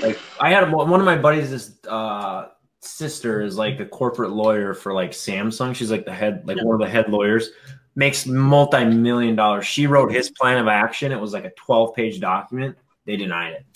Like 0.00 0.18
I 0.40 0.50
had 0.50 0.70
one 0.72 0.98
of 0.98 1.06
my 1.06 1.16
buddies, 1.16 1.50
this 1.50 1.76
uh, 1.86 2.48
sister 2.80 3.42
is 3.42 3.56
like 3.56 3.80
a 3.80 3.86
corporate 3.86 4.30
lawyer 4.30 4.74
for 4.74 4.92
like 4.92 5.12
Samsung. 5.12 5.74
She's 5.74 5.90
like 5.90 6.04
the 6.04 6.12
head, 6.12 6.46
like 6.46 6.56
yeah. 6.56 6.64
one 6.64 6.74
of 6.74 6.80
the 6.80 6.88
head 6.88 7.08
lawyers. 7.08 7.50
Makes 7.94 8.26
multi-million 8.26 9.36
dollars. 9.36 9.66
She 9.66 9.86
wrote 9.86 10.12
his 10.12 10.30
plan 10.30 10.58
of 10.58 10.66
action. 10.66 11.12
It 11.12 11.20
was 11.20 11.32
like 11.32 11.44
a 11.44 11.50
12-page 11.50 12.20
document. 12.20 12.76
They 13.04 13.16
denied 13.16 13.52
it. 13.52 13.66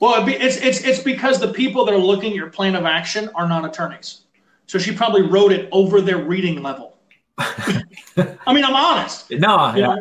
Well, 0.00 0.28
it's 0.28 0.56
it's 0.58 0.80
it's 0.84 1.02
because 1.02 1.40
the 1.40 1.52
people 1.52 1.84
that 1.84 1.94
are 1.94 1.98
looking 1.98 2.30
at 2.30 2.36
your 2.36 2.50
plan 2.50 2.76
of 2.76 2.84
action 2.84 3.30
are 3.34 3.48
not 3.48 3.64
attorneys. 3.64 4.22
So 4.66 4.78
she 4.78 4.94
probably 4.94 5.22
wrote 5.22 5.50
it 5.50 5.68
over 5.72 6.00
their 6.00 6.18
reading 6.18 6.62
level. 6.62 6.98
I 7.38 8.52
mean, 8.52 8.64
I'm 8.64 8.76
honest. 8.76 9.30
No, 9.30 9.74
yeah. 9.74 9.96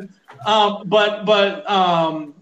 Um, 0.45 0.83
but 0.85 1.25
but 1.25 1.67
um, 1.69 2.35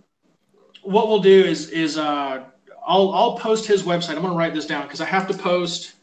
what 0.81 1.07
we'll 1.07 1.21
do 1.21 1.43
is 1.45 1.69
is 1.69 1.97
uh, 1.97 2.43
I'll 2.85 3.13
I'll 3.13 3.37
post 3.37 3.65
his 3.65 3.83
website. 3.83 4.15
I'm 4.15 4.21
going 4.21 4.33
to 4.33 4.37
write 4.37 4.53
this 4.53 4.65
down 4.65 4.83
because 4.83 4.99
I 4.99 5.05
have 5.05 5.27
to 5.27 5.33
post 5.33 5.93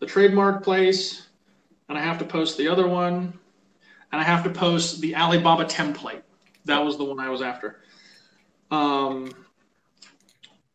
the 0.00 0.06
trademark 0.06 0.64
place, 0.64 1.28
and 1.88 1.96
I 1.96 2.02
have 2.02 2.18
to 2.18 2.24
post 2.24 2.58
the 2.58 2.66
other 2.66 2.88
one, 2.88 3.38
and 4.14 4.20
I 4.20 4.24
have 4.24 4.44
to 4.44 4.50
post 4.50 5.00
the 5.00 5.16
Alibaba 5.16 5.64
template. 5.64 6.22
That 6.66 6.78
was 6.78 6.96
the 6.96 7.04
one 7.04 7.18
I 7.18 7.28
was 7.30 7.42
after. 7.42 7.80
Um, 8.70 9.32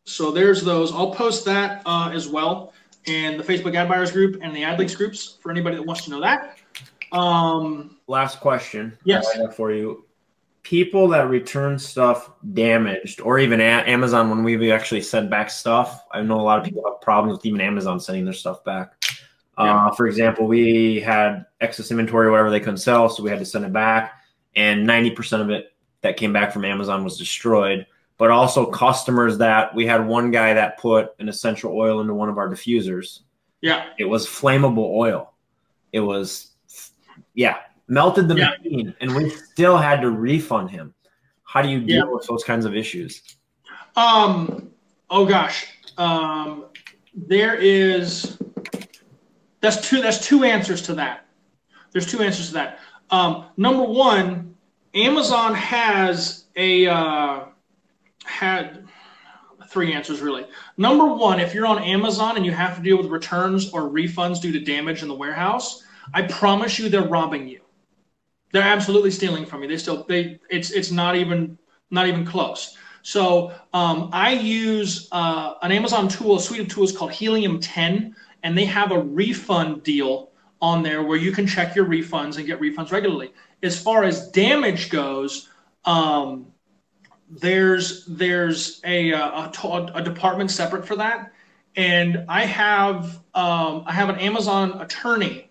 so 0.04 0.30
there's 0.30 0.62
those. 0.62 0.92
I'll 0.92 1.14
post 1.14 1.46
that 1.46 1.80
uh, 1.86 2.10
as 2.12 2.28
well 2.28 2.74
and 3.06 3.40
the 3.40 3.44
Facebook 3.44 3.74
ad 3.74 3.88
buyers 3.88 4.12
group 4.12 4.40
and 4.42 4.54
the 4.54 4.60
AdLeaks 4.60 4.94
groups 4.94 5.38
for 5.40 5.50
anybody 5.50 5.76
that 5.76 5.82
wants 5.82 6.04
to 6.04 6.10
know 6.10 6.20
that. 6.20 6.58
Um, 7.12 7.96
Last 8.08 8.40
question. 8.40 8.98
Yes. 9.04 9.26
for 9.56 9.72
you. 9.72 10.04
People 10.62 11.08
that 11.08 11.30
return 11.30 11.78
stuff 11.78 12.30
damaged, 12.52 13.22
or 13.22 13.38
even 13.38 13.62
Amazon 13.62 14.28
when 14.28 14.44
we 14.44 14.70
actually 14.70 15.00
send 15.00 15.30
back 15.30 15.48
stuff. 15.48 16.04
I 16.12 16.20
know 16.20 16.38
a 16.38 16.42
lot 16.42 16.58
of 16.58 16.64
people 16.66 16.84
have 16.86 17.00
problems 17.00 17.38
with 17.38 17.46
even 17.46 17.62
Amazon 17.62 17.98
sending 17.98 18.26
their 18.26 18.34
stuff 18.34 18.62
back. 18.64 18.92
Yeah. 19.58 19.86
Uh, 19.86 19.94
for 19.94 20.06
example, 20.06 20.46
we 20.46 21.00
had 21.00 21.44
excess 21.60 21.90
inventory, 21.90 22.30
whatever 22.30 22.50
they 22.50 22.60
couldn't 22.60 22.78
sell, 22.78 23.08
so 23.08 23.22
we 23.22 23.30
had 23.30 23.38
to 23.40 23.44
send 23.44 23.64
it 23.64 23.72
back, 23.72 24.14
and 24.56 24.88
90% 24.88 25.40
of 25.40 25.50
it 25.50 25.74
that 26.00 26.16
came 26.16 26.32
back 26.32 26.52
from 26.52 26.64
Amazon 26.64 27.04
was 27.04 27.18
destroyed 27.18 27.86
but 28.20 28.30
also 28.30 28.66
customers 28.66 29.38
that 29.38 29.74
we 29.74 29.86
had 29.86 30.06
one 30.06 30.30
guy 30.30 30.52
that 30.52 30.76
put 30.76 31.14
an 31.20 31.30
essential 31.30 31.74
oil 31.74 32.02
into 32.02 32.12
one 32.12 32.28
of 32.28 32.36
our 32.36 32.50
diffusers. 32.50 33.20
Yeah. 33.62 33.86
It 33.98 34.04
was 34.04 34.26
flammable 34.26 34.90
oil. 34.94 35.32
It 35.94 36.00
was, 36.00 36.50
yeah, 37.32 37.60
melted 37.88 38.28
the 38.28 38.34
yeah. 38.36 38.50
machine, 38.62 38.94
and 39.00 39.16
we 39.16 39.30
still 39.30 39.78
had 39.78 40.02
to 40.02 40.10
refund 40.10 40.68
him. 40.68 40.92
How 41.44 41.62
do 41.62 41.70
you 41.70 41.80
deal 41.80 42.04
yeah. 42.04 42.12
with 42.12 42.26
those 42.26 42.44
kinds 42.44 42.66
of 42.66 42.76
issues? 42.76 43.22
Um, 43.96 44.70
oh 45.08 45.24
gosh, 45.24 45.68
um, 45.96 46.66
there 47.14 47.54
is. 47.54 48.36
That's 49.60 49.88
two. 49.88 50.00
That's 50.00 50.24
two 50.24 50.44
answers 50.44 50.82
to 50.82 50.94
that. 50.94 51.26
There's 51.92 52.06
two 52.06 52.22
answers 52.22 52.48
to 52.48 52.54
that. 52.54 52.78
Um, 53.10 53.46
number 53.56 53.82
one, 53.82 54.54
Amazon 54.94 55.54
has 55.54 56.44
a 56.56 56.86
uh, 56.86 57.44
had 58.24 58.88
three 59.68 59.92
answers 59.92 60.20
really. 60.20 60.44
Number 60.76 61.06
one, 61.06 61.38
if 61.40 61.54
you're 61.54 61.66
on 61.66 61.82
Amazon 61.82 62.36
and 62.36 62.44
you 62.44 62.52
have 62.52 62.76
to 62.76 62.82
deal 62.82 62.96
with 62.96 63.06
returns 63.06 63.72
or 63.72 63.82
refunds 63.82 64.40
due 64.40 64.52
to 64.52 64.60
damage 64.60 65.02
in 65.02 65.08
the 65.08 65.14
warehouse, 65.14 65.84
I 66.12 66.22
promise 66.22 66.78
you 66.78 66.88
they're 66.88 67.02
robbing 67.02 67.46
you. 67.48 67.60
They're 68.52 68.62
absolutely 68.62 69.12
stealing 69.12 69.46
from 69.46 69.62
you. 69.62 69.68
They 69.68 69.76
still 69.76 70.04
they 70.04 70.40
it's 70.50 70.70
it's 70.70 70.90
not 70.90 71.16
even 71.16 71.58
not 71.90 72.08
even 72.08 72.24
close. 72.24 72.76
So 73.02 73.52
um, 73.72 74.10
I 74.12 74.32
use 74.32 75.08
uh, 75.12 75.54
an 75.62 75.72
Amazon 75.72 76.08
tool, 76.08 76.36
a 76.36 76.40
suite 76.40 76.60
of 76.60 76.68
tools 76.68 76.94
called 76.94 77.12
Helium 77.12 77.58
10, 77.58 78.14
and 78.42 78.56
they 78.56 78.64
have 78.64 78.92
a 78.92 78.98
refund 78.98 79.82
deal 79.82 80.30
on 80.60 80.82
there 80.82 81.02
where 81.02 81.18
you 81.18 81.32
can 81.32 81.46
check 81.46 81.74
your 81.74 81.86
refunds 81.86 82.36
and 82.36 82.46
get 82.46 82.60
refunds 82.60 82.92
regularly. 82.92 83.32
As 83.62 83.80
far 83.80 84.04
as 84.04 84.28
damage 84.28 84.90
goes, 84.90 85.48
um, 85.84 86.46
there's 87.30 88.04
there's 88.06 88.80
a, 88.84 89.10
a, 89.12 89.50
a 89.94 90.02
department 90.02 90.50
separate 90.50 90.86
for 90.86 90.96
that, 90.96 91.32
and 91.76 92.24
I 92.28 92.44
have 92.44 93.04
um, 93.34 93.84
I 93.86 93.92
have 93.92 94.08
an 94.08 94.16
Amazon 94.16 94.80
attorney 94.80 95.48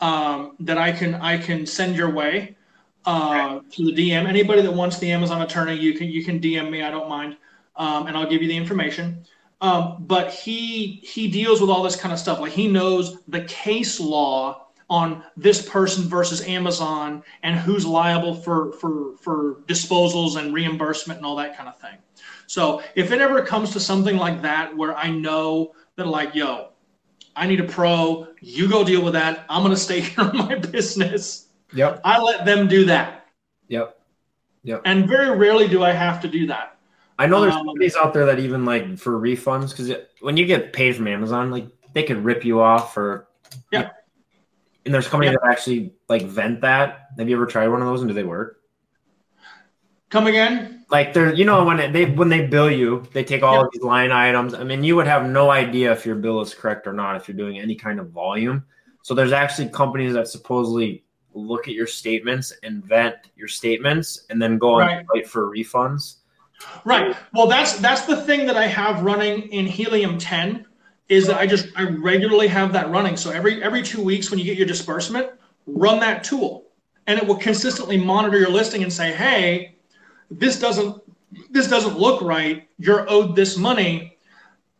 um, 0.00 0.56
that 0.60 0.78
I 0.78 0.92
can 0.92 1.14
I 1.16 1.38
can 1.38 1.66
send 1.66 1.96
your 1.96 2.10
way 2.10 2.56
uh, 3.04 3.60
to 3.70 3.84
the 3.84 3.92
DM. 3.92 4.26
Anybody 4.26 4.62
that 4.62 4.72
wants 4.72 4.98
the 4.98 5.10
Amazon 5.10 5.42
attorney, 5.42 5.74
you 5.74 5.94
can 5.94 6.08
you 6.08 6.24
can 6.24 6.40
DM 6.40 6.70
me. 6.70 6.82
I 6.82 6.90
don't 6.90 7.08
mind, 7.08 7.36
um, 7.74 8.06
and 8.06 8.16
I'll 8.16 8.28
give 8.28 8.42
you 8.42 8.48
the 8.48 8.56
information. 8.56 9.24
Um, 9.60 10.04
but 10.06 10.32
he 10.32 11.00
he 11.02 11.28
deals 11.28 11.60
with 11.60 11.70
all 11.70 11.82
this 11.82 11.96
kind 11.96 12.12
of 12.12 12.18
stuff. 12.18 12.40
Like 12.40 12.52
he 12.52 12.68
knows 12.68 13.22
the 13.28 13.42
case 13.42 13.98
law 13.98 14.66
on 14.88 15.24
this 15.36 15.66
person 15.68 16.04
versus 16.04 16.46
Amazon 16.46 17.22
and 17.42 17.58
who's 17.58 17.86
liable 17.86 18.34
for 18.34 18.72
for 18.72 19.16
for 19.16 19.56
disposals 19.66 20.36
and 20.36 20.52
reimbursement 20.54 21.18
and 21.18 21.26
all 21.26 21.36
that 21.36 21.56
kind 21.56 21.68
of 21.68 21.78
thing. 21.80 21.96
So 22.46 22.82
if 22.94 23.10
it 23.12 23.20
ever 23.20 23.42
comes 23.42 23.72
to 23.72 23.80
something 23.80 24.16
like 24.16 24.42
that 24.42 24.76
where 24.76 24.94
I 24.96 25.10
know 25.10 25.74
that 25.96 26.06
like 26.06 26.34
yo, 26.34 26.68
I 27.34 27.46
need 27.46 27.60
a 27.60 27.64
pro, 27.64 28.28
you 28.40 28.68
go 28.68 28.84
deal 28.84 29.02
with 29.02 29.14
that. 29.14 29.46
I'm 29.48 29.62
gonna 29.62 29.76
stay 29.76 30.00
here 30.02 30.30
in 30.30 30.36
my 30.36 30.56
business. 30.56 31.48
Yep. 31.72 32.00
I 32.04 32.20
let 32.20 32.44
them 32.44 32.68
do 32.68 32.84
that. 32.84 33.26
Yep. 33.68 33.98
Yep. 34.64 34.82
And 34.84 35.08
very 35.08 35.36
rarely 35.36 35.66
do 35.66 35.82
I 35.82 35.92
have 35.92 36.20
to 36.22 36.28
do 36.28 36.46
that. 36.48 36.75
I 37.18 37.26
know 37.26 37.40
there's 37.40 37.54
um, 37.54 37.66
companies 37.66 37.96
out 37.96 38.12
there 38.12 38.26
that 38.26 38.38
even 38.38 38.64
like 38.64 38.98
for 38.98 39.18
refunds 39.18 39.70
because 39.70 39.92
when 40.20 40.36
you 40.36 40.46
get 40.46 40.72
paid 40.72 40.96
from 40.96 41.08
Amazon, 41.08 41.50
like 41.50 41.68
they 41.94 42.02
could 42.02 42.24
rip 42.24 42.44
you 42.44 42.60
off 42.60 42.96
or 42.96 43.28
yeah 43.72 43.90
and 44.86 44.94
there's 44.94 45.08
companies 45.08 45.32
yeah. 45.32 45.38
that 45.42 45.50
actually 45.50 45.92
like 46.08 46.22
vent 46.22 46.62
that. 46.62 47.08
Have 47.18 47.28
you 47.28 47.36
ever 47.36 47.46
tried 47.46 47.68
one 47.68 47.82
of 47.82 47.88
those 47.88 48.00
and 48.00 48.08
do 48.08 48.14
they 48.14 48.24
work? 48.24 48.62
Come 50.08 50.28
again? 50.28 50.84
Like 50.88 51.12
they're 51.12 51.34
you 51.34 51.44
know 51.44 51.64
when 51.64 51.92
they 51.92 52.06
when 52.06 52.28
they 52.28 52.46
bill 52.46 52.70
you, 52.70 53.04
they 53.12 53.24
take 53.24 53.42
all 53.42 53.54
yeah. 53.54 53.62
of 53.62 53.68
these 53.72 53.82
line 53.82 54.12
items. 54.12 54.54
I 54.54 54.62
mean, 54.62 54.84
you 54.84 54.94
would 54.94 55.08
have 55.08 55.28
no 55.28 55.50
idea 55.50 55.92
if 55.92 56.06
your 56.06 56.14
bill 56.14 56.40
is 56.40 56.54
correct 56.54 56.86
or 56.86 56.92
not 56.92 57.16
if 57.16 57.26
you're 57.26 57.36
doing 57.36 57.58
any 57.58 57.74
kind 57.74 57.98
of 57.98 58.10
volume. 58.10 58.64
So 59.02 59.14
there's 59.14 59.32
actually 59.32 59.68
companies 59.70 60.14
that 60.14 60.28
supposedly 60.28 61.04
look 61.34 61.66
at 61.66 61.74
your 61.74 61.88
statements 61.88 62.52
and 62.62 62.84
vet 62.84 63.26
your 63.36 63.48
statements 63.48 64.26
and 64.30 64.40
then 64.40 64.58
go 64.58 64.78
right. 64.78 64.98
and 64.98 65.06
fight 65.08 65.28
for 65.28 65.50
refunds. 65.50 66.16
Right. 66.84 67.16
Well, 67.32 67.46
that's 67.46 67.78
that's 67.78 68.02
the 68.06 68.16
thing 68.16 68.46
that 68.46 68.56
I 68.56 68.66
have 68.66 69.02
running 69.02 69.42
in 69.52 69.66
Helium 69.66 70.18
10 70.18 70.66
is 71.08 71.26
that 71.26 71.38
I 71.38 71.46
just 71.46 71.68
I 71.76 71.84
regularly 71.84 72.48
have 72.48 72.72
that 72.72 72.90
running. 72.90 73.16
So 73.16 73.30
every 73.30 73.62
every 73.62 73.82
two 73.82 74.02
weeks 74.02 74.30
when 74.30 74.38
you 74.38 74.44
get 74.44 74.56
your 74.56 74.66
disbursement, 74.66 75.30
run 75.66 76.00
that 76.00 76.24
tool, 76.24 76.64
and 77.06 77.18
it 77.18 77.26
will 77.26 77.36
consistently 77.36 77.96
monitor 77.96 78.38
your 78.38 78.50
listing 78.50 78.82
and 78.82 78.92
say, 78.92 79.12
hey, 79.12 79.76
this 80.30 80.58
doesn't 80.58 81.02
this 81.50 81.68
doesn't 81.68 81.98
look 81.98 82.22
right. 82.22 82.68
You're 82.78 83.08
owed 83.08 83.36
this 83.36 83.56
money. 83.56 84.16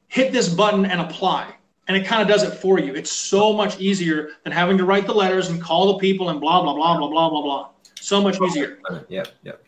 Hit 0.09 0.33
this 0.33 0.49
button 0.49 0.87
and 0.87 1.01
apply. 1.01 1.53
And 1.89 1.97
it 1.97 2.07
kind 2.07 2.21
of 2.21 2.27
does 2.29 2.43
it 2.43 2.55
for 2.55 2.81
you. 2.81 2.95
It's 2.95 3.13
so 3.13 3.53
much 3.53 3.79
easier 3.79 4.31
than 4.43 4.53
having 4.53 4.77
to 4.79 4.85
write 4.85 5.07
the 5.07 5.15
letters 5.15 5.51
and 5.51 5.63
call 5.63 5.93
the 5.93 5.99
people 5.99 6.31
and 6.31 6.41
blah 6.41 6.63
blah 6.63 6.75
blah 6.75 6.97
blah 6.97 7.09
blah 7.09 7.31
blah 7.31 7.43
blah. 7.43 7.69
So 8.01 8.21
much 8.21 8.41
easier. 8.41 8.79
Yeah. 9.09 9.25
yep. 9.43 9.63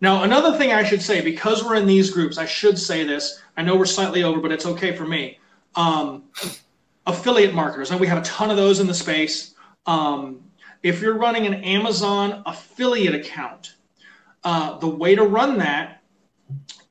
Now, 0.00 0.22
another 0.22 0.56
thing 0.56 0.72
I 0.72 0.82
should 0.82 1.02
say, 1.02 1.20
because 1.20 1.62
we're 1.62 1.76
in 1.76 1.86
these 1.86 2.10
groups, 2.10 2.38
I 2.38 2.46
should 2.46 2.78
say 2.78 3.04
this. 3.04 3.40
I 3.56 3.62
know 3.62 3.76
we're 3.76 3.84
slightly 3.84 4.22
over, 4.22 4.40
but 4.40 4.52
it's 4.52 4.66
okay 4.66 4.96
for 4.96 5.06
me 5.06 5.38
um, 5.74 6.24
affiliate 7.06 7.54
marketers, 7.54 7.90
and 7.90 8.00
we 8.00 8.06
have 8.06 8.18
a 8.18 8.22
ton 8.22 8.50
of 8.50 8.56
those 8.56 8.80
in 8.80 8.86
the 8.86 8.94
space. 8.94 9.54
Um, 9.86 10.40
if 10.82 11.00
you're 11.00 11.18
running 11.18 11.46
an 11.46 11.54
Amazon 11.54 12.42
affiliate 12.46 13.14
account, 13.14 13.74
uh, 14.44 14.78
the 14.78 14.88
way 14.88 15.14
to 15.14 15.24
run 15.24 15.58
that 15.58 16.02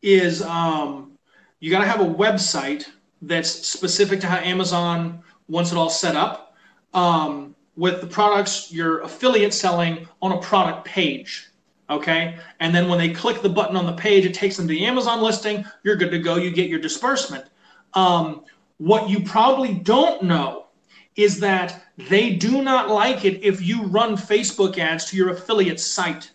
is 0.02 0.42
um, 0.44 1.18
you 1.60 1.72
got 1.72 1.80
to 1.80 1.88
have 1.88 2.02
a 2.02 2.06
website 2.06 2.86
that's 3.24 3.50
specific 3.50 4.22
to 4.22 4.28
how 4.28 4.38
Amazon 4.38 5.22
wants 5.48 5.72
it 5.72 5.78
all 5.78 5.90
set 5.90 6.16
up 6.16 6.56
um, 6.94 7.56
with 7.76 8.02
the 8.02 8.08
products 8.08 8.72
your 8.72 9.02
affiliate 9.02 9.54
selling 9.54 10.08
on 10.22 10.32
a 10.32 10.38
product 10.38 10.86
page. 10.86 11.49
Okay. 11.90 12.38
And 12.60 12.74
then 12.74 12.88
when 12.88 13.00
they 13.00 13.10
click 13.10 13.42
the 13.42 13.50
button 13.50 13.76
on 13.76 13.86
the 13.86 13.94
page, 13.94 14.26
it 14.26 14.34
takes 14.34 14.58
them 14.58 14.68
to 14.68 14.74
the 14.74 14.86
Amazon 14.86 15.22
listing. 15.22 15.66
You're 15.84 15.96
good 15.96 16.12
to 16.12 16.20
go. 16.20 16.36
You 16.36 16.52
get 16.52 16.70
your 16.70 16.80
disbursement. 16.80 17.46
Um, 17.94 18.44
what 18.78 19.10
you 19.10 19.22
probably 19.24 19.74
don't 19.74 20.24
know 20.24 20.68
is 21.16 21.40
that 21.40 21.84
they 21.98 22.36
do 22.36 22.62
not 22.62 22.90
like 22.90 23.26
it 23.26 23.44
if 23.44 23.62
you 23.62 23.84
run 23.84 24.16
Facebook 24.16 24.78
ads 24.78 25.06
to 25.06 25.18
your 25.18 25.30
affiliate 25.30 25.80
site 25.80 26.32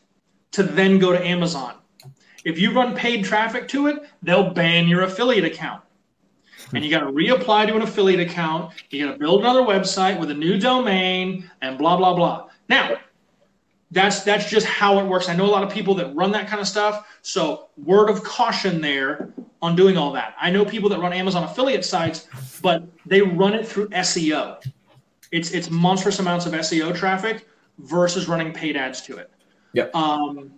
to 0.50 0.62
then 0.62 0.98
go 0.98 1.12
to 1.12 1.24
Amazon. 1.24 1.76
If 2.44 2.58
you 2.58 2.72
run 2.72 2.94
paid 2.94 3.24
traffic 3.24 3.66
to 3.68 3.86
it, 3.86 4.02
they'll 4.22 4.50
ban 4.50 4.86
your 4.88 5.02
affiliate 5.02 5.44
account. 5.44 5.82
And 6.74 6.84
you 6.84 6.90
got 6.90 7.00
to 7.00 7.06
reapply 7.06 7.68
to 7.68 7.76
an 7.76 7.82
affiliate 7.82 8.20
account. 8.20 8.72
You 8.90 9.06
got 9.06 9.12
to 9.12 9.18
build 9.18 9.40
another 9.40 9.62
website 9.62 10.18
with 10.18 10.30
a 10.30 10.34
new 10.34 10.58
domain 10.58 11.50
and 11.62 11.78
blah 11.78 11.96
blah 11.96 12.14
blah. 12.14 12.48
Now, 12.68 12.96
that's 13.90 14.22
that's 14.22 14.48
just 14.50 14.66
how 14.66 14.98
it 14.98 15.06
works. 15.06 15.28
I 15.28 15.36
know 15.36 15.44
a 15.44 15.52
lot 15.52 15.62
of 15.62 15.70
people 15.70 15.94
that 15.96 16.14
run 16.14 16.32
that 16.32 16.48
kind 16.48 16.60
of 16.60 16.66
stuff. 16.66 17.06
So 17.22 17.68
word 17.76 18.08
of 18.10 18.24
caution 18.24 18.80
there 18.80 19.32
on 19.62 19.76
doing 19.76 19.96
all 19.96 20.12
that. 20.12 20.34
I 20.40 20.50
know 20.50 20.64
people 20.64 20.88
that 20.90 20.98
run 21.00 21.12
Amazon 21.12 21.44
affiliate 21.44 21.84
sites, 21.84 22.28
but 22.60 22.82
they 23.06 23.22
run 23.22 23.54
it 23.54 23.66
through 23.66 23.88
SEO. 23.90 24.62
It's 25.32 25.52
it's 25.52 25.70
monstrous 25.70 26.18
amounts 26.18 26.46
of 26.46 26.52
SEO 26.52 26.94
traffic 26.94 27.48
versus 27.78 28.28
running 28.28 28.52
paid 28.52 28.76
ads 28.76 29.00
to 29.02 29.16
it. 29.16 29.30
Yeah. 29.72 29.88
Um, 29.94 30.52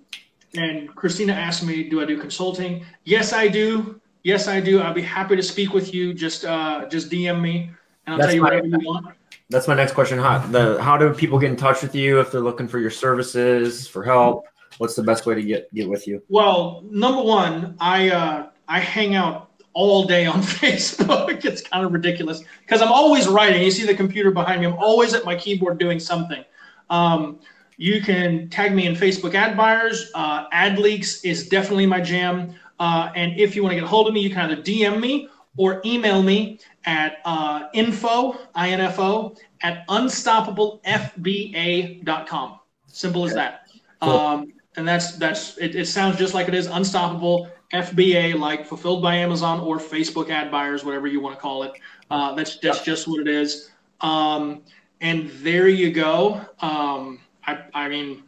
and 0.57 0.95
Christina 0.95 1.33
asked 1.33 1.63
me, 1.65 1.85
"Do 1.89 2.01
I 2.01 2.05
do 2.05 2.19
consulting?" 2.19 2.85
Yes, 3.05 3.33
I 3.33 3.49
do. 3.49 4.01
Yes, 4.23 4.49
I 4.49 4.61
do. 4.61 4.81
I'll 4.81 4.95
be 4.95 5.03
happy 5.03 5.37
to 5.37 5.43
speak 5.43 5.73
with 5.73 5.95
you. 5.95 6.15
Just 6.15 6.45
uh, 6.45 6.87
just 6.89 7.11
DM 7.11 7.41
me, 7.41 7.71
and 8.07 8.15
I'll 8.15 8.19
That's 8.19 8.29
tell 8.29 8.35
you 8.37 8.43
my- 8.43 8.49
whatever 8.49 8.67
you 8.67 8.79
want. 8.83 9.07
That's 9.49 9.69
my 9.69 9.75
next 9.75 9.93
question. 9.93 10.19
How 10.19 10.39
the 10.39 10.83
how 10.83 10.97
do 10.97 11.13
people 11.13 11.39
get 11.39 11.51
in 11.51 11.57
touch 11.57 11.83
with 11.83 11.95
you 11.95 12.21
if 12.21 12.33
they're 12.33 12.41
looking 12.41 12.67
for 12.67 12.79
your 12.79 12.91
services 12.91 13.87
for 13.87 14.03
help? 14.03 14.45
What's 14.79 14.97
the 14.97 15.03
best 15.03 15.25
way 15.25 15.35
to 15.35 15.43
get 15.43 15.73
get 15.73 15.89
with 15.89 16.07
you? 16.09 16.23
Well, 16.29 16.83
number 16.91 17.23
one, 17.23 17.77
I 17.79 18.11
uh, 18.11 18.49
I 18.67 18.81
hang 18.81 19.15
out 19.15 19.51
all 19.73 20.05
day 20.05 20.27
on 20.27 20.43
Facebook. 20.43 21.45
It's 21.45 21.63
kind 21.63 21.85
of 21.87 21.93
ridiculous 21.93 22.43
because 22.61 22.83
I'm 22.83 22.91
always 22.91 23.29
writing. 23.29 23.63
You 23.63 23.71
see 23.71 23.87
the 23.87 23.95
computer 23.95 24.33
behind 24.33 24.61
me. 24.61 24.67
I'm 24.67 24.79
always 24.79 25.15
at 25.15 25.25
my 25.25 25.37
keyboard 25.37 25.79
doing 25.79 26.01
something. 26.01 26.45
Um, 26.91 27.39
you 27.77 28.01
can 28.01 28.49
tag 28.49 28.75
me 28.75 28.87
in 28.87 28.95
Facebook 28.95 29.35
ad 29.35 29.57
buyers. 29.57 30.11
Uh, 30.15 30.49
AdLeaks 30.51 31.25
is 31.25 31.49
definitely 31.49 31.87
my 31.87 32.01
jam. 32.01 32.55
Uh, 32.81 33.11
and 33.15 33.39
if 33.39 33.55
you 33.55 33.63
want 33.63 33.73
to 33.73 33.77
get 33.77 33.85
a 33.85 33.89
hold 33.89 34.09
of 34.09 34.15
me, 34.15 34.21
you 34.21 34.31
can 34.31 34.51
either 34.51 34.61
DM 34.61 35.01
me 35.01 35.29
or 35.57 35.81
email 35.85 36.23
me 36.23 36.59
at 36.87 37.19
uh, 37.25 37.69
info, 37.73 38.39
info, 38.57 39.35
at 39.63 39.85
unstoppable.fba.com. 39.89 42.61
Simple 42.87 43.27
as 43.27 43.35
that. 43.35 43.69
Cool. 44.01 44.13
Um, 44.13 44.53
and 44.77 44.87
that's 44.87 45.17
that's 45.17 45.57
it, 45.59 45.75
it 45.75 45.87
sounds 45.87 46.17
just 46.17 46.35
like 46.35 46.49
it 46.49 46.55
is 46.55 46.67
unstoppable 46.67 47.51
FBA, 47.73 48.39
like 48.39 48.67
fulfilled 48.67 49.03
by 49.03 49.17
Amazon 49.17 49.61
or 49.61 49.79
Facebook 49.79 50.31
ad 50.31 50.51
buyers, 50.51 50.85
whatever 50.85 51.07
you 51.07 51.21
want 51.21 51.35
to 51.35 51.41
call 51.41 51.63
it. 51.65 51.73
Uh, 52.11 52.35
that's 52.35 52.59
that's 52.59 52.83
just 52.83 53.09
what 53.09 53.21
it 53.21 53.29
is. 53.29 53.71
Um, 54.01 54.63
and 55.01 55.31
there 55.31 55.69
you 55.69 55.91
go. 55.91 56.41
Um, 56.61 57.21
I, 57.47 57.65
I 57.75 57.89
mean, 57.89 58.23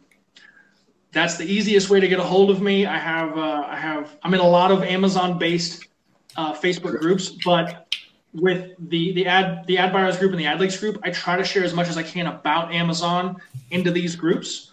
that's 1.11 1.37
the 1.37 1.45
easiest 1.45 1.89
way 1.89 1.99
to 1.99 2.07
get 2.07 2.19
a 2.19 2.23
hold 2.23 2.49
of 2.49 2.61
me. 2.61 2.85
I 2.85 2.97
have 2.97 3.37
uh, 3.37 3.65
I 3.67 3.77
have 3.77 4.17
I'm 4.23 4.33
in 4.33 4.39
a 4.39 4.47
lot 4.47 4.71
of 4.71 4.83
Amazon 4.83 5.37
based 5.37 5.87
uh, 6.35 6.53
Facebook 6.53 6.99
groups, 6.99 7.29
but 7.45 7.88
with 8.33 8.73
the 8.89 9.11
the 9.13 9.25
ad 9.25 9.65
the 9.67 9.77
ad 9.77 9.91
buyers 9.91 10.17
group 10.17 10.31
and 10.31 10.39
the 10.39 10.45
AdLeaks 10.45 10.79
group, 10.79 10.99
I 11.03 11.09
try 11.09 11.35
to 11.35 11.43
share 11.43 11.63
as 11.63 11.73
much 11.73 11.87
as 11.87 11.97
I 11.97 12.03
can 12.03 12.27
about 12.27 12.73
Amazon 12.73 13.37
into 13.71 13.91
these 13.91 14.15
groups 14.15 14.71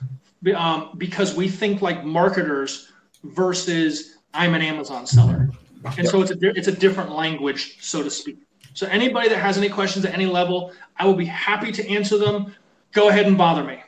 um, 0.54 0.90
because 0.98 1.34
we 1.34 1.48
think 1.48 1.82
like 1.82 2.04
marketers 2.04 2.92
versus 3.24 4.16
I'm 4.34 4.54
an 4.54 4.62
Amazon 4.62 5.06
seller, 5.06 5.50
and 5.96 6.06
so 6.06 6.20
it's 6.20 6.30
a 6.30 6.36
it's 6.40 6.68
a 6.68 6.72
different 6.72 7.12
language, 7.12 7.78
so 7.80 8.02
to 8.02 8.10
speak. 8.10 8.38
So 8.74 8.86
anybody 8.88 9.30
that 9.30 9.38
has 9.38 9.56
any 9.56 9.70
questions 9.70 10.04
at 10.04 10.12
any 10.12 10.26
level, 10.26 10.72
I 10.98 11.06
will 11.06 11.14
be 11.14 11.24
happy 11.24 11.72
to 11.72 11.88
answer 11.88 12.18
them. 12.18 12.54
Go 12.92 13.08
ahead 13.08 13.26
and 13.26 13.38
bother 13.38 13.64
me. 13.64 13.82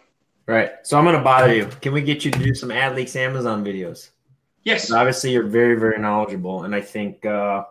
Right. 0.47 0.73
So 0.83 0.99
I'm 0.99 1.05
gonna 1.05 1.23
bother 1.23 1.55
you. 1.55 1.67
Can 1.83 1.93
we 1.93 2.01
get 2.01 2.25
you 2.25 2.31
to 2.31 2.39
do 2.39 2.55
some 2.55 2.71
AdLeaks 2.71 3.15
Amazon 3.17 3.63
videos? 3.63 4.11
Yes. 4.65 4.91
Obviously, 4.91 5.33
you're 5.33 5.47
very 5.47 5.79
very 5.79 5.99
knowledgeable, 5.99 6.65
and 6.65 6.75
I 6.75 6.81
think 6.81 7.27
uh, 7.27 7.65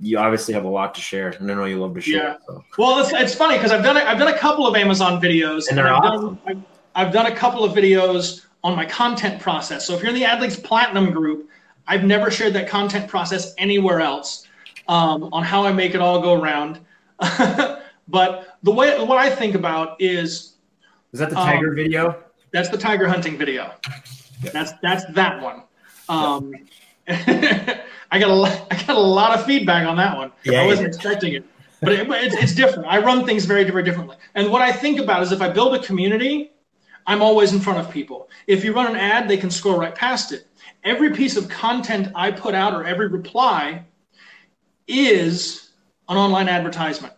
you 0.00 0.18
obviously 0.18 0.54
have 0.54 0.64
a 0.64 0.68
lot 0.68 0.94
to 0.94 1.00
share, 1.00 1.28
and 1.28 1.50
I 1.50 1.54
know 1.54 1.64
you 1.66 1.78
love 1.80 1.94
to 1.94 2.00
share. 2.00 2.22
Yeah. 2.22 2.36
So. 2.46 2.64
Well, 2.78 2.98
it's, 3.00 3.12
it's 3.12 3.34
funny 3.34 3.56
because 3.56 3.72
I've 3.72 3.82
done 3.82 3.96
a, 3.96 4.00
I've 4.00 4.18
done 4.18 4.32
a 4.32 4.38
couple 4.38 4.66
of 4.66 4.74
Amazon 4.74 5.20
videos, 5.20 5.68
And 5.68 5.76
they're 5.76 5.88
I've 5.92 6.02
awesome. 6.02 6.38
done 6.46 6.64
I've, 6.94 7.06
I've 7.06 7.12
done 7.12 7.26
a 7.26 7.34
couple 7.36 7.62
of 7.64 7.72
videos 7.72 8.46
on 8.64 8.74
my 8.76 8.84
content 8.86 9.40
process. 9.40 9.86
So 9.86 9.94
if 9.94 10.00
you're 10.00 10.08
in 10.08 10.14
the 10.14 10.22
AdLeaks 10.24 10.62
Platinum 10.62 11.10
group, 11.12 11.48
I've 11.86 12.04
never 12.04 12.30
shared 12.30 12.52
that 12.54 12.68
content 12.68 13.08
process 13.08 13.54
anywhere 13.58 14.00
else 14.00 14.46
um, 14.88 15.28
on 15.32 15.42
how 15.44 15.64
I 15.64 15.72
make 15.72 15.94
it 15.94 16.00
all 16.00 16.20
go 16.20 16.34
around. 16.40 16.80
but 18.08 18.58
the 18.62 18.70
way 18.70 18.98
what 19.04 19.18
I 19.18 19.28
think 19.30 19.54
about 19.54 20.00
is 20.00 20.54
Is 21.12 21.20
that 21.20 21.30
the 21.30 21.38
Um, 21.38 21.46
tiger 21.46 21.74
video? 21.74 22.22
that's 22.52 22.68
the 22.70 22.78
tiger 22.78 23.06
hunting 23.08 23.36
video. 23.38 23.72
That's 24.52 24.72
that's 24.82 25.04
that 25.12 25.40
one. 25.42 25.62
Um, 26.08 26.52
I 28.12 28.18
got 28.18 28.30
a 28.30 28.34
lot, 28.34 28.66
I 28.70 28.82
got 28.86 28.96
a 28.96 29.00
lot 29.00 29.38
of 29.38 29.44
feedback 29.44 29.86
on 29.86 29.96
that 29.96 30.16
one. 30.16 30.32
Yeah, 30.44 30.62
I 30.62 30.66
wasn't 30.66 30.86
did. 30.86 30.94
expecting 30.94 31.34
it, 31.34 31.44
but 31.80 31.92
it, 31.92 32.08
it's, 32.08 32.34
it's 32.36 32.54
different. 32.54 32.88
I 32.88 33.00
run 33.00 33.26
things 33.26 33.44
very 33.44 33.64
very 33.64 33.82
differently. 33.82 34.16
And 34.34 34.50
what 34.50 34.62
I 34.62 34.72
think 34.72 35.00
about 35.00 35.22
is 35.22 35.32
if 35.32 35.40
I 35.40 35.50
build 35.50 35.74
a 35.74 35.82
community, 35.82 36.52
I'm 37.06 37.22
always 37.22 37.52
in 37.52 37.60
front 37.60 37.78
of 37.78 37.90
people. 37.90 38.28
If 38.46 38.64
you 38.64 38.72
run 38.72 38.86
an 38.86 38.96
ad, 38.96 39.28
they 39.28 39.36
can 39.36 39.50
scroll 39.50 39.78
right 39.78 39.94
past 39.94 40.32
it. 40.32 40.46
Every 40.84 41.10
piece 41.10 41.36
of 41.36 41.48
content 41.48 42.08
I 42.14 42.30
put 42.30 42.54
out 42.54 42.74
or 42.74 42.84
every 42.84 43.08
reply 43.08 43.84
is 44.86 45.70
an 46.08 46.16
online 46.16 46.48
advertisement. 46.48 47.14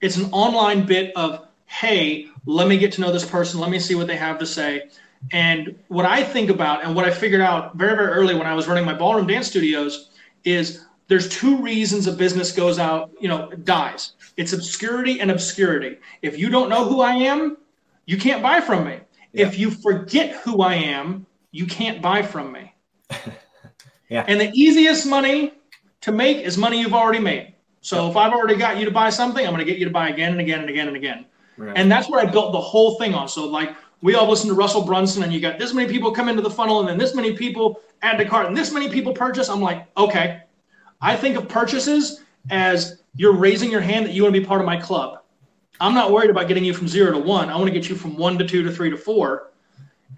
It's 0.00 0.16
an 0.16 0.30
online 0.32 0.86
bit 0.86 1.16
of, 1.16 1.46
hey, 1.66 2.28
let 2.44 2.68
me 2.68 2.78
get 2.78 2.92
to 2.92 3.00
know 3.00 3.12
this 3.12 3.24
person. 3.24 3.60
Let 3.60 3.70
me 3.70 3.78
see 3.78 3.94
what 3.94 4.06
they 4.06 4.16
have 4.16 4.38
to 4.38 4.46
say. 4.46 4.88
And 5.32 5.78
what 5.88 6.06
I 6.06 6.22
think 6.22 6.50
about 6.50 6.84
and 6.84 6.94
what 6.94 7.04
I 7.04 7.10
figured 7.10 7.40
out 7.40 7.76
very, 7.76 7.96
very 7.96 8.08
early 8.08 8.34
when 8.34 8.46
I 8.46 8.54
was 8.54 8.68
running 8.68 8.84
my 8.84 8.94
ballroom 8.94 9.26
dance 9.26 9.48
studios 9.48 10.10
is 10.44 10.84
there's 11.08 11.28
two 11.28 11.56
reasons 11.58 12.06
a 12.06 12.12
business 12.12 12.52
goes 12.52 12.78
out, 12.78 13.10
you 13.20 13.28
know, 13.28 13.50
dies. 13.50 14.12
It's 14.36 14.52
obscurity 14.52 15.20
and 15.20 15.30
obscurity. 15.30 15.98
If 16.22 16.38
you 16.38 16.48
don't 16.48 16.68
know 16.68 16.84
who 16.84 17.00
I 17.00 17.12
am, 17.12 17.56
you 18.06 18.16
can't 18.18 18.42
buy 18.42 18.60
from 18.60 18.84
me. 18.84 19.00
Yeah. 19.32 19.46
If 19.46 19.58
you 19.58 19.70
forget 19.70 20.36
who 20.36 20.62
I 20.62 20.74
am, 20.74 21.26
you 21.50 21.66
can't 21.66 22.00
buy 22.02 22.22
from 22.22 22.52
me. 22.52 22.74
Yeah. 24.08 24.24
And 24.28 24.40
the 24.40 24.50
easiest 24.52 25.06
money 25.06 25.54
to 26.02 26.12
make 26.12 26.38
is 26.38 26.56
money 26.56 26.80
you've 26.80 26.94
already 26.94 27.18
made. 27.18 27.54
So 27.80 28.10
if 28.10 28.16
I've 28.16 28.32
already 28.32 28.56
got 28.56 28.78
you 28.78 28.84
to 28.84 28.90
buy 28.90 29.10
something, 29.10 29.44
I'm 29.44 29.52
going 29.52 29.64
to 29.64 29.70
get 29.70 29.78
you 29.78 29.84
to 29.84 29.90
buy 29.90 30.08
again 30.08 30.32
and 30.32 30.40
again 30.40 30.60
and 30.60 30.70
again 30.70 30.88
and 30.88 30.96
again. 30.96 31.26
Right. 31.56 31.76
And 31.76 31.90
that's 31.90 32.08
what 32.08 32.26
I 32.26 32.30
built 32.30 32.52
the 32.52 32.60
whole 32.60 32.96
thing 32.98 33.14
on. 33.14 33.28
So 33.28 33.46
like 33.46 33.74
we 34.02 34.14
all 34.14 34.28
listen 34.28 34.48
to 34.48 34.54
Russell 34.54 34.82
Brunson, 34.82 35.22
and 35.22 35.32
you 35.32 35.40
got 35.40 35.58
this 35.58 35.72
many 35.72 35.90
people 35.90 36.12
come 36.12 36.28
into 36.28 36.42
the 36.42 36.50
funnel, 36.50 36.80
and 36.80 36.88
then 36.88 36.98
this 36.98 37.14
many 37.14 37.34
people 37.34 37.80
add 38.02 38.18
to 38.18 38.24
cart, 38.24 38.46
and 38.46 38.56
this 38.56 38.72
many 38.72 38.88
people 38.88 39.12
purchase. 39.12 39.48
I'm 39.48 39.60
like, 39.60 39.86
okay. 39.96 40.42
I 41.00 41.16
think 41.16 41.36
of 41.36 41.48
purchases 41.48 42.22
as 42.50 43.02
you're 43.14 43.32
raising 43.32 43.70
your 43.70 43.80
hand 43.80 44.06
that 44.06 44.12
you 44.12 44.22
want 44.22 44.34
to 44.34 44.40
be 44.40 44.46
part 44.46 44.60
of 44.60 44.66
my 44.66 44.76
club. 44.76 45.22
I'm 45.80 45.94
not 45.94 46.10
worried 46.10 46.30
about 46.30 46.48
getting 46.48 46.64
you 46.64 46.72
from 46.72 46.88
zero 46.88 47.12
to 47.12 47.18
one. 47.18 47.50
I 47.50 47.54
want 47.54 47.66
to 47.66 47.72
get 47.72 47.88
you 47.88 47.96
from 47.96 48.16
one 48.16 48.38
to 48.38 48.46
two 48.46 48.62
to 48.62 48.72
three 48.72 48.90
to 48.90 48.96
four. 48.96 49.52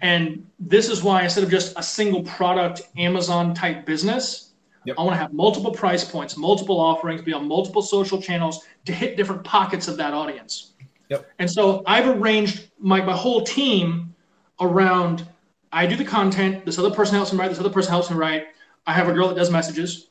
And 0.01 0.45
this 0.59 0.87
is 0.87 1.03
why 1.03 1.23
instead 1.23 1.43
of 1.43 1.49
just 1.49 1.77
a 1.77 1.83
single 1.83 2.23
product 2.23 2.83
Amazon 2.95 3.53
type 3.53 3.85
business, 3.85 4.49
Yep. 4.85 4.95
I 4.97 5.03
want 5.03 5.13
to 5.13 5.19
have 5.19 5.33
multiple 5.33 5.71
price 5.71 6.05
points, 6.05 6.37
multiple 6.37 6.79
offerings, 6.79 7.21
be 7.21 7.33
on 7.33 7.47
multiple 7.47 7.81
social 7.81 8.21
channels 8.21 8.65
to 8.85 8.93
hit 8.93 9.17
different 9.17 9.43
pockets 9.43 9.87
of 9.87 9.97
that 9.97 10.13
audience. 10.13 10.68
Yep. 11.09 11.29
And 11.39 11.49
so 11.49 11.83
I've 11.85 12.07
arranged 12.07 12.69
my, 12.79 13.01
my 13.01 13.15
whole 13.15 13.43
team 13.43 14.15
around 14.59 15.27
I 15.71 15.85
do 15.85 15.95
the 15.95 16.05
content, 16.05 16.65
this 16.65 16.79
other 16.79 16.91
person 16.91 17.15
helps 17.15 17.31
me 17.31 17.39
write, 17.39 17.49
this 17.49 17.59
other 17.59 17.69
person 17.69 17.91
helps 17.91 18.09
me 18.09 18.15
write. 18.15 18.47
I 18.87 18.93
have 18.93 19.07
a 19.07 19.13
girl 19.13 19.27
that 19.27 19.35
does 19.35 19.51
messages. 19.51 20.09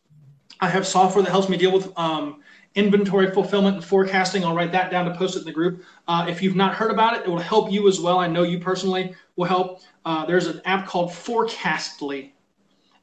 I 0.61 0.69
have 0.69 0.87
software 0.87 1.23
that 1.25 1.31
helps 1.31 1.49
me 1.49 1.57
deal 1.57 1.73
with 1.73 1.97
um, 1.99 2.43
inventory 2.75 3.33
fulfillment 3.33 3.77
and 3.77 3.85
forecasting. 3.85 4.45
I'll 4.45 4.55
write 4.55 4.73
that 4.73 4.91
down 4.91 5.07
to 5.07 5.15
post 5.17 5.37
it 5.37 5.41
in 5.41 5.45
the 5.45 5.53
group. 5.53 5.83
Uh, 6.07 6.27
if 6.29 6.43
you've 6.43 6.55
not 6.55 6.75
heard 6.75 6.91
about 6.91 7.17
it, 7.17 7.27
it 7.27 7.29
will 7.29 7.39
help 7.39 7.73
you 7.73 7.89
as 7.89 8.01
well. 8.01 8.19
I 8.19 8.29
know 8.29 8.45
you 8.45 8.61
personally 8.61 9.15
will 9.37 9.47
help. 9.47 9.81
Uh, 10.05 10.25
there's 10.27 10.47
an 10.47 10.61
app 10.65 10.87
called 10.87 11.11
Forecastly, 11.11 12.33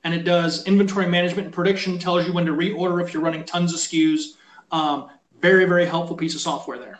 and 0.06 0.14
it 0.14 0.24
does 0.24 0.66
inventory 0.66 1.08
management 1.08 1.48
and 1.48 1.54
prediction, 1.54 2.00
tells 2.00 2.26
you 2.26 2.32
when 2.32 2.46
to 2.46 2.54
reorder 2.54 3.04
if 3.04 3.14
you're 3.14 3.24
running 3.24 3.44
tons 3.44 3.74
of 3.74 3.80
SKUs. 3.80 4.36
Um, 4.72 5.10
very, 5.42 5.66
very 5.66 5.86
helpful 5.86 6.16
piece 6.16 6.36
of 6.36 6.42
software 6.42 6.78
there. 6.78 7.00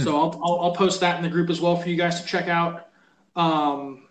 So 0.00 0.16
I'll, 0.16 0.40
I'll, 0.42 0.60
I'll 0.60 0.74
post 0.74 1.00
that 1.00 1.16
in 1.16 1.22
the 1.22 1.28
group 1.28 1.50
as 1.50 1.60
well 1.60 1.76
for 1.76 1.88
you 1.88 1.96
guys 1.96 2.20
to 2.20 2.26
check 2.26 2.48
out. 2.48 2.88
Um, 3.34 4.08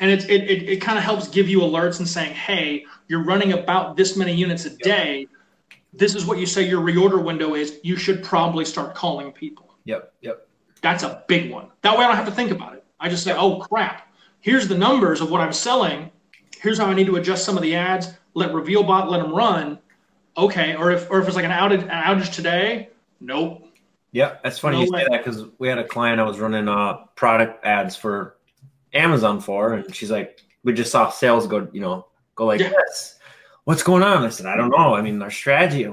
and 0.00 0.10
it, 0.10 0.28
it, 0.30 0.50
it, 0.50 0.68
it 0.68 0.76
kind 0.80 0.98
of 0.98 1.04
helps 1.04 1.28
give 1.28 1.48
you 1.48 1.60
alerts 1.60 1.98
and 1.98 2.08
saying, 2.08 2.34
hey, 2.34 2.84
you're 3.08 3.24
running 3.24 3.52
about 3.52 3.96
this 3.96 4.16
many 4.16 4.34
units 4.34 4.64
a 4.64 4.76
day. 4.76 5.26
This 5.92 6.14
is 6.14 6.24
what 6.24 6.38
you 6.38 6.46
say 6.46 6.66
your 6.66 6.80
reorder 6.80 7.22
window 7.22 7.54
is. 7.54 7.78
You 7.82 7.96
should 7.96 8.22
probably 8.22 8.64
start 8.64 8.94
calling 8.94 9.32
people. 9.32 9.76
Yep. 9.84 10.12
Yep. 10.22 10.48
That's 10.80 11.02
a 11.02 11.24
big 11.28 11.50
one. 11.50 11.68
That 11.82 11.96
way 11.96 12.04
I 12.04 12.08
don't 12.08 12.16
have 12.16 12.26
to 12.26 12.32
think 12.32 12.50
about 12.50 12.74
it. 12.74 12.84
I 12.98 13.08
just 13.08 13.24
say, 13.24 13.32
oh 13.32 13.58
crap, 13.58 14.12
here's 14.40 14.68
the 14.68 14.76
numbers 14.76 15.20
of 15.20 15.30
what 15.30 15.40
I'm 15.40 15.52
selling. 15.52 16.10
Here's 16.60 16.78
how 16.78 16.86
I 16.86 16.94
need 16.94 17.06
to 17.06 17.16
adjust 17.16 17.44
some 17.44 17.56
of 17.56 17.62
the 17.62 17.74
ads. 17.74 18.08
Let 18.34 18.52
RevealBot 18.52 19.10
let 19.10 19.20
them 19.20 19.34
run. 19.34 19.78
Okay, 20.36 20.74
or 20.76 20.90
if 20.90 21.10
or 21.10 21.20
if 21.20 21.26
it's 21.26 21.36
like 21.36 21.44
an 21.44 21.50
outage 21.50 21.82
an 21.82 21.88
outage 21.88 22.32
today, 22.32 22.88
nope. 23.20 23.68
Yeah, 24.12 24.36
that's 24.42 24.58
funny 24.58 24.76
no 24.76 24.84
you 24.84 24.90
way. 24.92 25.00
say 25.00 25.06
that 25.10 25.24
because 25.24 25.46
we 25.58 25.68
had 25.68 25.78
a 25.78 25.84
client 25.84 26.20
I 26.20 26.24
was 26.24 26.38
running 26.38 26.68
uh 26.68 27.06
product 27.16 27.64
ads 27.64 27.96
for 27.96 28.36
Amazon 28.94 29.40
for, 29.40 29.74
and 29.74 29.94
she's 29.94 30.10
like, 30.10 30.40
we 30.64 30.72
just 30.72 30.92
saw 30.92 31.10
sales 31.10 31.46
go, 31.46 31.68
you 31.72 31.80
know, 31.80 32.06
go 32.34 32.46
like 32.46 32.60
yeah. 32.60 32.70
this. 32.70 33.18
What's 33.64 33.82
going 33.82 34.02
on? 34.02 34.24
I 34.24 34.28
said, 34.28 34.46
I 34.46 34.56
don't 34.56 34.70
know. 34.70 34.94
I 34.94 35.02
mean, 35.02 35.22
our 35.22 35.30
strategy, 35.30 35.88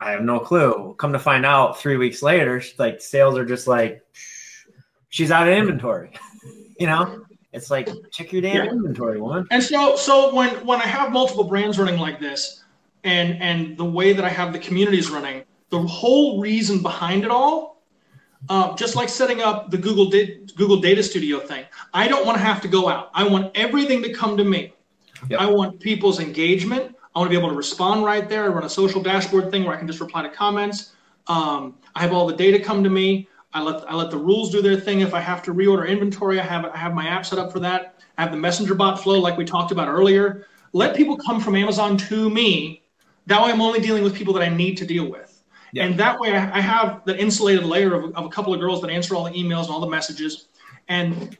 I 0.00 0.10
have 0.12 0.22
no 0.22 0.40
clue. 0.40 0.94
Come 0.98 1.12
to 1.12 1.18
find 1.18 1.44
out, 1.44 1.78
three 1.78 1.96
weeks 1.96 2.22
later, 2.22 2.60
she's 2.60 2.78
like 2.78 3.00
sales 3.00 3.36
are 3.36 3.44
just 3.44 3.66
like 3.66 4.04
she's 5.08 5.30
out 5.30 5.48
of 5.48 5.54
inventory. 5.54 6.12
you 6.78 6.86
know, 6.86 7.24
it's 7.52 7.70
like 7.70 7.88
check 8.10 8.32
your 8.32 8.42
damn 8.42 8.64
yeah. 8.64 8.70
inventory, 8.70 9.20
woman. 9.20 9.46
And 9.50 9.62
so, 9.62 9.96
so 9.96 10.34
when 10.34 10.50
when 10.64 10.80
I 10.80 10.86
have 10.86 11.12
multiple 11.12 11.44
brands 11.44 11.78
running 11.78 11.98
like 11.98 12.20
this, 12.20 12.62
and 13.04 13.40
and 13.42 13.76
the 13.76 13.84
way 13.84 14.12
that 14.12 14.24
I 14.24 14.30
have 14.30 14.52
the 14.52 14.58
communities 14.58 15.10
running, 15.10 15.42
the 15.70 15.80
whole 15.80 16.40
reason 16.40 16.82
behind 16.82 17.24
it 17.24 17.30
all, 17.30 17.82
uh, 18.48 18.74
just 18.76 18.96
like 18.96 19.08
setting 19.08 19.40
up 19.40 19.70
the 19.70 19.78
Google 19.78 20.10
did 20.10 20.54
Google 20.56 20.80
Data 20.80 21.02
Studio 21.02 21.38
thing, 21.38 21.64
I 21.94 22.08
don't 22.08 22.26
want 22.26 22.38
to 22.38 22.44
have 22.44 22.60
to 22.62 22.68
go 22.68 22.88
out. 22.88 23.10
I 23.14 23.26
want 23.26 23.56
everything 23.56 24.02
to 24.02 24.12
come 24.12 24.36
to 24.36 24.44
me. 24.44 24.74
Yep. 25.28 25.40
I 25.40 25.46
want 25.46 25.80
people's 25.80 26.20
engagement. 26.20 26.96
I 27.14 27.18
want 27.18 27.30
to 27.30 27.36
be 27.36 27.38
able 27.38 27.50
to 27.50 27.56
respond 27.56 28.04
right 28.04 28.28
there. 28.28 28.44
I 28.44 28.48
run 28.48 28.64
a 28.64 28.68
social 28.68 29.02
dashboard 29.02 29.50
thing 29.50 29.64
where 29.64 29.74
I 29.74 29.78
can 29.78 29.86
just 29.86 30.00
reply 30.00 30.22
to 30.22 30.30
comments. 30.30 30.92
Um, 31.26 31.76
I 31.94 32.00
have 32.00 32.12
all 32.12 32.26
the 32.26 32.36
data 32.36 32.58
come 32.58 32.82
to 32.84 32.90
me. 32.90 33.28
I 33.52 33.62
let 33.62 33.88
I 33.90 33.94
let 33.94 34.10
the 34.10 34.16
rules 34.16 34.50
do 34.50 34.62
their 34.62 34.78
thing. 34.78 35.00
If 35.00 35.12
I 35.12 35.20
have 35.20 35.42
to 35.44 35.52
reorder 35.52 35.88
inventory, 35.88 36.38
I 36.38 36.44
have 36.44 36.64
I 36.66 36.76
have 36.76 36.94
my 36.94 37.08
app 37.08 37.26
set 37.26 37.38
up 37.38 37.52
for 37.52 37.58
that. 37.60 37.96
I 38.16 38.22
have 38.22 38.30
the 38.30 38.38
messenger 38.38 38.74
bot 38.74 39.02
flow 39.02 39.18
like 39.18 39.36
we 39.36 39.44
talked 39.44 39.72
about 39.72 39.88
earlier. 39.88 40.46
Let 40.72 40.96
people 40.96 41.16
come 41.16 41.40
from 41.40 41.56
Amazon 41.56 41.96
to 41.96 42.30
me. 42.30 42.82
That 43.26 43.42
way, 43.42 43.50
I'm 43.50 43.60
only 43.60 43.80
dealing 43.80 44.04
with 44.04 44.14
people 44.14 44.32
that 44.34 44.42
I 44.42 44.48
need 44.48 44.76
to 44.78 44.86
deal 44.86 45.10
with. 45.10 45.29
Yeah. 45.72 45.84
And 45.84 45.98
that 45.98 46.18
way, 46.18 46.34
I 46.36 46.60
have 46.60 47.02
that 47.04 47.20
insulated 47.20 47.64
layer 47.64 47.94
of, 47.94 48.14
of 48.14 48.24
a 48.24 48.28
couple 48.28 48.52
of 48.52 48.60
girls 48.60 48.80
that 48.82 48.90
answer 48.90 49.14
all 49.14 49.24
the 49.24 49.30
emails 49.30 49.64
and 49.64 49.70
all 49.70 49.80
the 49.80 49.88
messages. 49.88 50.48
And 50.88 51.36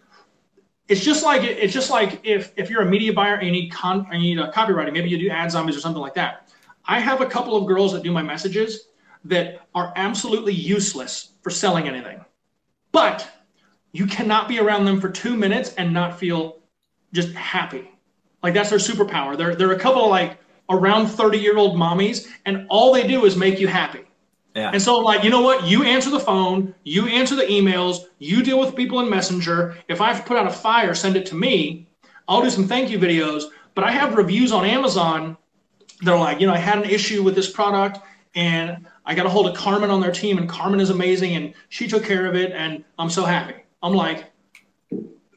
it's 0.89 1.05
just 1.05 1.25
like 1.25 1.43
it's 1.43 1.73
just 1.73 1.91
like 1.91 2.21
if 2.25 2.53
if 2.57 2.69
you're 2.69 2.83
a 2.83 2.87
media 2.87 3.13
buyer 3.13 3.35
and 3.35 3.47
you 3.47 3.53
need 3.53 3.71
con 3.71 4.07
you 4.13 4.19
need 4.19 4.39
a 4.39 4.51
copywriting, 4.51 4.93
maybe 4.93 5.09
you 5.09 5.19
do 5.19 5.31
ad 5.31 5.51
zombies 5.51 5.77
or 5.77 5.81
something 5.81 6.03
like 6.03 6.15
that. 6.15 6.51
I 6.85 6.99
have 6.99 7.21
a 7.21 7.27
couple 7.27 7.57
of 7.57 7.67
girls 7.67 7.93
that 7.93 8.03
do 8.03 8.13
my 8.13 8.23
messages 8.23 8.89
that 9.25 9.61
are 9.75 9.93
absolutely 9.97 10.53
useless 10.53 11.33
for 11.43 11.51
selling 11.51 11.87
anything. 11.87 12.25
But 12.91 13.29
you 13.93 14.07
cannot 14.07 14.49
be 14.49 14.59
around 14.59 14.85
them 14.85 15.01
for 15.01 15.09
two 15.09 15.37
minutes 15.37 15.75
and 15.75 15.93
not 15.93 16.19
feel 16.19 16.61
just 17.13 17.33
happy. 17.33 17.89
Like 18.43 18.55
that's 18.55 18.71
their 18.71 18.79
superpower. 18.79 19.37
They're 19.37 19.55
they're 19.55 19.73
a 19.73 19.79
couple 19.79 20.05
of 20.05 20.11
like 20.11 20.39
around 20.69 21.07
30 21.07 21.39
year 21.39 21.57
old 21.57 21.77
mommies, 21.77 22.29
and 22.47 22.67
all 22.69 22.93
they 22.93 23.07
do 23.07 23.25
is 23.27 23.37
make 23.37 23.61
you 23.61 23.69
happy. 23.69 24.05
Yeah. 24.55 24.71
And 24.73 24.83
so, 24.83 24.99
like, 24.99 25.23
you 25.23 25.31
know 25.31 25.43
what? 25.43 25.67
You 25.67 25.85
answer 25.85 26.11
the 26.11 26.21
phone, 26.21 26.75
you 26.83 27.07
answer 27.07 27.37
the 27.37 27.45
emails, 27.45 28.07
you 28.19 28.43
deal 28.43 28.59
with 28.59 28.75
people 28.75 28.99
in 29.01 29.09
Messenger. 29.09 29.77
If 29.89 30.01
I 30.01 30.09
have 30.09 30.19
to 30.19 30.27
put 30.27 30.37
out 30.37 30.47
a 30.47 30.51
fire, 30.51 30.95
send 30.95 31.17
it 31.17 31.27
to 31.27 31.35
me. 31.35 31.87
I'll 32.27 32.43
do 32.43 32.51
some 32.51 32.67
thank 32.67 32.91
you 32.91 32.99
videos. 32.99 33.45
But 33.75 33.85
I 33.85 33.93
have 33.93 34.17
reviews 34.17 34.51
on 34.51 34.65
Amazon 34.65 35.37
that 36.03 36.13
are 36.13 36.19
like, 36.19 36.41
you 36.41 36.47
know, 36.47 36.53
I 36.53 36.59
had 36.59 36.79
an 36.79 36.85
issue 36.85 37.23
with 37.23 37.35
this 37.35 37.51
product 37.51 38.01
and 38.35 38.87
I 39.05 39.15
got 39.15 39.27
a 39.27 39.29
hold 39.29 39.49
of 39.49 39.57
Carmen 39.57 39.91
on 39.91 40.01
their 40.01 40.13
team, 40.13 40.39
and 40.39 40.49
Carmen 40.49 40.79
is 40.79 40.91
amazing, 40.91 41.35
and 41.35 41.55
she 41.69 41.89
took 41.89 42.05
care 42.05 42.27
of 42.27 42.37
it, 42.37 42.53
and 42.53 42.85
I'm 42.99 43.11
so 43.11 43.25
happy. 43.25 43.55
I'm 43.83 43.95
like, 43.95 44.31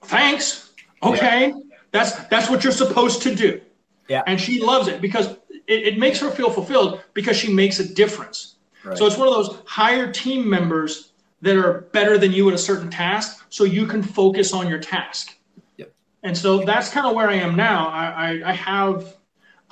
thanks. 0.04 0.74
Okay, 1.02 1.48
yeah. 1.48 1.60
that's 1.92 2.14
that's 2.28 2.50
what 2.50 2.64
you're 2.64 2.74
supposed 2.74 3.22
to 3.24 3.34
do. 3.34 3.62
Yeah. 4.08 4.22
And 4.28 4.40
she 4.40 4.62
loves 4.62 4.88
it 4.88 5.02
because 5.02 5.32
it, 5.68 5.88
it 5.88 5.98
makes 5.98 6.20
her 6.20 6.30
feel 6.30 6.50
fulfilled 6.50 7.02
because 7.14 7.36
she 7.36 7.52
makes 7.52 7.80
a 7.80 7.94
difference. 7.94 8.53
Right. 8.84 8.98
So 8.98 9.06
it's 9.06 9.18
one 9.18 9.28
of 9.28 9.34
those 9.34 9.60
higher 9.66 10.12
team 10.12 10.50
members 10.50 11.12
that 11.42 11.56
are 11.58 11.82
better 11.94 12.18
than 12.18 12.32
you 12.32 12.48
at 12.50 12.56
a 12.56 12.58
certain 12.58 12.90
task, 12.90 13.46
so 13.50 13.64
you 13.64 13.86
can 13.86 14.02
focus 14.02 14.54
on 14.54 14.68
your 14.68 14.80
task. 14.80 15.36
Yep. 15.78 15.94
And 16.24 16.38
so 16.38 16.64
that's 16.64 16.90
kind 16.90 17.06
of 17.06 17.16
where 17.16 17.30
I 17.30 17.36
am 17.36 17.56
now. 17.56 17.88
I, 17.88 18.06
I, 18.06 18.50
I 18.52 18.54
have 18.54 19.16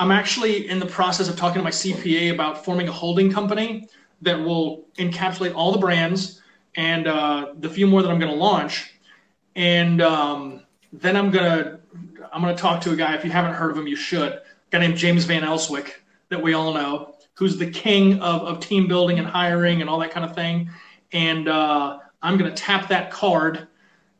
I'm 0.02 0.10
actually 0.10 0.68
in 0.68 0.80
the 0.80 0.86
process 0.88 1.30
of 1.30 1.36
talking 1.36 1.60
to 1.60 1.64
my 1.64 1.70
CPA 1.70 2.34
about 2.34 2.66
forming 2.66 2.88
a 2.88 2.92
holding 2.92 3.32
company 3.32 3.88
that 4.24 4.40
will 4.40 4.86
encapsulate 4.98 5.54
all 5.54 5.72
the 5.72 5.78
brands 5.78 6.42
and 6.76 7.06
uh, 7.06 7.54
the 7.60 7.70
few 7.70 7.86
more 7.86 8.02
that 8.02 8.10
I'm 8.10 8.18
going 8.18 8.32
to 8.32 8.38
launch. 8.38 8.96
And 9.56 10.02
um, 10.02 10.64
then 10.92 11.16
I'm 11.16 11.30
gonna 11.30 11.80
I'm 12.34 12.42
gonna 12.42 12.56
talk 12.56 12.82
to 12.82 12.94
a 12.94 12.96
guy. 12.96 13.16
If 13.16 13.24
you 13.24 13.30
haven't 13.32 13.54
heard 13.54 13.70
of 13.72 13.78
him, 13.78 13.86
you 13.86 13.96
should. 13.96 14.32
A 14.32 14.42
guy 14.72 14.80
named 14.80 14.98
James 14.98 15.26
Van 15.26 15.44
Elswyk 15.44 15.92
that 16.30 16.42
we 16.42 16.54
all 16.54 16.74
know, 16.74 17.16
who's 17.42 17.58
the 17.58 17.72
king 17.72 18.20
of, 18.20 18.44
of 18.44 18.60
team 18.60 18.88
building 18.88 19.18
and 19.18 19.28
hiring 19.28 19.82
and 19.82 19.90
all 19.90 19.98
that 19.98 20.12
kind 20.12 20.24
of 20.24 20.36
thing. 20.36 20.70
And 21.12 21.48
uh, 21.48 21.98
I'm 22.22 22.38
gonna 22.38 22.56
tap 22.56 22.88
that 22.90 23.10
card 23.10 23.68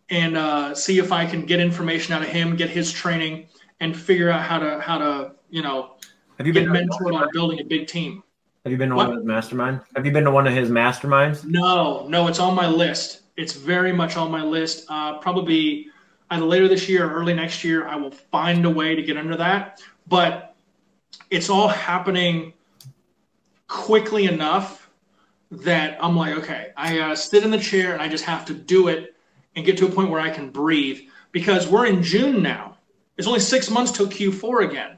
and 0.10 0.36
uh, 0.36 0.74
see 0.74 0.98
if 0.98 1.12
I 1.12 1.28
can 1.28 1.46
get 1.46 1.60
information 1.60 2.16
out 2.16 2.24
of 2.24 2.30
him, 2.30 2.56
get 2.56 2.72
his 2.72 2.92
training, 2.92 3.46
and 3.80 3.96
figure 3.96 4.32
out 4.32 4.42
how 4.42 4.58
to 4.58 4.82
how 4.82 4.98
to 4.98 5.34
you 5.52 5.62
know, 5.62 5.98
have 6.40 6.48
you 6.48 6.54
been 6.54 6.70
mentored 6.70 7.14
on 7.14 7.30
building 7.32 7.60
a 7.60 7.64
big 7.64 7.86
team. 7.86 8.24
Have 8.64 8.72
you 8.72 8.78
been 8.80 8.90
to 8.90 8.96
what? 8.96 9.10
one 9.10 9.18
of 9.18 9.22
his 9.22 9.28
mastermind? 9.28 9.82
Have 9.96 10.04
you 10.04 10.12
been 10.12 10.24
to 10.24 10.32
one 10.32 10.48
of 10.48 10.54
his 10.54 10.72
masterminds? 10.72 11.46
No, 11.46 12.08
no, 12.08 12.28
it's 12.28 12.40
on 12.40 12.56
my 12.56 12.68
list. 12.68 13.22
It's 13.38 13.54
very 13.54 13.94
much 13.94 14.18
on 14.18 14.32
my 14.32 14.42
list. 14.42 14.86
Uh, 14.90 15.20
probably 15.20 15.86
either 16.32 16.46
later 16.46 16.68
this 16.68 16.90
year 16.90 17.08
or 17.08 17.14
early 17.14 17.36
next 17.36 17.64
year, 17.64 17.88
I 17.88 17.96
will 17.98 18.10
find 18.10 18.66
a 18.66 18.70
way 18.72 18.96
to 18.96 19.04
get 19.04 19.16
under 19.16 19.38
that. 19.38 19.80
But 20.08 20.56
it's 21.30 21.50
all 21.52 21.68
happening 21.68 22.54
quickly 23.72 24.26
enough 24.26 24.90
that 25.50 25.98
I'm 26.04 26.14
like, 26.18 26.38
okay, 26.40 26.74
I 26.76 27.00
uh, 27.00 27.16
sit 27.16 27.46
in 27.46 27.52
the 27.52 27.58
chair 27.58 27.94
and 27.94 28.02
I 28.02 28.10
just 28.10 28.26
have 28.26 28.46
to 28.48 28.54
do 28.54 28.90
it 28.90 29.16
and 29.56 29.66
get 29.66 29.78
to 29.78 29.86
a 29.86 29.90
point 29.90 30.10
where 30.10 30.20
I 30.20 30.30
can 30.30 30.50
breathe 30.50 31.00
because 31.32 31.70
we're 31.70 31.86
in 31.86 32.04
June 32.04 32.44
now. 32.44 32.78
It's 33.18 33.28
only 33.28 33.40
six 33.40 33.70
months 33.70 33.94
till 33.94 34.08
Q4 34.08 34.70
again. 34.70 34.98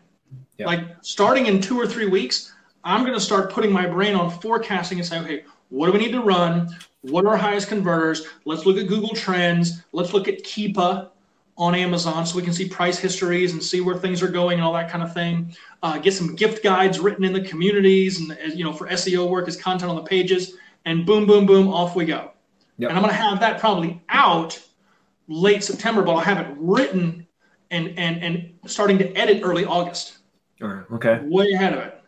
Yeah. 0.58 0.66
Like 0.66 0.88
starting 1.02 1.46
in 1.46 1.62
two 1.62 1.80
or 1.80 1.86
three 1.86 2.08
weeks, 2.08 2.52
I'm 2.84 3.02
going 3.02 3.14
to 3.14 3.20
start 3.20 3.52
putting 3.52 3.72
my 3.72 3.86
brain 3.86 4.16
on 4.16 4.32
forecasting 4.32 4.98
and 4.98 5.08
say, 5.08 5.20
okay, 5.20 5.44
what 5.70 5.86
do 5.86 5.92
we 5.92 6.00
need 6.00 6.12
to 6.12 6.22
run? 6.22 6.76
What 7.02 7.26
are 7.26 7.30
our 7.30 7.38
highest 7.38 7.68
converters? 7.68 8.26
Let's 8.46 8.66
look 8.66 8.78
at 8.78 8.88
Google 8.88 9.16
Trends. 9.16 9.84
Let's 9.92 10.14
look 10.14 10.28
at 10.28 10.44
Keepa 10.44 11.10
on 11.58 11.76
Amazon 11.76 12.26
so 12.26 12.36
we 12.36 12.42
can 12.42 12.54
see 12.54 12.68
price 12.68 12.98
histories 12.98 13.54
and 13.54 13.62
see 13.62 13.80
where 13.80 13.96
things 13.96 14.24
are 14.24 14.28
going 14.28 14.56
and 14.56 14.64
all 14.64 14.74
that 14.74 14.90
kind 14.90 15.04
of 15.04 15.14
thing. 15.14 15.56
Uh, 15.84 15.98
get 16.00 16.14
some 16.14 16.36
gift 16.36 16.64
guides 16.64 17.00
written 17.00 17.24
in 17.24 17.34
the 17.34 17.42
communities 17.42 18.20
and 18.20 18.32
uh, 18.32 18.54
you 18.54 18.64
know 18.64 18.74
for 18.74 18.88
SEO 18.88 19.30
work 19.30 19.48
as 19.48 19.56
content 19.56 19.90
on 19.90 19.96
the 19.96 20.04
pages. 20.04 20.56
And 20.86 21.06
boom, 21.06 21.26
boom, 21.26 21.46
boom, 21.46 21.68
off 21.68 21.96
we 21.96 22.06
go. 22.06 22.32
Yep. 22.78 22.90
And 22.90 22.98
I'm 22.98 23.04
going 23.04 23.16
to 23.16 23.22
have 23.22 23.40
that 23.40 23.60
probably 23.60 24.02
out 24.10 24.60
late 25.28 25.64
September, 25.64 26.02
but 26.02 26.14
I'll 26.14 26.20
have 26.20 26.40
it 26.40 26.54
written 26.58 27.26
and 27.72 27.98
and 27.98 28.24
and 28.24 28.54
starting 28.66 28.98
to 29.00 29.12
edit 29.14 29.42
early 29.44 29.66
August. 29.66 30.18
Sure. 30.60 30.88
Okay. 30.94 31.20
Way 31.24 31.52
ahead 31.52 31.74
of 31.74 31.80
it. 31.80 32.00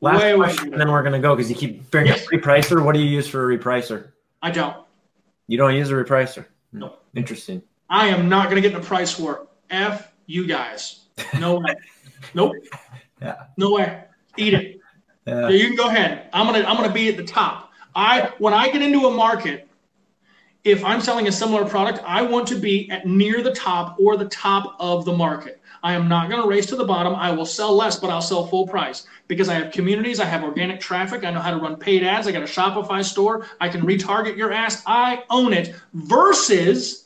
Last 0.00 0.22
way, 0.22 0.34
question, 0.34 0.70
way 0.70 0.78
then 0.78 0.90
we're 0.90 1.02
gonna 1.02 1.18
go 1.18 1.34
because 1.34 1.50
you 1.50 1.56
keep 1.56 1.90
bringing 1.90 2.12
yes. 2.12 2.22
up 2.22 2.28
repricer. 2.28 2.84
What 2.84 2.94
do 2.94 3.00
you 3.00 3.08
use 3.08 3.26
for 3.26 3.50
a 3.50 3.58
repricer? 3.58 4.12
I 4.42 4.50
don't. 4.50 4.76
You 5.46 5.58
don't 5.58 5.74
use 5.74 5.90
a 5.90 5.94
repricer? 5.94 6.46
No. 6.72 6.96
Interesting. 7.14 7.62
I 7.88 8.08
am 8.08 8.28
not 8.28 8.48
gonna 8.48 8.60
get 8.60 8.72
in 8.72 8.78
a 8.78 8.84
price 8.84 9.18
war. 9.18 9.46
F 9.70 10.12
you 10.26 10.46
guys. 10.46 11.00
No 11.38 11.60
way. 11.60 11.74
nope. 12.34 12.54
Yeah. 13.20 13.36
No 13.56 13.72
way. 13.72 14.04
Eat 14.36 14.54
it. 14.54 14.80
Yeah. 15.26 15.48
You 15.48 15.68
can 15.68 15.76
go 15.76 15.88
ahead. 15.88 16.28
I'm 16.32 16.46
gonna 16.46 16.64
I'm 16.66 16.76
gonna 16.76 16.92
be 16.92 17.08
at 17.08 17.16
the 17.16 17.24
top. 17.24 17.72
I 17.94 18.32
when 18.38 18.52
I 18.52 18.70
get 18.70 18.82
into 18.82 19.06
a 19.06 19.10
market, 19.10 19.68
if 20.64 20.84
I'm 20.84 21.00
selling 21.00 21.28
a 21.28 21.32
similar 21.32 21.64
product, 21.64 22.00
I 22.04 22.22
want 22.22 22.48
to 22.48 22.56
be 22.56 22.90
at 22.90 23.06
near 23.06 23.40
the 23.40 23.54
top 23.54 23.96
or 24.00 24.16
the 24.16 24.26
top 24.26 24.76
of 24.80 25.04
the 25.04 25.12
market. 25.12 25.60
I 25.82 25.92
am 25.92 26.08
not 26.08 26.28
going 26.28 26.42
to 26.42 26.48
race 26.48 26.66
to 26.66 26.76
the 26.76 26.84
bottom. 26.84 27.14
I 27.14 27.30
will 27.30 27.46
sell 27.46 27.72
less, 27.72 27.96
but 27.96 28.10
I'll 28.10 28.20
sell 28.20 28.48
full 28.48 28.66
price 28.66 29.06
because 29.28 29.48
I 29.48 29.54
have 29.54 29.72
communities, 29.72 30.18
I 30.18 30.24
have 30.24 30.42
organic 30.42 30.80
traffic, 30.80 31.24
I 31.24 31.30
know 31.30 31.38
how 31.38 31.52
to 31.52 31.58
run 31.58 31.76
paid 31.76 32.02
ads, 32.02 32.26
I 32.26 32.32
got 32.32 32.42
a 32.42 32.46
Shopify 32.46 33.04
store, 33.04 33.46
I 33.60 33.68
can 33.68 33.82
retarget 33.82 34.36
your 34.36 34.52
ass. 34.52 34.82
I 34.86 35.22
own 35.30 35.52
it 35.52 35.76
versus 35.94 37.05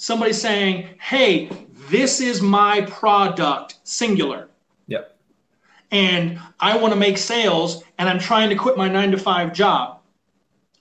somebody 0.00 0.32
saying, 0.32 0.88
"Hey, 1.00 1.50
this 1.88 2.20
is 2.20 2.42
my 2.42 2.82
product, 2.82 3.76
singular." 3.84 4.48
Yep. 4.86 5.16
And 5.90 6.40
I 6.58 6.76
want 6.76 6.92
to 6.92 6.98
make 6.98 7.18
sales 7.18 7.82
and 7.98 8.08
I'm 8.08 8.18
trying 8.18 8.48
to 8.50 8.56
quit 8.56 8.76
my 8.76 8.88
9 8.88 9.10
to 9.12 9.18
5 9.18 9.52
job. 9.52 10.00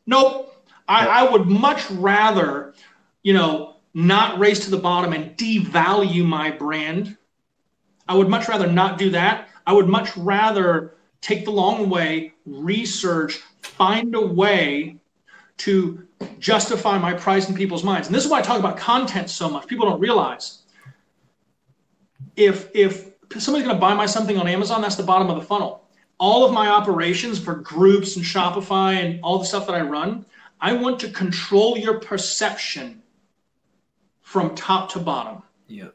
Nope. 0.06 0.56
I, 0.88 1.06
I 1.08 1.32
would 1.32 1.48
much 1.48 1.90
rather, 1.92 2.74
you 3.24 3.34
know, 3.34 3.78
not 3.94 4.40
race 4.40 4.64
to 4.66 4.72
the 4.72 4.78
bottom 4.78 5.14
and 5.14 5.36
devalue 5.38 6.26
my 6.26 6.52
brand 6.52 7.18
I 8.10 8.16
would 8.16 8.28
much 8.28 8.50
rather 8.50 8.66
not 8.66 8.98
do 8.98 9.12
that. 9.12 9.50
I 9.68 9.74
would 9.74 9.88
much 9.88 10.18
rather 10.18 10.96
take 11.22 11.46
the 11.46 11.52
long 11.52 11.92
way, 11.92 12.34
research, 12.48 13.40
find 13.62 14.16
a 14.16 14.26
way 14.26 14.99
to 15.60 16.08
justify 16.40 16.98
my 16.98 17.14
price 17.14 17.50
in 17.50 17.56
people's 17.56 17.84
minds. 17.84 18.08
And 18.08 18.16
this 18.16 18.26
is 18.26 18.32
why 18.32 18.40
I 18.40 18.42
talk 18.42 18.60
about 18.60 18.78
content 18.78 19.30
so 19.30 19.50
much. 19.50 19.68
People 19.68 19.90
don't 19.90 20.00
realize 20.00 20.64
if 22.36 22.70
if 22.74 23.12
somebody's 23.38 23.66
going 23.68 23.76
to 23.76 23.82
buy 23.82 23.94
my 23.94 24.06
something 24.06 24.38
on 24.38 24.48
Amazon, 24.48 24.82
that's 24.82 24.96
the 24.96 25.04
bottom 25.04 25.30
of 25.30 25.36
the 25.36 25.46
funnel. 25.46 25.84
All 26.18 26.46
of 26.46 26.52
my 26.52 26.68
operations 26.68 27.40
for 27.40 27.56
groups 27.56 28.16
and 28.16 28.26
Shopify 28.26 28.96
and 28.96 29.22
all 29.24 29.40
the 29.40 29.46
stuff 29.46 29.68
that 29.68 29.76
I 29.76 29.82
run, 29.82 30.26
I 30.60 30.74
want 30.74 31.00
to 31.02 31.10
control 31.10 31.78
your 31.78 32.00
perception 32.00 33.02
from 34.22 34.56
top 34.56 34.92
to 34.92 35.00
bottom. 35.00 35.44
Yeah. 35.68 35.90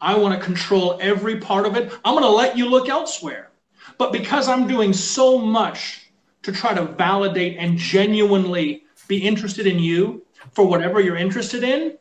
I 0.00 0.16
want 0.16 0.38
to 0.38 0.44
control 0.44 0.98
every 1.00 1.40
part 1.40 1.66
of 1.66 1.76
it. 1.76 1.92
I'm 2.04 2.14
going 2.14 2.22
to 2.22 2.28
let 2.28 2.56
you 2.56 2.68
look 2.68 2.88
elsewhere. 2.88 3.50
But 3.98 4.12
because 4.12 4.48
I'm 4.48 4.68
doing 4.68 4.92
so 4.92 5.38
much 5.38 6.10
to 6.42 6.52
try 6.52 6.74
to 6.74 6.84
validate 6.84 7.56
and 7.58 7.78
genuinely 7.78 8.84
be 9.08 9.18
interested 9.18 9.66
in 9.66 9.78
you 9.78 10.24
for 10.52 10.66
whatever 10.66 11.00
you're 11.00 11.16
interested 11.16 11.62
in, 11.62 11.96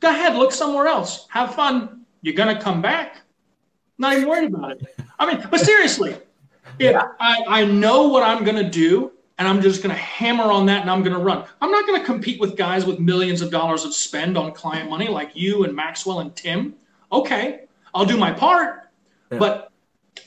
go 0.00 0.10
ahead, 0.10 0.36
look 0.36 0.52
somewhere 0.52 0.86
else. 0.86 1.26
Have 1.30 1.54
fun. 1.54 2.04
You're 2.22 2.34
going 2.34 2.54
to 2.54 2.60
come 2.60 2.82
back. 2.82 3.22
Not 3.98 4.14
even 4.14 4.28
worried 4.28 4.52
about 4.52 4.72
it. 4.72 4.96
I 5.18 5.26
mean, 5.26 5.46
but 5.50 5.60
seriously, 5.60 6.16
if 6.78 6.96
I, 7.20 7.44
I 7.46 7.64
know 7.64 8.08
what 8.08 8.22
I'm 8.22 8.44
going 8.44 8.56
to 8.56 8.68
do 8.68 9.12
and 9.38 9.48
I'm 9.48 9.60
just 9.60 9.82
going 9.82 9.94
to 9.94 10.00
hammer 10.00 10.44
on 10.44 10.66
that 10.66 10.82
and 10.82 10.90
I'm 10.90 11.02
going 11.02 11.16
to 11.16 11.22
run. 11.22 11.44
I'm 11.60 11.70
not 11.70 11.86
going 11.86 12.00
to 12.00 12.06
compete 12.06 12.40
with 12.40 12.56
guys 12.56 12.84
with 12.84 12.98
millions 12.98 13.42
of 13.42 13.50
dollars 13.50 13.84
of 13.84 13.94
spend 13.94 14.36
on 14.36 14.52
client 14.52 14.90
money 14.90 15.08
like 15.08 15.30
you 15.34 15.64
and 15.64 15.74
Maxwell 15.74 16.20
and 16.20 16.34
Tim. 16.36 16.74
Okay, 17.10 17.62
I'll 17.94 18.04
do 18.04 18.16
my 18.16 18.30
part, 18.30 18.90
yeah. 19.30 19.38
but 19.38 19.72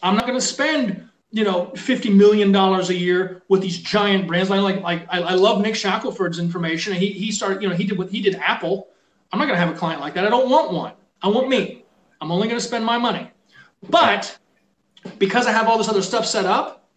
I'm 0.03 0.15
not 0.15 0.26
going 0.27 0.38
to 0.38 0.45
spend 0.45 1.05
you 1.35 1.43
know 1.43 1.65
fifty 1.75 2.09
million 2.09 2.53
dollars 2.53 2.89
a 2.89 2.95
year 2.95 3.43
with 3.49 3.61
these 3.61 3.77
giant 3.77 4.25
brands. 4.25 4.49
Like 4.49 4.81
like 4.81 5.05
I, 5.09 5.19
I 5.19 5.33
love 5.33 5.61
Nick 5.61 5.75
Shackelford's 5.75 6.39
information. 6.39 6.93
He 6.93 7.09
he 7.11 7.29
started 7.29 7.61
you 7.61 7.67
know 7.67 7.75
he 7.75 7.83
did 7.83 7.97
what 7.97 8.09
he 8.09 8.21
did 8.21 8.35
Apple. 8.35 8.87
I'm 9.33 9.39
not 9.39 9.45
going 9.45 9.59
to 9.59 9.65
have 9.65 9.75
a 9.75 9.77
client 9.77 9.99
like 9.99 10.13
that. 10.13 10.25
I 10.25 10.29
don't 10.29 10.49
want 10.49 10.71
one. 10.71 10.93
I 11.21 11.27
want 11.27 11.49
me. 11.49 11.83
I'm 12.21 12.31
only 12.31 12.47
going 12.47 12.59
to 12.59 12.65
spend 12.65 12.85
my 12.85 12.97
money. 12.97 13.29
But 13.89 14.37
because 15.17 15.45
I 15.45 15.51
have 15.51 15.67
all 15.67 15.77
this 15.77 15.89
other 15.89 16.01
stuff 16.01 16.25
set 16.25 16.45
up, 16.45 16.87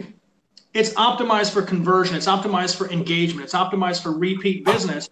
it's 0.73 0.93
optimized 0.94 1.52
for 1.52 1.62
conversion. 1.62 2.15
It's 2.15 2.27
optimized 2.27 2.77
for 2.77 2.89
engagement. 2.90 3.44
It's 3.44 3.55
optimized 3.55 4.05
for 4.05 4.12
repeat 4.12 4.65
business. 4.65 5.10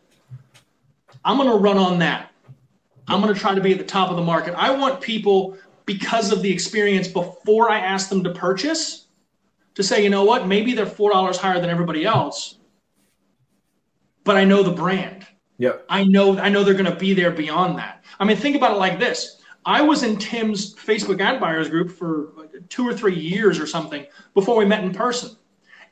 I'm 1.24 1.36
going 1.36 1.50
to 1.50 1.56
run 1.56 1.78
on 1.78 1.98
that. 1.98 2.30
I'm 3.08 3.20
going 3.20 3.34
to 3.34 3.40
try 3.40 3.56
to 3.56 3.60
be 3.60 3.72
at 3.72 3.78
the 3.78 3.84
top 3.84 4.10
of 4.10 4.16
the 4.16 4.22
market. 4.22 4.54
I 4.54 4.70
want 4.70 5.00
people, 5.00 5.56
because 5.84 6.30
of 6.30 6.42
the 6.42 6.52
experience 6.52 7.08
before 7.08 7.70
I 7.70 7.80
ask 7.80 8.08
them 8.08 8.22
to 8.22 8.30
purchase, 8.30 9.05
to 9.76 9.82
say, 9.82 10.02
you 10.02 10.10
know 10.10 10.24
what, 10.24 10.48
maybe 10.48 10.74
they're 10.74 10.86
$4 10.86 11.36
higher 11.36 11.60
than 11.60 11.70
everybody 11.70 12.04
else, 12.04 12.58
but 14.24 14.36
I 14.36 14.44
know 14.44 14.62
the 14.62 14.72
brand. 14.72 15.26
Yeah. 15.58 15.72
I 15.88 16.04
know 16.04 16.38
I 16.38 16.48
know 16.48 16.64
they're 16.64 16.74
going 16.74 16.90
to 16.90 16.96
be 16.96 17.14
there 17.14 17.30
beyond 17.30 17.78
that. 17.78 18.04
I 18.18 18.24
mean, 18.24 18.36
think 18.36 18.56
about 18.56 18.72
it 18.72 18.78
like 18.78 18.98
this. 18.98 19.40
I 19.64 19.80
was 19.80 20.02
in 20.02 20.16
Tim's 20.16 20.74
Facebook 20.74 21.20
ad 21.20 21.40
buyers 21.40 21.68
group 21.68 21.90
for 21.90 22.32
two 22.68 22.86
or 22.86 22.94
three 22.94 23.14
years 23.14 23.58
or 23.58 23.66
something 23.66 24.06
before 24.34 24.56
we 24.56 24.64
met 24.64 24.84
in 24.84 24.92
person. 24.92 25.36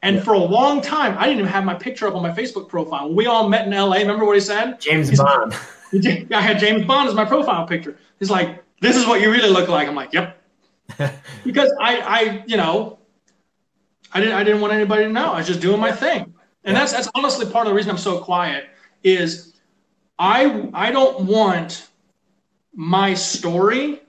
And 0.02 0.16
yeah. 0.16 0.23
for 0.23 0.35
a 0.35 0.39
long 0.39 0.81
time, 0.82 1.16
I 1.19 1.24
didn't 1.24 1.40
even 1.40 1.51
have 1.51 1.65
my 1.65 1.74
picture 1.74 2.06
up 2.06 2.15
on 2.15 2.23
my 2.23 2.31
Facebook 2.31 2.69
profile. 2.69 3.12
We 3.12 3.27
all 3.27 3.48
met 3.48 3.66
in 3.66 3.73
LA. 3.73 3.97
Remember 3.97 4.24
what 4.27 4.35
he 4.35 4.40
said? 4.40 4.81
James 4.81 5.09
He's, 5.09 5.19
Bond. 5.19 5.55
I 6.32 6.40
had 6.40 6.59
James 6.59 6.85
Bond 6.85 7.09
as 7.09 7.15
my 7.15 7.24
profile 7.24 7.66
picture. 7.66 7.98
He's 8.19 8.31
like, 8.31 8.62
"This 8.81 8.97
is 8.97 9.06
what 9.06 9.20
you 9.20 9.31
really 9.31 9.48
look 9.48 9.69
like." 9.69 9.89
I'm 9.89 9.94
like, 9.94 10.12
"Yep," 10.12 10.40
because 11.44 11.73
I, 11.81 12.01
I, 12.01 12.44
you 12.47 12.56
know, 12.56 12.98
I 14.15 14.20
didn't, 14.20 14.35
I 14.36 14.45
didn't 14.45 14.61
want 14.61 14.73
anybody 14.73 15.05
to 15.05 15.11
know. 15.11 15.32
I 15.32 15.39
was 15.39 15.47
just 15.47 15.61
doing 15.61 15.81
my 15.81 15.93
thing, 15.93 16.32
and 16.65 16.77
that's 16.77 16.93
that's 16.93 17.09
honestly 17.15 17.47
part 17.47 17.66
of 17.66 17.73
the 17.73 17.77
reason 17.77 17.91
I'm 17.91 17.99
so 17.99 18.20
quiet. 18.20 18.69
Is 19.03 19.55
I, 20.19 20.70
I 20.73 20.93
don't 20.93 21.27
want 21.27 21.89
my 22.73 23.12
story. 23.15 24.01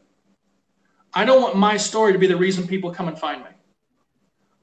I 1.14 1.26
don't 1.26 1.42
want 1.42 1.56
my 1.56 1.76
story 1.76 2.14
to 2.14 2.20
be 2.20 2.28
the 2.28 2.38
reason 2.38 2.68
people 2.68 2.92
come 2.92 3.08
and 3.08 3.18
find 3.18 3.42
me. 3.44 3.50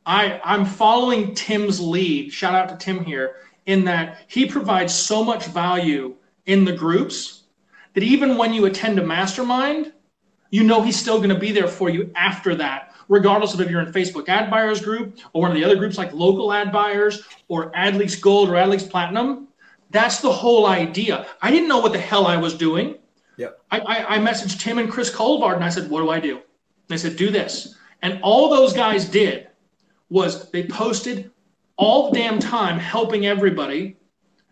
I, 0.06 0.40
I'm 0.44 0.64
following 0.64 1.34
Tim's 1.34 1.80
lead. 1.80 2.32
Shout 2.32 2.54
out 2.54 2.68
to 2.68 2.76
Tim 2.76 3.04
here, 3.04 3.36
in 3.66 3.84
that 3.84 4.24
he 4.28 4.46
provides 4.46 4.94
so 4.94 5.24
much 5.24 5.46
value 5.46 6.16
in 6.46 6.64
the 6.64 6.72
groups 6.72 7.44
that 7.94 8.02
even 8.02 8.36
when 8.36 8.52
you 8.52 8.66
attend 8.66 8.98
a 8.98 9.04
mastermind, 9.04 9.92
you 10.52 10.62
know 10.62 10.82
he's 10.82 11.00
still 11.00 11.16
going 11.16 11.30
to 11.30 11.38
be 11.38 11.50
there 11.50 11.66
for 11.66 11.90
you 11.90 12.12
after 12.14 12.54
that, 12.54 12.94
regardless 13.08 13.54
of 13.54 13.60
if 13.60 13.70
you're 13.70 13.80
in 13.80 13.90
Facebook 13.90 14.28
ad 14.28 14.50
buyers 14.50 14.80
group 14.80 15.18
or 15.32 15.42
one 15.42 15.50
of 15.50 15.56
the 15.56 15.64
other 15.64 15.76
groups 15.76 15.98
like 15.98 16.12
local 16.12 16.52
ad 16.52 16.70
buyers 16.70 17.22
or 17.48 17.72
AdLeaks 17.72 18.20
Gold 18.20 18.50
or 18.50 18.52
AdLeaks 18.52 18.88
Platinum. 18.88 19.48
That's 19.90 20.20
the 20.20 20.30
whole 20.30 20.66
idea. 20.66 21.26
I 21.40 21.50
didn't 21.50 21.68
know 21.68 21.80
what 21.80 21.92
the 21.92 21.98
hell 21.98 22.26
I 22.26 22.36
was 22.36 22.54
doing. 22.54 22.98
Yep. 23.38 23.60
I, 23.70 23.80
I, 23.80 24.16
I 24.16 24.18
messaged 24.18 24.60
Tim 24.60 24.78
and 24.78 24.90
Chris 24.90 25.10
Colvard 25.10 25.56
and 25.56 25.64
I 25.64 25.70
said, 25.70 25.90
what 25.90 26.00
do 26.00 26.10
I 26.10 26.20
do? 26.20 26.40
They 26.88 26.98
said, 26.98 27.16
do 27.16 27.30
this. 27.30 27.74
And 28.02 28.20
all 28.22 28.50
those 28.50 28.74
guys 28.74 29.06
did 29.06 29.48
was 30.10 30.50
they 30.50 30.64
posted 30.66 31.30
all 31.76 32.10
the 32.10 32.18
damn 32.18 32.38
time 32.38 32.78
helping 32.78 33.24
everybody 33.24 33.96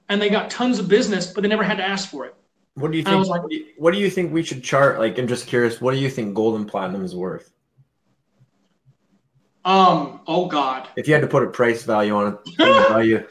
and 0.08 0.20
they 0.20 0.30
got 0.30 0.50
tons 0.50 0.78
of 0.78 0.88
business, 0.88 1.30
but 1.30 1.42
they 1.42 1.48
never 1.48 1.62
had 1.62 1.76
to 1.76 1.86
ask 1.86 2.08
for 2.08 2.24
it. 2.24 2.34
What 2.74 2.92
do 2.92 2.98
you 2.98 3.04
think? 3.04 3.26
Like, 3.26 3.42
what 3.76 3.92
do 3.92 3.98
you 3.98 4.10
think 4.10 4.32
we 4.32 4.42
should 4.42 4.62
chart? 4.62 4.98
Like, 4.98 5.18
I'm 5.18 5.26
just 5.28 5.46
curious. 5.46 5.80
What 5.80 5.92
do 5.92 5.98
you 5.98 6.08
think 6.08 6.34
gold 6.34 6.56
and 6.56 6.68
platinum 6.68 7.04
is 7.04 7.14
worth? 7.14 7.52
Um. 9.64 10.20
Oh 10.26 10.46
God. 10.46 10.88
If 10.96 11.06
you 11.06 11.14
had 11.14 11.20
to 11.20 11.28
put 11.28 11.42
a 11.42 11.48
price 11.48 11.82
value 11.82 12.14
on 12.14 12.38
it, 12.56 12.56
value. 12.88 13.26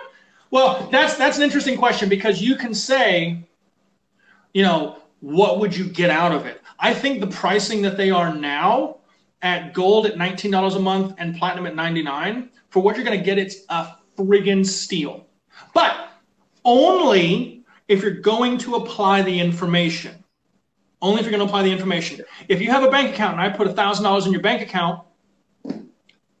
well, 0.50 0.88
that's 0.90 1.14
that's 1.14 1.36
an 1.36 1.44
interesting 1.44 1.76
question 1.76 2.08
because 2.08 2.42
you 2.42 2.56
can 2.56 2.74
say, 2.74 3.46
you 4.54 4.62
know, 4.62 4.98
what 5.20 5.60
would 5.60 5.76
you 5.76 5.88
get 5.88 6.10
out 6.10 6.32
of 6.32 6.46
it? 6.46 6.62
I 6.80 6.94
think 6.94 7.20
the 7.20 7.26
pricing 7.26 7.82
that 7.82 7.96
they 7.96 8.10
are 8.10 8.34
now 8.34 8.98
at 9.42 9.72
gold 9.72 10.06
at 10.06 10.14
$19 10.14 10.76
a 10.76 10.78
month 10.78 11.14
and 11.18 11.36
platinum 11.36 11.66
at 11.66 11.74
99 11.74 12.50
for 12.70 12.82
what 12.82 12.96
you're 12.96 13.04
going 13.04 13.18
to 13.18 13.24
get 13.24 13.38
it's 13.38 13.58
a 13.68 13.94
friggin' 14.16 14.66
steal 14.66 15.26
but 15.74 16.10
only 16.64 17.57
if 17.88 18.02
you're 18.02 18.10
going 18.12 18.58
to 18.58 18.76
apply 18.76 19.22
the 19.22 19.40
information 19.40 20.24
only 21.00 21.20
if 21.20 21.26
you're 21.26 21.30
going 21.30 21.46
to 21.46 21.46
apply 21.46 21.62
the 21.62 21.70
information. 21.70 22.20
If 22.48 22.60
you 22.60 22.70
have 22.72 22.82
a 22.82 22.90
bank 22.90 23.14
account 23.14 23.34
and 23.34 23.40
i 23.40 23.48
put 23.48 23.68
$1000 23.68 24.26
in 24.26 24.32
your 24.32 24.40
bank 24.40 24.62
account 24.62 25.04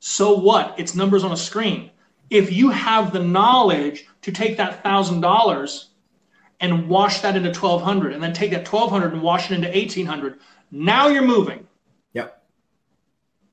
so 0.00 0.38
what? 0.38 0.74
It's 0.78 0.94
numbers 0.94 1.24
on 1.24 1.32
a 1.32 1.36
screen. 1.36 1.90
If 2.30 2.52
you 2.52 2.70
have 2.70 3.12
the 3.12 3.18
knowledge 3.18 4.06
to 4.22 4.32
take 4.32 4.56
that 4.58 4.84
$1000 4.84 5.84
and 6.60 6.88
wash 6.88 7.20
that 7.20 7.36
into 7.36 7.48
1200 7.48 8.12
and 8.12 8.22
then 8.22 8.32
take 8.32 8.50
that 8.52 8.70
1200 8.70 9.12
and 9.12 9.22
wash 9.22 9.50
it 9.50 9.54
into 9.54 9.68
1800 9.68 10.38
now 10.70 11.08
you're 11.08 11.22
moving. 11.22 11.66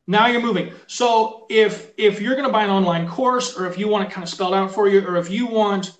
Now 0.08 0.28
you're 0.28 0.42
moving. 0.42 0.74
So 0.88 1.48
if 1.50 1.92
if 1.98 2.22
you're 2.22 2.36
going 2.36 2.46
to 2.46 2.52
buy 2.52 2.64
an 2.64 2.70
online 2.70 3.08
course, 3.08 3.58
or 3.58 3.66
if 3.68 3.78
you 3.78 3.88
want 3.88 4.08
it 4.08 4.14
kind 4.14 4.24
of 4.24 4.30
spelled 4.30 4.54
out 4.54 4.74
for 4.74 4.88
you, 4.88 5.06
or 5.08 5.16
if 5.16 5.30
you 5.30 5.48
want 5.48 5.98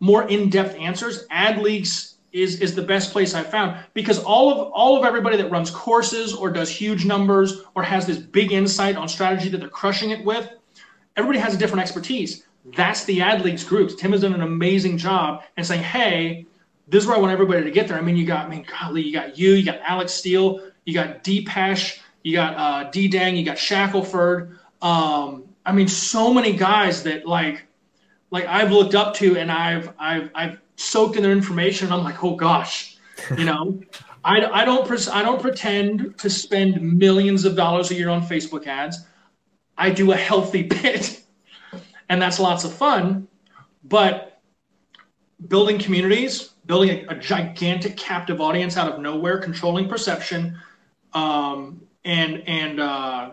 more 0.00 0.28
in-depth 0.28 0.74
answers, 0.76 1.26
AdLeaks 1.28 2.14
is 2.32 2.60
is 2.60 2.74
the 2.74 2.82
best 2.82 3.10
place 3.10 3.34
I've 3.34 3.50
found 3.50 3.78
because 3.94 4.18
all 4.18 4.52
of 4.52 4.70
all 4.72 4.98
of 4.98 5.04
everybody 5.04 5.36
that 5.38 5.50
runs 5.50 5.70
courses 5.70 6.34
or 6.34 6.50
does 6.50 6.68
huge 6.68 7.06
numbers 7.06 7.62
or 7.74 7.82
has 7.82 8.06
this 8.06 8.18
big 8.18 8.52
insight 8.52 8.96
on 8.96 9.08
strategy 9.08 9.48
that 9.48 9.58
they're 9.58 9.68
crushing 9.68 10.10
it 10.10 10.24
with, 10.24 10.48
everybody 11.16 11.38
has 11.38 11.54
a 11.54 11.58
different 11.58 11.82
expertise. 11.82 12.44
That's 12.76 13.04
the 13.04 13.20
AdLeaks 13.20 13.66
groups. 13.66 13.94
Tim 13.94 14.12
has 14.12 14.20
done 14.20 14.34
an 14.34 14.42
amazing 14.42 14.98
job 14.98 15.42
and 15.56 15.64
saying, 15.64 15.82
hey, 15.82 16.44
this 16.86 17.02
is 17.02 17.08
where 17.08 17.16
I 17.16 17.20
want 17.20 17.32
everybody 17.32 17.64
to 17.64 17.70
get 17.70 17.88
there. 17.88 17.96
I 17.96 18.02
mean, 18.02 18.16
you 18.16 18.26
got, 18.26 18.46
I 18.46 18.48
mean, 18.48 18.66
golly, 18.68 19.02
you 19.02 19.12
got 19.12 19.38
you, 19.38 19.52
you 19.52 19.64
got 19.64 19.80
Alex 19.86 20.12
Steele, 20.12 20.60
you 20.84 20.92
got 20.92 21.24
Depesh, 21.24 21.98
you 22.22 22.34
got 22.34 22.54
uh, 22.56 22.90
D 22.90 23.08
Dang, 23.08 23.36
you 23.36 23.44
got 23.44 23.56
Shackelford. 23.56 24.58
Um, 24.82 25.44
I 25.64 25.72
mean, 25.72 25.88
so 25.88 26.32
many 26.32 26.52
guys 26.52 27.02
that 27.04 27.26
like, 27.26 27.64
like 28.30 28.46
I've 28.46 28.72
looked 28.72 28.94
up 28.94 29.14
to, 29.14 29.36
and 29.36 29.50
I've 29.50 29.92
I've 29.98 30.30
I've 30.34 30.58
soaked 30.76 31.16
in 31.16 31.22
their 31.22 31.32
information. 31.32 31.86
And 31.86 31.94
I'm 31.94 32.04
like, 32.04 32.22
oh 32.22 32.36
gosh, 32.36 32.96
you 33.36 33.44
know, 33.44 33.80
I, 34.24 34.44
I 34.44 34.64
don't 34.64 34.86
pre- 34.86 35.12
I 35.12 35.22
don't 35.22 35.40
pretend 35.40 36.18
to 36.18 36.30
spend 36.30 36.98
millions 36.98 37.44
of 37.44 37.56
dollars 37.56 37.90
a 37.90 37.94
year 37.94 38.08
on 38.08 38.22
Facebook 38.22 38.66
ads. 38.66 39.04
I 39.76 39.90
do 39.90 40.12
a 40.12 40.16
healthy 40.16 40.62
bit, 40.82 41.22
and 42.08 42.20
that's 42.20 42.38
lots 42.38 42.64
of 42.64 42.72
fun. 42.72 43.28
But 43.84 44.40
building 45.46 45.78
communities, 45.78 46.50
building 46.66 47.06
a, 47.08 47.12
a 47.12 47.14
gigantic 47.14 47.96
captive 47.96 48.40
audience 48.40 48.76
out 48.76 48.92
of 48.92 49.00
nowhere, 49.00 49.38
controlling 49.38 49.88
perception, 49.88 50.58
um, 51.14 51.80
and 52.04 52.42
and 52.46 52.80
uh, 52.80 53.30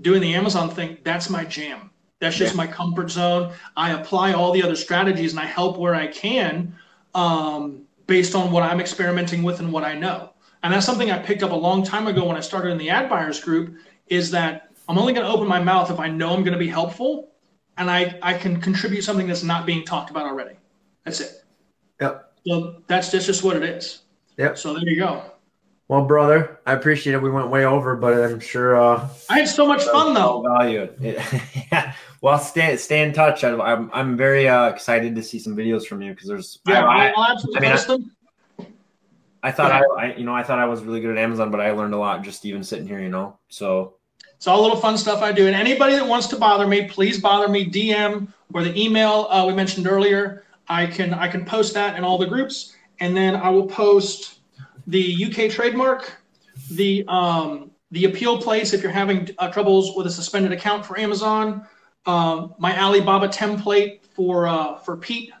doing 0.00 0.20
the 0.20 0.34
Amazon 0.34 0.70
thing, 0.70 0.98
that's 1.04 1.30
my 1.30 1.44
jam. 1.44 1.90
That's 2.24 2.36
just 2.36 2.54
yeah. 2.54 2.56
my 2.56 2.66
comfort 2.66 3.10
zone. 3.10 3.52
I 3.76 3.92
apply 3.92 4.32
all 4.32 4.50
the 4.50 4.62
other 4.62 4.76
strategies 4.76 5.32
and 5.32 5.40
I 5.40 5.44
help 5.44 5.78
where 5.78 5.94
I 5.94 6.06
can 6.06 6.74
um, 7.14 7.82
based 8.06 8.34
on 8.34 8.50
what 8.50 8.62
I'm 8.62 8.80
experimenting 8.80 9.42
with 9.42 9.60
and 9.60 9.70
what 9.70 9.84
I 9.84 9.94
know. 9.94 10.30
And 10.62 10.72
that's 10.72 10.86
something 10.86 11.10
I 11.10 11.18
picked 11.18 11.42
up 11.42 11.52
a 11.52 11.56
long 11.56 11.84
time 11.84 12.06
ago 12.06 12.26
when 12.26 12.36
I 12.36 12.40
started 12.40 12.70
in 12.70 12.78
the 12.78 12.88
ad 12.88 13.10
buyers 13.10 13.38
group 13.38 13.76
is 14.06 14.30
that 14.30 14.70
I'm 14.88 14.98
only 14.98 15.12
going 15.12 15.26
to 15.26 15.32
open 15.32 15.46
my 15.46 15.62
mouth 15.62 15.90
if 15.90 16.00
I 16.00 16.08
know 16.08 16.32
I'm 16.34 16.42
going 16.42 16.54
to 16.54 16.58
be 16.58 16.68
helpful 16.68 17.30
and 17.76 17.90
I, 17.90 18.18
I 18.22 18.32
can 18.34 18.60
contribute 18.60 19.02
something 19.02 19.26
that's 19.26 19.42
not 19.42 19.66
being 19.66 19.84
talked 19.84 20.10
about 20.10 20.24
already. 20.24 20.56
That's 21.04 21.20
it. 21.20 21.44
Yep. 22.00 22.32
So 22.46 22.82
that's, 22.86 23.10
that's 23.10 23.26
just 23.26 23.42
what 23.42 23.56
it 23.56 23.62
is. 23.62 24.00
Yep. 24.38 24.56
So 24.56 24.72
there 24.72 24.88
you 24.88 24.98
go. 24.98 25.33
Well, 25.94 26.06
brother, 26.06 26.58
I 26.66 26.72
appreciate 26.72 27.12
it. 27.12 27.22
We 27.22 27.30
went 27.30 27.50
way 27.50 27.64
over, 27.64 27.94
but 27.94 28.14
I'm 28.14 28.40
sure 28.40 28.74
uh, 28.74 29.08
I 29.30 29.38
had 29.38 29.48
so 29.48 29.64
much 29.64 29.84
fun 29.84 30.12
though. 30.12 30.42
Value 30.42 30.80
it. 30.80 30.98
yeah. 31.70 31.94
Well, 32.20 32.36
stay 32.40 32.76
stay 32.78 33.04
in 33.04 33.12
touch. 33.12 33.44
I, 33.44 33.50
am 33.50 33.60
I'm, 33.60 33.90
I'm 33.92 34.16
very 34.16 34.48
uh, 34.48 34.70
excited 34.70 35.14
to 35.14 35.22
see 35.22 35.38
some 35.38 35.54
videos 35.54 35.86
from 35.86 36.02
you 36.02 36.12
because 36.12 36.26
there's 36.26 36.58
yeah, 36.66 36.84
I, 36.84 37.12
will 37.16 37.24
absolutely 37.24 37.58
I 37.58 37.60
mean, 37.60 37.70
post 37.70 37.90
I, 38.58 38.66
I 39.44 39.52
thought 39.52 39.70
I, 39.70 39.82
I, 39.82 40.16
you 40.16 40.24
know, 40.24 40.34
I 40.34 40.42
thought 40.42 40.58
I 40.58 40.64
was 40.64 40.82
really 40.82 41.00
good 41.00 41.16
at 41.16 41.22
Amazon, 41.22 41.52
but 41.52 41.60
I 41.60 41.70
learned 41.70 41.94
a 41.94 41.98
lot 41.98 42.24
just 42.24 42.44
even 42.44 42.64
sitting 42.64 42.88
here, 42.88 42.98
you 42.98 43.08
know. 43.08 43.38
So 43.48 43.94
it's 44.34 44.48
all 44.48 44.62
little 44.62 44.78
fun 44.78 44.98
stuff 44.98 45.22
I 45.22 45.30
do. 45.30 45.46
And 45.46 45.54
anybody 45.54 45.94
that 45.94 46.08
wants 46.08 46.26
to 46.26 46.36
bother 46.36 46.66
me, 46.66 46.88
please 46.88 47.20
bother 47.20 47.46
me. 47.46 47.70
DM 47.70 48.26
or 48.52 48.64
the 48.64 48.76
email 48.76 49.28
uh, 49.30 49.46
we 49.46 49.54
mentioned 49.54 49.86
earlier. 49.86 50.42
I 50.66 50.88
can 50.88 51.14
I 51.14 51.28
can 51.28 51.44
post 51.44 51.72
that 51.74 51.96
in 51.96 52.02
all 52.02 52.18
the 52.18 52.26
groups, 52.26 52.74
and 52.98 53.16
then 53.16 53.36
I 53.36 53.48
will 53.50 53.68
post 53.68 54.40
the 54.86 55.24
UK 55.24 55.50
trademark, 55.50 56.12
the 56.70 57.04
um, 57.08 57.70
the 57.90 58.04
appeal 58.06 58.40
place 58.40 58.72
if 58.72 58.82
you're 58.82 58.92
having 58.92 59.30
uh, 59.38 59.50
troubles 59.50 59.96
with 59.96 60.06
a 60.06 60.10
suspended 60.10 60.52
account 60.52 60.84
for 60.84 60.98
Amazon, 60.98 61.66
um, 62.06 62.54
my 62.58 62.78
Alibaba 62.78 63.28
template 63.28 64.04
for 64.14 64.46
uh, 64.46 64.78
for 64.78 64.96
Pete 64.96 65.32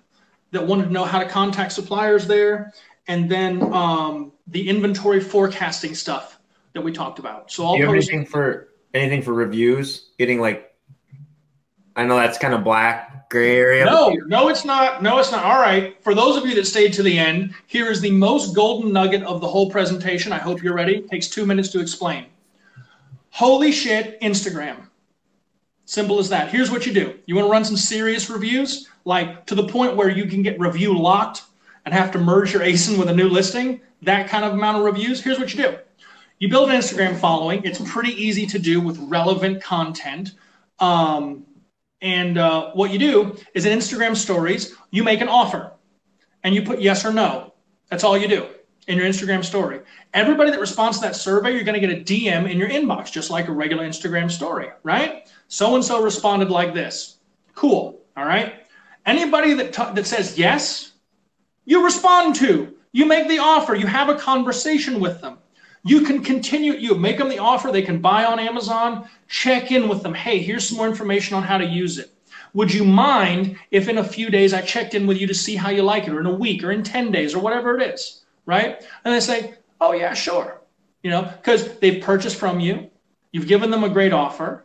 that 0.52 0.64
wanted 0.64 0.84
to 0.84 0.90
know 0.90 1.04
how 1.04 1.18
to 1.18 1.28
contact 1.28 1.72
suppliers 1.72 2.26
there, 2.26 2.72
and 3.08 3.30
then 3.30 3.62
um, 3.72 4.32
the 4.46 4.68
inventory 4.68 5.20
forecasting 5.20 5.94
stuff 5.94 6.38
that 6.72 6.82
we 6.82 6.92
talked 6.92 7.18
about. 7.18 7.50
So 7.50 7.66
I'll 7.66 7.76
post 7.76 8.08
anything 8.10 8.26
for 8.26 8.68
anything 8.92 9.22
for 9.22 9.32
reviews, 9.32 10.10
getting 10.18 10.40
like. 10.40 10.70
I 11.96 12.04
know 12.04 12.16
that's 12.16 12.38
kind 12.38 12.54
of 12.54 12.64
black 12.64 13.30
gray 13.30 13.56
area. 13.56 13.84
No, 13.84 14.10
no, 14.26 14.48
it's 14.48 14.64
not. 14.64 15.02
No, 15.02 15.18
it's 15.18 15.30
not. 15.30 15.44
All 15.44 15.60
right. 15.60 16.02
For 16.02 16.14
those 16.14 16.36
of 16.36 16.46
you 16.46 16.54
that 16.56 16.66
stayed 16.66 16.92
to 16.94 17.02
the 17.02 17.18
end, 17.18 17.54
here 17.66 17.90
is 17.90 18.00
the 18.00 18.10
most 18.10 18.54
golden 18.54 18.92
nugget 18.92 19.22
of 19.22 19.40
the 19.40 19.46
whole 19.46 19.70
presentation. 19.70 20.32
I 20.32 20.38
hope 20.38 20.62
you're 20.62 20.74
ready. 20.74 20.96
It 20.96 21.10
takes 21.10 21.28
two 21.28 21.46
minutes 21.46 21.68
to 21.70 21.80
explain. 21.80 22.26
Holy 23.30 23.72
shit, 23.72 24.20
Instagram. 24.20 24.76
Simple 25.86 26.18
as 26.18 26.28
that. 26.30 26.48
Here's 26.48 26.70
what 26.70 26.86
you 26.86 26.92
do. 26.92 27.14
You 27.26 27.36
want 27.36 27.46
to 27.46 27.52
run 27.52 27.64
some 27.64 27.76
serious 27.76 28.30
reviews, 28.30 28.88
like 29.04 29.44
to 29.46 29.54
the 29.54 29.66
point 29.66 29.96
where 29.96 30.08
you 30.08 30.26
can 30.26 30.42
get 30.42 30.58
review 30.58 30.96
locked 30.96 31.42
and 31.84 31.92
have 31.92 32.10
to 32.12 32.18
merge 32.18 32.52
your 32.52 32.62
ASIN 32.62 32.98
with 32.98 33.08
a 33.08 33.14
new 33.14 33.28
listing, 33.28 33.80
that 34.02 34.28
kind 34.28 34.44
of 34.44 34.52
amount 34.52 34.78
of 34.78 34.84
reviews. 34.84 35.20
Here's 35.22 35.38
what 35.38 35.52
you 35.52 35.62
do. 35.62 35.76
You 36.38 36.48
build 36.48 36.70
an 36.70 36.76
Instagram 36.76 37.16
following. 37.16 37.62
It's 37.64 37.80
pretty 37.84 38.12
easy 38.12 38.46
to 38.46 38.58
do 38.58 38.80
with 38.80 38.98
relevant 38.98 39.62
content. 39.62 40.32
Um, 40.80 41.44
and 42.04 42.36
uh, 42.36 42.70
what 42.72 42.90
you 42.92 42.98
do 42.98 43.34
is 43.54 43.64
in 43.64 43.76
Instagram 43.76 44.14
stories, 44.14 44.76
you 44.90 45.02
make 45.02 45.22
an 45.22 45.28
offer 45.28 45.72
and 46.44 46.54
you 46.54 46.62
put 46.62 46.80
yes 46.82 47.02
or 47.02 47.12
no. 47.12 47.54
That's 47.88 48.04
all 48.04 48.16
you 48.16 48.28
do 48.28 48.46
in 48.86 48.98
your 48.98 49.06
Instagram 49.06 49.42
story. 49.42 49.80
Everybody 50.12 50.50
that 50.50 50.60
responds 50.60 50.98
to 50.98 51.06
that 51.06 51.16
survey, 51.16 51.54
you're 51.54 51.64
going 51.64 51.80
to 51.80 51.86
get 51.86 51.98
a 51.98 52.04
DM 52.04 52.50
in 52.50 52.58
your 52.58 52.68
inbox, 52.68 53.10
just 53.10 53.30
like 53.30 53.48
a 53.48 53.52
regular 53.52 53.88
Instagram 53.88 54.30
story, 54.30 54.68
right? 54.82 55.26
So 55.48 55.76
and 55.76 55.82
so 55.82 56.02
responded 56.02 56.50
like 56.50 56.74
this. 56.74 57.16
Cool. 57.54 57.98
All 58.18 58.26
right. 58.26 58.66
Anybody 59.06 59.54
that 59.54 59.72
t- 59.72 59.94
that 59.94 60.06
says 60.06 60.38
yes, 60.38 60.92
you 61.64 61.82
respond 61.82 62.34
to. 62.36 62.74
You 62.92 63.06
make 63.06 63.28
the 63.28 63.38
offer. 63.38 63.74
You 63.74 63.86
have 63.86 64.10
a 64.10 64.16
conversation 64.16 65.00
with 65.00 65.22
them. 65.22 65.38
You 65.84 66.00
can 66.02 66.22
continue. 66.22 66.72
You 66.72 66.94
make 66.94 67.18
them 67.18 67.28
the 67.28 67.38
offer. 67.38 67.70
They 67.70 67.82
can 67.82 68.00
buy 68.00 68.24
on 68.24 68.38
Amazon. 68.38 69.08
Check 69.28 69.70
in 69.70 69.88
with 69.88 70.02
them. 70.02 70.14
Hey, 70.14 70.38
here's 70.38 70.68
some 70.68 70.78
more 70.78 70.88
information 70.88 71.36
on 71.36 71.42
how 71.42 71.58
to 71.58 71.64
use 71.64 71.98
it. 71.98 72.10
Would 72.54 72.72
you 72.72 72.84
mind 72.84 73.58
if 73.70 73.88
in 73.88 73.98
a 73.98 74.04
few 74.04 74.30
days 74.30 74.54
I 74.54 74.62
checked 74.62 74.94
in 74.94 75.06
with 75.06 75.18
you 75.18 75.26
to 75.26 75.34
see 75.34 75.56
how 75.56 75.70
you 75.70 75.82
like 75.82 76.04
it, 76.04 76.12
or 76.12 76.20
in 76.20 76.26
a 76.26 76.34
week, 76.34 76.64
or 76.64 76.70
in 76.70 76.82
10 76.82 77.10
days, 77.10 77.34
or 77.34 77.40
whatever 77.40 77.78
it 77.78 77.94
is? 77.94 78.24
right? 78.46 78.84
And 79.04 79.14
they 79.14 79.20
say, 79.20 79.54
oh, 79.80 79.92
yeah, 79.92 80.14
sure. 80.14 80.60
You 81.02 81.10
know, 81.10 81.22
because 81.22 81.78
they've 81.78 82.02
purchased 82.02 82.36
from 82.36 82.60
you, 82.60 82.90
you've 83.32 83.46
given 83.46 83.70
them 83.70 83.84
a 83.84 83.88
great 83.88 84.12
offer, 84.12 84.64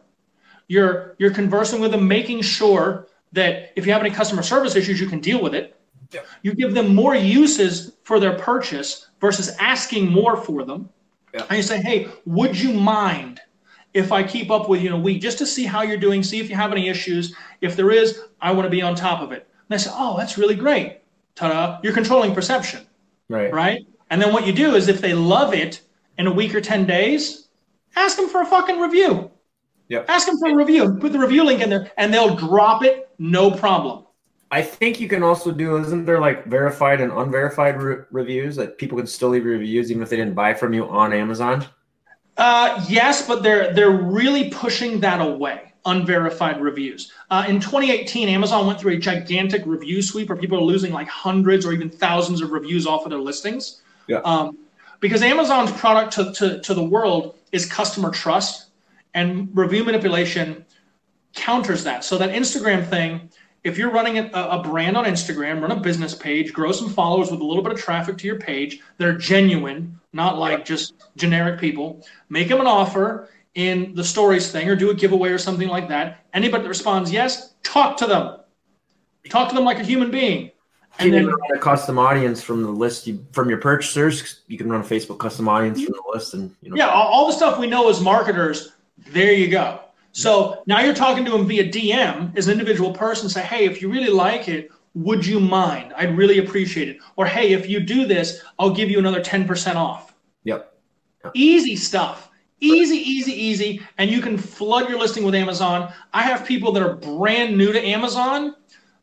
you're, 0.68 1.16
you're 1.18 1.34
conversing 1.34 1.82
with 1.82 1.92
them, 1.92 2.08
making 2.08 2.42
sure 2.42 3.08
that 3.34 3.74
if 3.76 3.86
you 3.86 3.92
have 3.92 4.02
any 4.02 4.12
customer 4.12 4.44
service 4.44 4.76
issues, 4.76 5.00
you 5.00 5.08
can 5.08 5.20
deal 5.20 5.42
with 5.42 5.54
it. 5.54 5.76
Yeah. 6.12 6.22
You 6.42 6.54
give 6.56 6.74
them 6.74 6.96
more 6.96 7.16
uses 7.16 7.94
for 8.04 8.20
their 8.20 8.38
purchase 8.38 9.08
versus 9.20 9.56
asking 9.60 10.10
more 10.10 10.38
for 10.38 10.64
them. 10.64 10.90
Yeah. 11.34 11.46
And 11.50 11.58
you 11.58 11.64
say, 11.64 11.82
hey, 11.82 12.08
would 12.26 12.60
you 12.60 12.74
mind 12.74 13.40
if 13.94 14.12
I 14.12 14.24
keep 14.24 14.52
up 14.52 14.70
with 14.70 14.82
you 14.82 14.88
in 14.88 14.94
a 14.94 15.00
week 15.00 15.22
just 15.22 15.38
to 15.40 15.46
see 15.46 15.66
how 15.66 15.82
you're 15.82 15.98
doing, 15.98 16.24
see 16.24 16.40
if 16.40 16.50
you 16.50 16.56
have 16.56 16.72
any 16.72 16.90
issues. 16.90 17.36
If 17.62 17.76
there 17.76 17.92
is, 17.92 18.22
I 18.42 18.52
want 18.52 18.66
to 18.66 18.70
be 18.70 18.82
on 18.82 18.96
top 18.96 19.22
of 19.22 19.32
it. 19.32 19.48
And 19.52 19.70
they 19.70 19.78
say, 19.78 19.92
oh, 19.94 20.18
that's 20.18 20.38
really 20.38 20.56
great. 20.56 21.00
Ta 21.36 21.50
da. 21.50 21.80
You're 21.84 21.94
controlling 21.94 22.34
perception. 22.34 22.86
Right. 23.30 23.52
Right. 23.52 23.88
And 24.10 24.22
then 24.22 24.34
what 24.34 24.46
you 24.46 24.54
do 24.54 24.76
is 24.76 24.88
if 24.88 25.02
they 25.02 25.14
love 25.14 25.54
it 25.54 25.82
in 26.18 26.28
a 26.28 26.32
week 26.32 26.54
or 26.56 26.62
10 26.62 26.86
days, 26.86 27.48
ask 27.96 28.18
them 28.18 28.30
for 28.30 28.42
a 28.42 28.46
fucking 28.46 28.80
review. 28.80 29.32
Yeah. 29.88 30.04
Ask 30.08 30.28
them 30.28 30.38
for 30.38 30.50
a 30.50 30.56
review. 30.56 30.96
Put 30.96 31.12
the 31.14 31.20
review 31.20 31.44
link 31.44 31.62
in 31.62 31.70
there 31.70 31.92
and 31.98 32.14
they'll 32.14 32.36
drop 32.36 32.84
it 32.84 33.10
no 33.18 33.50
problem. 33.52 34.06
I 34.52 34.62
think 34.62 35.00
you 35.00 35.08
can 35.08 35.22
also 35.22 35.52
do, 35.52 35.78
isn't 35.78 36.06
there 36.06 36.20
like 36.20 36.46
verified 36.46 37.02
and 37.02 37.12
unverified 37.12 37.82
re- 37.82 38.04
reviews 38.12 38.56
that 38.56 38.78
people 38.78 38.98
can 38.98 39.06
still 39.06 39.30
leave 39.30 39.46
reviews 39.46 39.92
even 39.92 40.02
if 40.02 40.10
they 40.10 40.18
didn't 40.18 40.34
buy 40.34 40.54
from 40.54 40.74
you 40.74 40.88
on 40.90 41.14
Amazon? 41.14 41.66
Uh, 42.38 42.84
yes, 42.88 43.28
but 43.28 43.44
they're 43.44 43.74
they're 43.74 43.92
really 43.92 44.50
pushing 44.50 45.00
that 45.02 45.22
away 45.22 45.70
unverified 45.86 46.62
reviews. 46.62 47.12
Uh, 47.30 47.46
in 47.48 47.60
2018, 47.60 48.30
Amazon 48.30 48.68
went 48.68 48.80
through 48.80 48.94
a 48.94 48.98
gigantic 48.98 49.66
review 49.66 50.02
sweep 50.02 50.30
where 50.30 50.38
people 50.38 50.58
are 50.58 50.64
losing 50.64 50.92
like 50.92 51.08
hundreds 51.08 51.66
or 51.66 51.74
even 51.74 51.90
thousands 51.90 52.42
of 52.42 52.52
reviews 52.52 52.86
off 52.86 53.06
of 53.06 53.12
their 53.12 53.20
listings. 53.20 53.82
Yeah. 54.08 54.20
Um, 54.20 54.58
because 55.00 55.22
Amazon's 55.22 55.72
product 55.72 56.14
to, 56.14 56.34
to, 56.34 56.60
to 56.62 56.74
the 56.74 56.84
world 56.84 57.38
is 57.52 57.66
customer 57.66 58.12
trust, 58.12 58.68
and 59.14 59.50
review 59.54 59.84
manipulation 59.84 60.66
counters 61.34 61.84
that. 61.84 62.04
So, 62.04 62.18
that 62.18 62.32
Instagram 62.32 62.86
thing, 62.88 63.30
if 63.64 63.78
you're 63.78 63.92
running 63.92 64.18
a, 64.18 64.30
a 64.34 64.64
brand 64.64 64.96
on 64.96 65.06
Instagram, 65.06 65.62
run 65.62 65.72
a 65.72 65.80
business 65.80 66.16
page, 66.16 66.54
grow 66.54 66.72
some 66.72 66.90
followers 66.90 67.32
with 67.32 67.42
a 67.42 67.44
little 67.44 67.64
bit 67.64 67.74
of 67.74 67.80
traffic 67.80 68.18
to 68.20 68.28
your 68.28 68.40
page 68.40 68.82
that 68.98 69.08
are 69.08 69.18
genuine, 69.18 70.00
not 70.14 70.38
like 70.38 70.66
just 70.66 70.94
generic 71.18 71.60
people, 71.60 72.06
make 72.30 72.48
them 72.48 72.62
an 72.62 72.68
offer 72.68 73.30
in 73.56 73.94
the 73.96 74.04
stories 74.04 74.52
thing 74.52 74.70
or 74.70 74.76
do 74.76 74.92
a 74.92 74.94
giveaway 74.94 75.30
or 75.30 75.38
something 75.38 75.68
like 75.68 75.90
that. 75.90 76.26
Anybody 76.34 76.64
that 76.64 76.70
responds 76.70 77.12
yes, 77.12 77.56
talk 77.64 77.98
to 77.98 78.08
them. 78.08 78.38
Talk 79.30 79.50
to 79.50 79.56
them 79.56 79.66
like 79.66 79.80
a 79.80 79.84
human 79.84 80.12
being. 80.12 80.52
And 80.98 81.14
then 81.14 81.28
run 81.28 81.40
a 81.56 81.60
custom 81.60 81.98
audience 81.98 82.42
from 82.42 82.64
the 82.64 82.70
list 82.70 83.08
you, 83.08 83.26
from 83.32 83.50
your 83.50 83.60
purchasers. 83.60 84.42
You 84.48 84.58
can 84.58 84.70
run 84.70 84.82
a 84.82 84.84
Facebook 84.84 85.20
custom 85.20 85.48
audience 85.48 85.82
from 85.82 85.94
the 85.94 86.12
list, 86.14 86.34
and 86.34 86.54
you 86.62 86.72
know. 86.72 86.76
Yeah, 86.76 86.90
all, 86.90 87.08
all 87.08 87.28
the 87.28 87.34
stuff 87.34 87.58
we 87.58 87.68
know 87.68 87.90
as 87.90 88.02
marketers. 88.02 88.74
There 88.98 89.32
you 89.32 89.48
go. 89.48 89.80
So 90.20 90.64
now 90.66 90.82
you're 90.82 90.94
talking 90.94 91.24
to 91.26 91.32
them 91.32 91.48
via 91.48 91.64
DM 91.64 92.36
as 92.38 92.48
an 92.48 92.54
individual 92.54 92.92
person. 92.92 93.30
Say, 93.30 93.42
hey, 93.42 93.66
if 93.66 93.82
you 93.82 93.90
really 93.90 94.10
like 94.10 94.50
it, 94.50 94.70
would 94.94 95.26
you 95.26 95.40
mind? 95.40 95.94
I'd 95.96 96.18
really 96.18 96.40
appreciate 96.40 96.90
it. 96.90 96.98
Or 97.16 97.26
hey, 97.26 97.54
if 97.54 97.70
you 97.70 97.80
do 97.80 98.06
this, 98.06 98.44
I'll 98.58 98.74
give 98.74 98.90
you 98.90 99.00
another 99.00 99.22
ten 99.22 99.48
percent 99.48 99.78
off. 99.78 100.14
Yep. 100.44 100.74
yep. 101.24 101.32
Easy 101.36 101.76
stuff. 101.76 102.30
Easy, 102.60 102.98
easy, 102.98 103.32
easy. 103.32 103.82
And 103.98 104.12
you 104.12 104.22
can 104.22 104.38
flood 104.38 104.90
your 104.90 105.00
listing 105.00 105.24
with 105.24 105.36
Amazon. 105.36 105.94
I 106.14 106.24
have 106.24 106.46
people 106.46 106.74
that 106.74 106.84
are 106.84 106.96
brand 106.96 107.58
new 107.58 107.72
to 107.72 107.82
Amazon, 107.82 108.56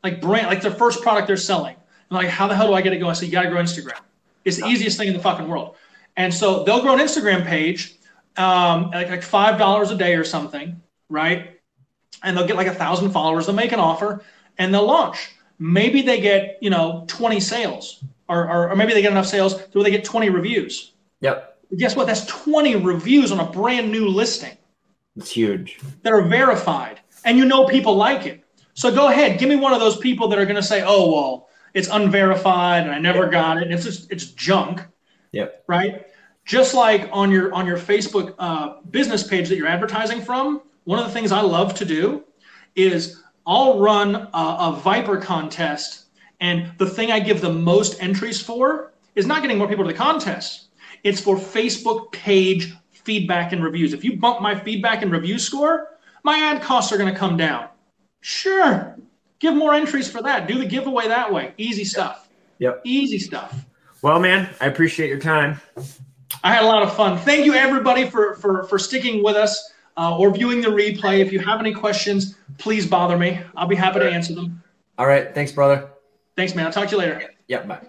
like 0.03 0.21
brand, 0.21 0.47
like 0.47 0.61
their 0.61 0.71
first 0.71 1.01
product 1.01 1.25
they're 1.27 1.37
selling. 1.37 1.75
I'm 2.11 2.17
like, 2.17 2.27
how 2.27 2.47
the 2.47 2.55
hell 2.55 2.67
do 2.67 2.73
I 2.73 2.81
get 2.81 2.93
it 2.93 2.97
going? 2.97 3.15
So 3.15 3.25
you 3.25 3.31
got 3.31 3.41
to 3.41 3.49
grow 3.49 3.61
Instagram. 3.61 3.99
It's 4.45 4.57
the 4.57 4.67
easiest 4.67 4.97
thing 4.97 5.07
in 5.07 5.13
the 5.15 5.19
fucking 5.19 5.47
world. 5.47 5.75
And 6.15 6.31
so 6.33 6.63
they'll 6.63 6.81
grow 6.81 6.93
an 6.93 6.99
Instagram 6.99 7.45
page, 7.45 7.95
um, 8.37 8.91
like, 8.91 9.09
like 9.09 9.23
five 9.23 9.57
dollars 9.57 9.89
a 9.89 9.95
day 9.95 10.15
or 10.15 10.23
something, 10.23 10.79
right? 11.09 11.59
And 12.23 12.35
they'll 12.35 12.47
get 12.47 12.55
like 12.55 12.67
a 12.67 12.73
thousand 12.73 13.11
followers. 13.11 13.45
They'll 13.45 13.55
make 13.55 13.71
an 13.71 13.79
offer 13.79 14.23
and 14.57 14.73
they'll 14.73 14.85
launch. 14.85 15.31
Maybe 15.59 16.01
they 16.01 16.21
get 16.21 16.57
you 16.61 16.69
know 16.69 17.05
20 17.07 17.39
sales, 17.39 18.03
or, 18.27 18.49
or, 18.49 18.69
or 18.71 18.75
maybe 18.75 18.93
they 18.93 19.01
get 19.01 19.11
enough 19.11 19.27
sales 19.27 19.59
where 19.71 19.83
they 19.83 19.91
get 19.91 20.03
20 20.03 20.29
reviews. 20.29 20.93
Yep 21.21 21.57
guess 21.75 21.95
what? 21.95 22.07
That's 22.07 22.25
20 22.25 22.77
reviews 22.77 23.31
on 23.31 23.39
a 23.39 23.45
brand 23.51 23.91
new 23.91 24.07
listing. 24.07 24.55
It's 25.15 25.31
huge. 25.31 25.79
That 26.03 26.13
are 26.13 26.21
verified. 26.21 27.01
And 27.25 27.37
you 27.37 27.45
know 27.45 27.65
people 27.65 27.95
like 27.95 28.25
it. 28.25 28.43
So 28.73 28.93
go 28.93 29.07
ahead, 29.09 29.39
give 29.39 29.49
me 29.49 29.55
one 29.55 29.73
of 29.73 29.79
those 29.79 29.97
people 29.97 30.27
that 30.29 30.37
are 30.37 30.45
going 30.45 30.55
to 30.55 30.63
say, 30.63 30.83
oh, 30.85 31.11
well, 31.11 31.49
it's 31.73 31.87
unverified 31.87 32.83
and 32.83 32.91
I 32.91 32.99
never 32.99 33.23
yep. 33.23 33.31
got 33.31 33.57
it. 33.57 33.63
And 33.63 33.73
it's 33.73 33.83
just, 33.83 34.11
it's 34.11 34.27
junk. 34.31 34.85
Yep. 35.31 35.63
Right? 35.67 36.05
Just 36.45 36.73
like 36.73 37.09
on 37.11 37.29
your 37.29 37.53
on 37.53 37.67
your 37.67 37.77
Facebook 37.77 38.33
uh, 38.39 38.81
business 38.89 39.27
page 39.27 39.49
that 39.49 39.57
you're 39.57 39.67
advertising 39.67 40.21
from, 40.21 40.61
one 40.87 40.99
of 40.99 41.05
the 41.05 41.11
things 41.11 41.31
I 41.31 41.41
love 41.41 41.73
to 41.75 41.85
do 41.85 42.23
is 42.75 43.21
I'll 43.45 43.79
run 43.79 44.15
a, 44.15 44.29
a 44.33 44.81
Vyper 44.83 45.21
contest, 45.21 46.05
and 46.39 46.71
the 46.77 46.89
thing 46.89 47.11
I 47.11 47.19
give 47.19 47.41
the 47.41 47.51
most 47.51 48.01
entries 48.01 48.41
for 48.41 48.93
is 49.15 49.25
not 49.25 49.41
getting 49.41 49.57
more 49.57 49.67
people 49.67 49.83
to 49.83 49.91
the 49.91 49.97
contest 49.97 50.67
it's 51.03 51.21
for 51.21 51.35
Facebook 51.35 52.11
page 52.11 52.73
feedback 52.91 53.53
and 53.53 53.63
reviews. 53.63 53.93
If 53.93 54.03
you 54.03 54.17
bump 54.17 54.41
my 54.41 54.57
feedback 54.57 55.01
and 55.01 55.11
review 55.11 55.39
score, 55.39 55.97
my 56.23 56.37
ad 56.37 56.61
costs 56.61 56.91
are 56.91 56.97
going 56.97 57.11
to 57.11 57.17
come 57.17 57.37
down. 57.37 57.69
Sure. 58.21 58.97
Give 59.39 59.53
more 59.53 59.73
entries 59.73 60.09
for 60.09 60.21
that. 60.23 60.47
Do 60.47 60.57
the 60.57 60.65
giveaway 60.65 61.07
that 61.07 61.31
way. 61.31 61.53
Easy 61.57 61.85
stuff. 61.85 62.27
Yep. 62.59 62.81
Easy 62.83 63.19
stuff. 63.19 63.65
Well, 64.01 64.19
man, 64.19 64.49
I 64.59 64.65
appreciate 64.65 65.09
your 65.09 65.19
time. 65.19 65.61
I 66.43 66.53
had 66.53 66.63
a 66.63 66.67
lot 66.67 66.83
of 66.83 66.95
fun. 66.95 67.17
Thank 67.17 67.45
you, 67.45 67.53
everybody, 67.53 68.09
for 68.09 68.35
for 68.35 68.63
for 68.63 68.77
sticking 68.77 69.23
with 69.23 69.35
us 69.35 69.71
uh, 69.97 70.17
or 70.17 70.31
viewing 70.31 70.61
the 70.61 70.67
replay. 70.67 71.19
If 71.19 71.31
you 71.31 71.39
have 71.39 71.59
any 71.59 71.73
questions, 71.73 72.35
please 72.57 72.85
bother 72.85 73.17
me. 73.17 73.41
I'll 73.55 73.67
be 73.67 73.75
happy 73.75 73.99
to 73.99 74.09
answer 74.09 74.33
them. 74.33 74.63
All 74.97 75.07
right. 75.07 75.33
Thanks, 75.33 75.51
brother. 75.51 75.89
Thanks, 76.35 76.55
man. 76.55 76.67
I'll 76.67 76.71
talk 76.71 76.85
to 76.89 76.91
you 76.91 76.97
later. 76.99 77.33
Yep. 77.47 77.67
Bye. 77.67 77.87